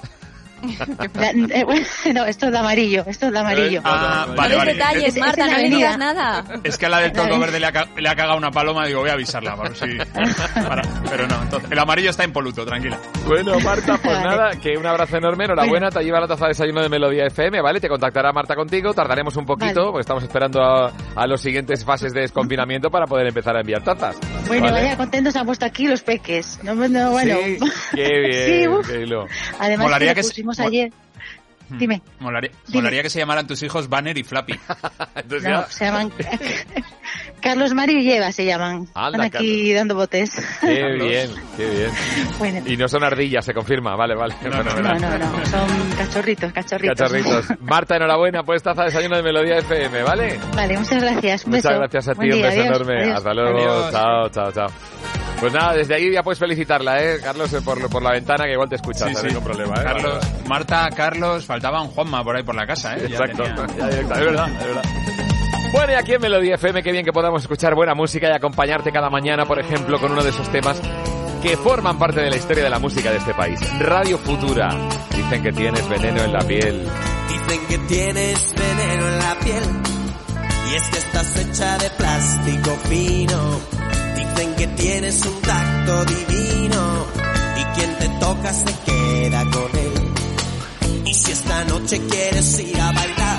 La- 1.14 1.30
eh, 1.30 1.64
bueno, 1.64 1.86
no, 2.14 2.24
esto 2.26 2.46
es 2.46 2.52
de 2.52 2.58
amarillo, 2.58 3.04
esto 3.06 3.26
es 3.26 3.32
de 3.32 3.38
amarillo. 3.38 3.80
Ah, 3.84 4.24
No 4.28 4.34
vale, 4.34 4.48
des 4.50 4.58
vale. 4.58 4.72
detalles, 4.74 5.16
Es- 5.16 5.22
no 5.36 5.58
digas 5.68 5.98
nada. 5.98 6.44
Es 6.64 6.78
que 6.78 6.86
a 6.86 6.88
la 6.88 6.98
del 7.00 7.12
toldo 7.12 7.38
verde 7.38 7.60
le 7.60 7.66
ha, 7.66 7.72
le 7.96 8.08
ha 8.08 8.14
cagado 8.16 8.38
una 8.38 8.50
paloma, 8.50 8.86
digo, 8.86 9.00
voy 9.00 9.10
a 9.10 9.14
avisarla. 9.14 9.56
para 9.56 9.70
ver 9.70 9.78
si- 9.78 9.96
para- 10.54 10.82
pero 11.10 11.26
no, 11.26 11.42
entonces, 11.42 11.70
el 11.70 11.78
amarillo 11.78 12.10
está 12.10 12.24
impoluto, 12.24 12.64
tranquila. 12.64 12.98
Bueno, 13.26 13.58
Marta, 13.60 13.98
pues 14.02 14.16
Vale. 14.16 14.24
nada, 14.36 14.50
que 14.60 14.76
un 14.76 14.86
abrazo 14.86 15.16
enorme, 15.16 15.44
enhorabuena, 15.44 15.90
te 15.90 16.02
lleva 16.02 16.20
la 16.20 16.26
taza 16.28 16.44
de 16.46 16.50
desayuno 16.50 16.82
de 16.82 16.88
Melodía 16.88 17.26
FM, 17.26 17.60
¿vale? 17.60 17.80
Te 17.80 17.88
contactará 17.88 18.32
Marta 18.32 18.54
contigo, 18.54 18.92
tardaremos 18.94 19.36
un 19.36 19.44
poquito, 19.46 19.80
Vale. 19.80 19.90
porque 19.92 20.00
estamos 20.00 20.22
esperando 20.22 20.62
a, 20.62 20.92
a 21.14 21.26
los 21.26 21.40
siguientes 21.40 21.84
fases 21.84 22.12
de 22.12 22.22
desconfinamiento 22.22 22.90
para 22.90 23.06
poder 23.06 23.26
empezar 23.26 23.56
a 23.56 23.60
enviar 23.60 23.82
tazas. 23.82 24.16
Bueno, 24.46 24.64
¿vale? 24.64 24.82
vaya 24.84 24.96
contentos 24.96 25.34
han 25.36 25.46
puesto 25.46 25.64
aquí 25.66 25.86
los 25.86 26.02
peques. 26.02 26.58
No, 26.62 26.74
no, 26.74 27.10
bueno. 27.10 27.36
Sí, 27.44 27.58
qué 27.94 28.18
bien, 28.20 28.82
Sí. 28.84 28.96
Además, 29.58 29.86
Molaría 29.86 30.14
que, 30.14 30.20
que 30.20 30.26
mol- 30.46 30.66
ayer. 30.66 30.92
Dime. 31.68 32.00
Molaría, 32.20 32.52
Dime. 32.68 32.78
molaría 32.78 33.02
que 33.02 33.10
se 33.10 33.18
llamaran 33.18 33.44
tus 33.48 33.60
hijos 33.64 33.88
Banner 33.88 34.16
y 34.16 34.22
Flappy. 34.22 34.52
Entonces 35.16 35.42
No, 35.50 35.62
ya- 35.62 35.66
se 35.66 35.84
llaman 35.84 36.12
Carlos 37.40 37.74
Mario 37.74 37.98
y 38.00 38.10
Eva 38.12 38.30
se 38.30 38.44
llaman. 38.44 38.86
Anda, 38.94 39.24
Están 39.26 39.40
aquí 39.42 39.72
dando 39.74 39.96
botes. 39.96 40.30
Qué 40.60 40.68
bien, 41.00 41.30
qué 41.56 41.68
bien. 41.68 41.90
Bueno. 42.38 42.62
Y 42.66 42.76
no 42.76 42.86
son 42.86 43.02
ardillas, 43.02 43.44
se 43.44 43.52
confirma, 43.52 43.96
vale, 43.96 44.14
vale. 44.14 44.36
No, 44.44 44.62
no, 44.62 44.74
No, 44.80 44.94
no, 44.96 45.18
no, 45.18 45.46
son 45.46 45.68
cachorritos, 45.98 46.52
cachorritos. 46.52 46.96
Cachorritos. 46.98 47.46
Marta, 47.62 47.96
enhorabuena, 47.96 48.44
pues 48.44 48.62
taza 48.62 48.82
de 48.82 48.86
desayuno 48.90 49.16
de 49.16 49.22
Melodía 49.24 49.58
FM, 49.58 50.02
¿vale? 50.04 50.38
Vale, 50.54 50.78
muchas 50.78 51.02
gracias. 51.02 51.44
Un 51.46 51.50
Muchas 51.50 51.64
beso. 51.64 51.78
gracias 51.80 52.08
a 52.08 52.12
ti, 52.12 52.16
Buen 52.18 52.30
un 52.30 52.36
día, 52.36 52.46
beso 52.46 52.60
adiós, 52.60 52.76
enorme. 52.76 53.02
adiós. 53.02 53.16
Hasta 53.16 53.34
luego. 53.34 53.58
Adiós. 53.58 53.90
Chao, 53.90 54.28
chao, 54.28 54.52
chao. 54.52 55.25
Pues 55.40 55.52
nada, 55.52 55.74
desde 55.74 55.94
ahí 55.94 56.10
ya 56.12 56.22
puedes 56.22 56.38
felicitarla, 56.38 57.02
¿eh, 57.02 57.18
Carlos? 57.22 57.52
eh, 57.52 57.60
Por, 57.62 57.88
por 57.90 58.02
la 58.02 58.12
ventana, 58.12 58.44
que 58.44 58.52
igual 58.52 58.68
te 58.68 58.76
escuchas, 58.76 59.08
Sí, 59.10 59.14
sí. 59.20 59.26
ningún 59.28 59.44
problema, 59.44 59.74
¿eh? 59.80 59.84
Carlos, 59.84 60.24
Marta, 60.48 60.88
Carlos, 60.96 61.44
faltaba 61.44 61.82
un 61.82 61.88
Juanma 61.88 62.24
por 62.24 62.36
ahí 62.36 62.42
por 62.42 62.54
la 62.54 62.66
casa, 62.66 62.96
¿eh? 62.96 63.06
Ya 63.08 63.16
Exacto. 63.18 63.42
tenía- 63.44 63.66
Ya 63.76 63.88
directa, 63.88 64.14
es 64.14 64.20
verdad, 64.24 64.48
es 64.60 64.66
verdad. 64.66 64.82
Bueno, 65.72 65.92
y 65.92 65.94
aquí 65.96 66.12
en 66.14 66.20
Melodía 66.22 66.54
FM, 66.54 66.82
qué 66.82 66.90
bien 66.90 67.04
que 67.04 67.12
podamos 67.12 67.42
escuchar 67.42 67.74
buena 67.74 67.94
música 67.94 68.28
y 68.28 68.32
acompañarte 68.32 68.90
cada 68.92 69.10
mañana, 69.10 69.44
por 69.44 69.58
ejemplo, 69.58 70.00
con 70.00 70.12
uno 70.12 70.22
de 70.24 70.30
esos 70.30 70.48
temas 70.50 70.80
que 71.42 71.56
forman 71.58 71.98
parte 71.98 72.20
de 72.22 72.30
la 72.30 72.36
historia 72.36 72.64
de 72.64 72.70
la 72.70 72.78
música 72.78 73.10
de 73.10 73.18
este 73.18 73.34
país. 73.34 73.60
Radio 73.80 74.16
Futura. 74.16 74.70
Dicen 75.14 75.42
que 75.42 75.52
tienes 75.52 75.86
veneno 75.88 76.22
en 76.22 76.32
la 76.32 76.38
piel. 76.40 76.88
Dicen 77.28 77.66
que 77.68 77.78
tienes 77.86 78.54
veneno 78.54 79.08
en 79.08 79.18
la 79.18 79.34
piel 79.44 79.62
y 80.70 80.74
es 80.76 80.82
que 80.88 80.98
estás 80.98 81.36
hecha 81.36 81.76
de 81.78 81.90
plástico 81.90 82.70
fino. 82.88 83.60
Dicen 84.16 84.54
que 84.56 84.66
tienes 84.68 85.20
un 85.26 85.40
tacto 85.42 86.04
divino 86.06 87.06
y 87.56 87.64
quien 87.76 87.98
te 87.98 88.08
toca 88.20 88.52
se 88.52 88.74
queda 88.86 89.40
con 89.50 89.70
él. 89.78 89.92
Y 91.04 91.14
si 91.14 91.32
esta 91.32 91.64
noche 91.64 92.00
quieres 92.08 92.58
ir 92.60 92.80
a 92.80 92.92
bailar, 92.92 93.38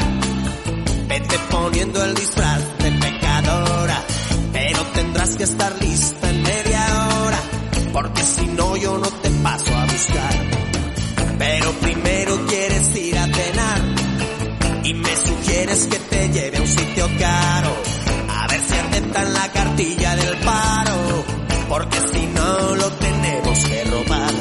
vete 1.07 1.39
poniendo 1.49 2.03
el 2.03 2.13
disfraz 2.13 2.61
de 2.77 2.91
pecadora, 2.91 4.03
pero 4.53 4.83
tendrás 4.93 5.35
que 5.35 5.43
estar 5.43 5.73
lista 5.81 6.29
en 6.29 6.43
media 6.43 7.09
hora, 7.21 7.39
porque 7.91 8.21
si 8.21 8.45
no 8.47 8.77
yo 8.77 8.97
no 8.97 9.07
te 9.07 9.29
paso 9.29 9.75
a 9.75 9.85
buscar. 9.85 10.35
Pero 11.39 11.71
primero 11.73 12.45
quieres 12.47 12.95
ir 12.95 13.17
a 13.17 13.25
cenar 13.25 13.81
y 14.83 14.93
me 14.93 15.15
sugieres 15.15 15.87
que 15.87 15.99
te 15.99 16.29
lleve 16.29 16.57
a 16.57 16.61
un 16.61 16.67
sitio 16.67 17.07
caro. 17.19 17.86
La 19.13 19.51
cartilla 19.51 20.15
del 20.15 20.37
paro, 20.37 21.23
porque 21.69 21.97
si 22.11 22.27
no 22.27 22.75
lo 22.75 22.91
tenemos 22.91 23.65
que 23.65 23.83
robar. 23.85 24.33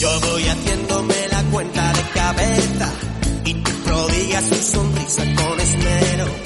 Yo 0.00 0.20
voy 0.20 0.48
haciéndome 0.48 1.14
la 1.30 1.42
cuenta 1.50 1.92
de 1.92 2.02
cabeza 2.14 2.92
y 3.44 3.54
tú 3.54 3.70
prodigas 3.84 4.44
tu 4.48 4.54
sonrisa 4.54 5.22
con 5.34 5.60
esmero 5.60 6.45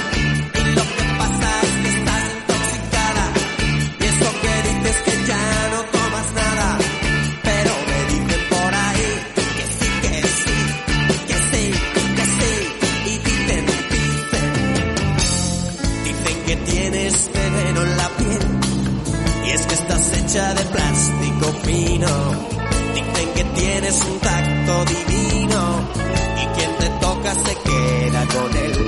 de 20.31 20.63
plástico 20.65 21.53
fino. 21.63 22.07
Dicen 22.93 23.33
que 23.35 23.43
tienes 23.59 24.01
un 24.05 24.19
tacto 24.19 24.85
divino. 24.85 25.89
Y 26.41 26.45
quien 26.57 26.77
te 26.77 26.89
toca 27.01 27.33
se 27.35 27.55
queda 27.55 28.25
con 28.27 28.57
él. 28.57 28.80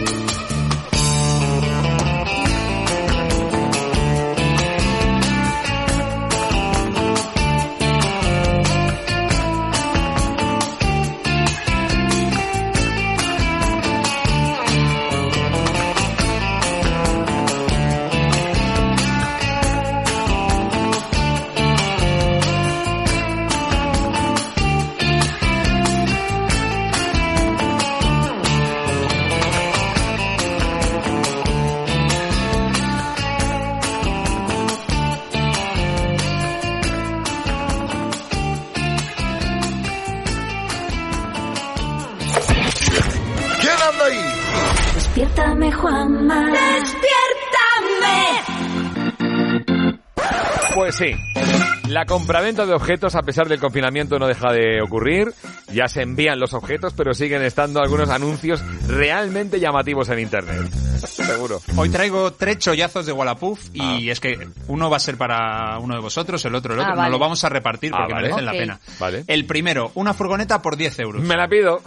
La 51.93 52.05
compraventa 52.07 52.65
de 52.65 52.73
objetos, 52.73 53.13
a 53.13 53.21
pesar 53.21 53.47
del 53.47 53.59
confinamiento, 53.59 54.17
no 54.17 54.25
deja 54.25 54.51
de 54.51 54.81
ocurrir. 54.81 55.31
Ya 55.71 55.87
se 55.87 56.01
envían 56.01 56.39
los 56.39 56.55
objetos, 56.55 56.91
pero 56.97 57.13
siguen 57.13 57.43
estando 57.43 57.81
algunos 57.81 58.09
anuncios 58.09 58.63
realmente 58.87 59.59
llamativos 59.59 60.09
en 60.09 60.17
Internet. 60.19 60.71
Seguro. 61.05 61.61
Hoy 61.75 61.89
traigo 61.89 62.33
tres 62.33 62.57
chollazos 62.57 63.05
de 63.05 63.11
Wallapuf 63.11 63.59
y 63.73 64.09
es 64.09 64.19
que 64.19 64.47
uno 64.67 64.89
va 64.89 64.97
a 64.97 64.99
ser 64.99 65.17
para 65.17 65.77
uno 65.77 65.93
de 65.93 66.01
vosotros, 66.01 66.43
el 66.45 66.55
otro 66.55 66.73
el 66.73 66.79
Ah, 66.79 66.83
otro. 66.83 66.95
vale. 66.95 67.01
Nos 67.03 67.11
lo 67.11 67.19
vamos 67.19 67.43
a 67.43 67.49
repartir 67.49 67.91
Ah, 67.93 67.97
porque 67.99 68.13
vale. 68.13 68.23
merecen 68.29 68.45
la 68.45 68.51
pena. 68.53 68.79
Vale. 68.99 69.23
El 69.27 69.45
primero, 69.45 69.91
una 69.93 70.15
furgoneta 70.15 70.63
por 70.63 70.75
10 70.77 70.97
euros. 70.99 71.21
Me 71.21 71.37
la 71.37 71.47
pido. 71.47 71.79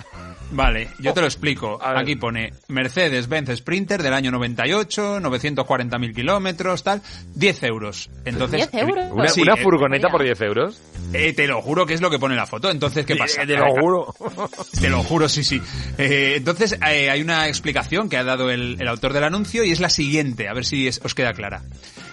Vale, 0.52 0.88
yo 1.00 1.12
te 1.12 1.20
lo 1.20 1.26
explico. 1.26 1.78
Aquí 1.82 2.14
pone 2.14 2.52
Mercedes-Benz 2.68 3.50
Sprinter 3.56 4.00
del 4.02 4.12
año 4.14 4.30
98, 4.30 5.18
940.000 5.20 6.14
kilómetros, 6.14 6.84
tal, 6.84 7.02
10 7.34 7.62
euros. 7.64 8.08
Entonces, 8.24 8.70
10 8.70 8.82
euros. 8.84 9.06
Una, 9.12 9.28
Sí, 9.28 9.42
una 9.42 9.54
eh, 9.54 9.62
furgoneta 9.62 10.08
por 10.08 10.22
10 10.22 10.40
euros. 10.42 10.80
eh, 11.12 11.32
te 11.32 11.48
lo 11.48 11.60
juro 11.62 11.84
que 11.84 11.94
es 11.94 12.00
lo 12.00 12.10
que 12.10 12.18
pone 12.20 12.36
la 12.36 12.46
foto. 12.46 12.70
Entonces, 12.70 13.04
¿qué 13.04 13.16
pasa? 13.16 13.44
Te 13.44 13.56
lo 13.56 13.66
juro. 13.74 14.14
Te 14.80 14.88
lo 14.88 15.02
juro, 15.02 15.28
sí, 15.28 15.42
sí. 15.42 15.60
Eh, 15.98 16.34
entonces, 16.36 16.78
eh, 16.88 17.10
hay 17.10 17.20
una 17.22 17.48
explicación 17.48 18.08
que 18.08 18.16
ha 18.16 18.22
dado 18.24 18.48
el, 18.50 18.76
el 18.80 18.86
autor 18.88 19.12
del 19.14 19.24
anuncio 19.24 19.64
y 19.64 19.72
es 19.72 19.80
la 19.80 19.90
siguiente, 19.90 20.48
a 20.48 20.54
ver 20.54 20.64
si 20.64 20.86
es- 20.86 21.00
os 21.04 21.14
queda 21.14 21.32
clara. 21.32 21.62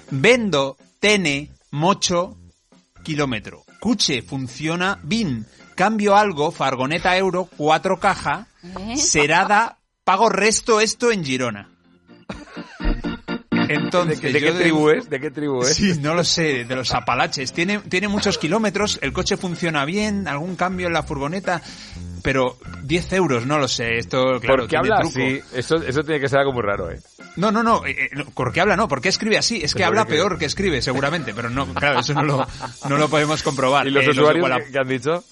Vendo, 0.10 0.77
tene, 0.99 1.49
mocho, 1.72 2.38
kilómetro. 3.03 3.64
Cuche, 3.80 4.22
funciona, 4.22 4.99
bin. 5.03 5.45
Cambio 5.76 6.16
algo, 6.16 6.52
fargoneta 6.52 7.18
euro, 7.18 7.50
cuatro 7.58 8.00
caja, 8.00 8.48
¿Eh? 8.64 8.98
serada, 8.98 9.80
pago 10.04 10.30
resto 10.30 10.80
esto 10.80 11.12
en 11.12 11.24
Girona. 11.24 11.70
Entonces, 13.70 14.22
¿De, 14.22 14.40
qué 14.40 14.52
tribu 14.52 14.90
es? 14.90 15.10
¿De 15.10 15.20
qué 15.20 15.32
tribu 15.32 15.64
es? 15.64 15.76
Sí, 15.76 15.94
no 16.00 16.14
lo 16.14 16.24
sé, 16.24 16.66
de 16.66 16.76
los 16.76 16.94
Apalaches. 16.94 17.54
Tiene, 17.54 17.80
tiene 17.80 18.08
muchos 18.08 18.38
kilómetros, 18.38 19.00
el 19.02 19.14
coche 19.14 19.38
funciona 19.38 19.86
bien, 19.86 20.28
algún 20.28 20.56
cambio 20.56 20.88
en 20.88 20.94
la 20.94 21.04
furgoneta, 21.04 21.62
pero 22.24 22.58
10 22.82 23.14
euros, 23.14 23.45
no 23.45 23.60
lo 23.60 23.68
sé. 23.68 23.98
Esto, 23.98 24.40
claro, 24.40 24.64
¿Por 24.64 24.68
qué 24.68 24.78
tiene 24.80 24.94
habla 24.95 25.02
truco. 25.02 25.20
así? 25.20 25.41
Eso, 25.54 25.76
eso 25.76 26.02
tiene 26.04 26.20
que 26.20 26.28
ser 26.30 26.40
algo 26.40 26.54
muy 26.54 26.64
raro, 26.64 26.90
¿eh? 26.90 27.00
No, 27.36 27.52
no, 27.52 27.62
no, 27.64 27.86
eh, 27.86 28.10
eh, 28.12 28.24
¿por 28.34 28.52
qué 28.54 28.62
habla? 28.62 28.76
No, 28.76 28.88
¿por 28.88 29.02
qué 29.02 29.10
escribe 29.10 29.38
así? 29.38 29.60
Es 29.64 29.74
que 29.76 29.84
habla 29.84 30.02
porque- 30.06 30.16
peor 30.16 30.38
que 30.40 30.45
escribe, 30.45 30.82
seguramente, 30.82 31.34
pero 31.36 31.50
no, 31.50 31.66
claro, 31.74 32.00
eso 32.00 32.14
no 32.14 32.24
lo, 32.24 32.48
no 32.90 32.98
lo 32.98 33.10
podemos 33.10 33.44
comprobar. 33.44 33.88
¿Y 33.88 33.91
los 33.91 34.04
Eh, 34.04 34.06
de 34.06 34.12
usuarios 34.12 34.48
Wallapop- 34.48 34.66
qué, 34.66 34.72
qué 34.72 34.80
han 34.80 34.88
dicho? 34.88 35.24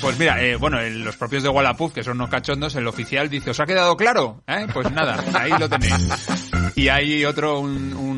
Pues 0.00 0.18
mira, 0.18 0.42
eh, 0.42 0.56
bueno, 0.56 0.80
los 0.82 1.16
propios 1.16 1.42
de 1.42 1.48
Wallapop, 1.48 1.92
que 1.94 2.02
son 2.04 2.14
unos 2.18 2.28
cachondos, 2.30 2.74
el 2.76 2.86
oficial 2.86 3.28
dice, 3.30 3.50
¿os 3.50 3.60
ha 3.60 3.64
quedado 3.66 3.96
claro? 3.96 4.42
¿Eh? 4.46 4.66
Pues 4.72 4.90
nada, 4.92 5.24
ahí 5.34 5.52
lo 5.58 5.68
tenéis. 5.68 5.94
Y 6.76 6.88
hay 6.88 7.24
otro, 7.24 7.60
un, 7.60 7.94
un, 7.94 8.13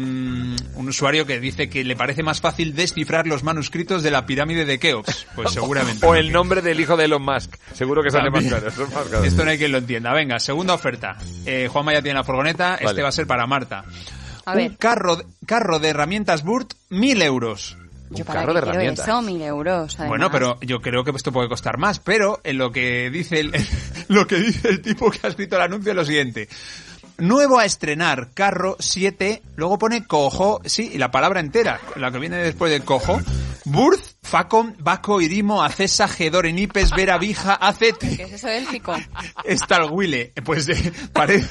un 0.87 0.91
usuario 0.91 1.27
que 1.27 1.41
dice 1.41 1.69
que 1.69 1.83
le 1.83 1.97
parece 1.97 2.23
más 2.23 2.41
fácil 2.41 2.73
descifrar 2.75 3.27
los 3.27 3.43
manuscritos 3.43 4.05
de 4.05 4.13
la 4.13 4.25
pirámide 4.25 4.65
de 4.65 4.79
Keops. 4.79 5.27
Pues 5.35 5.51
seguramente. 5.53 6.07
O 6.07 6.15
el 6.15 6.31
nombre 6.31 6.63
del 6.63 6.79
hijo 6.81 6.97
de 6.97 7.07
Elon 7.07 7.23
Musk. 7.23 7.57
Seguro 7.75 8.03
que 8.05 8.11
sale 8.11 8.31
más 8.31 8.45
caro. 8.45 8.69
Esto 9.25 9.45
no 9.45 9.51
hay 9.51 9.59
quien 9.59 9.73
lo 9.73 9.79
entienda. 9.79 10.13
Venga, 10.13 10.39
segunda 10.39 10.75
oferta. 10.75 11.17
Eh, 11.45 11.69
Juanma 11.71 11.93
ya 11.93 12.03
tiene 12.03 12.19
la 12.19 12.25
furgoneta, 12.25 12.71
Vale. 12.75 12.85
este 12.87 13.03
va 13.03 13.09
a 13.09 13.13
ser 13.13 13.27
para 13.27 13.47
Marta. 13.49 13.85
A 14.45 14.53
un 14.53 14.69
carro, 14.77 15.21
carro 15.45 15.81
de 15.81 15.89
herramientas 15.89 16.45
Burt, 16.45 16.75
mil 16.89 17.21
euros. 17.21 17.77
Yo 18.11 18.19
Un 18.19 18.25
para 18.25 18.41
carro 18.43 18.53
de 18.55 18.61
herramientas. 18.61 19.09
eso, 19.09 19.21
mil 19.23 19.43
euros. 19.43 19.95
además. 19.97 20.09
Bueno, 20.09 20.31
pero 20.31 20.61
yo 20.61 20.81
creo 20.81 21.03
que 21.03 21.11
esto 21.11 21.33
puede 21.33 21.49
costar 21.49 21.77
más, 21.79 21.99
pero 21.99 22.41
en 22.45 22.59
lo 22.59 22.71
que 22.71 23.11
dice 23.11 23.41
el, 23.41 23.53
lo 24.09 24.29
que 24.29 24.37
dice 24.37 24.69
el 24.69 24.81
tipo 24.83 25.11
que 25.11 25.19
ha 25.25 25.31
escrito 25.31 25.57
el 25.57 25.63
anuncio 25.63 25.91
es 25.91 25.97
lo 25.97 26.05
siguiente. 26.05 26.49
Nuevo 27.19 27.59
a 27.59 27.65
estrenar, 27.65 28.31
carro 28.35 28.77
7, 28.79 29.43
luego 29.57 29.79
pone 29.79 30.07
cojo, 30.07 30.61
sí, 30.67 30.91
y 30.93 30.99
la 30.99 31.11
palabra 31.11 31.41
entera, 31.41 31.81
la 31.97 32.11
que 32.13 32.19
viene 32.19 32.37
después 32.37 32.71
del 32.71 32.85
cojo. 32.85 33.19
Burz, 33.65 34.17
Facom, 34.23 34.75
Baco, 34.79 35.21
Irimo, 35.21 35.63
Acesa, 35.63 36.09
Gedor, 36.09 36.47
Enipes, 36.47 36.91
Vera, 36.93 37.17
Vija, 37.19 37.59
¿Qué 37.59 37.67
Acete, 37.67 38.23
es 38.23 38.33
eso 38.35 38.49
élfico? 38.49 38.95
Estalhuile. 39.45 40.33
Pues 40.45 40.69
eh, 40.69 40.93
parece, 41.13 41.49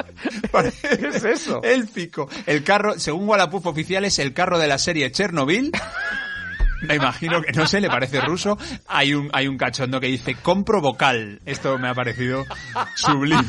parece 0.50 0.88
¿Qué 0.98 1.08
es 1.08 1.22
eso? 1.24 1.62
élfico. 1.62 2.28
El 2.46 2.64
carro, 2.64 2.98
según 2.98 3.28
Wallapop 3.28 3.66
oficial, 3.66 4.04
es 4.04 4.18
el 4.18 4.32
carro 4.32 4.58
de 4.58 4.66
la 4.66 4.78
serie 4.78 5.12
Chernobyl. 5.12 5.70
Me 6.82 6.96
imagino 6.96 7.40
que, 7.42 7.52
no 7.52 7.66
sé, 7.66 7.80
le 7.80 7.88
parece 7.88 8.20
ruso. 8.20 8.58
Hay 8.88 9.14
un, 9.14 9.30
hay 9.32 9.48
un 9.48 9.56
cachondo 9.56 10.00
que 10.00 10.06
dice, 10.08 10.34
compro 10.36 10.80
vocal. 10.80 11.40
Esto 11.46 11.78
me 11.78 11.88
ha 11.88 11.94
parecido 11.94 12.44
sublime. 12.96 13.42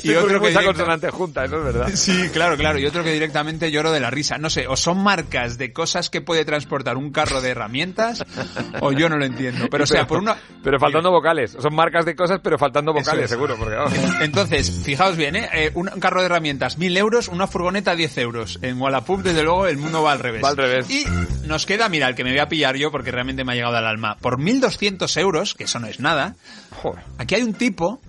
Sí, 0.00 0.12
porque 0.20 0.34
que 0.34 0.38
mucha 0.38 0.48
directa- 0.48 0.64
consonante 0.64 1.10
junta, 1.10 1.44
eso 1.44 1.58
es 1.58 1.64
verdad. 1.64 1.90
Sí, 1.94 2.28
claro, 2.32 2.56
claro. 2.56 2.78
Y 2.78 2.86
otro 2.86 3.02
que 3.04 3.12
directamente 3.12 3.70
lloro 3.70 3.92
de 3.92 4.00
la 4.00 4.10
risa. 4.10 4.38
No 4.38 4.50
sé, 4.50 4.66
o 4.66 4.76
son 4.76 5.02
marcas 5.02 5.58
de 5.58 5.72
cosas 5.72 6.10
que 6.10 6.20
puede 6.20 6.44
transportar 6.44 6.96
un 6.96 7.10
carro 7.12 7.40
de 7.40 7.50
herramientas, 7.50 8.24
o 8.80 8.92
yo 8.92 9.08
no 9.08 9.16
lo 9.16 9.24
entiendo. 9.24 9.68
Pero 9.70 9.84
o 9.84 9.86
sea, 9.86 10.06
por 10.06 10.18
una... 10.18 10.36
Pero 10.62 10.78
faltando 10.78 11.10
vocales. 11.10 11.56
Son 11.60 11.74
marcas 11.74 12.04
de 12.04 12.14
cosas, 12.16 12.40
pero 12.42 12.58
faltando 12.58 12.92
vocales, 12.92 13.24
es. 13.24 13.30
seguro. 13.30 13.56
Porque, 13.58 13.74
vamos. 13.76 13.92
Entonces, 14.20 14.70
fijaos 14.84 15.16
bien, 15.16 15.36
¿eh? 15.36 15.48
Eh, 15.52 15.70
un 15.74 15.86
carro 16.00 16.20
de 16.20 16.26
herramientas, 16.26 16.78
mil 16.78 16.96
euros, 16.96 17.28
una 17.28 17.46
furgoneta, 17.46 17.94
10 17.94 18.18
euros. 18.18 18.58
En 18.62 18.80
Wallapop, 18.80 19.20
desde 19.22 19.42
luego, 19.42 19.66
el 19.66 19.76
mundo 19.76 20.02
va 20.02 20.12
al 20.12 20.18
revés. 20.18 20.42
Va 20.42 20.48
al 20.50 20.56
revés. 20.56 20.88
Y 20.90 21.04
nos 21.46 21.66
queda, 21.66 21.88
mira, 21.88 22.13
que 22.14 22.24
me 22.24 22.30
voy 22.30 22.38
a 22.40 22.48
pillar 22.48 22.76
yo, 22.76 22.90
porque 22.90 23.10
realmente 23.10 23.44
me 23.44 23.52
ha 23.52 23.54
llegado 23.54 23.76
al 23.76 23.86
alma. 23.86 24.16
Por 24.18 24.38
1.200 24.38 25.16
euros, 25.20 25.54
que 25.54 25.64
eso 25.64 25.78
no 25.80 25.86
es 25.86 26.00
nada, 26.00 26.36
Joder. 26.82 27.02
aquí 27.18 27.34
hay 27.36 27.42
un 27.42 27.54
tipo 27.54 28.00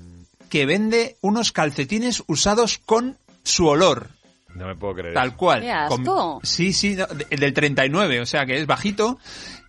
que 0.49 0.65
vende 0.65 1.17
unos 1.21 1.51
calcetines 1.51 2.23
usados 2.27 2.77
con 2.77 3.17
su 3.43 3.67
olor. 3.67 4.09
No 4.53 4.67
me 4.67 4.75
puedo 4.75 4.93
creer. 4.95 5.13
Tal 5.13 5.35
cual. 5.35 5.61
¡Qué 5.61 5.71
asco! 5.71 6.39
sí, 6.43 6.71
sí, 6.71 6.95
no, 6.95 7.05
de- 7.07 7.25
del 7.35 7.53
39, 7.53 8.21
o 8.21 8.25
sea 8.25 8.45
que 8.45 8.57
es 8.57 8.65
bajito, 8.67 9.19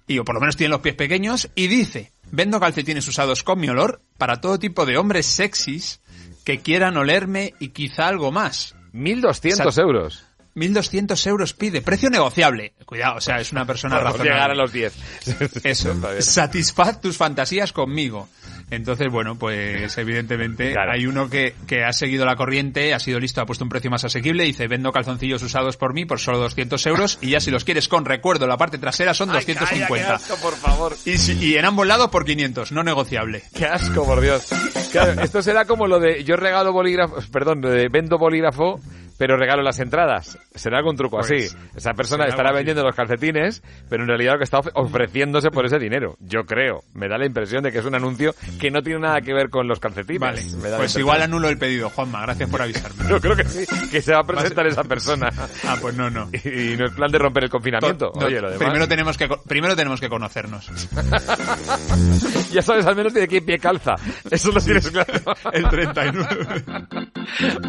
y 0.06 0.18
o 0.18 0.24
por 0.24 0.34
lo 0.36 0.40
menos 0.40 0.56
tiene 0.56 0.70
los 0.70 0.80
pies 0.80 0.94
pequeños, 0.94 1.48
y 1.56 1.66
dice, 1.66 2.12
vendo 2.30 2.60
calcetines 2.60 3.08
usados 3.08 3.42
con 3.42 3.58
mi 3.58 3.68
olor 3.68 4.00
para 4.18 4.40
todo 4.40 4.58
tipo 4.60 4.86
de 4.86 4.96
hombres 4.96 5.26
sexys 5.26 6.00
que 6.44 6.60
quieran 6.60 6.96
olerme 6.96 7.54
y 7.58 7.70
quizá 7.70 8.06
algo 8.06 8.30
más. 8.30 8.76
1.200 8.92 9.72
Sa- 9.72 9.82
euros. 9.82 10.25
1.200 10.56 11.26
euros 11.26 11.52
pide, 11.52 11.82
precio 11.82 12.10
negociable. 12.10 12.72
Cuidado, 12.84 13.16
o 13.16 13.20
sea, 13.20 13.36
es 13.40 13.52
una 13.52 13.64
persona 13.66 13.96
Podemos 13.96 14.14
razonable. 14.18 14.32
llegar 14.34 14.50
a 14.50 14.54
los 14.54 14.72
10. 14.72 14.94
Eso, 15.64 15.94
satisfaz 16.20 17.00
tus 17.00 17.16
fantasías 17.16 17.72
conmigo. 17.72 18.28
Entonces, 18.68 19.06
bueno, 19.12 19.38
pues 19.38 19.96
evidentemente 19.96 20.72
Claro. 20.72 20.90
hay 20.92 21.06
uno 21.06 21.30
que, 21.30 21.54
que 21.68 21.84
ha 21.84 21.92
seguido 21.92 22.24
la 22.24 22.34
corriente, 22.34 22.94
ha 22.94 22.98
sido 22.98 23.20
listo, 23.20 23.40
ha 23.40 23.46
puesto 23.46 23.62
un 23.64 23.68
precio 23.68 23.90
más 23.92 24.04
asequible, 24.04 24.42
dice, 24.42 24.66
vendo 24.66 24.90
calzoncillos 24.90 25.40
usados 25.44 25.76
por 25.76 25.94
mí 25.94 26.04
por 26.04 26.18
solo 26.18 26.38
200 26.38 26.84
euros 26.86 27.18
y 27.20 27.30
ya 27.30 27.38
si 27.40 27.52
los 27.52 27.62
quieres 27.62 27.86
con 27.86 28.04
recuerdo 28.04 28.48
la 28.48 28.56
parte 28.56 28.78
trasera 28.78 29.14
son 29.14 29.30
Ay, 29.30 29.44
calla, 29.44 29.60
250. 29.60 30.06
qué 30.08 30.12
asco, 30.14 30.36
por 30.42 30.54
favor. 30.56 30.96
y, 31.04 31.16
si- 31.16 31.38
y 31.38 31.54
en 31.56 31.64
ambos 31.64 31.86
lados 31.86 32.08
por 32.10 32.24
500, 32.24 32.72
no 32.72 32.82
negociable. 32.82 33.44
Qué 33.54 33.66
asco, 33.66 34.04
por 34.04 34.20
Dios. 34.20 34.48
Claro, 34.90 35.20
esto 35.22 35.42
será 35.42 35.64
como 35.66 35.86
lo 35.86 36.00
de 36.00 36.24
yo 36.24 36.34
regalo 36.36 36.72
bolígrafo, 36.72 37.16
perdón, 37.30 37.60
de 37.60 37.88
vendo 37.88 38.18
bolígrafo, 38.18 38.80
pero 39.18 39.36
regalo 39.36 39.62
las 39.62 39.78
entradas. 39.78 40.38
Será 40.54 40.78
algún 40.78 40.96
truco 40.96 41.18
Pues, 41.18 41.30
así. 41.30 41.56
Esa 41.76 41.92
persona 41.94 42.24
estará 42.26 42.52
vendiendo 42.52 42.82
los 42.82 42.94
calcetines, 42.94 43.62
pero 43.88 44.02
en 44.02 44.08
realidad 44.08 44.32
lo 44.34 44.38
que 44.38 44.44
está 44.44 44.58
of- 44.58 44.68
ofreciéndose 44.74 45.50
por 45.50 45.66
ese 45.66 45.78
dinero. 45.78 46.16
Yo 46.20 46.44
creo. 46.44 46.82
Me 46.94 47.08
da 47.08 47.18
la 47.18 47.26
impresión 47.26 47.62
de 47.62 47.72
que 47.72 47.78
es 47.78 47.84
un 47.84 47.94
anuncio 47.94 48.34
que 48.60 48.70
no 48.70 48.82
tiene 48.82 49.00
nada 49.00 49.20
que 49.20 49.32
ver 49.34 49.50
con 49.50 49.66
los 49.68 49.80
calcetines. 49.80 50.20
Vale, 50.20 50.42
pues 50.76 50.96
igual 50.96 51.22
anulo 51.22 51.48
el 51.48 51.58
pedido, 51.58 51.90
Juanma, 51.90 52.22
gracias 52.22 52.50
por 52.50 52.62
avisarme. 52.62 53.04
Yo 53.08 53.20
creo 53.20 53.36
que 53.36 53.44
sí, 53.44 53.64
que 53.90 54.00
se 54.02 54.12
va 54.12 54.20
a 54.20 54.24
presentar 54.24 54.66
esa 54.66 54.84
persona. 54.84 55.30
Ah, 55.68 55.76
pues 55.80 55.96
no, 55.96 56.10
no. 56.10 56.28
Y 56.44 56.76
no 56.76 56.86
es 56.86 56.92
plan 56.92 57.10
de 57.10 57.18
romper 57.18 57.44
el 57.44 57.50
confinamiento. 57.50 58.12
No, 58.14 58.26
Oye, 58.26 58.40
lo 58.40 58.50
demás. 58.50 58.58
primero 58.64 58.86
tenemos 58.86 59.16
que 59.16 59.28
primero 59.48 59.74
tenemos 59.74 60.00
que 60.00 60.08
conocernos. 60.08 60.70
Ya 62.52 62.62
sabes 62.62 62.86
al 62.86 62.96
menos 62.96 63.12
de 63.12 63.26
qué 63.28 63.42
pie 63.42 63.58
calza. 63.58 63.94
Eso 64.30 64.50
lo 64.52 64.60
tienes 64.60 64.88
claro. 64.90 65.12
El 65.52 65.68
39. 65.68 66.64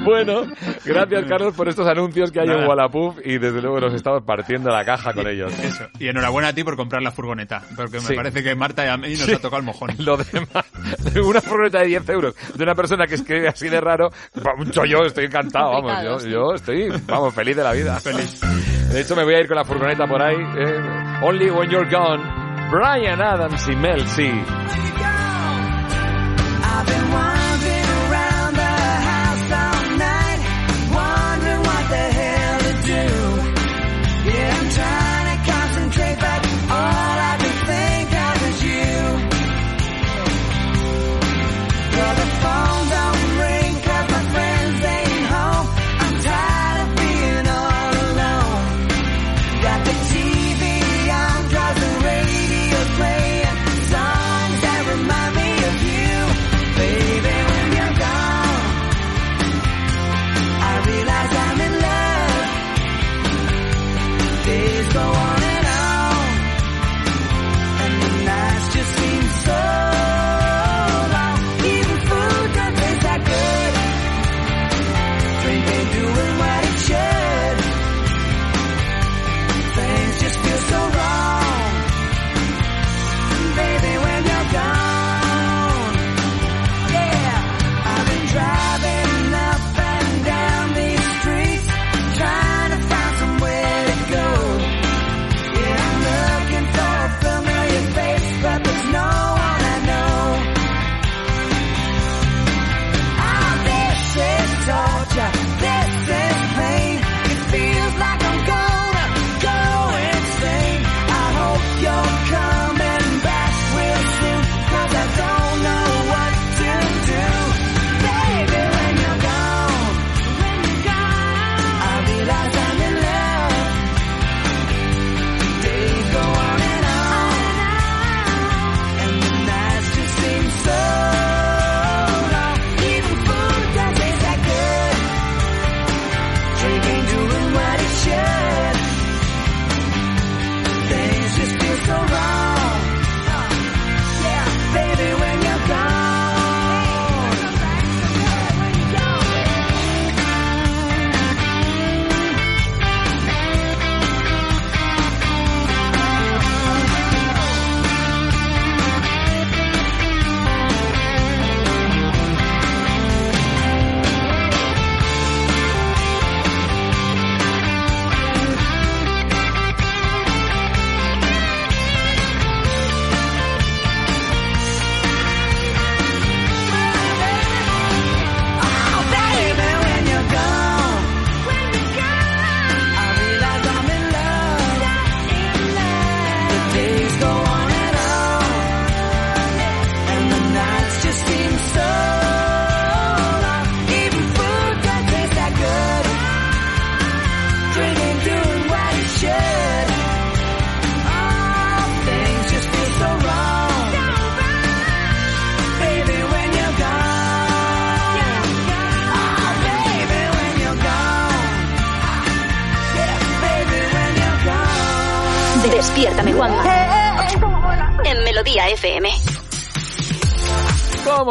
Bueno, 0.04 0.44
gracias 0.86 1.26
Carlos 1.28 1.37
por 1.56 1.68
estos 1.70 1.88
anuncios 1.88 2.32
que 2.32 2.40
hay 2.40 2.48
en 2.48 2.54
Nada. 2.54 2.68
Wallapop 2.68 3.18
y 3.26 3.38
desde 3.38 3.62
luego 3.62 3.80
nos 3.80 3.94
estamos 3.94 4.24
partiendo 4.24 4.70
la 4.70 4.84
caja 4.86 5.14
con 5.14 5.28
ellos. 5.28 5.52
Eso. 5.60 5.86
Y 6.00 6.08
enhorabuena 6.08 6.50
a 6.50 6.54
ti 6.54 6.64
por 6.64 6.76
comprar 6.76 7.02
la 7.02 7.12
furgoneta, 7.12 7.62
porque 7.76 8.00
Sí. 8.00 8.08
me 8.12 8.16
parece 8.16 8.44
que 8.44 8.56
Marta 8.56 8.86
y 8.86 8.90
a 8.90 8.98
mí 8.98 9.10
nos 9.10 9.20
Sí. 9.20 9.34
ha 9.34 9.40
tocado 9.40 9.60
el 9.60 9.66
mojón. 9.66 9.92
Lo 10.00 10.18
demás, 10.18 10.66
una 11.24 11.42
furgoneta 11.42 11.80
de 11.80 11.88
10 11.88 12.10
euros 12.10 12.36
de 12.56 12.64
una 12.64 12.76
persona 12.76 13.06
que 13.08 13.16
escribe 13.16 13.48
así 13.48 13.70
de 13.70 13.80
raro, 13.82 14.10
mucho 14.58 14.86
yo 14.86 15.00
estoy 15.06 15.26
encantado, 15.26 15.72
vamos, 15.72 16.04
yo, 16.04 16.20
sí. 16.20 16.30
yo 16.30 16.54
estoy, 16.56 16.90
vamos, 17.08 17.34
feliz 17.34 17.56
de 17.56 17.64
la 17.64 17.72
vida. 17.74 18.00
Feliz. 18.00 18.40
De 18.92 19.02
hecho, 19.02 19.16
me 19.16 19.24
voy 19.24 19.36
a 19.36 19.40
ir 19.42 19.48
con 19.48 19.58
la 19.58 19.64
furgoneta 19.66 20.06
por 20.08 20.22
ahí. 20.22 20.36
eh, 20.36 21.20
Only 21.22 21.50
when 21.52 21.70
you're 21.70 21.90
gone. 21.90 22.24
Brian 22.72 23.22
Adams 23.22 23.68
y 23.70 23.76
Mel 23.76 24.06
C. 24.08 24.32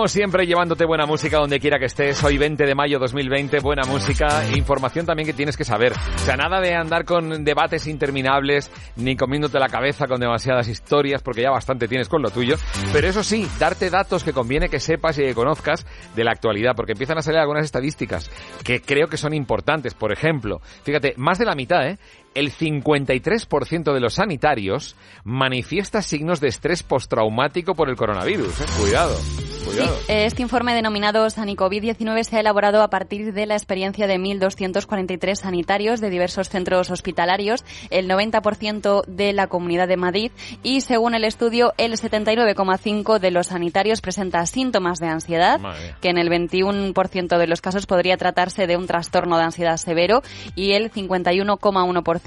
Siempre, 0.09 0.47
llevándote 0.47 0.85
buena 0.85 1.05
música 1.05 1.39
donde 1.39 1.59
quiera 1.59 1.81
que 1.81 1.87
estés. 1.87 2.23
Hoy 2.23 2.39
20 2.39 2.65
de 2.65 2.75
mayo 2.77 3.01
2020, 3.01 3.59
buena 3.59 3.83
música. 3.87 4.45
Información 4.55 5.05
también 5.05 5.27
que 5.27 5.33
tienes 5.33 5.57
que 5.57 5.65
saber. 5.65 5.93
O 5.93 6.19
sea, 6.19 6.37
nada 6.37 6.61
de 6.61 6.75
andar 6.75 7.05
con 7.05 7.45
debates 7.45 7.89
interminables, 7.89 8.71
ni 8.97 9.17
comiéndote 9.17 9.59
la 9.59 9.69
cabeza 9.69 10.07
con 10.07 10.21
demasiadas 10.21 10.69
historias, 10.69 11.23
porque 11.23 11.43
ya 11.43 11.51
bastante 11.51 11.89
tienes 11.89 12.09
con 12.09 12.23
lo 12.23 12.31
tuyo. 12.31 12.55
Pero 12.93 13.09
eso 13.09 13.25
sí, 13.25 13.49
darte 13.59 13.91
datos 13.91 14.23
que 14.23 14.33
conviene 14.33 14.69
que 14.69 14.79
sepas 14.79 15.19
y 15.19 15.23
que 15.23 15.35
conozcas 15.35 15.85
de 16.15 16.23
la 16.23 16.31
actualidad, 16.31 16.75
porque 16.77 16.93
empiezan 16.93 17.19
a 17.19 17.23
salir 17.23 17.41
algunas 17.41 17.65
estadísticas 17.65 18.31
que 18.63 18.81
creo 18.81 19.09
que 19.09 19.17
son 19.17 19.35
importantes. 19.35 19.95
Por 19.95 20.13
ejemplo, 20.13 20.61
fíjate, 20.85 21.15
más 21.17 21.39
de 21.39 21.47
la 21.47 21.57
mitad, 21.57 21.85
¿eh? 21.85 21.99
El 22.37 22.53
53% 22.53 23.95
de 23.95 24.01
los 24.01 24.15
sanitarios 24.15 24.95
manifiesta 25.25 26.03
signos 26.03 26.39
de 26.41 26.49
estrés 26.49 26.83
postraumático 26.83 27.75
por 27.75 27.89
el 27.89 27.97
coronavirus. 27.97 28.61
¿eh? 28.61 28.65
Cuidado, 28.79 29.17
cuidado. 29.65 29.97
Este 30.09 30.43
informe 30.43 30.75
denominado 30.75 31.27
SANICOVID-19 31.27 32.25
se 32.25 32.37
ha 32.37 32.41
elaborado 32.41 32.83
a 32.83 32.91
partir 32.91 33.33
de 33.33 33.47
la 33.47 33.55
experiencia 33.55 34.07
de 34.07 34.19
1.243 34.19 35.35
sanitarios 35.35 36.01
de 36.01 36.11
diversos 36.11 36.51
centros 36.51 36.91
hospitalarios, 36.91 37.65
el 37.89 38.07
90% 38.09 39.07
de 39.07 39.33
la 39.33 39.47
Comunidad 39.47 39.89
de 39.89 39.97
Madrid 39.97 40.31
y, 40.63 40.83
según 40.83 41.15
el 41.15 41.25
estudio, 41.25 41.73
el 41.79 41.93
79,5% 41.93 43.19
de 43.19 43.31
los 43.31 43.47
sanitarios 43.47 44.03
presenta 44.03 44.45
síntomas 44.45 44.99
de 44.99 45.09
ansiedad, 45.09 45.59
Madre 45.59 45.95
que 46.03 46.11
en 46.11 46.19
el 46.19 46.29
21% 46.29 47.39
de 47.39 47.47
los 47.47 47.61
casos 47.63 47.87
podría 47.87 48.17
tratarse 48.17 48.67
de 48.67 48.77
un 48.77 48.87
trastorno 48.87 49.39
de 49.39 49.45
ansiedad 49.45 49.77
severo 49.79 50.23
y 50.55 50.73
el 50.73 50.93
51,1% 50.93 52.26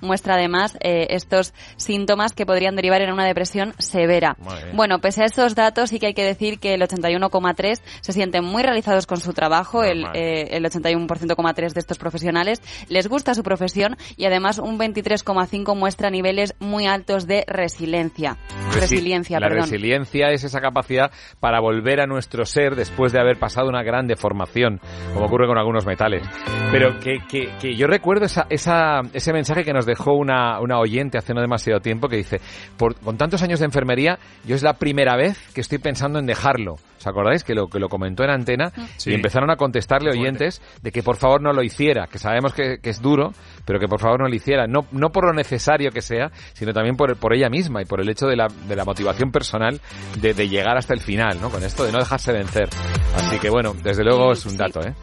muestra 0.00 0.34
además 0.34 0.76
eh, 0.80 1.06
estos 1.10 1.52
síntomas 1.76 2.32
que 2.32 2.46
podrían 2.46 2.76
derivar 2.76 3.02
en 3.02 3.12
una 3.12 3.24
depresión 3.26 3.74
severa. 3.78 4.36
Bueno, 4.74 5.00
pese 5.00 5.22
a 5.22 5.26
estos 5.26 5.54
datos, 5.54 5.90
sí 5.90 5.98
que 5.98 6.06
hay 6.06 6.14
que 6.14 6.24
decir 6.24 6.58
que 6.58 6.74
el 6.74 6.82
81,3 6.82 7.80
se 8.00 8.12
sienten 8.12 8.44
muy 8.44 8.62
realizados 8.62 9.06
con 9.06 9.18
su 9.18 9.32
trabajo, 9.32 9.82
el, 9.84 10.04
eh, 10.14 10.48
el 10.52 10.64
81,3 10.64 11.72
de 11.72 11.80
estos 11.80 11.98
profesionales 11.98 12.60
les 12.88 13.08
gusta 13.08 13.34
su 13.34 13.42
profesión 13.42 13.96
y 14.16 14.26
además 14.26 14.58
un 14.58 14.78
23,5 14.78 15.76
muestra 15.76 16.10
niveles 16.10 16.54
muy 16.60 16.86
altos 16.86 17.26
de 17.26 17.44
resiliencia. 17.46 18.36
Resi- 18.70 18.80
resiliencia, 18.80 19.40
la 19.40 19.48
perdón. 19.48 19.64
resiliencia 19.64 20.30
es 20.30 20.44
esa 20.44 20.60
capacidad 20.60 21.10
para 21.40 21.60
volver 21.60 22.00
a 22.00 22.06
nuestro 22.06 22.44
ser 22.44 22.76
después 22.76 23.12
de 23.12 23.20
haber 23.20 23.38
pasado 23.38 23.68
una 23.68 23.82
gran 23.82 24.06
deformación, 24.06 24.80
como 25.14 25.26
ocurre 25.26 25.46
con 25.46 25.58
algunos 25.58 25.86
metales. 25.86 26.22
Pero 26.70 26.98
que, 27.00 27.18
que, 27.28 27.50
que 27.60 27.74
yo 27.74 27.86
recuerdo 27.86 28.26
esa, 28.26 28.46
esa, 28.50 29.00
ese 29.12 29.31
mensaje 29.32 29.64
que 29.64 29.72
nos 29.72 29.86
dejó 29.86 30.12
una, 30.14 30.60
una 30.60 30.78
oyente 30.78 31.18
hace 31.18 31.34
no 31.34 31.40
demasiado 31.40 31.80
tiempo 31.80 32.08
que 32.08 32.16
dice, 32.16 32.40
por, 32.76 32.94
con 32.96 33.16
tantos 33.16 33.42
años 33.42 33.60
de 33.60 33.66
enfermería, 33.66 34.18
yo 34.44 34.54
es 34.54 34.62
la 34.62 34.74
primera 34.74 35.16
vez 35.16 35.38
que 35.54 35.60
estoy 35.60 35.78
pensando 35.78 36.18
en 36.18 36.26
dejarlo. 36.26 36.76
¿Os 36.98 37.06
acordáis 37.06 37.42
que 37.42 37.54
lo, 37.54 37.66
que 37.66 37.80
lo 37.80 37.88
comentó 37.88 38.22
en 38.22 38.30
antena? 38.30 38.70
Sí. 38.96 39.10
Y 39.10 39.14
empezaron 39.14 39.50
a 39.50 39.56
contestarle 39.56 40.10
oyentes 40.10 40.62
de 40.82 40.92
que 40.92 41.02
por 41.02 41.16
favor 41.16 41.42
no 41.42 41.52
lo 41.52 41.64
hiciera, 41.64 42.06
que 42.06 42.18
sabemos 42.18 42.54
que, 42.54 42.78
que 42.78 42.90
es 42.90 43.02
duro, 43.02 43.32
pero 43.64 43.80
que 43.80 43.88
por 43.88 43.98
favor 43.98 44.20
no 44.20 44.28
lo 44.28 44.34
hiciera. 44.34 44.68
No, 44.68 44.86
no 44.92 45.10
por 45.10 45.26
lo 45.26 45.32
necesario 45.32 45.90
que 45.90 46.00
sea, 46.00 46.30
sino 46.52 46.72
también 46.72 46.96
por, 46.96 47.16
por 47.16 47.34
ella 47.34 47.48
misma 47.48 47.82
y 47.82 47.86
por 47.86 48.00
el 48.00 48.08
hecho 48.08 48.26
de 48.26 48.36
la, 48.36 48.46
de 48.68 48.76
la 48.76 48.84
motivación 48.84 49.32
personal 49.32 49.80
de, 50.20 50.32
de 50.32 50.48
llegar 50.48 50.76
hasta 50.76 50.94
el 50.94 51.00
final, 51.00 51.40
¿no? 51.40 51.50
Con 51.50 51.64
esto 51.64 51.84
de 51.84 51.90
no 51.90 51.98
dejarse 51.98 52.32
vencer. 52.32 52.68
Así 53.16 53.38
que 53.40 53.50
bueno, 53.50 53.74
desde 53.82 54.04
luego 54.04 54.30
es 54.30 54.46
un 54.46 54.56
dato, 54.56 54.80
¿eh? 54.80 54.94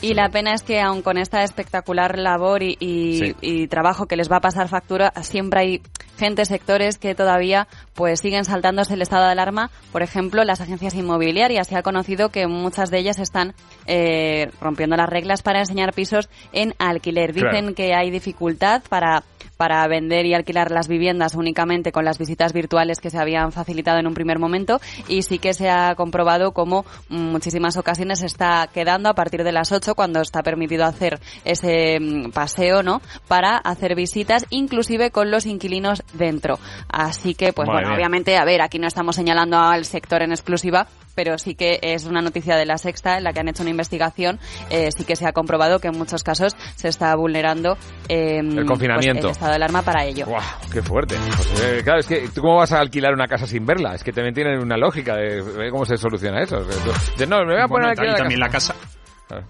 Y 0.00 0.14
la 0.14 0.28
pena 0.28 0.54
es 0.54 0.62
que 0.62 0.80
aun 0.80 1.02
con 1.02 1.18
esta 1.18 1.42
espectacular 1.42 2.18
labor 2.18 2.62
y, 2.62 2.76
y- 2.78 3.18
Sí. 3.18 3.34
y 3.40 3.66
trabajo 3.68 4.06
que 4.06 4.16
les 4.16 4.30
va 4.30 4.36
a 4.36 4.40
pasar 4.40 4.68
factura, 4.68 5.12
siempre 5.22 5.60
hay 5.60 5.82
gente, 6.18 6.44
sectores 6.44 6.98
que 6.98 7.14
todavía 7.14 7.68
pues 7.94 8.20
siguen 8.20 8.44
saltándose 8.44 8.94
el 8.94 9.02
estado 9.02 9.24
de 9.26 9.32
alarma. 9.32 9.70
Por 9.92 10.02
ejemplo, 10.02 10.44
las 10.44 10.60
agencias 10.60 10.94
inmobiliarias. 10.94 11.66
Se 11.68 11.76
ha 11.76 11.82
conocido 11.82 12.28
que 12.30 12.46
muchas 12.46 12.90
de 12.90 12.98
ellas 12.98 13.18
están 13.18 13.54
eh, 13.86 14.50
rompiendo 14.60 14.96
las 14.96 15.08
reglas 15.08 15.42
para 15.42 15.60
enseñar 15.60 15.92
pisos 15.92 16.28
en 16.52 16.74
alquiler. 16.78 17.32
Dicen 17.32 17.48
Claro. 17.50 17.74
que 17.74 17.94
hay 17.94 18.10
dificultad 18.10 18.82
para 18.88 19.22
para 19.58 19.86
vender 19.88 20.24
y 20.24 20.32
alquilar 20.32 20.70
las 20.70 20.88
viviendas 20.88 21.34
únicamente 21.34 21.92
con 21.92 22.04
las 22.04 22.16
visitas 22.16 22.54
virtuales 22.54 23.00
que 23.00 23.10
se 23.10 23.18
habían 23.18 23.52
facilitado 23.52 23.98
en 23.98 24.06
un 24.06 24.14
primer 24.14 24.38
momento 24.38 24.80
y 25.08 25.22
sí 25.22 25.38
que 25.38 25.52
se 25.52 25.68
ha 25.68 25.94
comprobado 25.96 26.52
como 26.52 26.86
muchísimas 27.08 27.76
ocasiones 27.76 28.22
está 28.22 28.68
quedando 28.72 29.10
a 29.10 29.14
partir 29.14 29.44
de 29.44 29.52
las 29.52 29.72
8 29.72 29.94
cuando 29.94 30.20
está 30.20 30.42
permitido 30.42 30.84
hacer 30.84 31.18
ese 31.44 31.98
mm, 32.00 32.30
paseo, 32.30 32.82
¿no? 32.82 33.02
Para 33.26 33.56
hacer 33.56 33.94
visitas 33.96 34.46
inclusive 34.50 35.10
con 35.10 35.30
los 35.30 35.44
inquilinos 35.44 36.04
dentro. 36.14 36.58
Así 36.88 37.34
que 37.34 37.52
pues 37.52 37.68
bueno, 37.68 37.92
obviamente, 37.92 38.36
a 38.36 38.44
ver, 38.44 38.62
aquí 38.62 38.78
no 38.78 38.86
estamos 38.86 39.16
señalando 39.16 39.58
al 39.58 39.84
sector 39.84 40.22
en 40.22 40.30
exclusiva, 40.30 40.86
pero 41.18 41.36
sí 41.36 41.56
que 41.56 41.80
es 41.82 42.04
una 42.04 42.22
noticia 42.22 42.54
de 42.54 42.64
la 42.64 42.78
Sexta 42.78 43.18
en 43.18 43.24
la 43.24 43.32
que 43.32 43.40
han 43.40 43.48
hecho 43.48 43.64
una 43.64 43.70
investigación, 43.70 44.38
eh, 44.70 44.90
sí 44.96 45.02
que 45.02 45.16
se 45.16 45.26
ha 45.26 45.32
comprobado 45.32 45.80
que 45.80 45.88
en 45.88 45.98
muchos 45.98 46.22
casos 46.22 46.54
se 46.76 46.86
está 46.86 47.12
vulnerando 47.16 47.76
eh, 48.08 48.38
El 48.38 48.64
confinamiento. 48.64 49.22
pues, 49.22 49.24
el 49.24 49.30
estado 49.32 49.50
de 49.50 49.56
alarma 49.56 49.82
para 49.82 50.04
ello. 50.04 50.26
¡Guau! 50.26 50.44
¡Qué 50.72 50.80
fuerte! 50.80 51.16
Pues, 51.16 51.64
eh, 51.64 51.80
claro, 51.82 51.98
es 51.98 52.06
que 52.06 52.28
¿tú 52.32 52.40
cómo 52.40 52.58
vas 52.58 52.70
a 52.70 52.78
alquilar 52.78 53.14
una 53.14 53.26
casa 53.26 53.48
sin 53.48 53.66
verla? 53.66 53.96
Es 53.96 54.04
que 54.04 54.12
también 54.12 54.32
tienen 54.32 54.60
una 54.60 54.76
lógica 54.76 55.16
de, 55.16 55.42
de 55.42 55.70
cómo 55.72 55.84
se 55.84 55.96
soluciona 55.96 56.40
eso. 56.40 56.60
De, 56.60 57.26
no, 57.26 57.38
me 57.44 57.54
voy 57.54 57.62
a 57.62 57.66
poner 57.66 57.96
Bueno, 57.96 58.12
y 58.12 58.16
también 58.16 58.38
la 58.38 58.48
casa. 58.48 58.76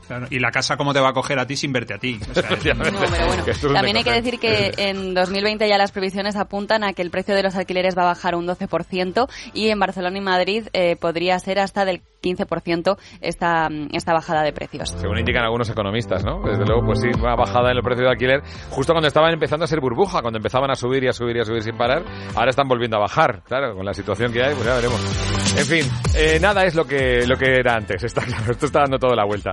Claro, 0.07 0.27
Y 0.31 0.39
la 0.39 0.51
casa, 0.51 0.77
¿cómo 0.77 0.93
te 0.93 1.01
va 1.01 1.11
a 1.11 1.13
coger 1.13 1.39
a 1.39 1.47
ti 1.47 1.57
sin 1.57 1.73
verte 1.73 1.95
a 1.95 1.99
ti? 1.99 2.19
O 2.31 2.35
sea. 2.35 2.49
No, 2.79 2.85
pero 2.85 3.27
bueno, 3.27 3.45
También 3.75 3.97
hay 3.97 4.05
que 4.05 4.13
decir 4.13 4.39
que 4.39 4.73
en 4.77 5.15
2020 5.15 5.69
ya 5.69 5.79
las 5.79 5.93
previsiones 5.93 6.37
apuntan 6.37 6.85
a 6.85 6.93
que 6.93 7.03
el 7.03 7.11
precio 7.11 7.35
de 7.35 7.43
los 7.43 7.57
alquileres 7.57 7.97
va 7.97 8.03
a 8.03 8.07
bajar 8.07 8.35
un 8.35 8.47
12% 8.47 9.29
y 9.55 9.69
en 9.69 9.79
Barcelona 9.79 10.19
y 10.19 10.21
Madrid 10.21 10.69
eh, 10.73 10.97
podría 10.97 11.39
ser 11.39 11.61
hasta 11.61 11.85
del 11.85 12.03
15% 12.23 12.97
esta, 13.21 13.69
esta 13.93 14.13
bajada 14.13 14.43
de 14.43 14.53
precios. 14.53 14.91
Según 14.91 15.19
indican 15.19 15.45
algunos 15.45 15.69
economistas, 15.71 16.25
¿no? 16.25 16.43
Desde 16.43 16.65
luego, 16.65 16.85
pues 16.85 17.01
sí, 17.01 17.09
una 17.19 17.37
bajada 17.37 17.71
en 17.71 17.77
el 17.77 17.83
precio 17.83 18.05
de 18.05 18.11
alquiler 18.11 18.43
justo 18.71 18.93
cuando 18.93 19.09
estaban 19.09 19.33
empezando 19.33 19.65
a 19.65 19.69
ser 19.69 19.81
burbuja, 19.81 20.21
cuando 20.21 20.39
empezaban 20.39 20.71
a 20.71 20.75
subir 20.75 21.05
y 21.05 21.09
a 21.09 21.13
subir 21.13 21.37
y 21.37 21.41
a 21.41 21.45
subir 21.45 21.63
sin 21.63 21.77
parar. 21.77 22.05
Ahora 22.35 22.51
están 22.51 22.69
volviendo 22.69 22.97
a 22.97 23.01
bajar, 23.01 23.43
claro, 23.45 23.75
con 23.75 23.85
la 23.85 23.95
situación 23.95 24.33
que 24.33 24.43
hay, 24.43 24.55
pues 24.55 24.67
ya 24.67 24.75
veremos. 24.75 25.29
En 25.57 25.65
fin, 25.65 25.85
eh, 26.15 26.39
nada 26.41 26.65
es 26.65 26.75
lo 26.75 26.85
que, 26.87 27.27
lo 27.27 27.37
que 27.37 27.57
era 27.57 27.75
antes, 27.75 28.03
está 28.05 28.23
claro, 28.25 28.53
esto 28.53 28.67
está 28.67 28.81
dando 28.81 28.99
toda 28.99 29.15
la 29.17 29.25
vuelta. 29.25 29.53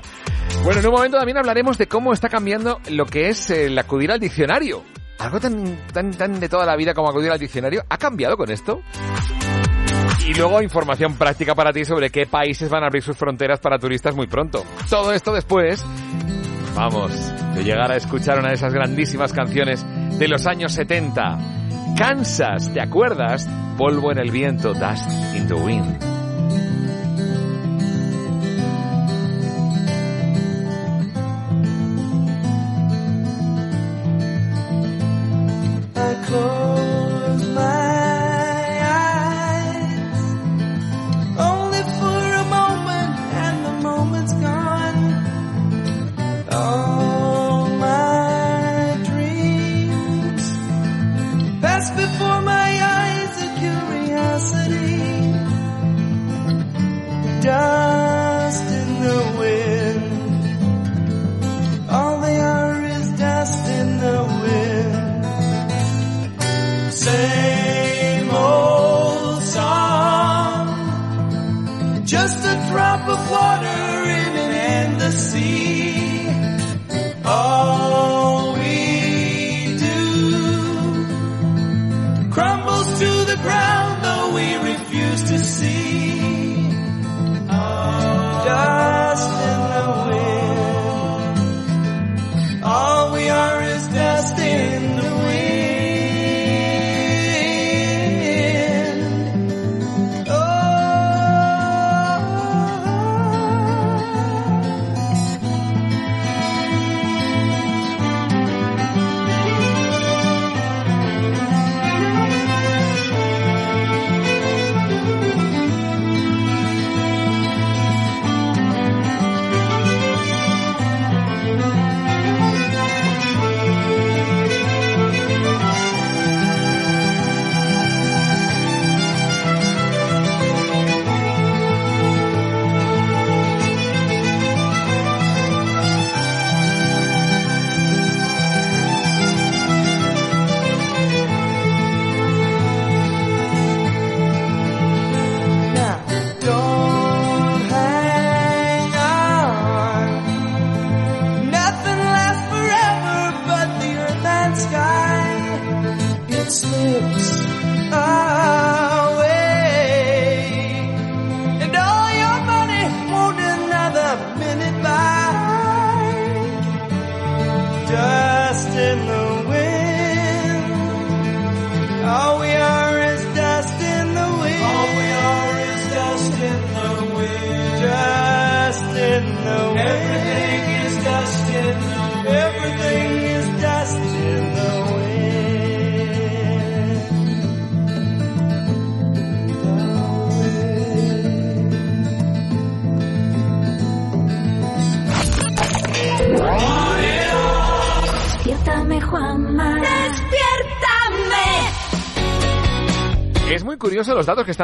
Bueno, 0.63 0.79
en 0.79 0.87
un 0.87 0.93
momento 0.93 1.17
también 1.17 1.37
hablaremos 1.37 1.77
de 1.77 1.87
cómo 1.87 2.13
está 2.13 2.29
cambiando 2.29 2.79
lo 2.89 3.05
que 3.05 3.29
es 3.29 3.49
el 3.49 3.77
acudir 3.77 4.11
al 4.11 4.19
diccionario. 4.19 4.83
Algo 5.19 5.39
tan, 5.39 5.77
tan, 5.93 6.11
tan 6.11 6.39
de 6.39 6.49
toda 6.49 6.65
la 6.65 6.75
vida 6.75 6.93
como 6.93 7.09
acudir 7.09 7.31
al 7.31 7.39
diccionario, 7.39 7.83
¿ha 7.89 7.97
cambiado 7.97 8.35
con 8.35 8.51
esto? 8.51 8.81
Y 10.27 10.33
luego 10.33 10.61
información 10.61 11.15
práctica 11.15 11.53
para 11.53 11.71
ti 11.71 11.85
sobre 11.85 12.09
qué 12.09 12.25
países 12.25 12.67
van 12.69 12.83
a 12.83 12.87
abrir 12.87 13.03
sus 13.03 13.15
fronteras 13.15 13.59
para 13.59 13.77
turistas 13.77 14.15
muy 14.15 14.25
pronto. 14.25 14.65
Todo 14.89 15.13
esto 15.13 15.31
después, 15.31 15.85
vamos, 16.75 17.11
de 17.53 17.63
llegar 17.63 17.91
a 17.91 17.95
escuchar 17.95 18.39
una 18.39 18.49
de 18.49 18.55
esas 18.55 18.73
grandísimas 18.73 19.33
canciones 19.33 19.85
de 20.17 20.27
los 20.27 20.47
años 20.47 20.73
70. 20.73 21.37
Kansas, 21.95 22.73
¿te 22.73 22.81
acuerdas? 22.81 23.47
Polvo 23.77 24.11
en 24.11 24.17
el 24.17 24.31
viento, 24.31 24.73
dust 24.73 25.09
in 25.35 25.47
the 25.47 25.53
wind. 25.53 26.15
I 36.35 36.64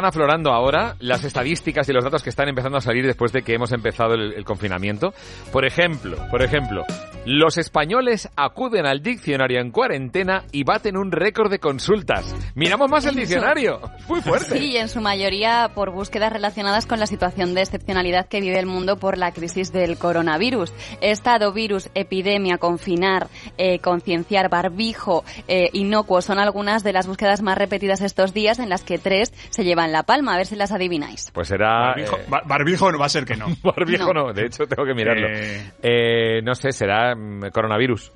aflorando 0.05 0.51
ahora, 0.51 0.95
las 0.99 1.23
estadísticas 1.23 1.87
y 1.89 1.93
los 1.93 2.03
datos 2.03 2.23
que 2.23 2.29
están 2.29 2.49
empezando 2.49 2.77
a 2.77 2.81
salir 2.81 3.05
después 3.05 3.31
de 3.31 3.41
que 3.41 3.53
hemos 3.53 3.71
empezado 3.71 4.15
el 4.15 4.43
confinamiento. 4.45 5.13
Por 5.51 5.65
ejemplo, 5.65 6.17
por 6.29 6.41
ejemplo, 6.41 6.85
los 7.25 7.57
españoles 7.57 8.29
acuden 8.35 8.87
al 8.87 9.03
diccionario 9.03 9.61
en 9.61 9.71
cuarentena 9.71 10.43
y 10.51 10.63
baten 10.63 10.97
un 10.97 11.11
récord 11.11 11.51
de 11.51 11.59
consultas. 11.59 12.35
Miramos 12.55 12.89
más 12.89 13.05
el 13.05 13.15
diccionario. 13.15 13.79
Muy 14.07 14.21
fuerte. 14.21 14.57
Sí, 14.57 14.71
y 14.71 14.77
en 14.77 14.89
su 14.89 15.01
mayoría 15.01 15.69
por 15.75 15.91
búsquedas 15.91 16.33
relacionadas 16.33 16.87
con 16.87 16.99
la 16.99 17.05
situación 17.05 17.53
de 17.53 17.61
excepcionalidad 17.61 18.27
que 18.27 18.41
vive 18.41 18.57
el 18.59 18.65
mundo 18.65 18.97
por 18.97 19.17
la 19.17 19.31
crisis 19.31 19.71
del 19.71 19.97
coronavirus. 19.97 20.73
Estado, 21.01 21.53
virus, 21.53 21.89
epidemia, 21.93 22.57
confinar, 22.57 23.27
eh, 23.57 23.79
concienciar, 23.79 24.49
barbijo, 24.49 25.23
eh, 25.47 25.69
inocuo 25.73 26.21
son 26.21 26.39
algunas 26.39 26.83
de 26.83 26.93
las 26.93 27.05
búsquedas 27.07 27.41
más 27.43 27.57
repetidas 27.57 28.01
estos 28.01 28.33
días 28.33 28.57
en 28.59 28.69
las 28.69 28.83
que 28.83 28.97
tres 28.97 29.31
se 29.51 29.63
llevan 29.63 29.91
la 29.91 30.03
palma. 30.03 30.33
A 30.33 30.37
ver 30.37 30.47
si 30.47 30.55
las 30.55 30.71
adivináis. 30.71 31.29
Pues 31.33 31.49
será... 31.49 31.89
Barbijo, 31.93 32.17
eh, 32.17 32.25
bar- 32.27 32.47
barbijo 32.47 32.91
no 32.91 32.97
va 32.97 33.05
a 33.05 33.09
ser 33.09 33.25
que 33.25 33.35
no. 33.35 33.45
barbijo 33.63 34.11
no. 34.11 34.33
de 34.33 34.45
hecho 34.47 34.65
tengo 34.65 34.85
que 34.87 34.93
mirarlo. 34.95 35.27
Eh. 35.29 35.71
Eh, 35.83 36.41
no 36.43 36.55
sé, 36.55 36.71
será 36.71 37.10
mm, 37.15 37.49
coronavirus, 37.51 38.11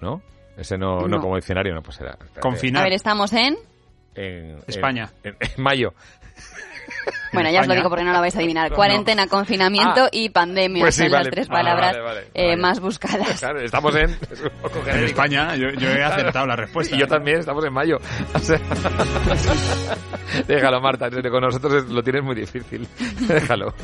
¿no? 0.00 0.22
Ese 0.56 0.78
no, 0.78 1.00
no. 1.00 1.08
No. 1.08 1.20
como 1.20 1.36
diccionario, 1.36 1.74
no, 1.74 1.82
pues 1.82 1.96
espérate. 1.96 2.26
Confinar. 2.40 2.82
A 2.82 2.84
ver, 2.84 2.92
estamos 2.92 3.32
en... 3.32 3.56
En, 4.14 4.50
en- 4.50 4.58
España. 4.68 5.10
En, 5.24 5.36
en 5.40 5.62
mayo. 5.62 5.92
Bueno, 7.32 7.50
ya 7.50 7.60
os 7.62 7.66
lo 7.66 7.72
España. 7.72 7.80
digo 7.80 7.88
porque 7.90 8.04
no 8.04 8.12
lo 8.12 8.20
vais 8.20 8.34
a 8.36 8.38
adivinar. 8.38 8.70
No. 8.70 8.76
Cuarentena, 8.76 9.26
confinamiento 9.26 10.04
Ah. 10.04 10.08
y 10.12 10.28
pandemia 10.28 10.82
Pues 10.82 10.94
sí, 10.94 11.02
son 11.02 11.10
vale. 11.12 11.24
las 11.24 11.32
tres 11.34 11.46
Ah, 11.50 11.52
palabras 11.52 11.92
vale, 11.96 12.04
vale, 12.04 12.26
eh, 12.34 12.56
más 12.56 12.78
buscadas. 12.78 13.40
Claro, 13.40 13.60
estamos 13.60 13.94
en... 13.96 14.10
es 14.30 14.40
un 14.40 14.50
poco 14.62 14.80
En. 14.86 15.04
España, 15.04 15.56
yo, 15.56 15.70
yo 15.70 15.88
he 15.88 16.04
acertado 16.04 16.46
la 16.46 16.54
respuesta. 16.56 16.94
Y 16.94 17.00
yo 17.00 17.08
también, 17.08 17.40
estamos 17.40 17.64
en 17.64 17.72
mayo. 17.72 17.96
O 18.34 18.38
sea, 18.38 18.58
Déjalo, 20.46 20.80
Marta, 20.80 21.06
en 21.08 21.30
con 21.30 21.40
nosotros 21.40 21.88
lo 21.88 22.02
tienes 22.02 22.22
muy 22.22 22.36
difícil. 22.36 22.86
Déjalo. 23.26 23.74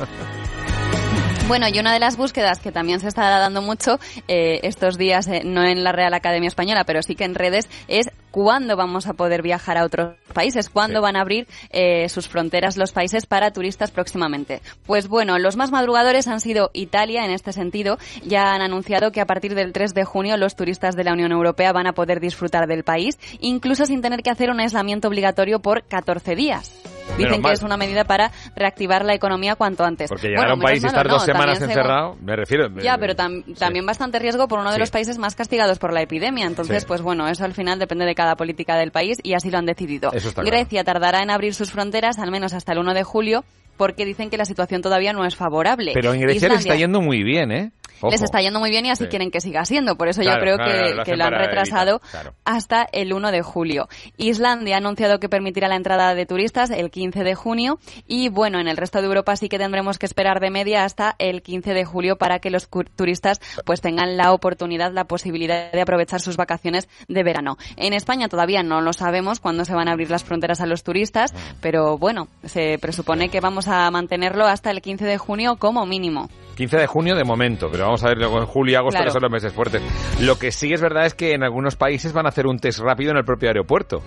Bueno, 1.51 1.67
y 1.67 1.77
una 1.77 1.91
de 1.91 1.99
las 1.99 2.15
búsquedas 2.15 2.61
que 2.61 2.71
también 2.71 3.01
se 3.01 3.09
está 3.09 3.27
dando 3.27 3.61
mucho 3.61 3.99
eh, 4.29 4.61
estos 4.63 4.97
días, 4.97 5.27
eh, 5.27 5.41
no 5.43 5.65
en 5.65 5.83
la 5.83 5.91
Real 5.91 6.13
Academia 6.13 6.47
Española, 6.47 6.85
pero 6.85 7.03
sí 7.03 7.13
que 7.13 7.25
en 7.25 7.35
redes, 7.35 7.69
es 7.89 8.09
cuándo 8.31 8.77
vamos 8.77 9.05
a 9.05 9.15
poder 9.15 9.41
viajar 9.41 9.77
a 9.77 9.83
otros 9.83 10.15
países, 10.33 10.69
cuándo 10.69 11.01
van 11.01 11.17
a 11.17 11.19
abrir 11.19 11.49
eh, 11.71 12.07
sus 12.07 12.29
fronteras 12.29 12.77
los 12.77 12.93
países 12.93 13.25
para 13.25 13.51
turistas 13.51 13.91
próximamente. 13.91 14.61
Pues 14.85 15.09
bueno, 15.09 15.37
los 15.39 15.57
más 15.57 15.71
madrugadores 15.71 16.29
han 16.29 16.39
sido 16.39 16.71
Italia 16.71 17.25
en 17.25 17.31
este 17.31 17.51
sentido. 17.51 17.97
Ya 18.23 18.53
han 18.53 18.61
anunciado 18.61 19.11
que 19.11 19.19
a 19.19 19.25
partir 19.25 19.53
del 19.53 19.73
3 19.73 19.93
de 19.93 20.05
junio 20.05 20.37
los 20.37 20.55
turistas 20.55 20.95
de 20.95 21.03
la 21.03 21.11
Unión 21.11 21.33
Europea 21.33 21.73
van 21.73 21.87
a 21.87 21.91
poder 21.91 22.21
disfrutar 22.21 22.65
del 22.65 22.85
país, 22.85 23.19
incluso 23.41 23.85
sin 23.85 24.01
tener 24.01 24.23
que 24.23 24.29
hacer 24.29 24.51
un 24.51 24.61
aislamiento 24.61 25.09
obligatorio 25.09 25.59
por 25.59 25.83
14 25.83 26.33
días. 26.33 26.81
Dicen 27.17 27.41
que 27.43 27.51
es 27.51 27.61
una 27.61 27.77
medida 27.77 28.03
para 28.03 28.31
reactivar 28.55 29.05
la 29.05 29.13
economía 29.13 29.55
cuanto 29.55 29.83
antes. 29.83 30.09
Porque 30.09 30.29
llegar 30.29 30.49
a 30.49 30.53
un 30.53 30.59
Bueno, 30.59 30.71
país 30.71 30.83
y 30.83 30.87
estar 30.87 31.07
dos 31.07 31.23
semanas 31.23 31.61
encerrado, 31.61 32.15
me 32.21 32.35
refiero. 32.35 32.67
ya, 32.81 32.97
pero 32.97 33.13
tam- 33.15 33.43
también 33.57 33.85
bastante 33.85 34.17
riesgo 34.19 34.47
por 34.47 34.59
uno 34.59 34.69
de 34.69 34.75
Sí. 34.75 34.79
los 34.79 34.91
países 34.91 35.17
más 35.17 35.35
castigados 35.35 35.77
por 35.77 35.93
la 35.93 36.01
epidemia. 36.01 36.45
Entonces, 36.47 36.81
Sí. 36.83 36.87
pues 36.87 37.01
bueno, 37.01 37.27
eso 37.27 37.43
al 37.45 37.53
final 37.53 37.77
depende 37.79 38.05
de 38.05 38.15
cada 38.15 38.35
política 38.35 38.75
del 38.75 38.91
país 38.91 39.19
y 39.23 39.33
así 39.33 39.51
lo 39.51 39.57
han 39.59 39.65
decidido. 39.65 40.09
Claro. 40.11 40.49
Grecia 40.49 40.83
tardará 40.83 41.21
en 41.21 41.29
abrir 41.29 41.53
sus 41.53 41.71
fronteras 41.71 42.17
al 42.17 42.31
menos 42.31 42.53
hasta 42.53 42.71
el 42.73 42.79
1 42.79 42.93
de 42.93 43.03
julio 43.03 43.43
porque 43.77 44.05
dicen 44.05 44.29
que 44.29 44.37
la 44.37 44.45
situación 44.45 44.81
todavía 44.81 45.11
no 45.13 45.25
es 45.25 45.35
favorable. 45.35 45.91
Pero 45.93 46.13
en 46.13 46.21
Grecia 46.21 46.49
les 46.49 46.59
está 46.59 46.75
yendo 46.75 47.01
muy 47.01 47.23
bien, 47.23 47.51
¿eh? 47.51 47.71
Ojo. 48.01 48.11
les 48.11 48.21
está 48.21 48.41
yendo 48.41 48.59
muy 48.59 48.69
bien 48.69 48.85
y 48.85 48.89
así 48.89 49.03
Sí. 49.05 49.09
quieren 49.09 49.31
que 49.31 49.41
siga 49.41 49.63
siendo. 49.65 49.95
Por 49.97 50.07
eso 50.07 50.21
Claro, 50.21 50.37
yo 50.37 50.41
creo 50.41 50.55
claro, 50.57 50.71
que, 50.71 50.89
lo 50.89 50.95
que 50.95 51.01
hacen 51.01 51.19
lo 51.19 51.25
han 51.25 51.33
retrasado 51.33 52.01
evitar, 52.03 52.33
hasta 52.45 52.87
el 52.91 53.13
1 53.13 53.31
de 53.31 53.41
julio. 53.41 53.87
Islandia 54.17 54.75
ha 54.75 54.77
anunciado 54.77 55.19
que 55.19 55.29
permitirá 55.29 55.67
la 55.67 55.75
entrada 55.75 56.13
de 56.15 56.25
turistas 56.25 56.69
el 56.69 56.91
15 56.91 57.23
de 57.23 57.35
junio 57.35 57.79
y 58.07 58.29
bueno, 58.29 58.59
en 58.59 58.67
el 58.67 58.77
resto 58.77 58.99
de 59.01 59.07
Europa 59.07 59.35
sí 59.35 59.49
que 59.49 59.57
tendremos 59.57 59.97
que 59.99 60.05
esperar 60.05 60.39
de 60.39 60.49
media 60.49 60.83
hasta 60.83 61.15
el 61.19 61.41
15 61.41 61.73
de 61.73 61.85
julio 61.85 62.17
para 62.17 62.39
que 62.39 62.49
los 62.49 62.69
turistas 62.95 63.39
pues 63.65 63.81
tengan 63.81 64.17
la 64.17 64.31
oportunidad, 64.33 64.91
la 64.91 65.05
posibilidad 65.05 65.71
de 65.71 65.81
aprovechar 65.81 66.21
sus 66.21 66.37
vacaciones 66.37 66.87
de 67.07 67.23
verano. 67.23 67.57
En 67.77 67.93
España 67.93 68.27
todavía 68.29 68.63
no 68.63 68.81
lo 68.81 68.93
sabemos 68.93 69.39
cuándo 69.39 69.65
se 69.65 69.73
van 69.73 69.87
a 69.87 69.91
abrir 69.91 70.09
las 70.09 70.23
fronteras 70.23 70.61
a 70.61 70.65
los 70.65 70.83
turistas, 70.83 71.33
pero 71.61 71.97
bueno, 71.97 72.27
se 72.45 72.77
presupone 72.79 73.29
que 73.29 73.39
vamos 73.39 73.67
a 73.67 73.89
mantenerlo 73.91 74.45
hasta 74.45 74.71
el 74.71 74.81
15 74.81 75.05
de 75.05 75.17
junio 75.17 75.55
como 75.57 75.85
mínimo. 75.85 76.29
15 76.55 76.77
de 76.77 76.87
junio 76.87 77.15
de 77.15 77.23
momento, 77.23 77.69
pero 77.71 77.85
vamos 77.85 78.03
a 78.03 78.07
ver 78.09 78.17
luego 78.17 78.39
en 78.39 78.45
julio 78.45 78.73
y 78.73 78.75
agosto 78.75 78.97
Claro. 78.97 79.09
que 79.09 79.13
son 79.13 79.21
los 79.21 79.31
meses 79.31 79.53
fuertes. 79.53 79.81
Lo 80.19 80.37
que 80.37 80.51
sí 80.51 80.71
es 80.73 80.81
verdad 80.81 81.05
es 81.05 81.13
que 81.13 81.33
en 81.33 81.43
algunos 81.43 81.75
países 81.75 82.13
van 82.13 82.25
a 82.25 82.29
hacer 82.29 82.45
un 82.47 82.59
test 82.59 82.79
rápido 82.79 83.11
en 83.11 83.17
el 83.17 83.23
propio 83.25 83.49
aeropuerto. 83.49 84.01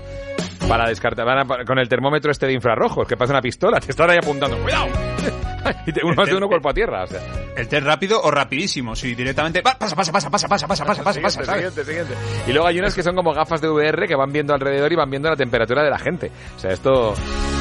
Para 0.68 0.88
descartar, 0.88 1.26
van 1.26 1.38
a- 1.40 1.64
con 1.66 1.78
el 1.78 1.88
termómetro 1.88 2.30
este 2.30 2.46
de 2.46 2.54
infrarrojos, 2.54 3.06
que 3.06 3.16
pasa 3.16 3.32
una 3.34 3.42
pistola, 3.42 3.80
te 3.84 3.90
están 3.90 4.08
ahí 4.10 4.16
apuntando, 4.18 4.56
¡cuidado! 4.58 4.86
y 5.86 5.92
te, 5.92 6.00
uno 6.04 6.14
más 6.14 6.28
de 6.28 6.36
uno 6.36 6.48
cuerpo 6.48 6.70
a 6.70 6.74
tierra, 6.74 7.04
o 7.04 7.06
sea. 7.06 7.20
El 7.56 7.68
test 7.68 7.84
rápido 7.86 8.20
o 8.22 8.30
rapidísimo, 8.30 8.96
si 8.96 9.14
directamente 9.14 9.60
va, 9.60 9.74
pasa, 9.78 9.94
pasa, 9.94 10.10
pasa, 10.12 10.30
pasa, 10.30 10.48
pasa, 10.48 10.66
pasa, 10.66 10.84
pasa, 10.86 11.02
pasa, 11.04 11.20
pasa, 11.20 11.44
siguiente, 11.54 11.84
siguiente. 11.84 12.14
Y 12.46 12.52
luego 12.52 12.66
hay 12.66 12.78
unas 12.78 12.94
que 12.94 13.02
son 13.02 13.14
como 13.14 13.32
gafas 13.34 13.60
de 13.60 13.68
VR 13.68 14.06
que 14.08 14.16
van 14.16 14.32
viendo 14.32 14.54
alrededor 14.54 14.90
y 14.92 14.96
van 14.96 15.10
viendo 15.10 15.28
la 15.28 15.36
temperatura 15.36 15.82
de 15.84 15.90
la 15.90 15.98
gente. 15.98 16.30
O 16.56 16.58
sea, 16.58 16.70
esto, 16.72 17.14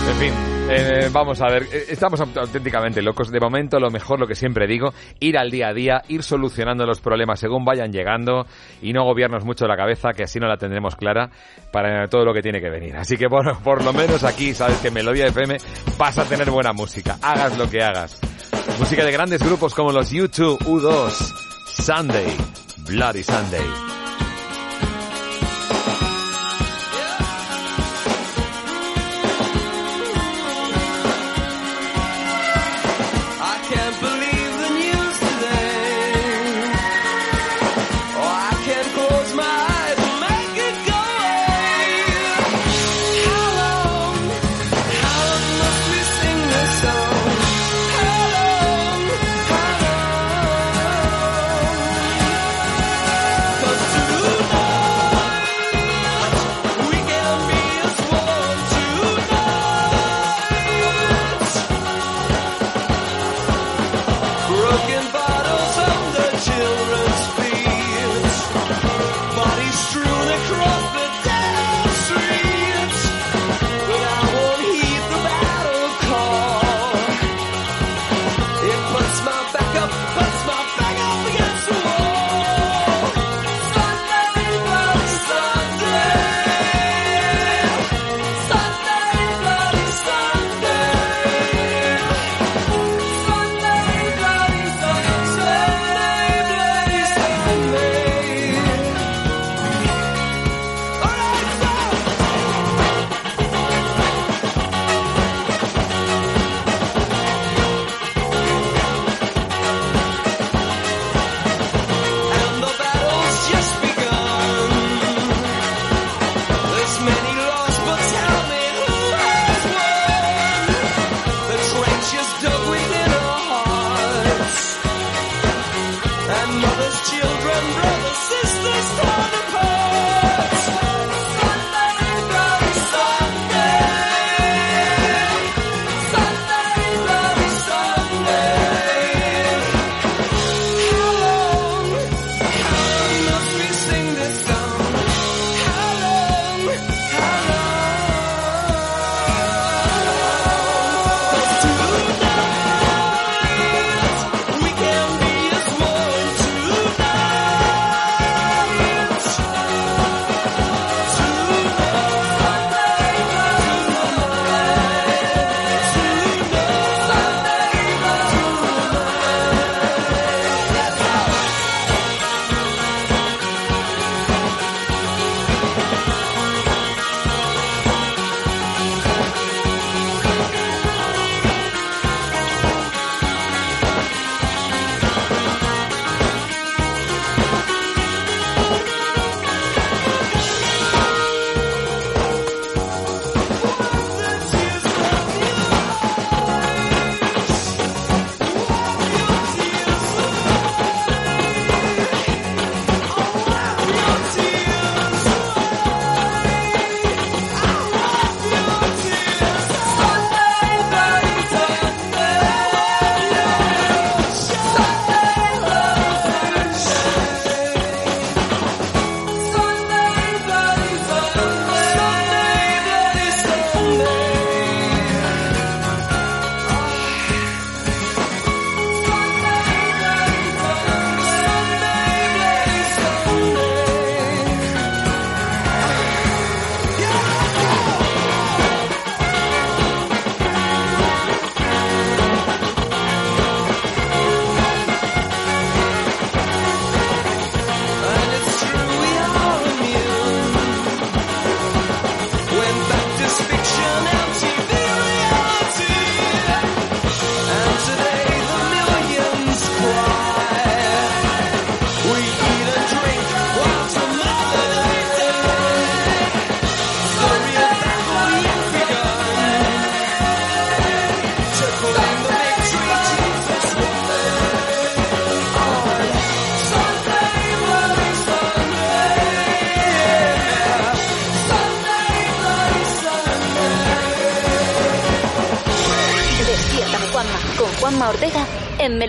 en 0.06 0.16
fin, 0.18 0.34
eh, 0.70 1.10
vamos 1.12 1.42
a 1.42 1.48
ver, 1.48 1.64
eh, 1.72 1.86
estamos 1.90 2.20
auténticamente 2.20 3.02
locos. 3.02 3.32
De 3.32 3.40
momento, 3.40 3.80
lo 3.80 3.90
mejor, 3.90 4.20
lo 4.20 4.28
que 4.28 4.36
siempre 4.36 4.68
digo, 4.68 4.94
ir 5.20 5.38
al 5.38 5.50
día 5.50 5.70
a 5.70 5.74
día, 5.74 6.02
ir 6.08 6.24
solucionando 6.24 6.86
los 6.86 7.00
problemas 7.00 7.40
según 7.40 7.64
vayan 7.64 7.92
llegando 7.92 8.46
y 8.82 8.92
no 8.94 9.04
gobiernos 9.04 9.46
mucho 9.46 9.66
la 9.66 9.78
cabeza, 9.78 10.14
que 10.14 10.24
así 10.24 10.40
no 10.40 10.48
la 10.48 10.58
tendremos 10.58 10.96
clara 10.96 11.30
para 11.72 12.08
todo 12.08 12.26
lo 12.26 12.34
que 12.34 12.42
tiene 12.42 12.60
que 12.60 12.70
venir. 12.70 12.96
Así 12.96 13.18
que, 13.18 13.28
bueno, 13.28 13.60
por 13.64 13.84
lo 13.84 13.94
menos 13.94 14.24
aquí, 14.24 14.54
sabes 14.54 14.78
que 14.80 14.90
en 14.90 14.94
Melodía 14.94 15.28
FM 15.28 15.58
vas 15.98 16.18
a 16.18 16.26
tener 16.26 16.50
buena 16.52 16.74
música, 16.74 17.18
hagas 17.22 17.58
lo 17.58 17.70
que 17.70 17.82
hagas. 17.82 18.20
Música 18.80 19.06
de 19.06 19.12
grandes 19.12 19.44
grupos 19.44 19.74
como 19.74 19.92
los 19.92 20.12
YouTube 20.12 20.60
U2, 20.60 21.12
Sunday, 21.68 22.38
Bloody 22.88 23.24
Sunday. 23.24 24.03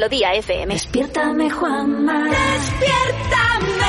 Melodía 0.04 0.34
FM. 0.34 0.74
Despiértame, 0.74 1.48
Juanma. 1.48 2.24
Despiértame. 2.24 3.86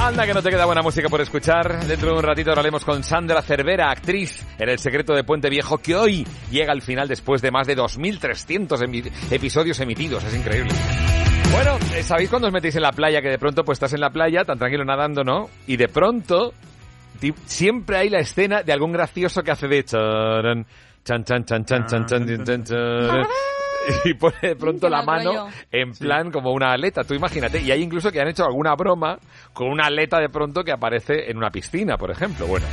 Anda, 0.00 0.26
que 0.26 0.32
no 0.32 0.42
te 0.42 0.48
queda 0.48 0.64
buena 0.64 0.80
música 0.80 1.10
por 1.10 1.20
escuchar. 1.20 1.84
Dentro 1.84 2.12
de 2.12 2.16
un 2.16 2.22
ratito 2.22 2.48
hablaremos 2.48 2.82
con 2.82 3.02
Sandra 3.02 3.42
Cervera, 3.42 3.90
actriz 3.90 4.46
en 4.58 4.70
El 4.70 4.78
Secreto 4.78 5.12
de 5.12 5.24
Puente 5.24 5.50
Viejo, 5.50 5.76
que 5.76 5.94
hoy 5.96 6.26
llega 6.50 6.72
al 6.72 6.80
final 6.80 7.08
después 7.08 7.42
de 7.42 7.50
más 7.50 7.66
de 7.66 7.76
2.300 7.76 8.82
emi 8.82 9.02
episodios 9.30 9.78
emitidos. 9.80 10.24
Es 10.24 10.34
increíble. 10.34 10.72
Bueno, 11.52 11.76
¿sabéis 12.04 12.30
cuando 12.30 12.48
os 12.48 12.54
metéis 12.54 12.76
en 12.76 12.82
la 12.82 12.92
playa? 12.92 13.20
Que 13.20 13.28
de 13.28 13.38
pronto 13.38 13.64
pues 13.64 13.76
estás 13.76 13.92
en 13.92 14.00
la 14.00 14.08
playa, 14.08 14.44
tan 14.44 14.58
tranquilo 14.58 14.86
nadando, 14.86 15.24
¿no? 15.24 15.50
Y 15.66 15.76
de 15.76 15.88
pronto 15.88 16.54
siempre 17.44 17.98
hay 17.98 18.08
la 18.08 18.20
escena 18.20 18.62
de 18.62 18.72
algún 18.72 18.92
gracioso 18.92 19.42
que 19.42 19.50
hace 19.50 19.68
de... 19.68 19.84
Charan, 19.84 20.64
chan, 21.04 21.22
chan, 21.22 21.44
chan, 21.44 21.64
chan, 21.66 21.86
chan, 21.86 22.06
chan, 22.06 22.26
chan, 22.26 22.44
chan, 22.46 22.64
chan, 22.64 22.64
chan 22.64 23.26
y 24.04 24.14
pone 24.14 24.36
de 24.40 24.56
pronto 24.56 24.88
la 24.88 25.02
mano 25.02 25.48
en 25.70 25.92
plan 25.92 26.30
como 26.30 26.52
una 26.52 26.72
aleta. 26.72 27.04
Tú 27.04 27.14
imagínate, 27.14 27.60
y 27.60 27.70
hay 27.70 27.82
incluso 27.82 28.10
que 28.10 28.20
han 28.20 28.28
hecho 28.28 28.44
alguna 28.44 28.74
broma 28.74 29.18
con 29.52 29.68
una 29.68 29.86
aleta 29.86 30.18
de 30.18 30.28
pronto 30.28 30.62
que 30.64 30.72
aparece 30.72 31.30
en 31.30 31.36
una 31.36 31.50
piscina, 31.50 31.96
por 31.96 32.10
ejemplo. 32.10 32.46
Bueno, 32.46 32.66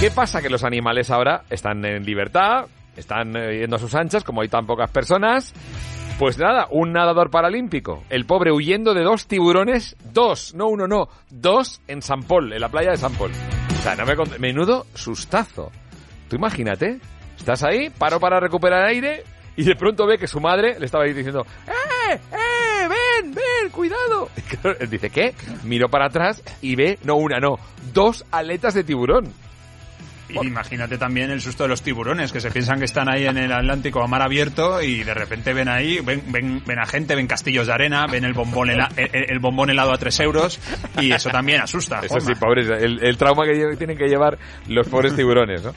¿qué 0.00 0.10
pasa? 0.10 0.40
Que 0.42 0.48
los 0.50 0.64
animales 0.64 1.10
ahora 1.10 1.42
están 1.50 1.84
en 1.84 2.04
libertad, 2.04 2.66
están 2.96 3.36
eh, 3.36 3.60
yendo 3.60 3.76
a 3.76 3.78
sus 3.78 3.94
anchas, 3.94 4.24
como 4.24 4.42
hay 4.42 4.48
tan 4.48 4.66
pocas 4.66 4.90
personas. 4.90 5.52
Pues 6.18 6.36
nada, 6.36 6.66
un 6.72 6.92
nadador 6.92 7.30
paralímpico. 7.30 8.02
El 8.10 8.26
pobre 8.26 8.50
huyendo 8.50 8.92
de 8.92 9.04
dos 9.04 9.28
tiburones, 9.28 9.94
dos, 10.12 10.52
no 10.52 10.66
uno, 10.66 10.88
no, 10.88 11.08
dos 11.30 11.80
en 11.86 12.02
San 12.02 12.24
Paul, 12.24 12.52
en 12.52 12.60
la 12.60 12.68
playa 12.68 12.90
de 12.90 12.96
San 12.96 13.12
Paul. 13.14 13.30
O 13.78 13.82
sea, 13.82 13.94
no 13.94 14.04
me 14.04 14.16
cont- 14.16 14.36
menudo 14.40 14.84
sustazo. 14.94 15.70
Tú 16.28 16.34
imagínate, 16.34 16.98
estás 17.38 17.62
ahí, 17.62 17.88
paro 17.90 18.18
para 18.18 18.40
recuperar 18.40 18.84
aire 18.86 19.22
y 19.58 19.64
de 19.64 19.74
pronto 19.74 20.06
ve 20.06 20.18
que 20.18 20.28
su 20.28 20.38
madre 20.38 20.78
le 20.78 20.86
estaba 20.86 21.02
diciendo, 21.02 21.44
¡eh, 21.66 22.12
eh, 22.14 22.88
ven, 22.88 23.34
ven, 23.34 23.70
cuidado! 23.72 24.30
Y 24.78 24.84
él 24.84 24.88
dice, 24.88 25.10
¿qué? 25.10 25.34
Miró 25.64 25.88
para 25.88 26.06
atrás 26.06 26.44
y 26.62 26.76
ve, 26.76 26.96
no 27.02 27.16
una, 27.16 27.40
no, 27.40 27.58
dos 27.92 28.24
aletas 28.30 28.74
de 28.74 28.84
tiburón. 28.84 29.32
Y 30.28 30.46
imagínate 30.46 30.98
también 30.98 31.30
el 31.30 31.40
susto 31.40 31.62
de 31.64 31.70
los 31.70 31.82
tiburones, 31.82 32.32
que 32.32 32.40
se 32.40 32.50
piensan 32.50 32.78
que 32.78 32.84
están 32.84 33.08
ahí 33.08 33.26
en 33.26 33.38
el 33.38 33.50
Atlántico 33.52 34.02
a 34.02 34.06
mar 34.06 34.20
abierto 34.22 34.82
y 34.82 35.02
de 35.02 35.14
repente 35.14 35.52
ven 35.54 35.68
ahí, 35.68 36.00
ven, 36.00 36.22
ven, 36.28 36.62
ven 36.66 36.78
a 36.78 36.86
gente, 36.86 37.14
ven 37.14 37.26
castillos 37.26 37.66
de 37.66 37.72
arena, 37.72 38.06
ven 38.06 38.24
el 38.24 38.34
bombón, 38.34 38.68
hela- 38.68 38.90
el, 38.96 39.30
el 39.30 39.38
bombón 39.38 39.70
helado 39.70 39.92
a 39.92 39.98
3 39.98 40.20
euros 40.20 40.60
y 41.00 41.12
eso 41.12 41.30
también 41.30 41.60
asusta. 41.62 42.00
Eso 42.02 42.20
sí, 42.20 42.34
pobres, 42.34 42.68
el, 42.68 43.02
el 43.02 43.16
trauma 43.16 43.44
que 43.46 43.76
tienen 43.76 43.96
que 43.96 44.06
llevar 44.08 44.38
los 44.68 44.86
pobres 44.88 45.16
tiburones, 45.16 45.62
¿no? 45.64 45.72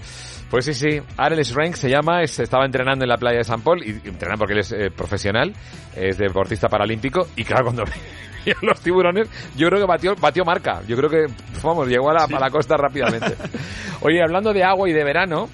Pues 0.50 0.66
sí, 0.66 0.74
sí, 0.74 1.00
Arel 1.16 1.46
Schrenk 1.46 1.76
se 1.76 1.90
llama, 1.90 2.22
es- 2.24 2.38
estaba 2.40 2.66
entrenando 2.66 3.06
en 3.06 3.10
la 3.10 3.18
playa 3.18 3.38
de 3.38 3.44
San 3.46 3.62
Paul, 3.62 3.82
y, 3.86 3.92
y 4.04 4.10
entrena 4.10 4.36
porque 4.36 4.52
él 4.54 4.60
es 4.60 4.72
eh, 4.74 4.92
profesional, 4.92 5.54
es 5.96 6.18
deportista 6.18 6.68
paralímpico, 6.68 7.26
y 7.38 7.46
claro, 7.46 7.64
cuando 7.66 7.86
los 8.62 8.82
tiburones, 8.82 9.30
yo 9.56 9.70
creo 9.70 9.80
que 9.80 9.86
batió, 9.88 10.14
batió 10.16 10.44
marca, 10.44 10.82
yo 10.88 10.98
creo 10.98 11.10
que, 11.10 11.26
vamos, 11.64 11.88
llegó 11.88 12.10
a 12.10 12.14
la, 12.16 12.24
a 12.26 12.40
la 12.40 12.50
costa 12.50 12.76
rápidamente. 12.76 13.34
Oye, 14.02 14.22
hablando 14.22 14.41
de 14.42 14.64
agua 14.64 14.90
y 14.90 14.94
de 14.94 15.04
verano, 15.04 15.50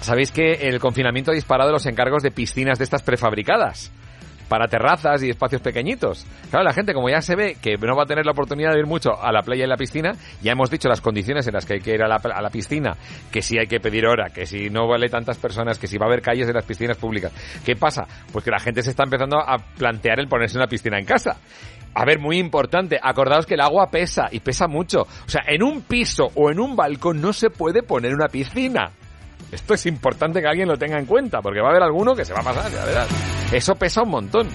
sabéis 0.00 0.32
que 0.32 0.68
el 0.68 0.80
confinamiento 0.80 1.30
ha 1.30 1.34
disparado 1.34 1.70
los 1.70 1.86
encargos 1.86 2.22
de 2.22 2.30
piscinas 2.30 2.78
de 2.78 2.84
estas 2.84 3.02
prefabricadas 3.02 3.92
para 4.48 4.66
terrazas 4.66 5.22
y 5.22 5.30
espacios 5.30 5.60
pequeñitos. 5.60 6.26
Claro, 6.50 6.64
la 6.64 6.72
gente, 6.72 6.94
como 6.94 7.08
ya 7.08 7.20
se 7.20 7.36
ve 7.36 7.56
que 7.60 7.76
no 7.76 7.94
va 7.94 8.04
a 8.04 8.06
tener 8.06 8.24
la 8.24 8.32
oportunidad 8.32 8.72
de 8.72 8.80
ir 8.80 8.86
mucho 8.86 9.10
a 9.22 9.30
la 9.30 9.42
playa 9.42 9.64
y 9.64 9.68
la 9.68 9.76
piscina, 9.76 10.12
ya 10.42 10.52
hemos 10.52 10.70
dicho 10.70 10.88
las 10.88 11.00
condiciones 11.00 11.46
en 11.46 11.54
las 11.54 11.66
que 11.66 11.74
hay 11.74 11.80
que 11.80 11.94
ir 11.94 12.02
a 12.02 12.08
la, 12.08 12.16
a 12.16 12.42
la 12.42 12.50
piscina, 12.50 12.96
que 13.30 13.42
si 13.42 13.58
hay 13.58 13.66
que 13.66 13.78
pedir 13.78 14.06
hora, 14.06 14.30
que 14.30 14.46
si 14.46 14.70
no 14.70 14.88
vale 14.88 15.08
tantas 15.08 15.38
personas, 15.38 15.78
que 15.78 15.86
si 15.86 15.98
va 15.98 16.06
a 16.06 16.08
haber 16.08 16.22
calles 16.22 16.48
en 16.48 16.54
las 16.54 16.64
piscinas 16.64 16.96
públicas. 16.96 17.32
¿Qué 17.64 17.76
pasa? 17.76 18.06
Pues 18.32 18.44
que 18.44 18.50
la 18.50 18.58
gente 18.58 18.82
se 18.82 18.90
está 18.90 19.04
empezando 19.04 19.38
a 19.38 19.58
plantear 19.76 20.18
el 20.18 20.28
ponerse 20.28 20.56
una 20.56 20.66
piscina 20.66 20.98
en 20.98 21.04
casa. 21.04 21.36
A 21.94 22.04
ver, 22.04 22.18
muy 22.20 22.38
importante, 22.38 22.98
acordaos 23.02 23.46
que 23.46 23.54
el 23.54 23.60
agua 23.60 23.88
pesa 23.90 24.28
y 24.30 24.40
pesa 24.40 24.68
mucho. 24.68 25.02
O 25.02 25.28
sea, 25.28 25.42
en 25.46 25.62
un 25.62 25.82
piso 25.82 26.26
o 26.34 26.50
en 26.50 26.60
un 26.60 26.76
balcón 26.76 27.20
no 27.20 27.32
se 27.32 27.50
puede 27.50 27.82
poner 27.82 28.14
una 28.14 28.28
piscina. 28.28 28.92
Esto 29.50 29.74
es 29.74 29.86
importante 29.86 30.40
que 30.40 30.46
alguien 30.46 30.68
lo 30.68 30.76
tenga 30.76 30.98
en 30.98 31.06
cuenta, 31.06 31.40
porque 31.40 31.60
va 31.60 31.68
a 31.68 31.70
haber 31.70 31.82
alguno 31.82 32.14
que 32.14 32.24
se 32.24 32.34
va 32.34 32.40
a 32.40 32.44
pasar, 32.44 32.70
ya 32.70 32.84
verás. 32.84 33.08
Eso 33.52 33.74
pesa 33.74 34.02
un 34.02 34.10
montón. 34.10 34.48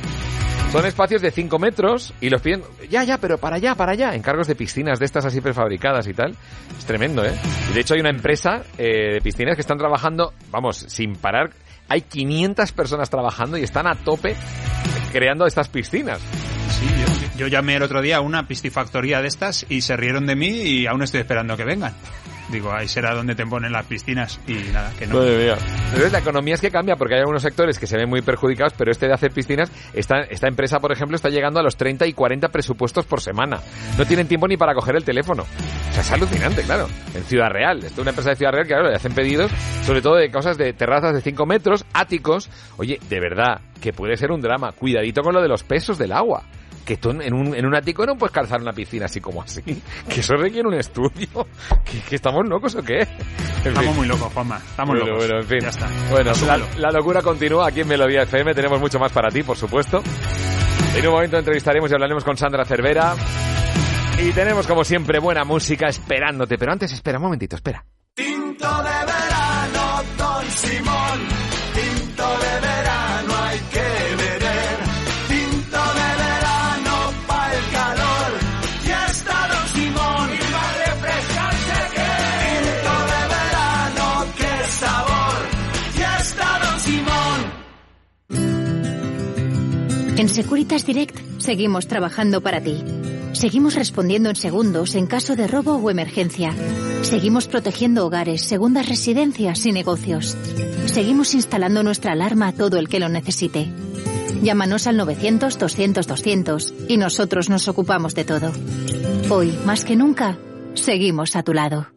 Son 0.71 0.85
espacios 0.85 1.21
de 1.21 1.29
5 1.29 1.59
metros 1.59 2.13
y 2.19 2.31
los 2.31 2.41
piden, 2.41 2.63
ya, 2.89 3.03
ya, 3.03 3.19
pero 3.19 3.37
para 3.37 3.57
allá, 3.57 3.75
para 3.75 3.91
allá, 3.91 4.15
encargos 4.15 4.47
de 4.47 4.55
piscinas 4.55 4.97
de 4.97 5.05
estas 5.05 5.23
así 5.23 5.39
prefabricadas 5.39 6.07
y 6.07 6.13
tal. 6.13 6.35
Es 6.77 6.85
tremendo, 6.85 7.23
¿eh? 7.23 7.33
De 7.73 7.79
hecho 7.79 7.93
hay 7.93 7.99
una 7.99 8.09
empresa 8.09 8.63
eh, 8.77 9.13
de 9.13 9.21
piscinas 9.21 9.55
que 9.55 9.61
están 9.61 9.77
trabajando, 9.77 10.33
vamos, 10.49 10.77
sin 10.77 11.15
parar. 11.15 11.51
Hay 11.89 12.01
500 12.01 12.71
personas 12.71 13.09
trabajando 13.09 13.57
y 13.57 13.63
están 13.63 13.85
a 13.85 13.93
tope 13.95 14.35
creando 15.11 15.45
estas 15.45 15.69
piscinas. 15.69 16.19
Yo, 17.37 17.47
llamé 17.47 17.75
el 17.75 17.83
otro 17.83 18.01
día 18.01 18.17
a 18.17 18.21
una 18.21 18.47
piscifactoría 18.47 19.21
de 19.21 19.27
estas 19.27 19.65
y 19.69 19.81
se 19.81 19.97
rieron 19.97 20.25
de 20.25 20.35
mí 20.35 20.49
y 20.49 20.87
aún 20.87 21.01
estoy 21.01 21.21
esperando 21.21 21.57
que 21.57 21.65
vengan. 21.65 21.93
Digo, 22.49 22.71
ahí 22.73 22.87
será 22.87 23.15
donde 23.15 23.35
te 23.35 23.45
ponen 23.45 23.71
las 23.71 23.85
piscinas 23.85 24.39
y 24.47 24.53
nada, 24.71 24.91
que 24.99 25.07
no. 25.07 25.23
Entonces 25.23 26.11
la 26.11 26.19
economía 26.19 26.53
es 26.55 26.61
que 26.61 26.69
cambia 26.69 26.95
porque 26.95 27.15
hay 27.15 27.21
algunos 27.21 27.41
sectores 27.41 27.79
que 27.79 27.87
se 27.87 27.97
ven 27.97 28.09
muy 28.09 28.21
perjudicados, 28.21 28.73
pero 28.77 28.91
este 28.91 29.07
de 29.07 29.13
hacer 29.13 29.31
piscinas, 29.31 29.71
esta, 29.93 30.21
esta 30.29 30.47
empresa, 30.47 30.79
por 30.79 30.91
ejemplo, 30.91 31.15
está 31.15 31.29
llegando 31.29 31.59
a 31.59 31.63
los 31.63 31.77
30 31.77 32.05
y 32.05 32.13
40 32.13 32.49
presupuestos 32.49 33.05
por 33.05 33.21
semana. 33.21 33.59
No 33.97 34.05
tienen 34.05 34.27
tiempo 34.27 34.47
ni 34.47 34.57
para 34.57 34.75
coger 34.75 34.95
el 34.95 35.03
teléfono. 35.03 35.43
O 35.43 35.93
sea, 35.93 36.01
es 36.01 36.11
alucinante, 36.11 36.63
claro. 36.63 36.87
En 37.15 37.23
Ciudad 37.23 37.49
Real. 37.49 37.77
Esto 37.77 37.93
es 37.93 37.99
una 37.99 38.09
empresa 38.11 38.31
de 38.31 38.35
Ciudad 38.35 38.51
Real 38.51 38.65
que, 38.65 38.73
claro, 38.73 38.89
le 38.89 38.95
hacen 38.95 39.13
pedidos, 39.13 39.51
sobre 39.83 40.01
todo 40.01 40.15
de 40.15 40.29
cosas 40.29 40.57
de 40.57 40.73
terrazas 40.73 41.13
de 41.13 41.21
5 41.21 41.45
metros, 41.45 41.85
áticos. 41.93 42.49
Oye, 42.77 42.99
de 43.09 43.19
verdad, 43.19 43.61
que 43.81 43.93
puede 43.93 44.17
ser 44.17 44.31
un 44.31 44.41
drama. 44.41 44.73
Cuidadito 44.73 45.21
con 45.21 45.33
lo 45.33 45.41
de 45.41 45.47
los 45.47 45.63
pesos 45.63 45.97
del 45.97 46.11
agua. 46.11 46.43
Que 46.85 46.97
tú 46.97 47.11
en 47.11 47.33
un, 47.33 47.55
en 47.55 47.65
un 47.65 47.75
ático 47.75 48.05
no 48.05 48.17
puedes 48.17 48.33
calzar 48.33 48.61
una 48.61 48.73
piscina 48.73 49.05
así 49.05 49.21
como 49.21 49.41
así. 49.41 49.61
Que 50.09 50.19
eso 50.19 50.35
requiere 50.35 50.67
un 50.67 50.73
estudio. 50.73 51.47
¿Que, 51.85 51.99
que 52.01 52.15
estamos 52.15 52.45
locos 52.47 52.75
o 52.75 52.83
qué? 52.83 53.01
En 53.01 53.67
Estamos 53.69 53.85
fin. 53.85 53.95
muy 53.95 54.07
locos, 54.07 54.33
Juanma. 54.33 54.57
Estamos 54.57 54.95
Bueno, 54.99 55.05
locos. 55.13 55.25
bueno, 55.27 55.41
en 55.41 55.47
fin. 55.47 55.59
Ya 55.61 55.69
está. 55.69 55.87
Bueno, 56.09 56.31
la, 56.45 56.59
la 56.77 56.91
locura 56.91 57.21
continúa 57.21 57.67
aquí 57.69 57.81
en 57.81 57.87
Melodía 57.87 58.23
FM. 58.23 58.53
Tenemos 58.53 58.79
mucho 58.79 58.99
más 58.99 59.11
para 59.11 59.29
ti, 59.29 59.43
por 59.43 59.55
supuesto. 59.57 60.03
En 60.95 61.07
un 61.07 61.13
momento 61.13 61.37
entrevistaremos 61.37 61.89
y 61.89 61.93
hablaremos 61.93 62.23
con 62.23 62.35
Sandra 62.37 62.65
Cervera. 62.65 63.15
Y 64.19 64.31
tenemos, 64.31 64.67
como 64.67 64.83
siempre, 64.83 65.19
buena 65.19 65.43
música 65.43 65.87
esperándote. 65.87 66.57
Pero 66.57 66.71
antes, 66.73 66.91
espera 66.93 67.17
un 67.17 67.23
momentito, 67.23 67.55
espera. 67.55 67.83
Tinto 68.13 68.67
de 68.67 69.05
verano, 69.05 70.03
Don 70.17 70.45
Simón. 70.51 71.42
En 90.15 90.29
Securitas 90.29 90.85
Direct 90.85 91.17
seguimos 91.39 91.87
trabajando 91.87 92.41
para 92.41 92.61
ti. 92.61 92.83
Seguimos 93.33 93.73
respondiendo 93.73 94.29
en 94.29 94.35
segundos 94.35 94.93
en 94.93 95.07
caso 95.07 95.35
de 95.35 95.47
robo 95.47 95.75
o 95.75 95.89
emergencia. 95.89 96.53
Seguimos 97.01 97.47
protegiendo 97.47 98.05
hogares, 98.05 98.43
segundas 98.43 98.87
residencias 98.87 99.65
y 99.65 99.71
negocios. 99.71 100.37
Seguimos 100.85 101.33
instalando 101.33 101.81
nuestra 101.81 102.11
alarma 102.11 102.49
a 102.49 102.53
todo 102.53 102.77
el 102.77 102.89
que 102.89 102.99
lo 102.99 103.09
necesite. 103.09 103.71
Llámanos 104.43 104.85
al 104.85 104.99
900-200-200 104.99 106.73
y 106.89 106.97
nosotros 106.97 107.49
nos 107.49 107.67
ocupamos 107.67 108.13
de 108.13 108.23
todo. 108.23 108.51
Hoy, 109.29 109.51
más 109.65 109.83
que 109.83 109.95
nunca, 109.95 110.37
seguimos 110.75 111.35
a 111.35 111.41
tu 111.41 111.53
lado. 111.53 111.87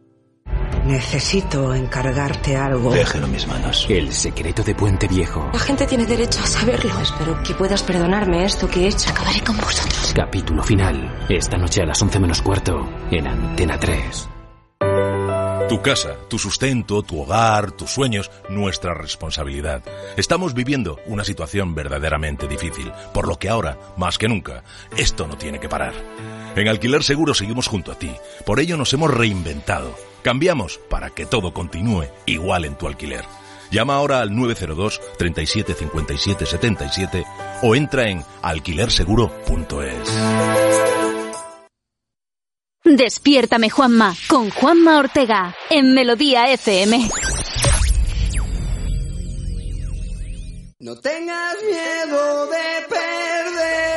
Necesito 0.87 1.73
encargarte 1.73 2.55
algo. 2.55 2.93
Déjelo 2.93 3.25
en 3.25 3.31
mis 3.33 3.45
manos. 3.45 3.85
El 3.89 4.13
secreto 4.13 4.63
de 4.63 4.73
Puente 4.73 5.07
Viejo. 5.07 5.49
La 5.51 5.59
gente 5.59 5.85
tiene 5.85 6.05
derecho 6.05 6.39
a 6.41 6.47
saberlo. 6.47 6.97
Espero 7.01 7.43
que 7.43 7.53
puedas 7.53 7.83
perdonarme 7.83 8.45
esto 8.45 8.69
que 8.69 8.85
he 8.85 8.87
hecho. 8.87 9.09
Acabaré 9.09 9.41
con 9.41 9.57
vosotros. 9.57 10.13
Capítulo 10.15 10.63
final. 10.63 11.25
Esta 11.27 11.57
noche 11.57 11.81
a 11.81 11.85
las 11.85 12.01
11 12.01 12.19
menos 12.21 12.41
cuarto. 12.41 12.89
En 13.11 13.27
Antena 13.27 13.77
3. 13.77 14.29
Tu 15.67 15.81
casa, 15.81 16.15
tu 16.29 16.39
sustento, 16.39 17.03
tu 17.03 17.19
hogar, 17.19 17.73
tus 17.73 17.89
sueños, 17.89 18.31
nuestra 18.47 18.93
responsabilidad. 18.93 19.83
Estamos 20.15 20.53
viviendo 20.53 20.97
una 21.07 21.25
situación 21.25 21.75
verdaderamente 21.75 22.47
difícil, 22.47 22.89
por 23.13 23.27
lo 23.27 23.35
que 23.35 23.49
ahora, 23.49 23.77
más 23.97 24.17
que 24.17 24.29
nunca, 24.29 24.63
esto 24.95 25.27
no 25.27 25.35
tiene 25.35 25.59
que 25.59 25.67
parar. 25.67 25.93
En 26.55 26.69
Alquiler 26.69 27.03
Seguro 27.03 27.33
seguimos 27.33 27.67
junto 27.67 27.91
a 27.91 27.95
ti, 27.95 28.15
por 28.45 28.61
ello 28.61 28.77
nos 28.77 28.93
hemos 28.93 29.13
reinventado. 29.13 29.93
Cambiamos 30.21 30.79
para 30.89 31.09
que 31.09 31.25
todo 31.25 31.53
continúe 31.53 32.07
igual 32.25 32.65
en 32.65 32.77
tu 32.77 32.87
alquiler. 32.87 33.23
Llama 33.71 33.95
ahora 33.95 34.21
al 34.21 34.35
902 34.35 35.01
37 35.17 35.73
57 35.73 36.45
77 36.45 37.25
o 37.61 37.75
entra 37.75 38.09
en 38.09 38.23
alquilerseguro.es. 38.41 39.97
Despiértame 42.83 43.69
Juanma 43.69 44.15
con 44.29 44.49
Juanma 44.49 44.99
Ortega 44.99 45.55
en 45.69 45.93
Melodía 45.93 46.51
FM. 46.53 47.09
No 50.79 50.95
tengas 50.95 51.55
miedo 51.63 52.47
de 52.47 52.85
perderte, 52.87 53.96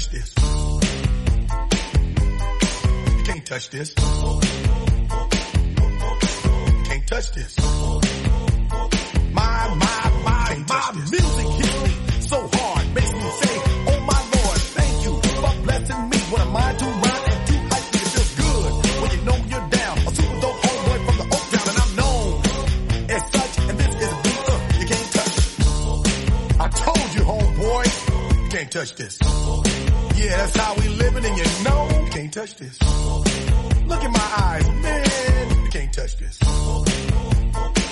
touch 0.00 0.10
this. 0.12 0.32
You 3.16 3.24
can't 3.24 3.46
touch 3.46 3.70
this. 3.70 3.94
You 3.98 4.40
can't 6.84 7.06
touch 7.06 7.32
this. 7.32 7.58
My, 9.32 9.74
my, 9.76 10.10
my, 10.24 10.64
my 10.68 10.92
music 10.94 11.48
hits 11.60 11.82
me 11.82 11.90
so 12.20 12.48
hard. 12.52 12.94
Makes 12.94 13.12
me 13.12 13.20
say, 13.20 13.56
oh 13.88 14.00
my 14.06 14.20
lord, 14.34 14.60
thank 14.76 15.04
you 15.04 15.12
for 15.20 15.52
blessing 15.64 16.08
me. 16.08 16.18
What 16.30 16.40
am 16.40 16.56
I 16.56 16.72
to 16.72 16.84
and 16.86 17.46
too? 17.46 17.60
It 17.60 18.06
feels 18.08 18.34
good 18.36 18.72
when 19.02 19.10
you 19.10 19.20
know 19.24 19.36
you're 19.48 19.68
down. 19.68 19.98
A 19.98 20.10
super 20.14 20.40
dope 20.40 20.60
from 21.04 21.16
the 21.18 21.24
Oak 21.24 21.44
Town 21.52 21.68
and 21.68 21.78
I'm 21.78 21.92
known 21.96 22.40
as 23.10 23.22
such. 23.32 23.54
And 23.68 23.78
this 23.78 23.94
is 23.96 24.12
a 24.12 24.16
beat 24.22 24.48
uh, 24.48 24.60
you 24.80 24.86
can't 24.86 25.12
touch. 25.12 25.36
I 26.58 26.68
told 26.68 27.08
you, 27.14 27.22
homeboy, 27.22 27.84
you 28.44 28.48
can't 28.48 28.70
touch 28.72 28.94
this. 28.94 29.29
Yeah, 30.30 30.36
that's 30.36 30.56
how 30.56 30.74
we 30.76 30.86
living 30.86 31.24
and 31.24 31.36
you 31.36 31.64
know 31.64 31.88
you 32.04 32.10
can't 32.12 32.32
touch 32.32 32.54
this. 32.54 32.80
Look 33.90 34.04
in 34.04 34.12
my 34.12 34.28
eyes, 34.46 34.68
man, 34.80 35.64
you 35.64 35.70
can't 35.70 35.92
touch 35.92 36.16
this. 36.18 36.38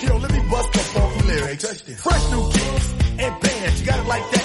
Yo, 0.07 0.17
let 0.19 0.31
me 0.31 0.41
bust 0.49 0.73
the 0.73 0.79
funky 0.79 1.27
lyrics. 1.27 1.63
Touch 1.65 1.85
this. 1.85 2.01
Fresh 2.01 2.31
new 2.31 2.49
kicks 2.53 2.93
and 3.19 3.41
bands, 3.43 3.81
you 3.81 3.87
got 3.89 3.99
it 3.99 4.07
like 4.07 4.31
that 4.31 4.38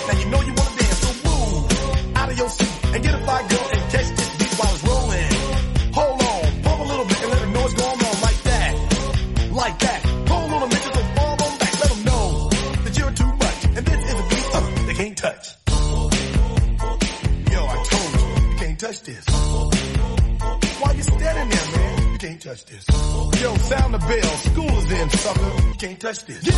touch 26.04 26.26
this. 26.26 26.53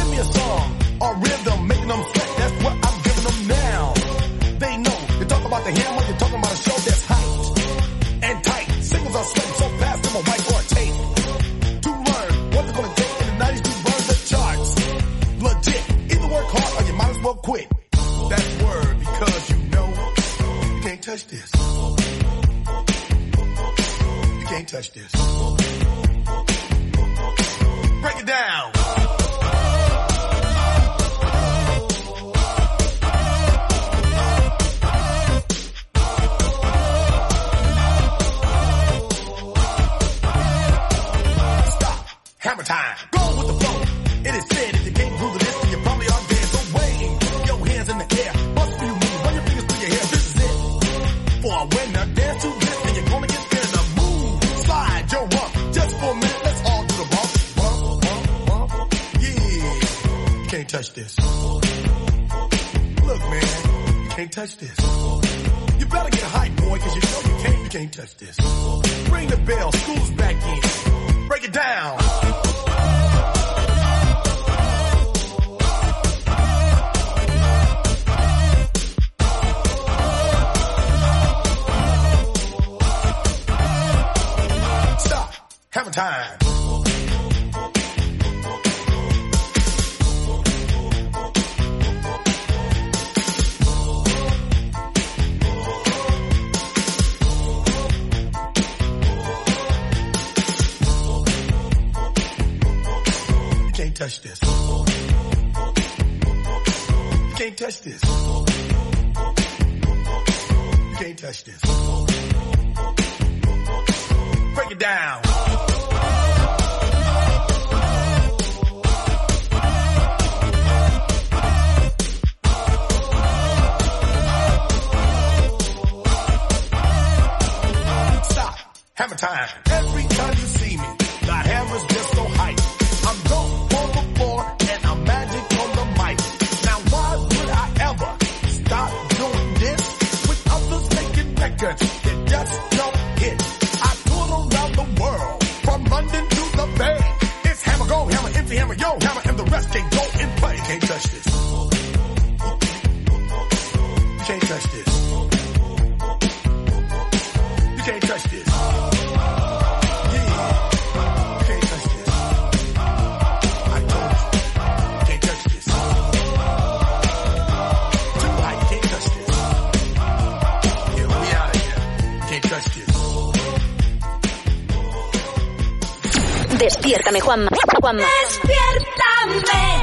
Juanma. 177.85 178.07
Despiértame. 178.23 179.75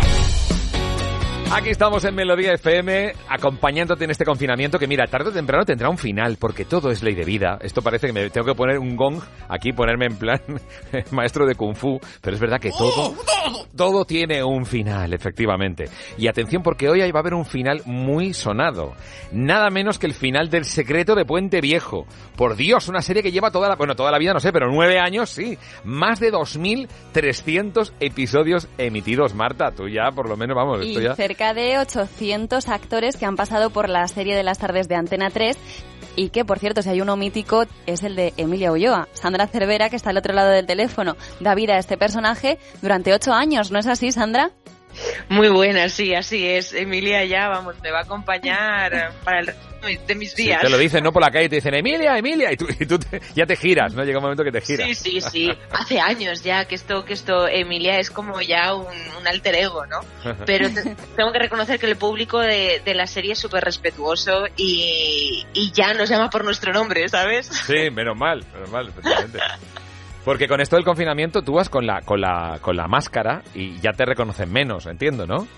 Aquí 1.52 1.68
estamos 1.68 2.02
en 2.04 2.16
Melodía 2.16 2.54
FM, 2.54 3.12
acompañándote 3.28 4.02
en 4.04 4.10
este 4.10 4.24
confinamiento 4.24 4.76
que, 4.76 4.88
mira, 4.88 5.06
tarde 5.06 5.28
o 5.28 5.32
temprano 5.32 5.64
tendrá 5.64 5.88
un 5.88 5.98
final, 5.98 6.36
porque 6.36 6.64
todo 6.64 6.90
es 6.90 7.04
ley 7.04 7.14
de 7.14 7.24
vida. 7.24 7.58
Esto 7.60 7.80
parece 7.80 8.08
que 8.08 8.12
me 8.12 8.28
tengo 8.30 8.46
que 8.46 8.54
poner 8.56 8.80
un 8.80 8.96
gong 8.96 9.20
aquí, 9.48 9.72
ponerme 9.72 10.06
en 10.06 10.16
plan 10.16 10.40
maestro 11.12 11.46
de 11.46 11.54
Kung 11.54 11.76
Fu, 11.76 12.00
pero 12.20 12.34
es 12.34 12.40
verdad 12.40 12.58
que 12.58 12.70
todo, 12.70 13.14
todo 13.82 14.04
tiene 14.04 14.44
un 14.44 14.64
final, 14.64 15.12
efectivamente. 15.12 15.86
Y 16.16 16.28
atención, 16.28 16.62
porque 16.62 16.88
hoy 16.88 17.00
va 17.10 17.18
a 17.18 17.20
haber 17.20 17.34
un 17.34 17.44
final 17.44 17.82
muy 17.84 18.32
sonado. 18.32 18.94
Nada 19.32 19.70
menos 19.70 19.98
que 19.98 20.06
el 20.06 20.14
final 20.14 20.50
del 20.50 20.66
secreto 20.66 21.16
de 21.16 21.24
Puente 21.24 21.60
Viejo. 21.60 22.06
Por 22.36 22.54
Dios, 22.54 22.86
una 22.86 23.02
serie 23.02 23.24
que 23.24 23.32
lleva 23.32 23.50
toda 23.50 23.68
la, 23.68 23.74
bueno, 23.74 23.96
toda 23.96 24.12
la 24.12 24.20
vida, 24.20 24.34
no 24.34 24.38
sé, 24.38 24.52
pero 24.52 24.70
nueve 24.70 25.00
años, 25.00 25.30
sí. 25.30 25.58
Más 25.82 26.20
de 26.20 26.30
2.300 26.30 27.92
episodios 27.98 28.68
emitidos, 28.78 29.34
Marta. 29.34 29.72
Tú 29.72 29.88
ya, 29.88 30.12
por 30.14 30.28
lo 30.28 30.36
menos, 30.36 30.54
vamos, 30.54 30.84
Y 30.84 30.90
esto 30.90 31.00
ya... 31.00 31.16
cerca 31.16 31.52
de 31.52 31.80
800 31.80 32.68
actores 32.68 33.16
que 33.16 33.26
han 33.26 33.34
pasado 33.34 33.70
por 33.70 33.88
la 33.88 34.06
serie 34.06 34.36
de 34.36 34.44
las 34.44 34.58
tardes 34.58 34.86
de 34.86 34.94
Antena 34.94 35.28
3 35.30 35.58
y 36.16 36.30
que, 36.30 36.44
por 36.44 36.58
cierto, 36.58 36.82
si 36.82 36.90
hay 36.90 37.00
uno 37.00 37.16
mítico 37.16 37.64
es 37.86 38.02
el 38.02 38.16
de 38.16 38.32
Emilia 38.36 38.72
Ulloa. 38.72 39.08
Sandra 39.12 39.46
Cervera, 39.46 39.90
que 39.90 39.96
está 39.96 40.10
al 40.10 40.16
otro 40.16 40.32
lado 40.34 40.50
del 40.50 40.66
teléfono, 40.66 41.16
da 41.40 41.54
vida 41.54 41.74
a 41.74 41.78
este 41.78 41.96
personaje 41.96 42.58
durante 42.80 43.12
ocho 43.12 43.32
años, 43.32 43.70
¿no 43.70 43.78
es 43.78 43.86
así, 43.86 44.12
Sandra? 44.12 44.50
Muy 45.28 45.48
buena, 45.48 45.88
sí, 45.88 46.14
así 46.14 46.46
es. 46.46 46.74
Emilia 46.74 47.24
ya, 47.24 47.48
vamos, 47.48 47.76
me 47.82 47.90
va 47.90 48.00
a 48.00 48.02
acompañar 48.02 49.12
para 49.24 49.40
el 49.40 49.54
de 49.82 50.14
mis 50.14 50.32
Sí, 50.32 50.44
días. 50.44 50.60
te 50.62 50.68
lo 50.70 50.78
dicen, 50.78 51.02
¿no? 51.04 51.12
Por 51.12 51.22
la 51.22 51.30
calle 51.30 51.48
te 51.48 51.56
dicen, 51.56 51.74
Emilia, 51.74 52.16
Emilia, 52.16 52.52
y 52.52 52.56
tú, 52.56 52.66
y 52.78 52.86
tú 52.86 52.98
te- 52.98 53.20
ya 53.34 53.44
te 53.46 53.56
giras, 53.56 53.92
¿no? 53.94 54.04
Llega 54.04 54.18
un 54.18 54.22
momento 54.22 54.44
que 54.44 54.52
te 54.52 54.60
giras. 54.60 54.86
Sí, 54.86 54.94
sí, 54.94 55.20
sí. 55.20 55.52
Hace 55.72 56.00
años 56.00 56.42
ya 56.42 56.64
que 56.66 56.74
esto, 56.74 57.04
que 57.04 57.12
esto, 57.14 57.46
Emilia 57.48 57.98
es 57.98 58.10
como 58.10 58.40
ya 58.40 58.74
un, 58.74 58.86
un 59.18 59.26
alter 59.26 59.54
ego, 59.56 59.84
¿no? 59.86 60.00
Pero 60.46 60.70
te- 60.70 60.94
tengo 61.16 61.32
que 61.32 61.38
reconocer 61.38 61.78
que 61.78 61.86
el 61.86 61.96
público 61.96 62.38
de, 62.38 62.80
de 62.84 62.94
la 62.94 63.06
serie 63.06 63.32
es 63.32 63.38
súper 63.38 63.64
respetuoso 63.64 64.46
y, 64.56 65.44
y 65.52 65.72
ya 65.72 65.94
nos 65.94 66.08
llama 66.08 66.30
por 66.30 66.44
nuestro 66.44 66.72
nombre, 66.72 67.08
¿sabes? 67.08 67.46
Sí, 67.46 67.90
menos 67.90 68.16
mal, 68.16 68.44
menos 68.54 68.70
mal, 68.70 68.88
efectivamente. 68.88 69.38
Porque 70.24 70.46
con 70.46 70.60
esto 70.60 70.76
del 70.76 70.84
confinamiento 70.84 71.42
tú 71.42 71.54
vas 71.54 71.68
con 71.68 71.84
la, 71.84 72.00
con 72.02 72.20
la, 72.20 72.58
con 72.60 72.76
la 72.76 72.86
máscara 72.86 73.42
y 73.54 73.80
ya 73.80 73.92
te 73.92 74.04
reconocen 74.04 74.52
menos, 74.52 74.86
entiendo, 74.86 75.26
¿no? 75.26 75.48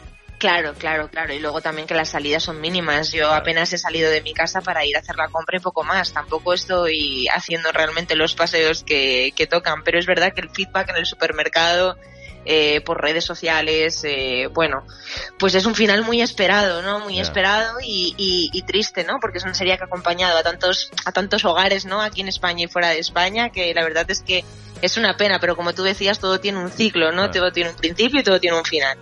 Claro, 0.44 0.74
claro, 0.74 1.08
claro. 1.08 1.32
Y 1.32 1.38
luego 1.38 1.62
también 1.62 1.88
que 1.88 1.94
las 1.94 2.10
salidas 2.10 2.42
son 2.42 2.60
mínimas. 2.60 3.10
Yo 3.12 3.32
apenas 3.32 3.72
he 3.72 3.78
salido 3.78 4.10
de 4.10 4.20
mi 4.20 4.34
casa 4.34 4.60
para 4.60 4.84
ir 4.84 4.94
a 4.94 4.98
hacer 5.00 5.16
la 5.16 5.28
compra 5.28 5.56
y 5.56 5.60
poco 5.60 5.84
más. 5.84 6.12
Tampoco 6.12 6.52
estoy 6.52 7.26
haciendo 7.28 7.72
realmente 7.72 8.14
los 8.14 8.34
paseos 8.34 8.84
que, 8.84 9.32
que 9.34 9.46
tocan. 9.46 9.82
Pero 9.84 9.98
es 9.98 10.04
verdad 10.04 10.34
que 10.34 10.42
el 10.42 10.50
feedback 10.50 10.90
en 10.90 10.96
el 10.96 11.06
supermercado, 11.06 11.96
eh, 12.44 12.82
por 12.82 13.00
redes 13.00 13.24
sociales, 13.24 14.02
eh, 14.04 14.48
bueno, 14.52 14.86
pues 15.38 15.54
es 15.54 15.64
un 15.64 15.74
final 15.74 16.02
muy 16.04 16.20
esperado, 16.20 16.82
¿no? 16.82 17.00
Muy 17.00 17.20
esperado 17.20 17.78
y, 17.82 18.14
y- 18.18 18.50
y 18.52 18.62
triste, 18.66 19.02
¿no? 19.02 19.20
Porque 19.22 19.38
es 19.38 19.44
una 19.44 19.54
serie 19.54 19.78
que 19.78 19.84
ha 19.84 19.86
acompañado 19.86 20.36
a 20.36 20.42
tantos, 20.42 20.90
a 21.06 21.12
tantos 21.12 21.42
hogares, 21.46 21.86
¿no? 21.86 22.02
Aquí 22.02 22.20
en 22.20 22.28
España 22.28 22.64
y 22.64 22.68
fuera 22.68 22.90
de 22.90 22.98
España, 22.98 23.48
que 23.48 23.72
la 23.72 23.82
verdad 23.82 24.04
es 24.10 24.20
que 24.22 24.44
es 24.82 24.98
una 24.98 25.16
pena, 25.16 25.38
pero 25.40 25.56
como 25.56 25.72
tú 25.72 25.82
decías, 25.84 26.18
todo 26.20 26.38
tiene 26.38 26.58
un 26.58 26.70
ciclo, 26.70 27.12
¿no? 27.12 27.30
Todo 27.30 27.50
tiene 27.50 27.70
un 27.70 27.76
principio 27.76 28.20
y 28.20 28.22
todo 28.24 28.38
tiene 28.38 28.58
un 28.58 28.64
final. 28.66 28.98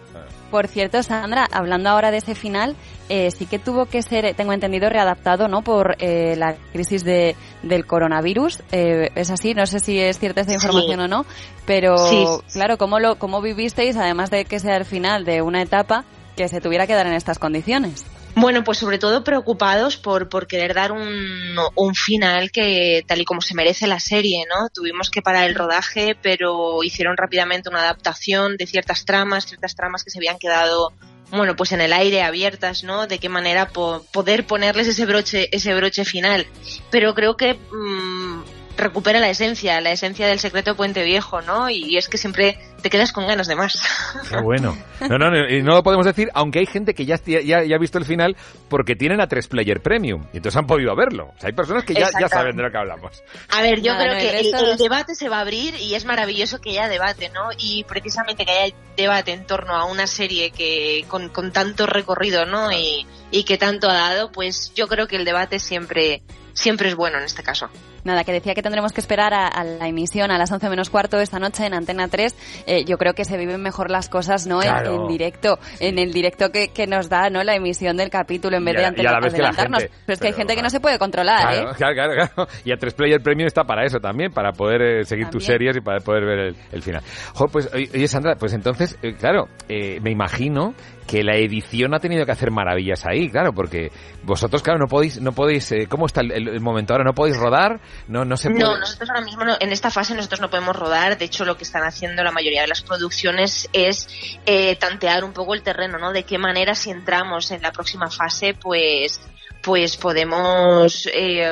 Por 0.52 0.68
cierto, 0.68 1.02
Sandra, 1.02 1.48
hablando 1.50 1.89
ahora 1.89 2.10
de 2.10 2.18
ese 2.18 2.34
final, 2.34 2.76
eh, 3.08 3.31
sí 3.31 3.47
que 3.47 3.58
tuvo 3.58 3.86
que 3.86 4.02
ser, 4.02 4.34
tengo 4.34 4.52
entendido, 4.52 4.90
readaptado, 4.90 5.48
¿no? 5.48 5.62
Por 5.62 5.97
eh, 5.98 6.36
la 6.36 6.56
crisis 6.74 7.05
de, 7.05 7.34
del 7.62 7.86
coronavirus. 7.86 8.58
Eh, 8.70 9.08
es 9.14 9.31
así, 9.31 9.55
no 9.55 9.64
sé 9.64 9.81
si 9.81 9.98
es 9.98 10.18
cierta 10.18 10.42
esta 10.42 10.52
información 10.52 10.98
Sí. 10.98 11.05
o 11.05 11.08
no, 11.08 11.24
pero 11.64 11.97
Sí. 11.97 12.26
claro, 12.52 12.76
¿cómo 12.76 13.00
lo 13.00 13.16
cómo 13.18 13.40
vivisteis, 13.40 13.97
además 13.97 14.28
de 14.31 14.44
que 14.44 14.60
sea 14.60 14.76
el 14.76 14.84
final 14.84 15.24
de 15.24 15.40
una 15.40 15.62
etapa, 15.62 16.05
que 16.36 16.47
se 16.48 16.60
tuviera 16.60 16.86
que 16.86 16.92
dar 16.94 17.06
en 17.06 17.14
estas 17.14 17.39
condiciones? 17.39 18.05
Bueno, 18.35 18.65
pues 18.65 18.78
sobre 18.78 18.99
todo 18.99 19.25
preocupados 19.25 19.99
por, 19.99 20.28
por 20.31 20.47
querer 20.47 20.73
dar 20.73 20.91
un, 20.91 21.55
un 21.77 21.94
final 21.94 22.51
que 22.51 23.05
tal 23.07 23.20
y 23.20 23.25
como 23.27 23.43
se 23.43 23.55
merece 23.55 23.86
la 23.86 24.01
serie, 24.01 24.44
¿no? 24.49 24.70
Tuvimos 24.73 25.11
que 25.11 25.20
parar 25.20 25.44
el 25.49 25.55
rodaje, 25.55 26.17
pero 26.20 26.83
hicieron 26.83 27.17
rápidamente 27.19 27.69
una 27.69 27.81
adaptación 27.83 28.57
de 28.57 28.67
ciertas 28.67 29.05
tramas, 29.05 29.44
ciertas 29.47 29.77
tramas 29.77 30.02
que 30.02 30.11
se 30.11 30.19
habían 30.19 30.39
quedado, 30.39 30.93
bueno, 31.31 31.57
pues 31.57 31.73
en 31.73 31.83
el 31.83 31.93
aire 31.93 32.23
abiertas, 32.23 32.85
¿no? 32.85 33.07
De 33.07 33.19
qué 33.19 33.28
manera 33.28 33.69
po- 33.69 34.02
poder 34.12 34.47
ponerles 34.47 34.89
ese 34.89 35.05
broche, 35.05 35.49
ese 35.55 35.75
broche 35.75 36.07
final. 36.07 36.47
Pero 36.91 37.15
creo 37.15 37.36
que 37.36 37.55
mm, 37.55 38.42
recupera 38.76 39.20
la 39.20 39.28
esencia, 39.31 39.81
la 39.81 39.92
esencia 39.92 40.26
del 40.26 40.39
secreto 40.39 40.76
Puente 40.76 41.05
Viejo, 41.05 41.41
¿no? 41.42 41.68
Y 41.70 41.97
es 41.97 42.09
que 42.09 42.18
siempre 42.18 42.59
te 42.83 42.91
quedas 42.91 43.12
con 43.12 43.26
ganas 43.26 43.47
de 43.47 43.55
más. 43.55 43.81
Qué 44.28 44.41
bueno. 44.41 44.76
No, 45.09 45.18
no, 45.18 45.31
no, 45.31 45.49
y 45.49 45.62
no 45.62 45.75
lo 45.75 45.83
podemos 45.83 46.05
decir, 46.07 46.31
aunque 46.34 46.59
hay 46.60 46.67
gente 46.67 46.94
que 46.94 47.05
ya, 47.05 47.20
ya, 47.25 47.62
ya 47.62 47.76
ha 47.76 47.78
visto 47.78 47.99
el 47.99 48.05
final 48.05 48.36
porque 48.68 48.97
tienen 48.97 49.20
a 49.20 49.26
3 49.28 49.47
Player 49.49 49.81
Premium 49.81 50.25
y 50.33 50.39
entonces 50.39 50.57
han 50.59 50.67
podido 50.67 50.94
verlo. 50.97 51.33
O 51.36 51.41
sea, 51.41 51.49
hay 51.49 51.52
personas 51.55 51.84
que 51.84 51.94
ya, 51.94 52.09
ya 52.18 52.28
saben 52.28 52.57
de 52.57 52.62
lo 52.62 52.70
que 52.70 52.78
hablamos. 52.78 53.23
A 53.51 53.62
ver, 53.62 53.81
yo 53.83 53.94
creo 53.97 54.15
no, 54.15 54.18
que 54.18 54.31
el 54.31 54.47
el, 54.47 54.52
resto- 54.52 54.73
el 54.73 54.78
debate 54.78 55.15
se 55.15 55.28
va 55.28 55.39
a 55.39 55.41
abrir 55.42 55.75
y 55.76 55.94
es 55.94 56.05
maravilloso 56.05 56.60
que 56.60 56.70
haya 56.70 56.89
debate, 56.89 57.28
¿no? 57.31 57.51
Y 57.59 57.84
precisamente 57.84 58.44
que 58.44 58.51
haya 58.52 58.75
debate 58.97 59.33
en 59.33 59.47
torno 59.47 59.75
a 59.75 59.84
una 59.84 60.07
serie 60.07 60.51
que 60.51 61.05
con, 61.09 61.28
con 61.28 61.52
tanto 61.52 61.86
recorrido, 61.86 62.47
¿no? 62.47 62.73
Y, 62.73 63.07
y 63.31 63.44
que 63.44 63.59
tanto 63.59 63.89
ha 63.89 63.94
dado, 63.94 64.33
pues 64.33 64.73
yo 64.75 64.89
creo 64.89 65.07
que 65.07 65.17
el 65.17 65.25
debate 65.25 65.59
siempre 65.60 66.23
siempre 66.55 66.89
es 66.91 66.94
bueno 66.94 67.18
en 67.18 67.25
este 67.25 67.42
caso. 67.42 67.70
Nada, 68.05 68.24
que 68.24 68.32
decía 68.32 68.55
que 68.55 68.62
tendremos 68.62 68.92
que 68.92 69.00
esperar 69.00 69.32
a, 69.32 69.47
a 69.47 69.62
la 69.62 69.86
emisión 69.86 70.31
a 70.32 70.39
las 70.39 70.50
11 70.50 70.68
menos 70.68 70.90
cuarto 70.90 71.20
esta 71.20 71.39
noche 71.39 71.66
en 71.66 71.74
Antena 71.74 72.08
3. 72.08 72.64
Eh, 72.66 72.84
yo 72.84 72.98
creo 72.98 73.14
que 73.14 73.24
se 73.24 73.36
viven 73.36 73.62
mejor 73.62 73.90
las 73.90 74.08
cosas, 74.08 74.47
¿no? 74.47 74.60
En- 74.62 74.68
Claro. 74.72 75.02
En, 75.02 75.08
directo, 75.08 75.58
en 75.81 75.98
el 75.98 76.12
directo 76.12 76.50
que, 76.50 76.68
que 76.68 76.86
nos 76.86 77.08
da, 77.08 77.28
¿no? 77.31 77.44
La 77.44 77.55
emisión 77.55 77.97
del 77.97 78.08
capítulo 78.10 78.56
en 78.56 78.64
vez 78.64 78.74
Y 78.74 78.76
de 78.78 78.84
a 78.86 78.90
la 79.12 79.18
adelantarnos. 79.18 79.82
gente- 79.82 79.94
pero 80.06 80.14
es 80.14 80.20
que 80.20 80.26
hay 80.28 80.32
gente 80.32 80.56
que 80.56 80.62
no 80.62 80.70
se 80.70 80.81
puede 80.81 80.98
controlar, 80.98 81.40
Claro, 81.52 81.70
¿eh? 81.70 81.74
claro, 81.76 81.94
claro, 81.94 82.12
claro. 82.34 82.48
Y 82.64 82.72
a 82.72 82.76
3 82.76 82.94
Player 82.94 83.22
Premium 83.22 83.47
está 83.47 83.64
para 83.64 83.84
eso 83.84 83.98
también, 84.00 84.32
para 84.32 84.52
poder 84.52 84.82
eh, 84.82 85.05
seguir 85.05 85.26
tus 85.28 85.44
También. 85.44 85.72
series 85.72 85.76
y 85.76 85.81
para 85.81 86.00
poder 86.00 86.24
ver 86.24 86.39
el, 86.39 86.56
el 86.72 86.82
final. 86.82 87.02
Jo, 87.34 87.47
pues, 87.48 87.70
oye, 87.72 88.08
Sandra, 88.08 88.34
pues 88.36 88.52
entonces, 88.55 88.98
eh, 89.02 89.14
claro, 89.14 89.47
eh, 89.68 90.00
me 90.00 90.10
imagino 90.10 90.74
que 91.06 91.22
la 91.22 91.36
edición 91.36 91.94
ha 91.94 91.98
tenido 91.98 92.24
que 92.24 92.32
hacer 92.32 92.50
maravillas 92.50 93.05
ahí, 93.06 93.28
claro, 93.28 93.52
porque 93.52 93.90
vosotros, 94.22 94.62
claro, 94.62 94.78
no 94.78 94.86
podéis, 94.86 95.20
no 95.20 95.32
podéis, 95.32 95.70
eh, 95.72 95.86
¿cómo 95.89 96.06
está 96.06 96.20
el- 96.22 96.48
el 96.48 96.60
momento 96.60 96.94
ahora? 96.94 97.05
¿No 97.05 97.12
podéis 97.12 97.36
rodar? 97.36 97.81
No, 98.09 98.25
no 98.25 98.37
se 98.37 98.51
puede. 98.51 98.62
No, 98.65 98.77
nosotros 98.79 99.09
ahora 99.11 99.23
mismo 99.23 99.45
no- 99.45 99.57
en 99.61 99.73
esta 99.73 99.91
fase 99.91 100.15
nosotros 100.15 100.41
no 100.41 100.51
podemos 100.51 100.75
rodar. 100.77 101.17
De 101.19 101.25
hecho, 101.25 101.45
lo 101.45 101.57
que 101.57 101.65
están 101.65 101.85
haciendo 101.85 102.23
la 102.25 102.33
mayoría 102.33 102.62
de 102.62 102.69
las 102.69 102.83
producciones 102.83 103.69
es 103.73 104.09
eh, 104.47 104.77
tantear 104.77 105.25
un 105.25 105.33
poco 105.33 105.55
el 105.55 105.62
terreno, 105.62 105.99
¿no? 105.99 106.12
De 106.12 106.25
qué 106.25 106.39
manera 106.39 106.75
si 106.75 106.91
entramos 106.91 107.51
en 107.51 107.62
la 107.62 107.73
próxima 107.73 108.11
fase, 108.11 108.55
pues 108.55 109.21
pues 109.62 109.97
podemos 109.97 111.07
eh, 111.12 111.49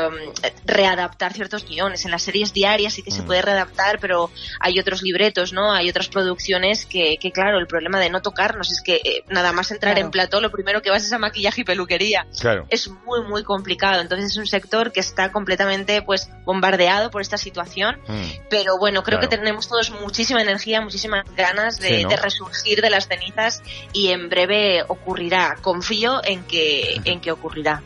readaptar 0.65 1.33
ciertos 1.33 1.65
guiones. 1.67 2.05
En 2.05 2.11
las 2.11 2.23
series 2.23 2.53
diarias 2.53 2.95
sí 2.95 3.03
que 3.03 3.11
se 3.11 3.23
Mm. 3.23 3.27
puede 3.27 3.43
readaptar, 3.43 3.99
pero 4.01 4.31
hay 4.59 4.79
otros 4.79 5.03
libretos, 5.03 5.53
¿no? 5.53 5.73
Hay 5.73 5.89
otras 5.89 6.09
producciones 6.09 6.87
que, 6.87 7.17
que 7.21 7.31
claro, 7.33 7.59
el 7.59 7.67
problema 7.67 8.01
de 8.01 8.11
no 8.11 8.21
tocarnos 8.23 8.71
es 8.71 8.83
que 8.83 8.97
eh, 9.05 9.25
nada 9.29 9.53
más 9.53 9.71
entrar 9.71 9.95
Claro. 9.95 10.07
en 10.07 10.11
plató, 10.11 10.41
lo 10.41 10.51
primero 10.51 10.83
que 10.83 10.91
vas 10.91 11.05
es 11.05 11.13
a 11.13 11.19
maquillaje 11.19 11.61
y 11.63 11.65
peluquería 11.65 12.27
Claro. 12.41 12.67
es 12.69 12.89
muy 12.89 13.23
muy 13.23 13.43
complicado 13.45 14.01
entonces 14.01 14.31
es 14.33 14.37
un 14.37 14.47
sector 14.47 14.93
que 14.93 15.01
está 15.01 15.31
completamente 15.33 16.03
pues 16.03 16.29
bombardeado 16.45 17.11
por 17.11 17.23
esta 17.23 17.39
situación 17.39 17.99
Mm. 18.09 18.23
pero 18.49 18.79
bueno 18.79 19.03
creo 19.03 19.19
Claro. 19.19 19.31
que 19.31 19.37
tenemos 19.37 19.69
todos 19.69 19.91
muchísima 19.91 20.43
energía 20.43 20.81
muchísimas 20.81 21.25
ganas 21.37 21.79
de, 21.79 21.89
Sí, 21.99 22.03
¿no? 22.05 22.09
de 22.11 22.17
resurgir 22.17 22.81
de 22.83 22.91
las 22.91 23.09
cenizas 23.09 23.63
y 23.93 24.09
en 24.09 24.29
breve 24.29 24.83
ocurrirá 24.89 25.57
confío 25.63 26.21
en 26.25 26.45
que 26.45 27.01
en 27.05 27.21
que 27.21 27.33
ocurrirá 27.33 27.83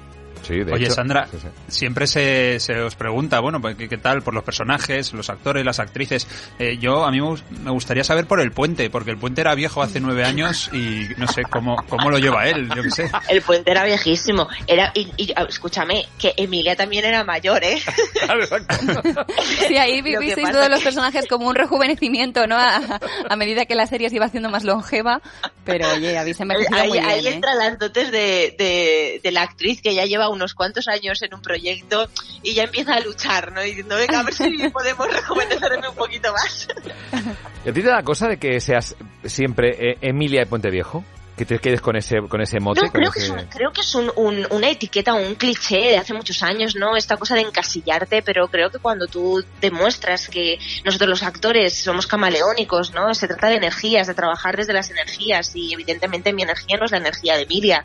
Sí, 0.46 0.58
de 0.62 0.72
Oye, 0.72 0.84
hecho, 0.86 0.94
Sandra, 0.94 1.26
sí, 1.30 1.38
sí. 1.40 1.48
siempre 1.68 2.06
se, 2.06 2.60
se 2.60 2.80
os 2.80 2.94
pregunta, 2.94 3.40
bueno, 3.40 3.60
pues, 3.60 3.76
¿qué, 3.76 3.88
qué 3.88 3.98
tal 3.98 4.22
por 4.22 4.34
los 4.34 4.44
personajes, 4.44 5.12
los 5.12 5.30
actores, 5.30 5.64
las 5.64 5.80
actrices? 5.80 6.26
Eh, 6.58 6.78
yo, 6.78 7.04
a 7.04 7.10
mí 7.10 7.20
me 7.20 7.26
gus- 7.26 7.44
me 7.62 7.70
gustaría 7.70 8.04
saber 8.04 8.26
por 8.26 8.40
el 8.40 8.52
puente, 8.52 8.90
porque 8.90 9.10
el 9.10 9.18
puente 9.18 9.40
era 9.40 9.54
viejo 9.54 9.82
hace 9.82 10.00
nueve 10.00 10.24
años 10.24 10.70
y 10.72 11.06
no 11.16 11.26
sé 11.28 11.42
cómo, 11.50 11.76
cómo 11.88 12.10
lo 12.10 12.18
lleva 12.18 12.46
él, 12.48 12.68
yo 12.74 12.82
qué 12.82 12.90
sé. 12.90 13.10
El 13.28 13.42
puente 13.42 13.70
era 13.70 13.84
viejísimo. 13.84 14.48
Era, 14.66 14.90
y, 14.94 15.10
y, 15.16 15.32
ah, 15.36 15.46
escúchame, 15.48 16.06
que 16.18 16.34
Emilia 16.36 16.76
también 16.76 17.04
era 17.04 17.24
mayor, 17.24 17.62
¿eh? 17.64 17.80
Sí, 19.68 19.76
ahí 19.76 20.02
vivisteis 20.02 20.50
todos 20.50 20.68
los 20.68 20.82
personajes 20.82 21.26
como 21.26 21.48
un 21.48 21.54
rejuvenecimiento, 21.54 22.46
¿no? 22.46 22.56
A, 22.56 23.00
a 23.28 23.36
medida 23.36 23.64
que 23.66 23.74
la 23.74 23.86
serie 23.86 24.10
se 24.10 24.16
iba 24.16 24.26
haciendo 24.26 24.50
más 24.50 24.64
longeva. 24.64 25.20
Pero 25.64 25.88
oye, 25.92 26.18
habéis 26.18 26.40
envejecido 26.40 26.76
Ahí, 26.78 26.88
muy 26.88 26.98
bien, 26.98 27.10
ahí 27.10 27.26
¿eh? 27.26 27.34
entran 27.34 27.58
las 27.58 27.78
dotes 27.78 28.10
de, 28.10 28.54
de, 28.58 29.20
de 29.22 29.30
la 29.32 29.42
actriz 29.42 29.80
que 29.82 29.94
ya 29.94 30.04
lleva 30.04 30.28
unos 30.34 30.54
cuantos 30.54 30.86
años 30.88 31.20
en 31.22 31.34
un 31.34 31.40
proyecto 31.42 32.08
y 32.42 32.54
ya 32.54 32.64
empieza 32.64 32.94
a 32.94 33.00
luchar, 33.00 33.52
¿no? 33.52 33.60
Diciendo, 33.62 33.96
venga, 33.96 34.20
a 34.20 34.22
ver 34.22 34.34
si 34.34 34.68
podemos 34.72 35.10
rejuvenecerme 35.10 35.88
un 35.88 35.94
poquito 35.96 36.32
más. 36.32 36.68
¿Y 37.64 37.68
a 37.70 37.72
ti 37.72 37.80
te 37.82 37.88
da 37.88 38.02
cosa 38.02 38.28
de 38.28 38.38
que 38.38 38.60
seas 38.60 38.94
siempre 39.24 39.92
eh, 39.92 39.98
Emilia 40.02 40.40
de 40.40 40.46
Puente 40.46 40.70
Viejo? 40.70 41.04
Que 41.36 41.44
te 41.44 41.58
quedes 41.58 41.80
con 41.80 41.96
ese, 41.96 42.18
con 42.28 42.40
ese 42.42 42.60
mote. 42.60 42.82
No, 42.82 42.92
con 42.92 43.00
creo 43.00 43.10
que 43.10 43.18
ese- 43.18 43.26
es, 43.34 43.42
un- 43.42 43.48
creo 43.48 43.72
que 43.72 43.80
es 43.80 43.92
un- 43.96 44.12
un- 44.14 44.46
una 44.50 44.68
etiqueta 44.70 45.14
o 45.14 45.16
un 45.16 45.34
cliché 45.34 45.78
de 45.80 45.96
hace 45.96 46.14
muchos 46.14 46.44
años, 46.44 46.76
¿no? 46.76 46.96
Esta 46.96 47.16
cosa 47.16 47.34
de 47.34 47.40
encasillarte, 47.40 48.22
pero 48.22 48.46
creo 48.46 48.70
que 48.70 48.78
cuando 48.78 49.08
tú 49.08 49.44
demuestras 49.60 50.28
que 50.28 50.60
nosotros 50.84 51.10
los 51.10 51.24
actores 51.24 51.74
somos 51.74 52.06
camaleónicos, 52.06 52.92
¿no? 52.94 53.12
Se 53.14 53.26
trata 53.26 53.48
de 53.48 53.56
energías, 53.56 54.06
de 54.06 54.14
trabajar 54.14 54.56
desde 54.56 54.74
las 54.74 54.90
energías 54.90 55.50
y 55.56 55.72
evidentemente 55.72 56.32
mi 56.32 56.42
energía 56.42 56.76
no 56.76 56.84
es 56.84 56.92
la 56.92 56.98
energía 56.98 57.34
de 57.36 57.42
Emilia. 57.42 57.84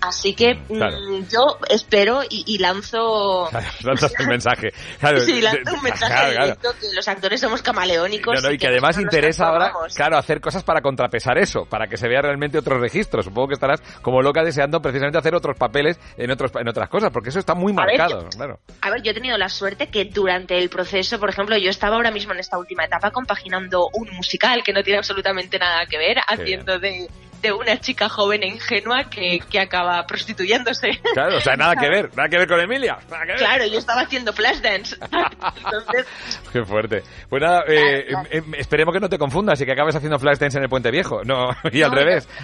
Así 0.00 0.34
que 0.34 0.54
mm, 0.54 0.76
Claro. 0.76 0.96
yo 1.30 1.58
espero 1.68 2.22
y, 2.28 2.44
y 2.46 2.58
lanzo... 2.58 3.48
Lanzas 3.82 4.12
el 4.18 4.28
mensaje. 4.28 4.68
Claro, 5.00 5.20
sí, 5.20 5.40
lanzo 5.40 5.74
un 5.74 5.82
mensaje 5.82 6.30
directo 6.30 6.70
que 6.80 6.86
los 6.94 7.08
actores 7.08 7.40
somos 7.40 7.62
camaleónicos. 7.62 8.34
No, 8.34 8.48
no, 8.48 8.52
y 8.52 8.58
que 8.58 8.66
además 8.68 8.98
interesa 8.98 9.46
ahora, 9.46 9.72
claro, 9.94 10.16
hacer 10.18 10.40
cosas 10.40 10.64
para 10.64 10.80
contrapesar 10.80 11.38
eso, 11.38 11.64
para 11.66 11.86
que 11.86 11.96
se 11.96 12.08
vea 12.08 12.22
realmente 12.22 12.58
otros 12.58 12.80
registros. 12.80 13.24
Supongo 13.24 13.48
que 13.48 13.54
estarás 13.54 13.80
como 14.02 14.22
loca 14.22 14.42
deseando 14.42 14.80
precisamente 14.80 15.18
hacer 15.18 15.34
otros 15.34 15.56
papeles 15.56 15.98
en 16.16 16.30
otros 16.30 16.50
en 16.58 16.68
otras 16.68 16.88
cosas, 16.88 17.10
porque 17.10 17.30
eso 17.30 17.38
está 17.38 17.54
muy 17.54 17.72
A 17.76 17.86
ver, 17.86 17.98
marcado, 17.98 18.28
claro. 18.28 18.58
A 18.80 18.90
ver, 18.90 19.02
yo 19.02 19.10
he 19.10 19.14
tenido 19.14 19.36
la 19.38 19.48
suerte 19.48 19.88
que 19.88 20.04
durante 20.06 20.58
el 20.58 20.68
proceso, 20.68 21.18
por 21.18 21.30
ejemplo, 21.30 21.56
yo 21.56 21.70
estaba 21.70 21.96
ahora 21.96 22.10
mismo 22.10 22.32
en 22.32 22.40
esta 22.40 22.58
última 22.58 22.84
etapa 22.84 23.10
compaginando 23.10 23.88
un 23.92 24.10
musical 24.10 24.62
que 24.62 24.72
no 24.72 24.82
tiene 24.82 24.98
absolutamente 24.98 25.58
nada 25.58 25.86
que 25.86 25.98
ver, 25.98 26.18
haciendo 26.26 26.78
de, 26.78 27.08
de 27.42 27.52
una 27.52 27.78
chica 27.80 28.08
joven 28.08 28.42
e 28.42 28.48
ingenua 28.48 29.04
que, 29.04 29.40
que 29.50 29.60
acaba 29.60 30.06
prostituyéndose. 30.06 31.00
Claro, 31.14 31.36
o 31.36 31.40
sea, 31.40 31.56
nada 31.56 31.74
que 31.76 31.88
ver, 31.88 32.10
nada 32.16 32.28
que 32.28 32.38
ver 32.38 32.48
con 32.48 32.60
Emilia. 32.60 32.98
nada 33.10 33.22
que 33.24 33.32
ver. 33.32 33.36
Claro, 33.38 33.66
yo 33.66 33.78
estaba 33.78 34.02
haciendo 34.02 34.32
flash 34.32 34.58
dance. 34.60 34.96
Entonces, 35.56 36.06
Qué 36.52 36.64
fuerte. 36.64 37.02
Pues 37.28 37.42
nada, 37.42 37.64
eh, 37.68 38.06
eh, 38.30 38.42
esperemos 38.58 38.92
que 38.94 39.00
no 39.00 39.08
te 39.08 39.18
confundas 39.18 39.60
y 39.60 39.66
que 39.66 39.72
acabes 39.72 39.94
haciendo 39.94 40.18
flash 40.18 40.38
dance 40.38 40.56
en 40.58 40.64
el 40.64 40.70
Puente 40.70 40.90
Viejo. 40.90 41.22
No, 41.24 41.50
y 41.72 41.82
al 41.82 41.90
No, 41.90 41.96
revés. 41.96 42.28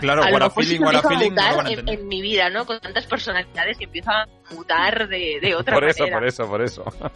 Claro, 0.00 0.22
a 0.22 0.26
lo 0.26 0.32
what 0.34 0.42
a 0.42 0.48
mejor 0.48 0.64
feeling, 0.64 0.84
feeling, 1.08 1.34
no 1.34 1.66
en, 1.68 1.88
en 1.88 2.08
mi 2.08 2.20
vida, 2.20 2.50
¿no? 2.50 2.66
Con 2.66 2.78
tantas 2.80 3.06
personalidades 3.06 3.78
que 3.78 3.84
empiezo 3.84 4.10
a 4.50 4.54
mutar 4.54 5.08
de, 5.08 5.38
de 5.40 5.54
otra 5.54 5.74
Por 5.74 5.88
eso, 5.88 6.04
manera. 6.04 6.18
por 6.18 6.26
eso, 6.28 6.46
por 6.48 6.62
eso. 6.62 6.84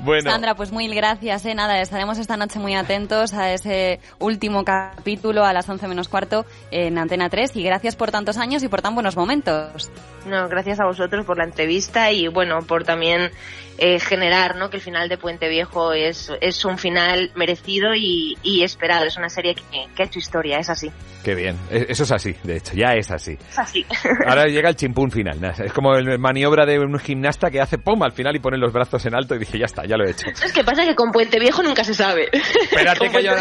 Bueno, 0.00 0.30
Sandra, 0.30 0.54
pues 0.54 0.72
mil 0.72 0.94
gracias, 0.94 1.46
¿eh? 1.46 1.54
Nada, 1.54 1.80
estaremos 1.80 2.18
esta 2.18 2.36
noche 2.36 2.58
muy 2.58 2.74
atentos 2.74 3.32
a 3.32 3.50
ese 3.52 3.98
último 4.18 4.62
capítulo 4.62 5.42
a 5.42 5.54
las 5.54 5.66
11 5.66 5.88
menos 5.88 6.08
cuarto 6.08 6.44
en 6.70 6.98
Antena 6.98 7.30
3 7.30 7.56
y 7.56 7.62
gracias 7.62 7.96
por 7.96 8.10
tantos 8.10 8.36
años 8.36 8.62
y 8.62 8.68
por 8.68 8.82
tan 8.82 8.94
buenos 8.94 9.16
momentos. 9.16 9.90
No, 10.28 10.48
gracias 10.48 10.80
a 10.80 10.84
vosotros 10.86 11.24
por 11.26 11.38
la 11.38 11.44
entrevista 11.44 12.12
y 12.12 12.28
bueno, 12.28 12.58
por 12.66 12.84
también 12.84 13.30
eh, 13.78 13.98
generar, 14.00 14.56
¿no? 14.56 14.70
Que 14.70 14.76
el 14.76 14.82
final 14.82 15.08
de 15.08 15.18
Puente 15.18 15.48
Viejo 15.48 15.92
es, 15.92 16.30
es 16.40 16.64
un 16.64 16.78
final 16.78 17.30
merecido 17.36 17.94
y, 17.94 18.36
y 18.42 18.62
esperado. 18.64 19.04
Es 19.06 19.16
una 19.16 19.28
serie 19.28 19.54
que, 19.54 19.62
que 19.94 20.02
ha 20.02 20.06
hecho 20.06 20.18
historia, 20.18 20.58
es 20.58 20.68
así. 20.68 20.90
qué 21.24 21.34
bien. 21.34 21.56
E- 21.70 21.86
Eso 21.88 22.02
es 22.02 22.12
así, 22.12 22.34
de 22.42 22.56
hecho, 22.56 22.74
ya 22.74 22.94
es 22.94 23.10
así. 23.10 23.38
Es 23.50 23.58
así. 23.58 23.86
Ahora 24.26 24.46
llega 24.46 24.68
el 24.68 24.76
chimpún 24.76 25.10
final. 25.10 25.40
nada, 25.40 25.64
Es 25.64 25.72
como 25.72 25.94
el 25.94 26.18
maniobra 26.18 26.66
de 26.66 26.78
un 26.78 26.98
gimnasta 26.98 27.50
que 27.50 27.60
hace 27.60 27.78
pum 27.78 28.02
al 28.02 28.12
final 28.12 28.34
y 28.34 28.40
pone 28.40 28.58
los 28.58 28.72
brazos 28.72 29.04
en 29.06 29.14
alto 29.14 29.34
y 29.36 29.38
dije, 29.38 29.58
ya 29.58 29.66
está, 29.66 29.84
ya 29.86 29.96
lo 29.96 30.04
he 30.06 30.10
hecho. 30.10 30.26
Es 30.28 30.52
que 30.52 30.64
pasa 30.64 30.84
que 30.84 30.94
con 30.96 31.12
Puente 31.12 31.38
Viejo 31.38 31.62
nunca 31.62 31.84
se 31.84 31.94
sabe. 31.94 32.28
Espérate 32.32 33.08
que 33.12 33.22
yo. 33.22 33.32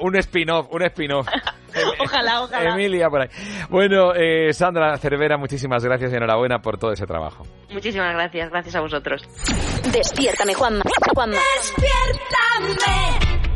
Un 0.00 0.16
spin-off, 0.16 0.68
un 0.70 0.82
spin-off. 0.84 1.26
Ojalá, 2.00 2.42
ojalá. 2.42 2.74
Emilia 2.74 3.08
por 3.08 3.22
ahí. 3.22 3.28
Bueno, 3.68 4.14
eh, 4.14 4.52
Sandra 4.52 4.96
Cervera, 4.98 5.36
muchísimas 5.36 5.84
gracias 5.84 6.12
y 6.12 6.16
enhorabuena 6.16 6.58
por 6.60 6.78
todo 6.78 6.92
ese 6.92 7.06
trabajo. 7.06 7.44
Muchísimas 7.70 8.14
gracias, 8.14 8.50
gracias 8.50 8.74
a 8.76 8.80
vosotros. 8.80 9.22
Despiértame, 9.92 10.54
Juanma. 10.54 10.82
Juanma. 11.14 11.38
Despiértame. 11.56 13.47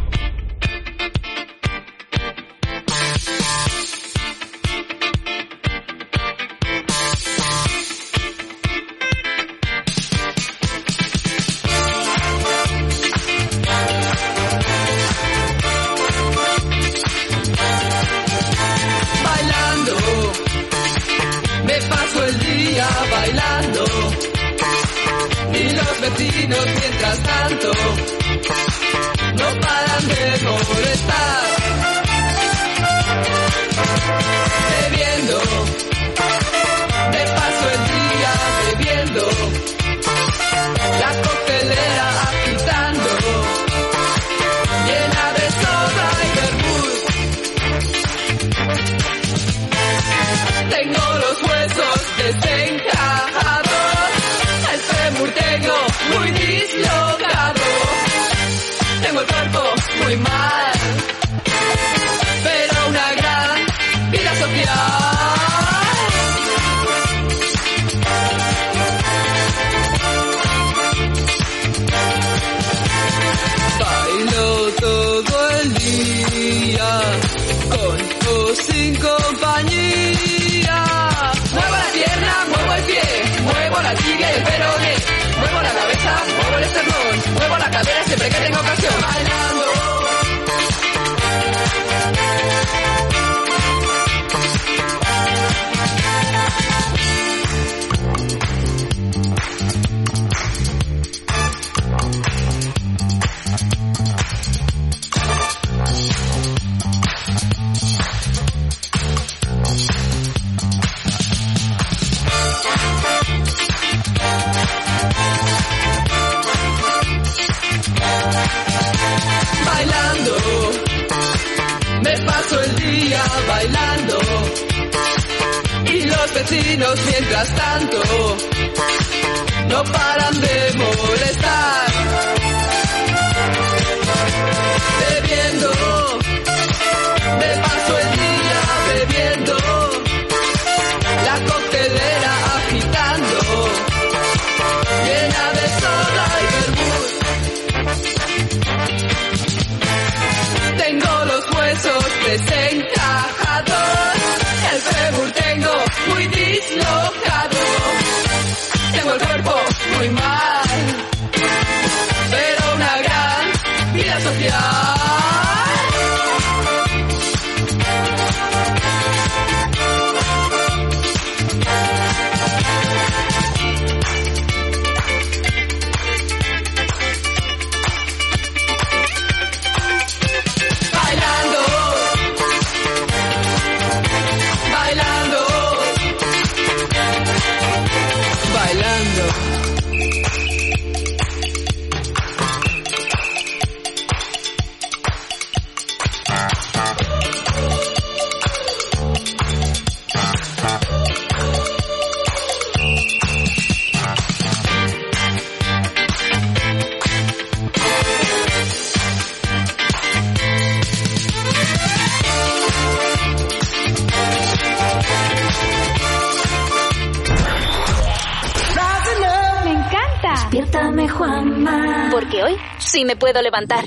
Me 223.12 223.16
puedo 223.16 223.42
levantar. 223.42 223.84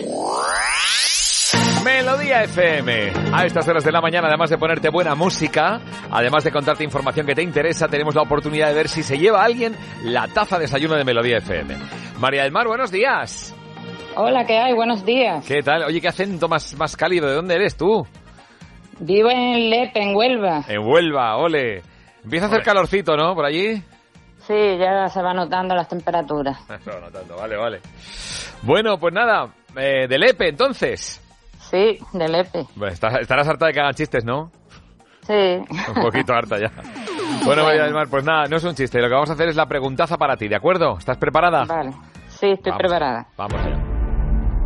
Melodía 1.84 2.44
FM. 2.44 3.12
A 3.34 3.46
estas 3.46 3.68
horas 3.68 3.84
de 3.84 3.92
la 3.92 4.00
mañana, 4.00 4.28
además 4.28 4.52
de 4.52 4.58
ponerte 4.60 4.90
buena 4.90 5.16
música, 5.16 5.82
además 6.12 6.44
de 6.44 6.52
contarte 6.52 6.84
información 6.84 7.26
que 7.26 7.34
te 7.34 7.42
interesa, 7.42 7.88
tenemos 7.88 8.14
la 8.14 8.22
oportunidad 8.22 8.68
de 8.68 8.76
ver 8.76 8.88
si 8.88 9.02
se 9.02 9.18
lleva 9.18 9.44
alguien 9.44 9.76
la 10.04 10.28
taza 10.28 10.58
de 10.58 10.66
desayuno 10.66 10.96
de 10.96 11.04
Melodía 11.04 11.38
FM. 11.38 11.76
María 12.20 12.44
del 12.44 12.52
Mar, 12.52 12.68
buenos 12.68 12.92
días. 12.92 13.56
Hola, 14.16 14.46
¿qué 14.46 14.60
hay? 14.60 14.74
Buenos 14.74 15.04
días. 15.04 15.44
¿Qué 15.44 15.64
tal? 15.64 15.86
Oye, 15.86 16.00
qué 16.00 16.08
acento 16.08 16.48
más, 16.48 16.76
más 16.78 16.96
cálido. 16.96 17.28
¿De 17.28 17.34
dónde 17.34 17.56
eres 17.56 17.76
tú? 17.76 18.06
Vivo 19.00 19.32
en 19.32 19.72
Lepe, 19.72 20.04
en 20.04 20.16
Huelva. 20.16 20.66
En 20.68 20.86
Huelva, 20.86 21.38
ole. 21.38 21.82
Empieza 22.24 22.46
a 22.46 22.50
hacer 22.50 22.62
calorcito, 22.62 23.18
¿no? 23.18 23.34
Por 23.34 23.46
allí. 23.46 23.82
Sí, 24.48 24.78
ya 24.80 25.08
se 25.10 25.22
va 25.22 25.34
notando 25.34 25.74
las 25.76 25.88
temperaturas. 25.88 26.58
No, 26.86 27.00
no 27.00 27.10
tanto, 27.12 27.36
vale, 27.38 27.56
vale. 27.58 27.80
Bueno, 28.62 28.98
pues 29.00 29.14
nada, 29.14 29.50
eh, 29.78 30.08
de 30.08 30.18
Lepe, 30.20 30.50
entonces. 30.50 31.22
Sí, 31.60 31.98
de 32.14 32.28
Lepe. 32.30 32.66
Bueno, 32.76 32.94
estar- 32.94 33.20
estarás 33.22 33.48
harta 33.48 33.66
de 33.68 33.74
que 33.74 33.80
hagan 33.80 33.94
chistes, 33.94 34.24
¿no? 34.24 34.52
Sí. 35.22 35.34
Un 35.96 36.02
poquito 36.02 36.34
harta 36.34 36.60
ya. 36.60 36.72
Bueno, 37.44 37.64
María 37.64 37.84
del 37.86 37.94
Mar, 37.94 38.08
pues 38.10 38.24
nada, 38.24 38.46
no 38.48 38.58
es 38.58 38.64
un 38.64 38.76
chiste. 38.76 39.00
Lo 39.02 39.08
que 39.08 39.14
vamos 39.16 39.30
a 39.30 39.34
hacer 39.34 39.50
es 39.50 39.56
la 39.56 39.66
preguntaza 39.66 40.18
para 40.18 40.36
ti, 40.38 40.48
¿de 40.48 40.56
acuerdo? 40.56 40.98
¿Estás 40.98 41.18
preparada? 41.18 41.64
Vale. 41.66 41.92
Sí, 42.28 42.48
estoy 42.52 42.72
Vamos. 42.72 42.78
preparada. 42.80 43.28
Vamos 43.38 43.60
allá. 43.62 43.80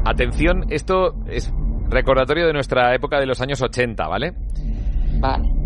Atención, 0.05 0.65
esto 0.69 1.13
es 1.27 1.51
recordatorio 1.89 2.47
de 2.47 2.53
nuestra 2.53 2.93
época 2.95 3.19
de 3.19 3.25
los 3.25 3.39
años 3.41 3.61
80, 3.61 4.07
¿vale? 4.07 4.33
Vale. 5.19 5.58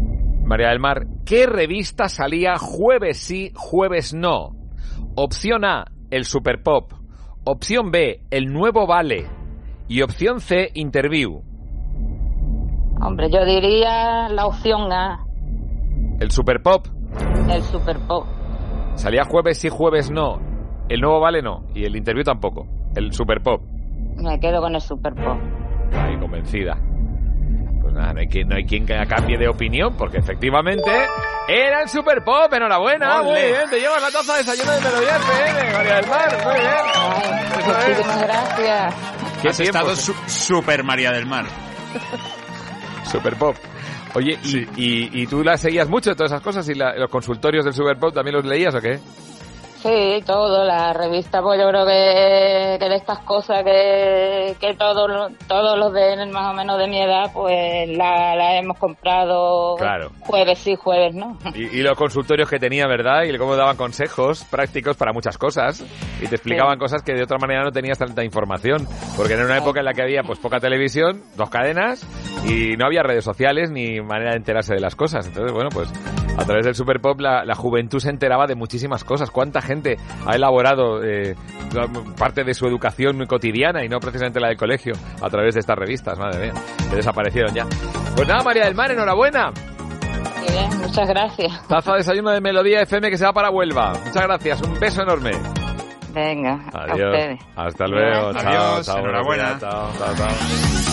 María 0.54 0.70
del 0.70 0.80
Mar, 0.80 1.08
¿qué 1.26 1.48
revista 1.48 2.10
salía 2.10 2.58
jueves 2.60 3.18
sí, 3.18 3.52
jueves 3.56 4.14
no? 4.14 4.52
Opción 5.16 5.66
A, 5.66 5.86
el 6.12 6.26
Super 6.26 6.62
Pop. 6.62 6.94
Opción 7.44 7.90
B, 7.90 8.22
el 8.30 8.54
Nuevo 8.54 8.86
Vale. 8.86 9.26
Y 9.88 10.04
opción 10.04 10.42
C, 10.42 10.70
Interview. 10.76 11.42
Hombre, 13.02 13.32
yo 13.32 13.44
diría 13.44 14.30
la 14.30 14.46
opción 14.46 14.92
A, 14.92 15.26
El 16.20 16.30
Super 16.30 16.62
Pop 16.62 16.86
el 17.50 17.64
Super 17.64 17.98
Pop. 18.08 18.28
salía 18.94 19.24
jueves 19.24 19.58
sí, 19.58 19.70
jueves 19.70 20.12
no. 20.12 20.40
El 20.88 21.02
Nuevo 21.02 21.20
Vale 21.20 21.42
no. 21.42 21.66
Y 21.74 21.84
el 21.86 21.96
Interview 21.96 22.24
tampoco. 22.24 22.68
El 22.96 23.12
Super 23.12 23.42
Pop. 23.42 23.64
Me 24.18 24.40
quedo 24.40 24.62
con 24.62 24.76
el 24.76 24.82
Super 24.82 25.16
Pop. 25.16 25.40
Ahí, 25.94 26.16
convencida. 26.20 26.78
Nada, 27.94 28.14
no 28.14 28.20
hay, 28.20 28.28
quien, 28.28 28.48
no 28.48 28.56
hay 28.56 28.66
quien 28.66 28.86
cambie 28.86 29.38
de 29.38 29.48
opinión, 29.48 29.96
porque 29.98 30.18
efectivamente 30.18 30.92
era 31.48 31.82
el 31.84 31.90
Super 31.90 32.24
Pop. 32.24 32.52
Enhorabuena, 32.52 33.22
muy 33.22 33.36
bien. 33.42 33.70
Te 33.70 33.80
llevas 33.80 34.02
la 34.02 34.10
taza 34.12 34.34
de 34.34 34.40
desayuno 34.44 34.72
de 34.72 34.82
Melodía 34.82 35.16
FM, 35.18 35.74
María 35.74 35.96
del 35.98 36.08
Mar. 36.08 36.38
Muy 36.44 36.54
bien. 36.60 37.60
Es. 37.60 37.68
Muchísimas 37.88 38.22
gracias. 38.24 38.96
¿Qué 39.42 39.50
Has 39.50 39.58
tiempo? 39.58 39.78
estado 39.78 39.96
su- 39.96 40.16
super 40.28 40.84
María 40.84 41.12
del 41.12 41.26
Mar. 41.26 41.46
Super 43.12 43.36
Pop. 43.36 43.56
Oye, 44.16 44.38
y, 44.44 44.58
y, 44.78 45.22
y 45.24 45.28
tú 45.28 45.44
las 45.44 45.60
seguías 45.62 45.90
mucho, 45.90 46.16
todas 46.16 46.32
esas 46.32 46.42
cosas? 46.44 46.68
¿Y 46.70 46.76
la- 46.76 46.96
los 46.96 47.10
consultorios 47.10 47.66
del 47.66 47.74
Super 47.74 47.98
Pop 47.98 48.14
también 48.14 48.36
los 48.36 48.46
leías 48.46 48.74
o 48.76 48.80
qué? 48.82 49.00
Sí, 49.84 50.24
todo, 50.26 50.64
la 50.64 50.94
revista, 50.94 51.42
pues 51.42 51.60
yo 51.60 51.68
creo 51.68 51.86
que, 51.86 52.78
que 52.80 52.88
de 52.90 52.96
estas 52.96 53.20
cosas 53.20 53.66
que, 53.66 54.56
que 54.58 54.76
todos, 54.76 55.34
todos 55.46 55.78
los 55.78 55.92
de 55.92 56.26
más 56.32 56.52
o 56.52 56.54
menos 56.54 56.80
de 56.80 56.88
mi 56.88 57.02
edad, 57.02 57.26
pues 57.34 57.90
la, 57.90 58.34
la 58.34 58.60
hemos 58.60 58.78
comprado 58.78 59.76
Claro. 59.76 60.12
jueves 60.22 60.60
sí, 60.60 60.76
jueves 60.78 61.14
no. 61.14 61.38
Y, 61.54 61.64
y 61.80 61.82
los 61.82 61.98
consultorios 61.98 62.50
que 62.50 62.60
tenía, 62.60 62.88
¿verdad? 62.88 63.24
Y 63.24 63.38
cómo 63.38 63.58
daban 63.58 63.76
consejos 63.76 64.46
prácticos 64.46 64.96
para 64.96 65.12
muchas 65.12 65.38
cosas. 65.38 65.84
Y 66.22 66.28
te 66.28 66.36
explicaban 66.36 66.80
cosas 66.80 67.04
que 67.04 67.14
de 67.14 67.24
otra 67.24 67.38
manera 67.38 67.66
no 67.66 67.72
tenías 67.72 67.98
tanta 68.00 68.24
información. 68.24 68.88
Porque 69.18 69.34
era 69.34 69.44
una 69.44 69.58
época 69.58 69.80
en 69.82 69.86
la 69.86 69.94
que 69.94 70.02
había 70.04 70.24
pues 70.24 70.40
poca 70.40 70.62
televisión, 70.62 71.24
dos 71.36 71.50
cadenas, 71.50 72.08
y 72.48 72.78
no 72.78 72.86
había 72.86 73.04
redes 73.04 73.26
sociales 73.26 73.70
ni 73.70 74.00
manera 74.00 74.32
de 74.32 74.38
enterarse 74.38 74.76
de 74.76 74.80
las 74.80 74.96
cosas. 74.96 75.28
Entonces, 75.28 75.52
bueno, 75.52 75.68
pues 75.74 75.92
a 76.38 76.46
través 76.46 76.64
del 76.66 76.74
Super 76.74 77.02
Pop 77.02 77.20
la, 77.20 77.44
la 77.44 77.54
juventud 77.56 78.00
se 78.00 78.10
enteraba 78.10 78.48
de 78.48 78.56
muchísimas 78.56 79.04
cosas. 79.04 79.30
¿Cuánta 79.30 79.62
gente 79.62 79.73
ha 80.26 80.36
elaborado 80.36 81.04
eh, 81.04 81.36
parte 82.18 82.44
de 82.44 82.54
su 82.54 82.66
educación 82.68 83.26
cotidiana 83.26 83.84
y 83.84 83.90
no 83.90 84.00
precisamente 84.00 84.40
la 84.40 84.50
del 84.50 84.58
colegio 84.58 84.94
a 85.22 85.30
través 85.30 85.54
de 85.56 85.62
estas 85.62 85.78
revistas? 85.78 86.18
Madre 86.20 86.52
mía, 86.52 86.62
que 86.90 86.96
desaparecieron 86.98 87.54
ya. 87.54 87.66
Pues 88.16 88.28
nada, 88.28 88.44
María 88.44 88.66
del 88.66 88.76
Mar, 88.76 88.92
enhorabuena. 88.92 89.52
Muy 89.52 90.52
bien, 90.52 90.78
muchas 90.82 91.08
gracias. 91.08 91.68
Taza 91.68 91.92
de 91.94 91.98
desayuno 92.00 92.32
de 92.32 92.42
Melodía 92.42 92.82
FM 92.82 93.10
que 93.10 93.18
se 93.18 93.26
va 93.26 93.34
para 93.34 93.50
Huelva. 93.50 93.94
Muchas 94.06 94.24
gracias, 94.24 94.62
un 94.62 94.80
beso 94.80 95.02
enorme. 95.02 95.32
Venga, 96.14 96.60
a 96.74 96.84
Adiós. 96.94 97.12
ustedes. 97.12 97.40
Hasta 97.56 97.88
luego. 97.88 98.28
Adiós. 98.28 98.44
Chao, 98.44 98.52
Adiós, 98.52 98.86
chao, 98.86 98.98
enhorabuena. 99.00 99.58
chao, 99.60 99.90
chao, 99.98 100.16
chao. 100.16 100.93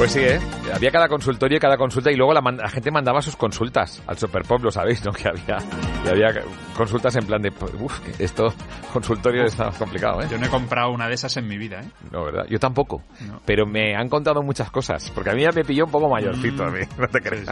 Pues 0.00 0.12
sí, 0.12 0.20
¿eh? 0.20 0.40
Había 0.74 0.90
cada 0.90 1.08
consultorio 1.08 1.58
y 1.58 1.60
cada 1.60 1.76
consulta 1.76 2.10
y 2.10 2.16
luego 2.16 2.32
la, 2.32 2.68
gente 2.70 2.90
mandaba 2.90 3.20
sus 3.20 3.36
consultas 3.36 4.02
al 4.06 4.16
Superpop, 4.16 4.62
lo 4.62 4.70
sabéis, 4.70 5.04
¿no? 5.04 5.12
Que 5.20 5.28
había, 5.28 5.58
que 6.02 6.08
había 6.08 6.42
consultas 6.74 7.14
en 7.16 7.26
plan 7.26 7.42
de, 7.42 7.52
pues, 7.52 7.70
uff, 7.78 8.00
esto, 8.18 8.50
consultorio 8.94 9.44
está 9.44 9.68
complicado, 9.72 10.22
¿eh? 10.22 10.28
Yo 10.30 10.38
no 10.38 10.46
he 10.46 10.48
comprado 10.48 10.90
una 10.90 11.06
de 11.06 11.12
esas 11.12 11.36
en 11.36 11.46
mi 11.46 11.58
vida, 11.58 11.82
¿eh? 11.82 11.90
No, 12.10 12.24
¿verdad? 12.24 12.46
Yo 12.48 12.58
tampoco. 12.58 13.02
Pero 13.44 13.66
me 13.66 13.94
han 13.94 14.08
contado 14.08 14.42
muchas 14.42 14.70
cosas. 14.70 15.10
Porque 15.10 15.28
a 15.28 15.34
mí 15.34 15.42
ya 15.42 15.50
me 15.54 15.64
pilló 15.64 15.84
un 15.84 15.90
poco 15.90 16.08
mayorcito, 16.08 16.64
a 16.64 16.70
mí. 16.70 16.80
No 16.96 17.06
te 17.06 17.20
creas. 17.20 17.44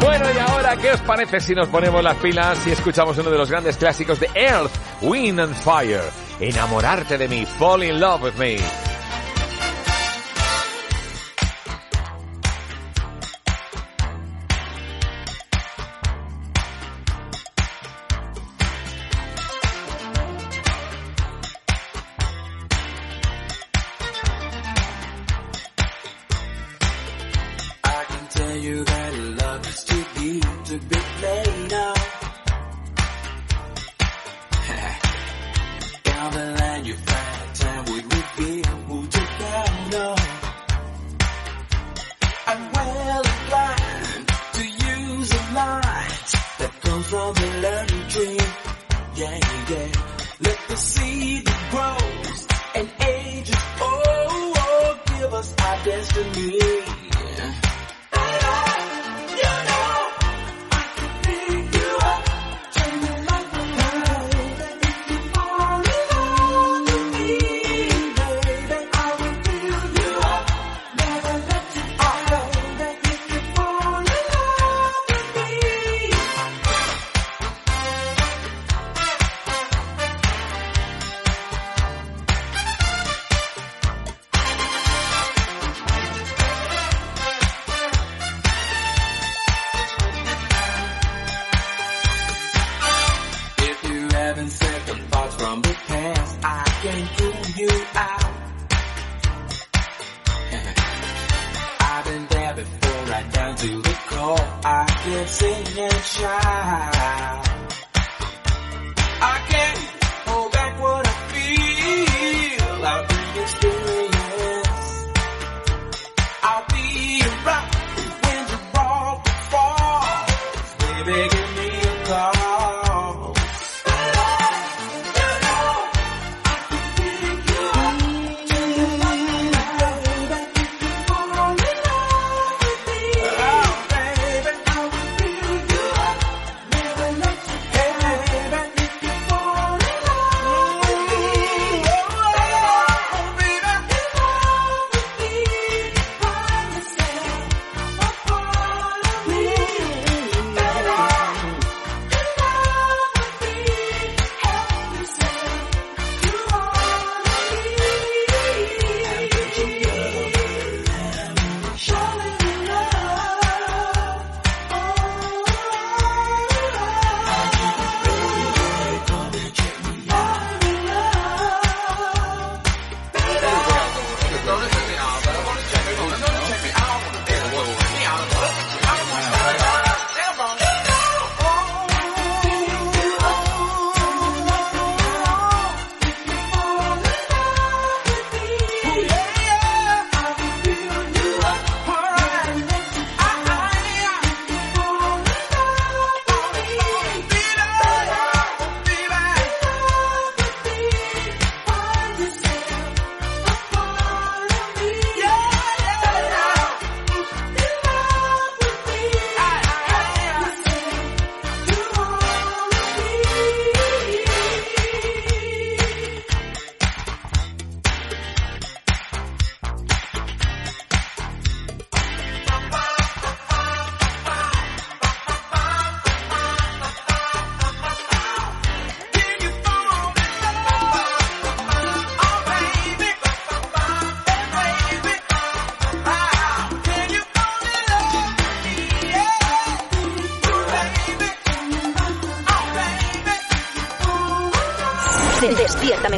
Bueno, 0.00 0.26
y 0.32 0.38
ahora, 0.38 0.76
¿qué 0.76 0.92
os 0.92 1.00
parece 1.00 1.40
si 1.40 1.56
nos 1.56 1.66
ponemos 1.66 2.04
las 2.04 2.16
pilas 2.18 2.64
y 2.68 2.70
escuchamos 2.70 3.18
uno 3.18 3.30
de 3.30 3.38
los 3.38 3.50
grandes 3.50 3.76
clásicos 3.76 4.20
de 4.20 4.28
Earth, 4.32 4.70
Wind 5.02 5.40
and 5.40 5.54
Fire? 5.56 6.04
Enamorarte 6.38 7.18
de 7.18 7.26
mí, 7.26 7.44
fall 7.44 7.82
in 7.82 7.98
love 7.98 8.22
with 8.22 8.34
me. 8.34 8.58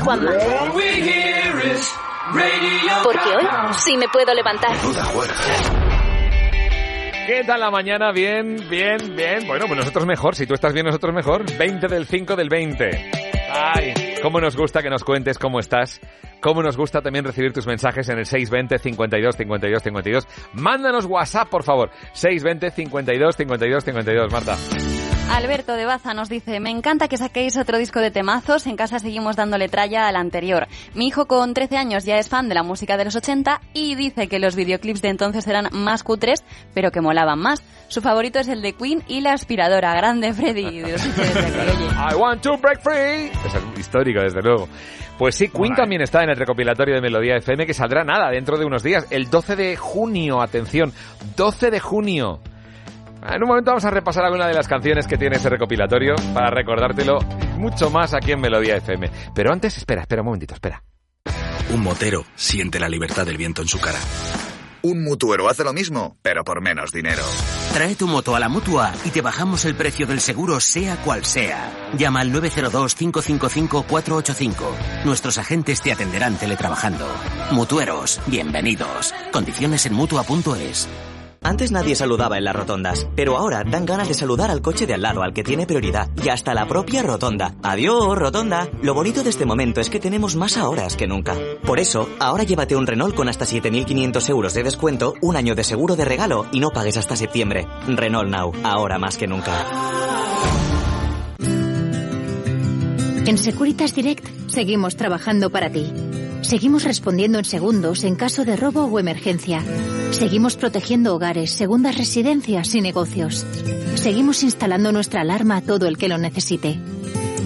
Juanma. 0.09 0.33
Porque 3.05 3.29
hoy 3.37 3.47
sí 3.77 3.95
me 3.99 4.09
puedo 4.09 4.33
levantar. 4.33 4.75
¿Qué 7.27 7.45
tal 7.45 7.61
la 7.61 7.71
mañana? 7.71 8.11
Bien, 8.11 8.57
bien, 8.71 9.15
bien. 9.15 9.47
Bueno, 9.47 9.67
pues 9.67 9.81
nosotros 9.81 10.07
mejor. 10.07 10.35
Si 10.35 10.47
tú 10.47 10.55
estás 10.55 10.73
bien, 10.73 10.87
nosotros 10.87 11.15
mejor. 11.15 11.45
20 11.59 11.89
del 11.89 12.07
5 12.07 12.37
del 12.37 12.49
20. 12.49 13.11
Ay, 13.51 13.93
cómo 14.23 14.41
nos 14.41 14.57
gusta 14.57 14.83
que 14.83 14.89
nos 14.89 15.05
cuentes 15.05 15.39
cómo 15.39 15.61
estás. 15.61 16.01
Cómo 16.41 16.63
nos 16.63 16.79
gusta 16.79 17.03
también 17.03 17.27
recibir 17.27 17.53
tus 17.53 17.67
mensajes 17.67 18.09
en 18.09 18.17
el 18.19 18.25
620 18.25 18.79
52 18.79 19.37
52 19.37 19.83
52. 19.83 20.27
Mándanos 20.55 21.05
WhatsApp, 21.05 21.51
por 21.51 21.65
favor. 21.65 21.91
620 22.15 22.71
52 22.71 23.37
52 23.37 23.85
52, 23.85 24.33
Marta. 24.33 24.57
Alberto 25.31 25.75
de 25.75 25.85
Baza 25.85 26.15
nos 26.15 26.29
dice, 26.29 26.59
me 26.59 26.71
encanta 26.71 27.07
que 27.09 27.17
saquéis 27.17 27.57
otro 27.57 27.79
disco 27.79 28.01
de 28.01 28.11
temazos, 28.11 28.67
en 28.67 28.77
casa 28.77 28.99
seguimos 28.99 29.37
dándole 29.37 29.69
tralla 29.69 30.09
al 30.09 30.17
anterior. 30.17 30.67
Mi 30.95 31.07
hijo 31.07 31.27
con 31.27 31.55
13 31.55 31.77
años 31.77 32.05
ya 32.05 32.19
es 32.19 32.29
fan 32.29 32.49
de 32.49 32.55
la 32.55 32.63
música 32.63 32.97
de 32.97 33.05
los 33.05 33.15
80 33.15 33.61
y 33.75 33.95
dice 33.95 34.29
que 34.29 34.39
los 34.39 34.57
videoclips 34.57 35.03
de 35.03 35.09
entonces 35.09 35.47
eran 35.47 35.69
más 35.73 36.03
cutres, 36.03 36.45
pero 36.75 36.91
que 36.91 37.01
molaban 37.01 37.39
más. 37.39 37.63
Su 37.89 38.01
favorito 38.01 38.39
es 38.39 38.49
el 38.49 38.63
de 38.63 38.73
Queen 38.73 39.03
y 39.07 39.21
la 39.21 39.33
aspiradora. 39.33 39.95
Grande 39.95 40.33
Freddy. 40.33 40.83
oye. 40.83 40.95
I 42.11 42.15
want 42.15 42.43
to 42.43 42.57
break 42.57 42.81
free. 42.81 43.31
Es 43.45 43.79
histórico, 43.79 44.21
desde 44.21 44.43
luego. 44.43 44.69
Pues 45.19 45.35
sí, 45.35 45.49
Queen 45.49 45.75
también 45.75 46.01
está 46.01 46.23
en 46.23 46.31
el 46.31 46.37
recopilatorio 46.37 46.95
de 46.95 47.01
Melodía 47.01 47.37
FM 47.37 47.67
que 47.67 47.75
saldrá 47.75 48.05
nada 48.05 48.31
dentro 48.31 48.57
de 48.57 48.65
unos 48.65 48.83
días. 48.83 49.07
El 49.11 49.29
12 49.31 49.57
de 49.57 49.77
junio, 49.77 50.41
atención, 50.41 50.93
12 51.37 51.71
de 51.71 51.81
junio. 51.81 52.41
En 53.23 53.43
un 53.43 53.49
momento 53.49 53.71
vamos 53.71 53.85
a 53.85 53.91
repasar 53.91 54.25
alguna 54.25 54.47
de 54.47 54.55
las 54.55 54.69
canciones 54.69 55.07
que 55.07 55.19
tiene 55.19 55.37
ese 55.37 55.49
recopilatorio 55.49 56.15
para 56.33 56.51
recordártelo 56.51 57.19
mucho 57.57 57.91
más 57.91 58.15
aquí 58.15 58.33
en 58.33 58.41
Melodía 58.41 58.77
FM. 58.77 59.11
Pero 59.35 59.53
antes, 59.53 59.77
espera, 59.77 60.03
espera 60.03 60.23
un 60.23 60.27
momentito, 60.27 60.55
espera. 60.55 60.83
Un 61.71 61.83
motero 61.83 62.25
siente 62.35 62.81
la 62.81 62.89
libertad 62.89 63.27
del 63.27 63.37
viento 63.37 63.63
en 63.63 63.69
su 63.69 63.79
cara. 63.79 63.99
Un 64.81 65.03
mutuero 65.03 65.49
hace 65.49 65.65
lo 65.65 65.73
mismo, 65.73 66.17
pero 66.23 66.45
por 66.45 66.63
menos 66.63 66.93
dinero. 66.93 67.25
Trae 67.75 67.97
tu 67.97 68.07
moto 68.07 68.37
a 68.37 68.41
la 68.41 68.49
mutua 68.49 68.93
y 69.05 69.11
te 69.11 69.21
bajamos 69.21 69.65
el 69.65 69.75
precio 69.75 70.07
del 70.07 70.21
seguro, 70.21 70.61
sea 70.61 70.95
cual 70.97 71.25
sea. 71.25 71.91
Llama 71.99 72.21
al 72.21 72.33
902-555-485. 72.33 74.55
Nuestros 75.05 75.39
agentes 75.39 75.83
te 75.83 75.93
atenderán 75.93 76.39
teletrabajando. 76.39 77.09
Mutueros, 77.51 78.21
bienvenidos. 78.27 79.13
Condiciones 79.33 79.85
en 79.87 79.95
mutua.es. 79.95 80.89
Antes 81.43 81.73
nadie 81.73 81.95
saludaba 81.95 82.39
en 82.39 82.45
las 82.45 82.55
rotondas, 82.55 83.07
pero 83.15 83.37
ahora 83.37 83.65
dan 83.65 83.87
ganas 83.87 84.09
de 84.09 84.15
saludar 84.15 84.51
al 84.51 84.63
coche 84.63 84.87
de 84.87 84.95
al 84.95 85.03
lado, 85.03 85.23
al 85.23 85.33
que 85.33 85.45
tiene 85.45 85.67
prioridad, 85.67 86.11
y 86.23 86.29
hasta 86.29 86.55
la 86.55 86.67
propia 86.67 87.03
rotonda. 87.03 87.55
Adiós, 87.63 88.19
rotonda. 88.19 88.69
Lo 88.83 88.95
bonito 88.95 89.23
de 89.23 89.31
este 89.31 89.47
momento 89.47 89.81
es 89.81 89.91
que 89.91 90.01
tenemos 90.01 90.37
más 90.37 90.57
horas 90.57 90.97
que 90.97 91.07
nunca. 91.07 91.35
Por 91.65 91.79
eso, 91.81 92.09
ahora 92.19 92.43
llévate 92.43 92.77
un 92.77 92.87
Renault 92.87 93.15
con 93.15 93.29
hasta 93.29 93.45
7.500 93.45 94.29
euros 94.31 94.55
de 94.55 94.63
descuento, 94.63 95.15
un 95.23 95.37
año 95.37 95.55
de 95.55 95.65
seguro 95.65 95.97
de 95.97 96.05
regalo 96.05 96.47
y 96.53 96.61
no 96.61 96.71
pagues 96.71 96.97
hasta 96.97 97.17
septiembre. 97.17 97.67
Renault 97.87 98.31
Now, 98.31 98.53
ahora 98.65 98.99
más 98.99 99.17
que 99.17 99.27
nunca. 99.27 99.67
En 103.27 103.37
Securitas 103.37 103.95
Direct 103.95 104.27
seguimos 104.49 104.97
trabajando 104.97 105.51
para 105.51 105.71
ti. 105.71 105.93
Seguimos 106.43 106.85
respondiendo 106.85 107.39
en 107.39 107.45
segundos 107.45 108.05
en 108.05 108.15
caso 108.15 108.45
de 108.45 108.57
robo 108.57 108.85
o 108.85 108.99
emergencia. 108.99 109.63
Seguimos 110.13 110.57
protegiendo 110.57 111.15
hogares, 111.15 111.51
segundas 111.51 111.99
residencias 111.99 112.75
y 112.75 112.81
negocios. 112.81 113.47
Seguimos 113.97 114.43
instalando 114.43 114.93
nuestra 114.93 115.23
alarma 115.23 115.57
a 115.57 115.63
todo 115.63 115.87
el 115.87 115.99
que 115.99 116.09
lo 116.09 116.19
necesite. 116.19 116.79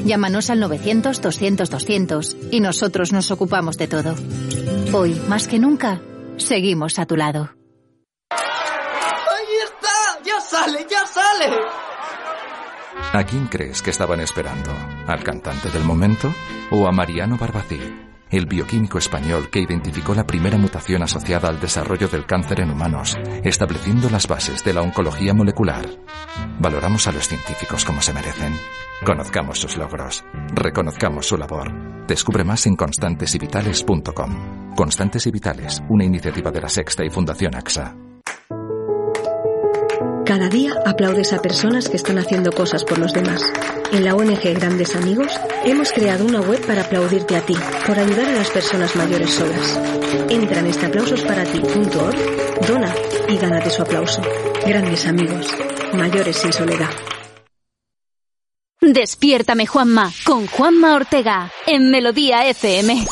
Llámanos 0.04 0.50
al 0.50 0.60
900-200-200 0.62 2.36
y 2.50 2.60
nosotros 2.60 3.12
nos 3.12 3.30
ocupamos 3.30 3.78
de 3.78 3.88
todo. 3.88 4.14
Hoy, 4.92 5.20
más 5.28 5.48
que 5.48 5.58
nunca, 5.58 6.00
seguimos 6.36 6.98
a 6.98 7.06
tu 7.06 7.16
lado. 7.16 7.50
¡Ahí 8.30 9.56
está! 9.64 10.22
¡Ya 10.24 10.40
sale, 10.40 10.86
ya 10.90 11.06
sale! 11.06 11.56
¿A 13.12 13.24
quién 13.24 13.46
crees 13.46 13.80
que 13.80 13.90
estaban 13.90 14.20
esperando? 14.20 14.70
¿Al 15.06 15.22
cantante 15.22 15.70
del 15.70 15.84
momento 15.84 16.32
o 16.70 16.86
a 16.86 16.92
Mariano 16.92 17.38
Barbací? 17.38 17.80
el 18.32 18.46
bioquímico 18.46 18.98
español 18.98 19.50
que 19.50 19.60
identificó 19.60 20.14
la 20.14 20.26
primera 20.26 20.58
mutación 20.58 21.02
asociada 21.02 21.48
al 21.48 21.60
desarrollo 21.60 22.08
del 22.08 22.26
cáncer 22.26 22.60
en 22.60 22.70
humanos, 22.70 23.16
estableciendo 23.44 24.10
las 24.10 24.26
bases 24.26 24.64
de 24.64 24.72
la 24.72 24.82
oncología 24.82 25.34
molecular. 25.34 25.86
Valoramos 26.58 27.06
a 27.06 27.12
los 27.12 27.28
científicos 27.28 27.84
como 27.84 28.00
se 28.00 28.12
merecen. 28.12 28.54
Conozcamos 29.04 29.60
sus 29.60 29.76
logros. 29.76 30.24
Reconozcamos 30.54 31.26
su 31.26 31.36
labor. 31.36 32.06
Descubre 32.06 32.42
más 32.42 32.66
en 32.66 32.76
constantesivitales.com. 32.76 34.74
Constantes 34.74 35.26
y 35.26 35.30
Vitales, 35.30 35.82
una 35.90 36.04
iniciativa 36.04 36.50
de 36.50 36.60
la 36.60 36.68
Sexta 36.68 37.04
y 37.04 37.10
Fundación 37.10 37.54
AXA. 37.54 37.94
Cada 40.32 40.48
día 40.48 40.72
aplaudes 40.86 41.34
a 41.34 41.42
personas 41.42 41.90
que 41.90 41.98
están 41.98 42.16
haciendo 42.16 42.52
cosas 42.52 42.84
por 42.84 42.96
los 42.96 43.12
demás. 43.12 43.42
En 43.92 44.02
la 44.02 44.14
ONG 44.14 44.40
Grandes 44.54 44.96
Amigos 44.96 45.30
hemos 45.62 45.92
creado 45.92 46.24
una 46.24 46.40
web 46.40 46.66
para 46.66 46.84
aplaudirte 46.84 47.36
a 47.36 47.42
ti, 47.42 47.54
por 47.86 47.98
ayudar 47.98 48.30
a 48.30 48.36
las 48.36 48.48
personas 48.48 48.96
mayores 48.96 49.30
solas. 49.30 49.78
Entra 50.30 50.60
en 50.60 50.68
esteaplausosparati.org, 50.68 52.66
dona 52.66 52.94
y 53.28 53.36
gánate 53.36 53.68
su 53.68 53.82
aplauso. 53.82 54.22
Grandes 54.66 55.06
Amigos, 55.06 55.48
mayores 55.92 56.38
sin 56.38 56.54
soledad. 56.54 56.88
Despiértame 58.80 59.66
Juanma, 59.66 60.10
con 60.24 60.46
Juanma 60.46 60.94
Ortega, 60.94 61.50
en 61.66 61.90
Melodía 61.90 62.48
FM. 62.48 63.04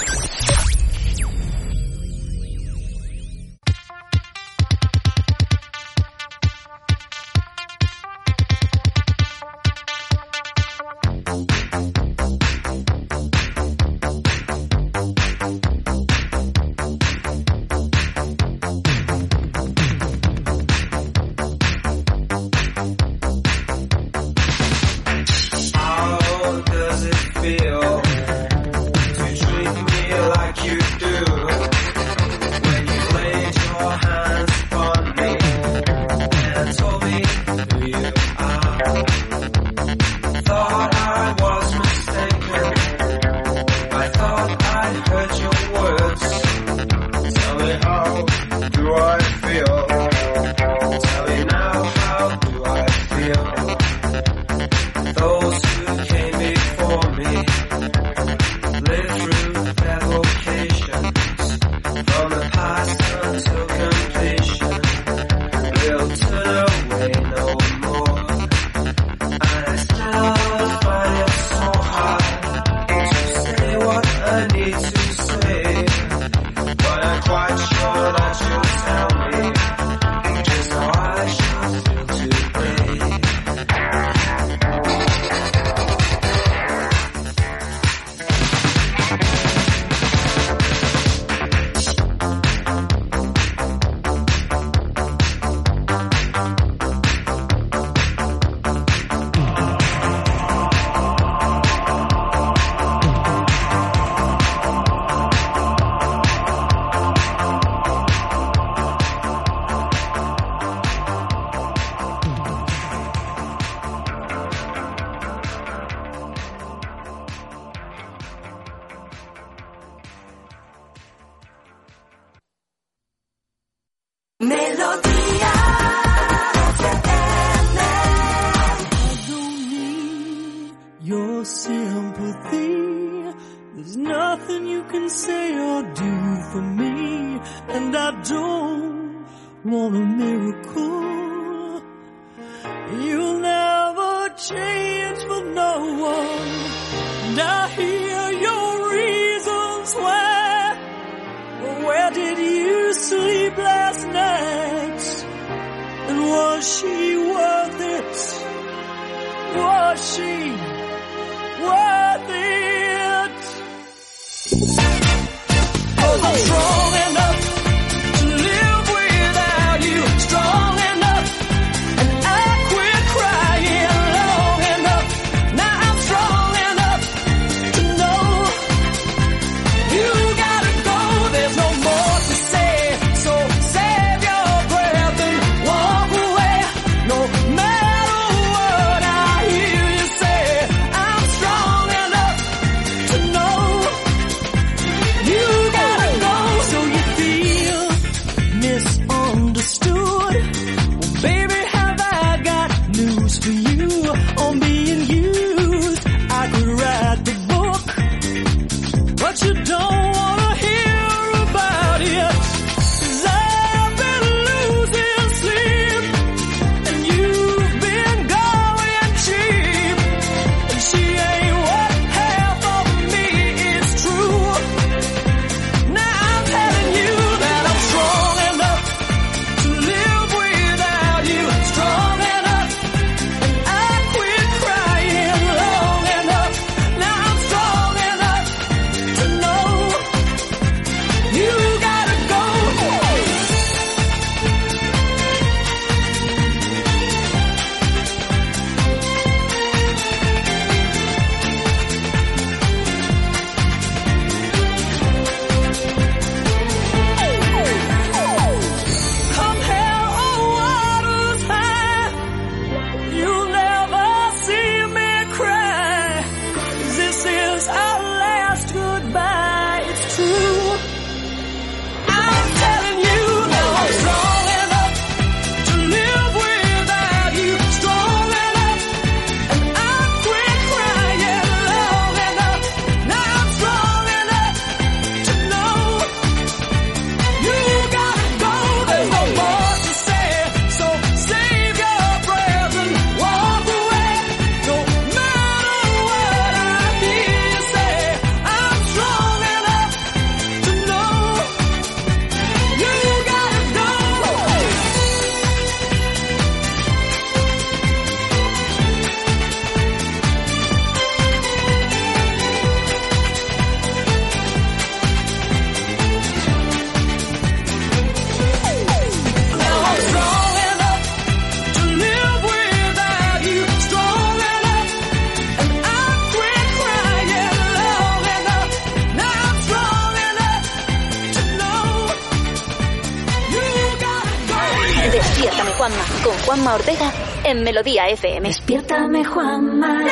Melodía 337.80 338.08
FM. 338.10 338.48
Despiértame, 338.48 339.24
Juanma. 339.24 340.04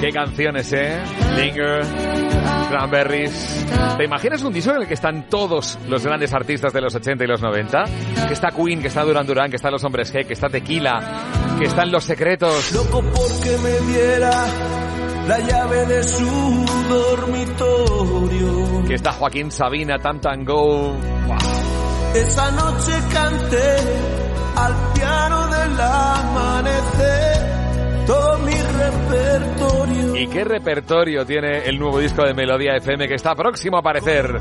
Qué 0.00 0.10
canciones, 0.10 0.72
¿eh? 0.72 0.98
Linger, 1.36 1.84
Cranberries. 2.82 3.66
¿Te 3.96 4.04
imaginas 4.04 4.42
un 4.42 4.52
disco 4.52 4.72
en 4.72 4.82
el 4.82 4.88
que 4.88 4.94
están 4.94 5.28
todos 5.28 5.78
los 5.88 6.04
grandes 6.04 6.32
artistas 6.32 6.72
de 6.72 6.80
los 6.80 6.92
80 6.94 7.22
y 7.22 7.26
los 7.28 7.40
90? 7.40 7.84
Que 8.26 8.32
está 8.32 8.50
Queen, 8.50 8.80
que 8.80 8.88
está 8.88 9.04
Duran 9.04 9.24
Duran, 9.24 9.50
que 9.50 9.56
están 9.56 9.70
los 9.70 9.84
Hombres 9.84 10.12
G, 10.12 10.26
que 10.26 10.32
está 10.32 10.48
Tequila, 10.48 10.98
que 11.58 11.66
están 11.66 11.92
Los 11.92 12.02
Secretos. 12.04 12.72
Loco 12.72 13.02
porque 13.02 13.56
me 13.62 13.78
diera 13.92 14.32
la 15.28 15.38
llave 15.38 15.86
de 15.86 16.02
su 16.02 16.66
dormitorio. 16.88 18.84
Que 18.86 18.94
está 18.94 19.12
Joaquín 19.12 19.52
Sabina, 19.52 19.98
Tam 19.98 20.20
Tango. 20.20 20.96
Esa 22.14 22.50
noche 22.50 22.92
canté 23.12 23.76
al 24.56 24.74
piano 24.92 25.46
del 25.46 25.80
amanecer 25.80 27.52
todo 28.06 28.38
mi 28.38 28.54
repertorio. 28.54 29.51
¿Y 30.14 30.26
qué 30.26 30.44
repertorio 30.44 31.24
tiene 31.24 31.64
el 31.64 31.78
nuevo 31.78 31.98
disco 31.98 32.22
de 32.24 32.34
Melodía 32.34 32.76
FM 32.76 33.08
que 33.08 33.14
está 33.14 33.34
próximo 33.34 33.78
a 33.78 33.80
aparecer? 33.80 34.36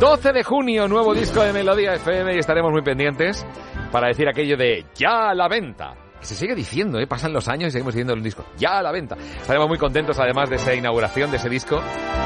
12 0.00 0.32
de 0.32 0.42
junio, 0.42 0.88
nuevo 0.88 1.14
disco 1.14 1.42
de 1.42 1.52
Melodía 1.52 1.94
FM 1.94 2.34
y 2.34 2.38
estaremos 2.38 2.72
muy 2.72 2.82
pendientes 2.82 3.46
para 3.90 4.08
decir 4.08 4.26
aquello 4.26 4.56
de 4.56 4.86
ya 4.94 5.30
a 5.30 5.34
la 5.34 5.48
venta. 5.48 5.94
Que 6.18 6.26
se 6.26 6.34
sigue 6.34 6.54
diciendo, 6.54 6.98
¿eh? 6.98 7.06
pasan 7.06 7.32
los 7.32 7.48
años 7.48 7.68
y 7.68 7.70
seguimos 7.72 7.94
diciendo 7.94 8.14
el 8.14 8.22
disco 8.22 8.44
ya 8.56 8.78
a 8.78 8.82
la 8.82 8.90
venta. 8.90 9.16
Estaremos 9.16 9.68
muy 9.68 9.76
contentos 9.76 10.18
además 10.18 10.48
de 10.48 10.56
esa 10.56 10.74
inauguración 10.74 11.30
de 11.30 11.36
ese 11.36 11.48
disco, 11.48 11.80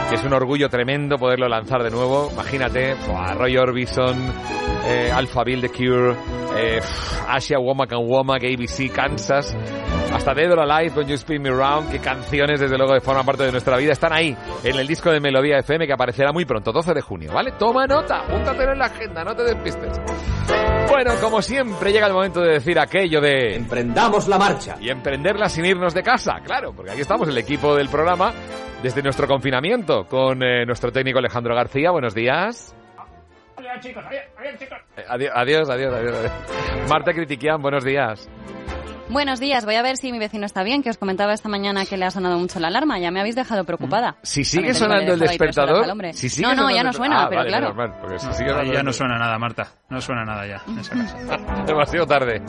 que 0.09 0.15
es 0.15 0.25
un 0.25 0.33
orgullo 0.33 0.69
tremendo 0.69 1.17
poderlo 1.17 1.49
lanzar 1.49 1.83
de 1.83 1.91
nuevo. 1.91 2.31
Imagínate, 2.33 2.95
buah, 3.07 3.35
Roy 3.35 3.57
Orbison, 3.57 4.17
eh, 4.87 5.11
Alphaville 5.13 5.69
The 5.69 5.75
Cure, 5.75 6.15
eh, 6.57 6.81
Asia 7.27 7.59
Womack 7.59 7.93
and 7.93 8.09
Womack, 8.09 8.45
ABC, 8.45 8.93
Kansas, 8.93 9.57
hasta 10.17 10.35
Dead 10.35 10.51
or 10.51 10.61
Alive, 10.61 10.97
When 10.97 11.07
You 11.09 11.15
Spin 11.15 11.43
Me 11.43 11.51
Round, 11.51 11.91
que 11.91 11.99
canciones 11.99 12.59
desde 12.59 12.77
luego 12.77 12.95
de 12.95 13.01
forma 13.01 13.23
parte 13.23 13.45
de 13.45 13.53
nuestra 13.53 13.77
vida 13.77 13.93
están 13.93 14.13
ahí 14.13 14.37
en 14.65 14.77
el 14.77 14.87
disco 14.87 15.11
de 15.11 15.21
Melodía 15.21 15.59
FM 15.59 15.87
que 15.87 15.93
aparecerá 15.93 16.33
muy 16.33 16.45
pronto, 16.45 16.73
12 16.73 16.95
de 16.95 17.01
junio, 17.03 17.33
¿vale? 17.33 17.53
Toma 17.59 17.87
nota, 17.87 18.21
apúntatelo 18.21 18.73
en 18.73 18.79
la 18.79 18.87
agenda, 18.87 19.23
no 19.25 19.35
te 19.37 19.43
despistes. 19.45 20.01
Bueno, 20.89 21.13
como 21.21 21.43
siempre 21.43 21.93
llega 21.93 22.07
el 22.07 22.13
momento 22.13 22.41
de 22.41 22.53
decir 22.55 22.79
aquello 22.79 23.21
de... 23.21 23.57
Emprendamos 23.57 24.29
la 24.29 24.39
marcha. 24.39 24.77
Y 24.81 24.89
emprenderla 24.89 25.49
sin 25.49 25.65
irnos 25.65 25.93
de 25.95 26.03
casa, 26.03 26.41
claro, 26.45 26.73
porque 26.75 26.93
aquí 26.93 27.01
estamos 27.03 27.29
el 27.29 27.37
equipo 27.39 27.75
del 27.77 27.89
programa 27.89 28.33
desde 28.83 29.03
nuestro 29.03 29.27
confinamiento 29.27 30.05
con 30.05 30.43
eh, 30.43 30.65
nuestro 30.65 30.91
técnico 30.93 31.19
Alejandro 31.19 31.55
García. 31.55 31.91
Buenos 31.91 32.15
días. 32.15 32.75
Adiós, 33.57 33.81
chicos. 33.81 34.05
Adiós, 34.07 34.23
adiós, 34.39 34.59
chicos. 34.59 34.79
Eh, 34.97 35.05
adi- 35.09 35.29
Adiós, 35.33 35.69
adiós, 35.71 35.93
adiós, 35.95 36.15
adiós. 36.17 36.33
Marta 36.89 37.13
Critiquian, 37.13 37.61
buenos 37.61 37.85
días. 37.85 38.29
Buenos 39.09 39.39
días, 39.39 39.65
voy 39.65 39.77
a 39.77 39.83
ver 39.83 39.97
si 39.97 40.11
mi 40.11 40.19
vecino 40.19 40.47
está 40.47 40.65
bien, 40.65 40.83
que 40.83 40.91
os 40.91 40.99
comentaba 40.99 41.33
esta 41.33 41.49
mañana 41.49 41.87
que 41.87 41.97
le 41.97 42.05
ha 42.07 42.11
sonado 42.11 42.39
mucho 42.39 42.59
la 42.59 42.67
alarma, 42.69 42.99
ya 42.99 43.13
me 43.13 43.21
habéis 43.21 43.37
dejado 43.37 43.65
preocupada. 43.65 44.17
Si 44.23 44.45
sigue 44.45 44.75
sonando 44.75 45.13
el 45.13 45.21
despertador... 45.21 45.85
al 45.85 45.91
hombre. 45.91 46.13
Si 46.13 46.29
sigue 46.29 46.47
no, 46.49 46.55
no, 46.55 46.71
ya 46.71 46.83
no 46.83 46.93
suena, 46.93 47.23
Ah, 47.23 47.27
pero 47.29 47.39
vale, 47.43 47.49
claro. 47.51 47.75
porque 48.01 48.19
si 48.19 48.33
sigue 48.33 48.51
ya 48.73 48.83
no 48.83 48.93
suena 48.93 49.17
nada, 49.17 49.39
Marta. 49.39 49.69
No 49.91 50.01
suena 50.01 50.25
nada 50.25 50.45
ya, 50.47 50.61
en 50.67 50.79
esa 50.81 50.97
casa. 50.97 51.17
Demasiado 51.67 52.07
tarde. 52.07 52.43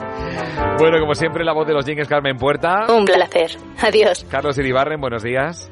Bueno, 0.80 1.00
como 1.00 1.14
siempre, 1.14 1.46
la 1.46 1.54
voz 1.54 1.68
de 1.68 1.74
los 1.74 1.86
jingles 1.86 2.08
Carmen 2.08 2.38
Puerta. 2.38 2.88
Un 2.92 3.06
placer. 3.06 3.52
Adiós. 3.80 4.26
Carlos 4.30 4.58
Iribarren, 4.58 5.00
buenos 5.00 5.22
días. 5.22 5.72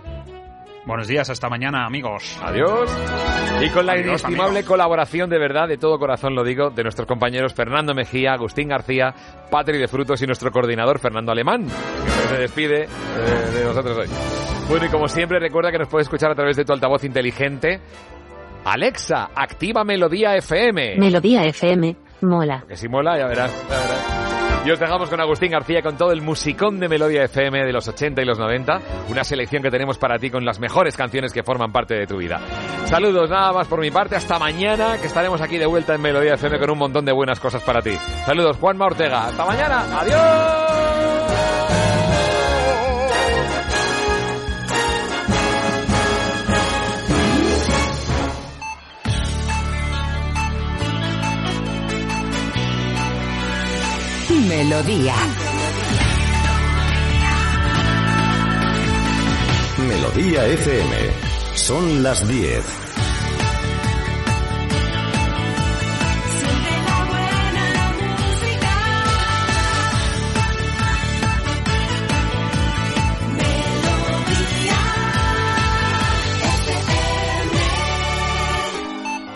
Buenos 0.86 1.08
días, 1.08 1.28
hasta 1.32 1.50
mañana, 1.50 1.86
amigos. 1.86 2.40
Adiós. 2.44 2.96
Y 3.62 3.70
con 3.70 3.86
la 3.88 3.94
Adiós, 3.94 4.08
inestimable 4.08 4.60
amigos. 4.60 4.68
colaboración, 4.68 5.30
de 5.32 5.40
verdad, 5.40 5.68
de 5.68 5.78
todo 5.78 5.98
corazón 5.98 6.36
lo 6.36 6.44
digo, 6.44 6.70
de 6.70 6.84
nuestros 6.84 7.08
compañeros 7.08 7.54
Fernando 7.56 7.96
Mejía, 7.96 8.34
Agustín 8.34 8.68
García, 8.68 9.14
Patri 9.50 9.80
de 9.80 9.88
Frutos 9.88 10.22
y 10.22 10.28
nuestro 10.28 10.52
coordinador 10.52 11.00
Fernando 11.00 11.32
Alemán, 11.32 11.66
que 11.66 12.28
se 12.28 12.38
despide 12.38 12.84
eh, 12.84 12.88
de 13.54 13.66
nosotros 13.66 13.98
hoy. 13.98 14.08
Bueno, 14.70 14.86
y 14.86 14.90
como 14.90 15.08
siempre, 15.08 15.40
recuerda 15.40 15.72
que 15.72 15.80
nos 15.80 15.88
puedes 15.88 16.06
escuchar 16.06 16.32
a 16.32 16.36
través 16.36 16.56
de 16.56 16.66
tu 16.66 16.74
altavoz 16.74 17.04
inteligente. 17.04 17.80
Alexa, 18.64 19.30
activa 19.36 19.84
Melodía 19.84 20.36
FM. 20.36 20.98
Melodía 20.98 21.46
FM, 21.46 21.96
mola. 22.22 22.64
Que 22.68 22.76
si 22.76 22.88
mola, 22.88 23.18
ya 23.18 23.26
verás, 23.28 23.52
ya 23.70 23.76
verás. 23.76 24.25
Y 24.66 24.72
os 24.72 24.80
dejamos 24.80 25.12
con 25.12 25.22
Agustín 25.22 25.52
García 25.52 25.84
con 25.84 25.96
todo 25.96 26.12
el 26.12 26.24
musicón 26.24 26.80
de 26.80 26.90
Melodía 26.90 27.24
FM 27.26 27.64
de 27.66 27.72
los 27.72 27.88
80 27.88 28.24
y 28.24 28.26
los 28.26 28.40
90. 28.40 28.82
Una 29.10 29.24
selección 29.24 29.62
que 29.62 29.70
tenemos 29.70 30.00
para 30.00 30.18
ti 30.18 30.32
con 30.32 30.44
las 30.44 30.60
mejores 30.60 30.98
canciones 30.98 31.32
que 31.32 31.44
forman 31.44 31.72
parte 31.72 31.94
de 31.94 32.08
tu 32.08 32.18
vida. 32.18 32.42
Saludos 32.86 33.30
nada 33.30 33.54
más 33.54 33.68
por 33.68 33.80
mi 33.80 33.92
parte. 33.92 34.16
Hasta 34.16 34.40
mañana, 34.40 34.98
que 35.00 35.06
estaremos 35.06 35.40
aquí 35.40 35.60
de 35.60 35.68
vuelta 35.68 35.94
en 35.94 36.02
Melodía 36.02 36.34
FM 36.34 36.58
con 36.58 36.72
un 36.72 36.80
montón 36.80 37.06
de 37.06 37.12
buenas 37.12 37.40
cosas 37.40 37.62
para 37.62 37.84
ti. 37.84 37.96
Saludos, 38.26 38.58
Juanma 38.58 38.86
Ortega. 38.86 39.28
Hasta 39.28 39.46
mañana. 39.46 40.00
Adiós. 40.00 40.75
Melodía. 54.48 55.16
Melodía 59.88 60.46
FM. 60.46 60.96
Son 61.56 62.04
las 62.04 62.28
10. 62.28 62.85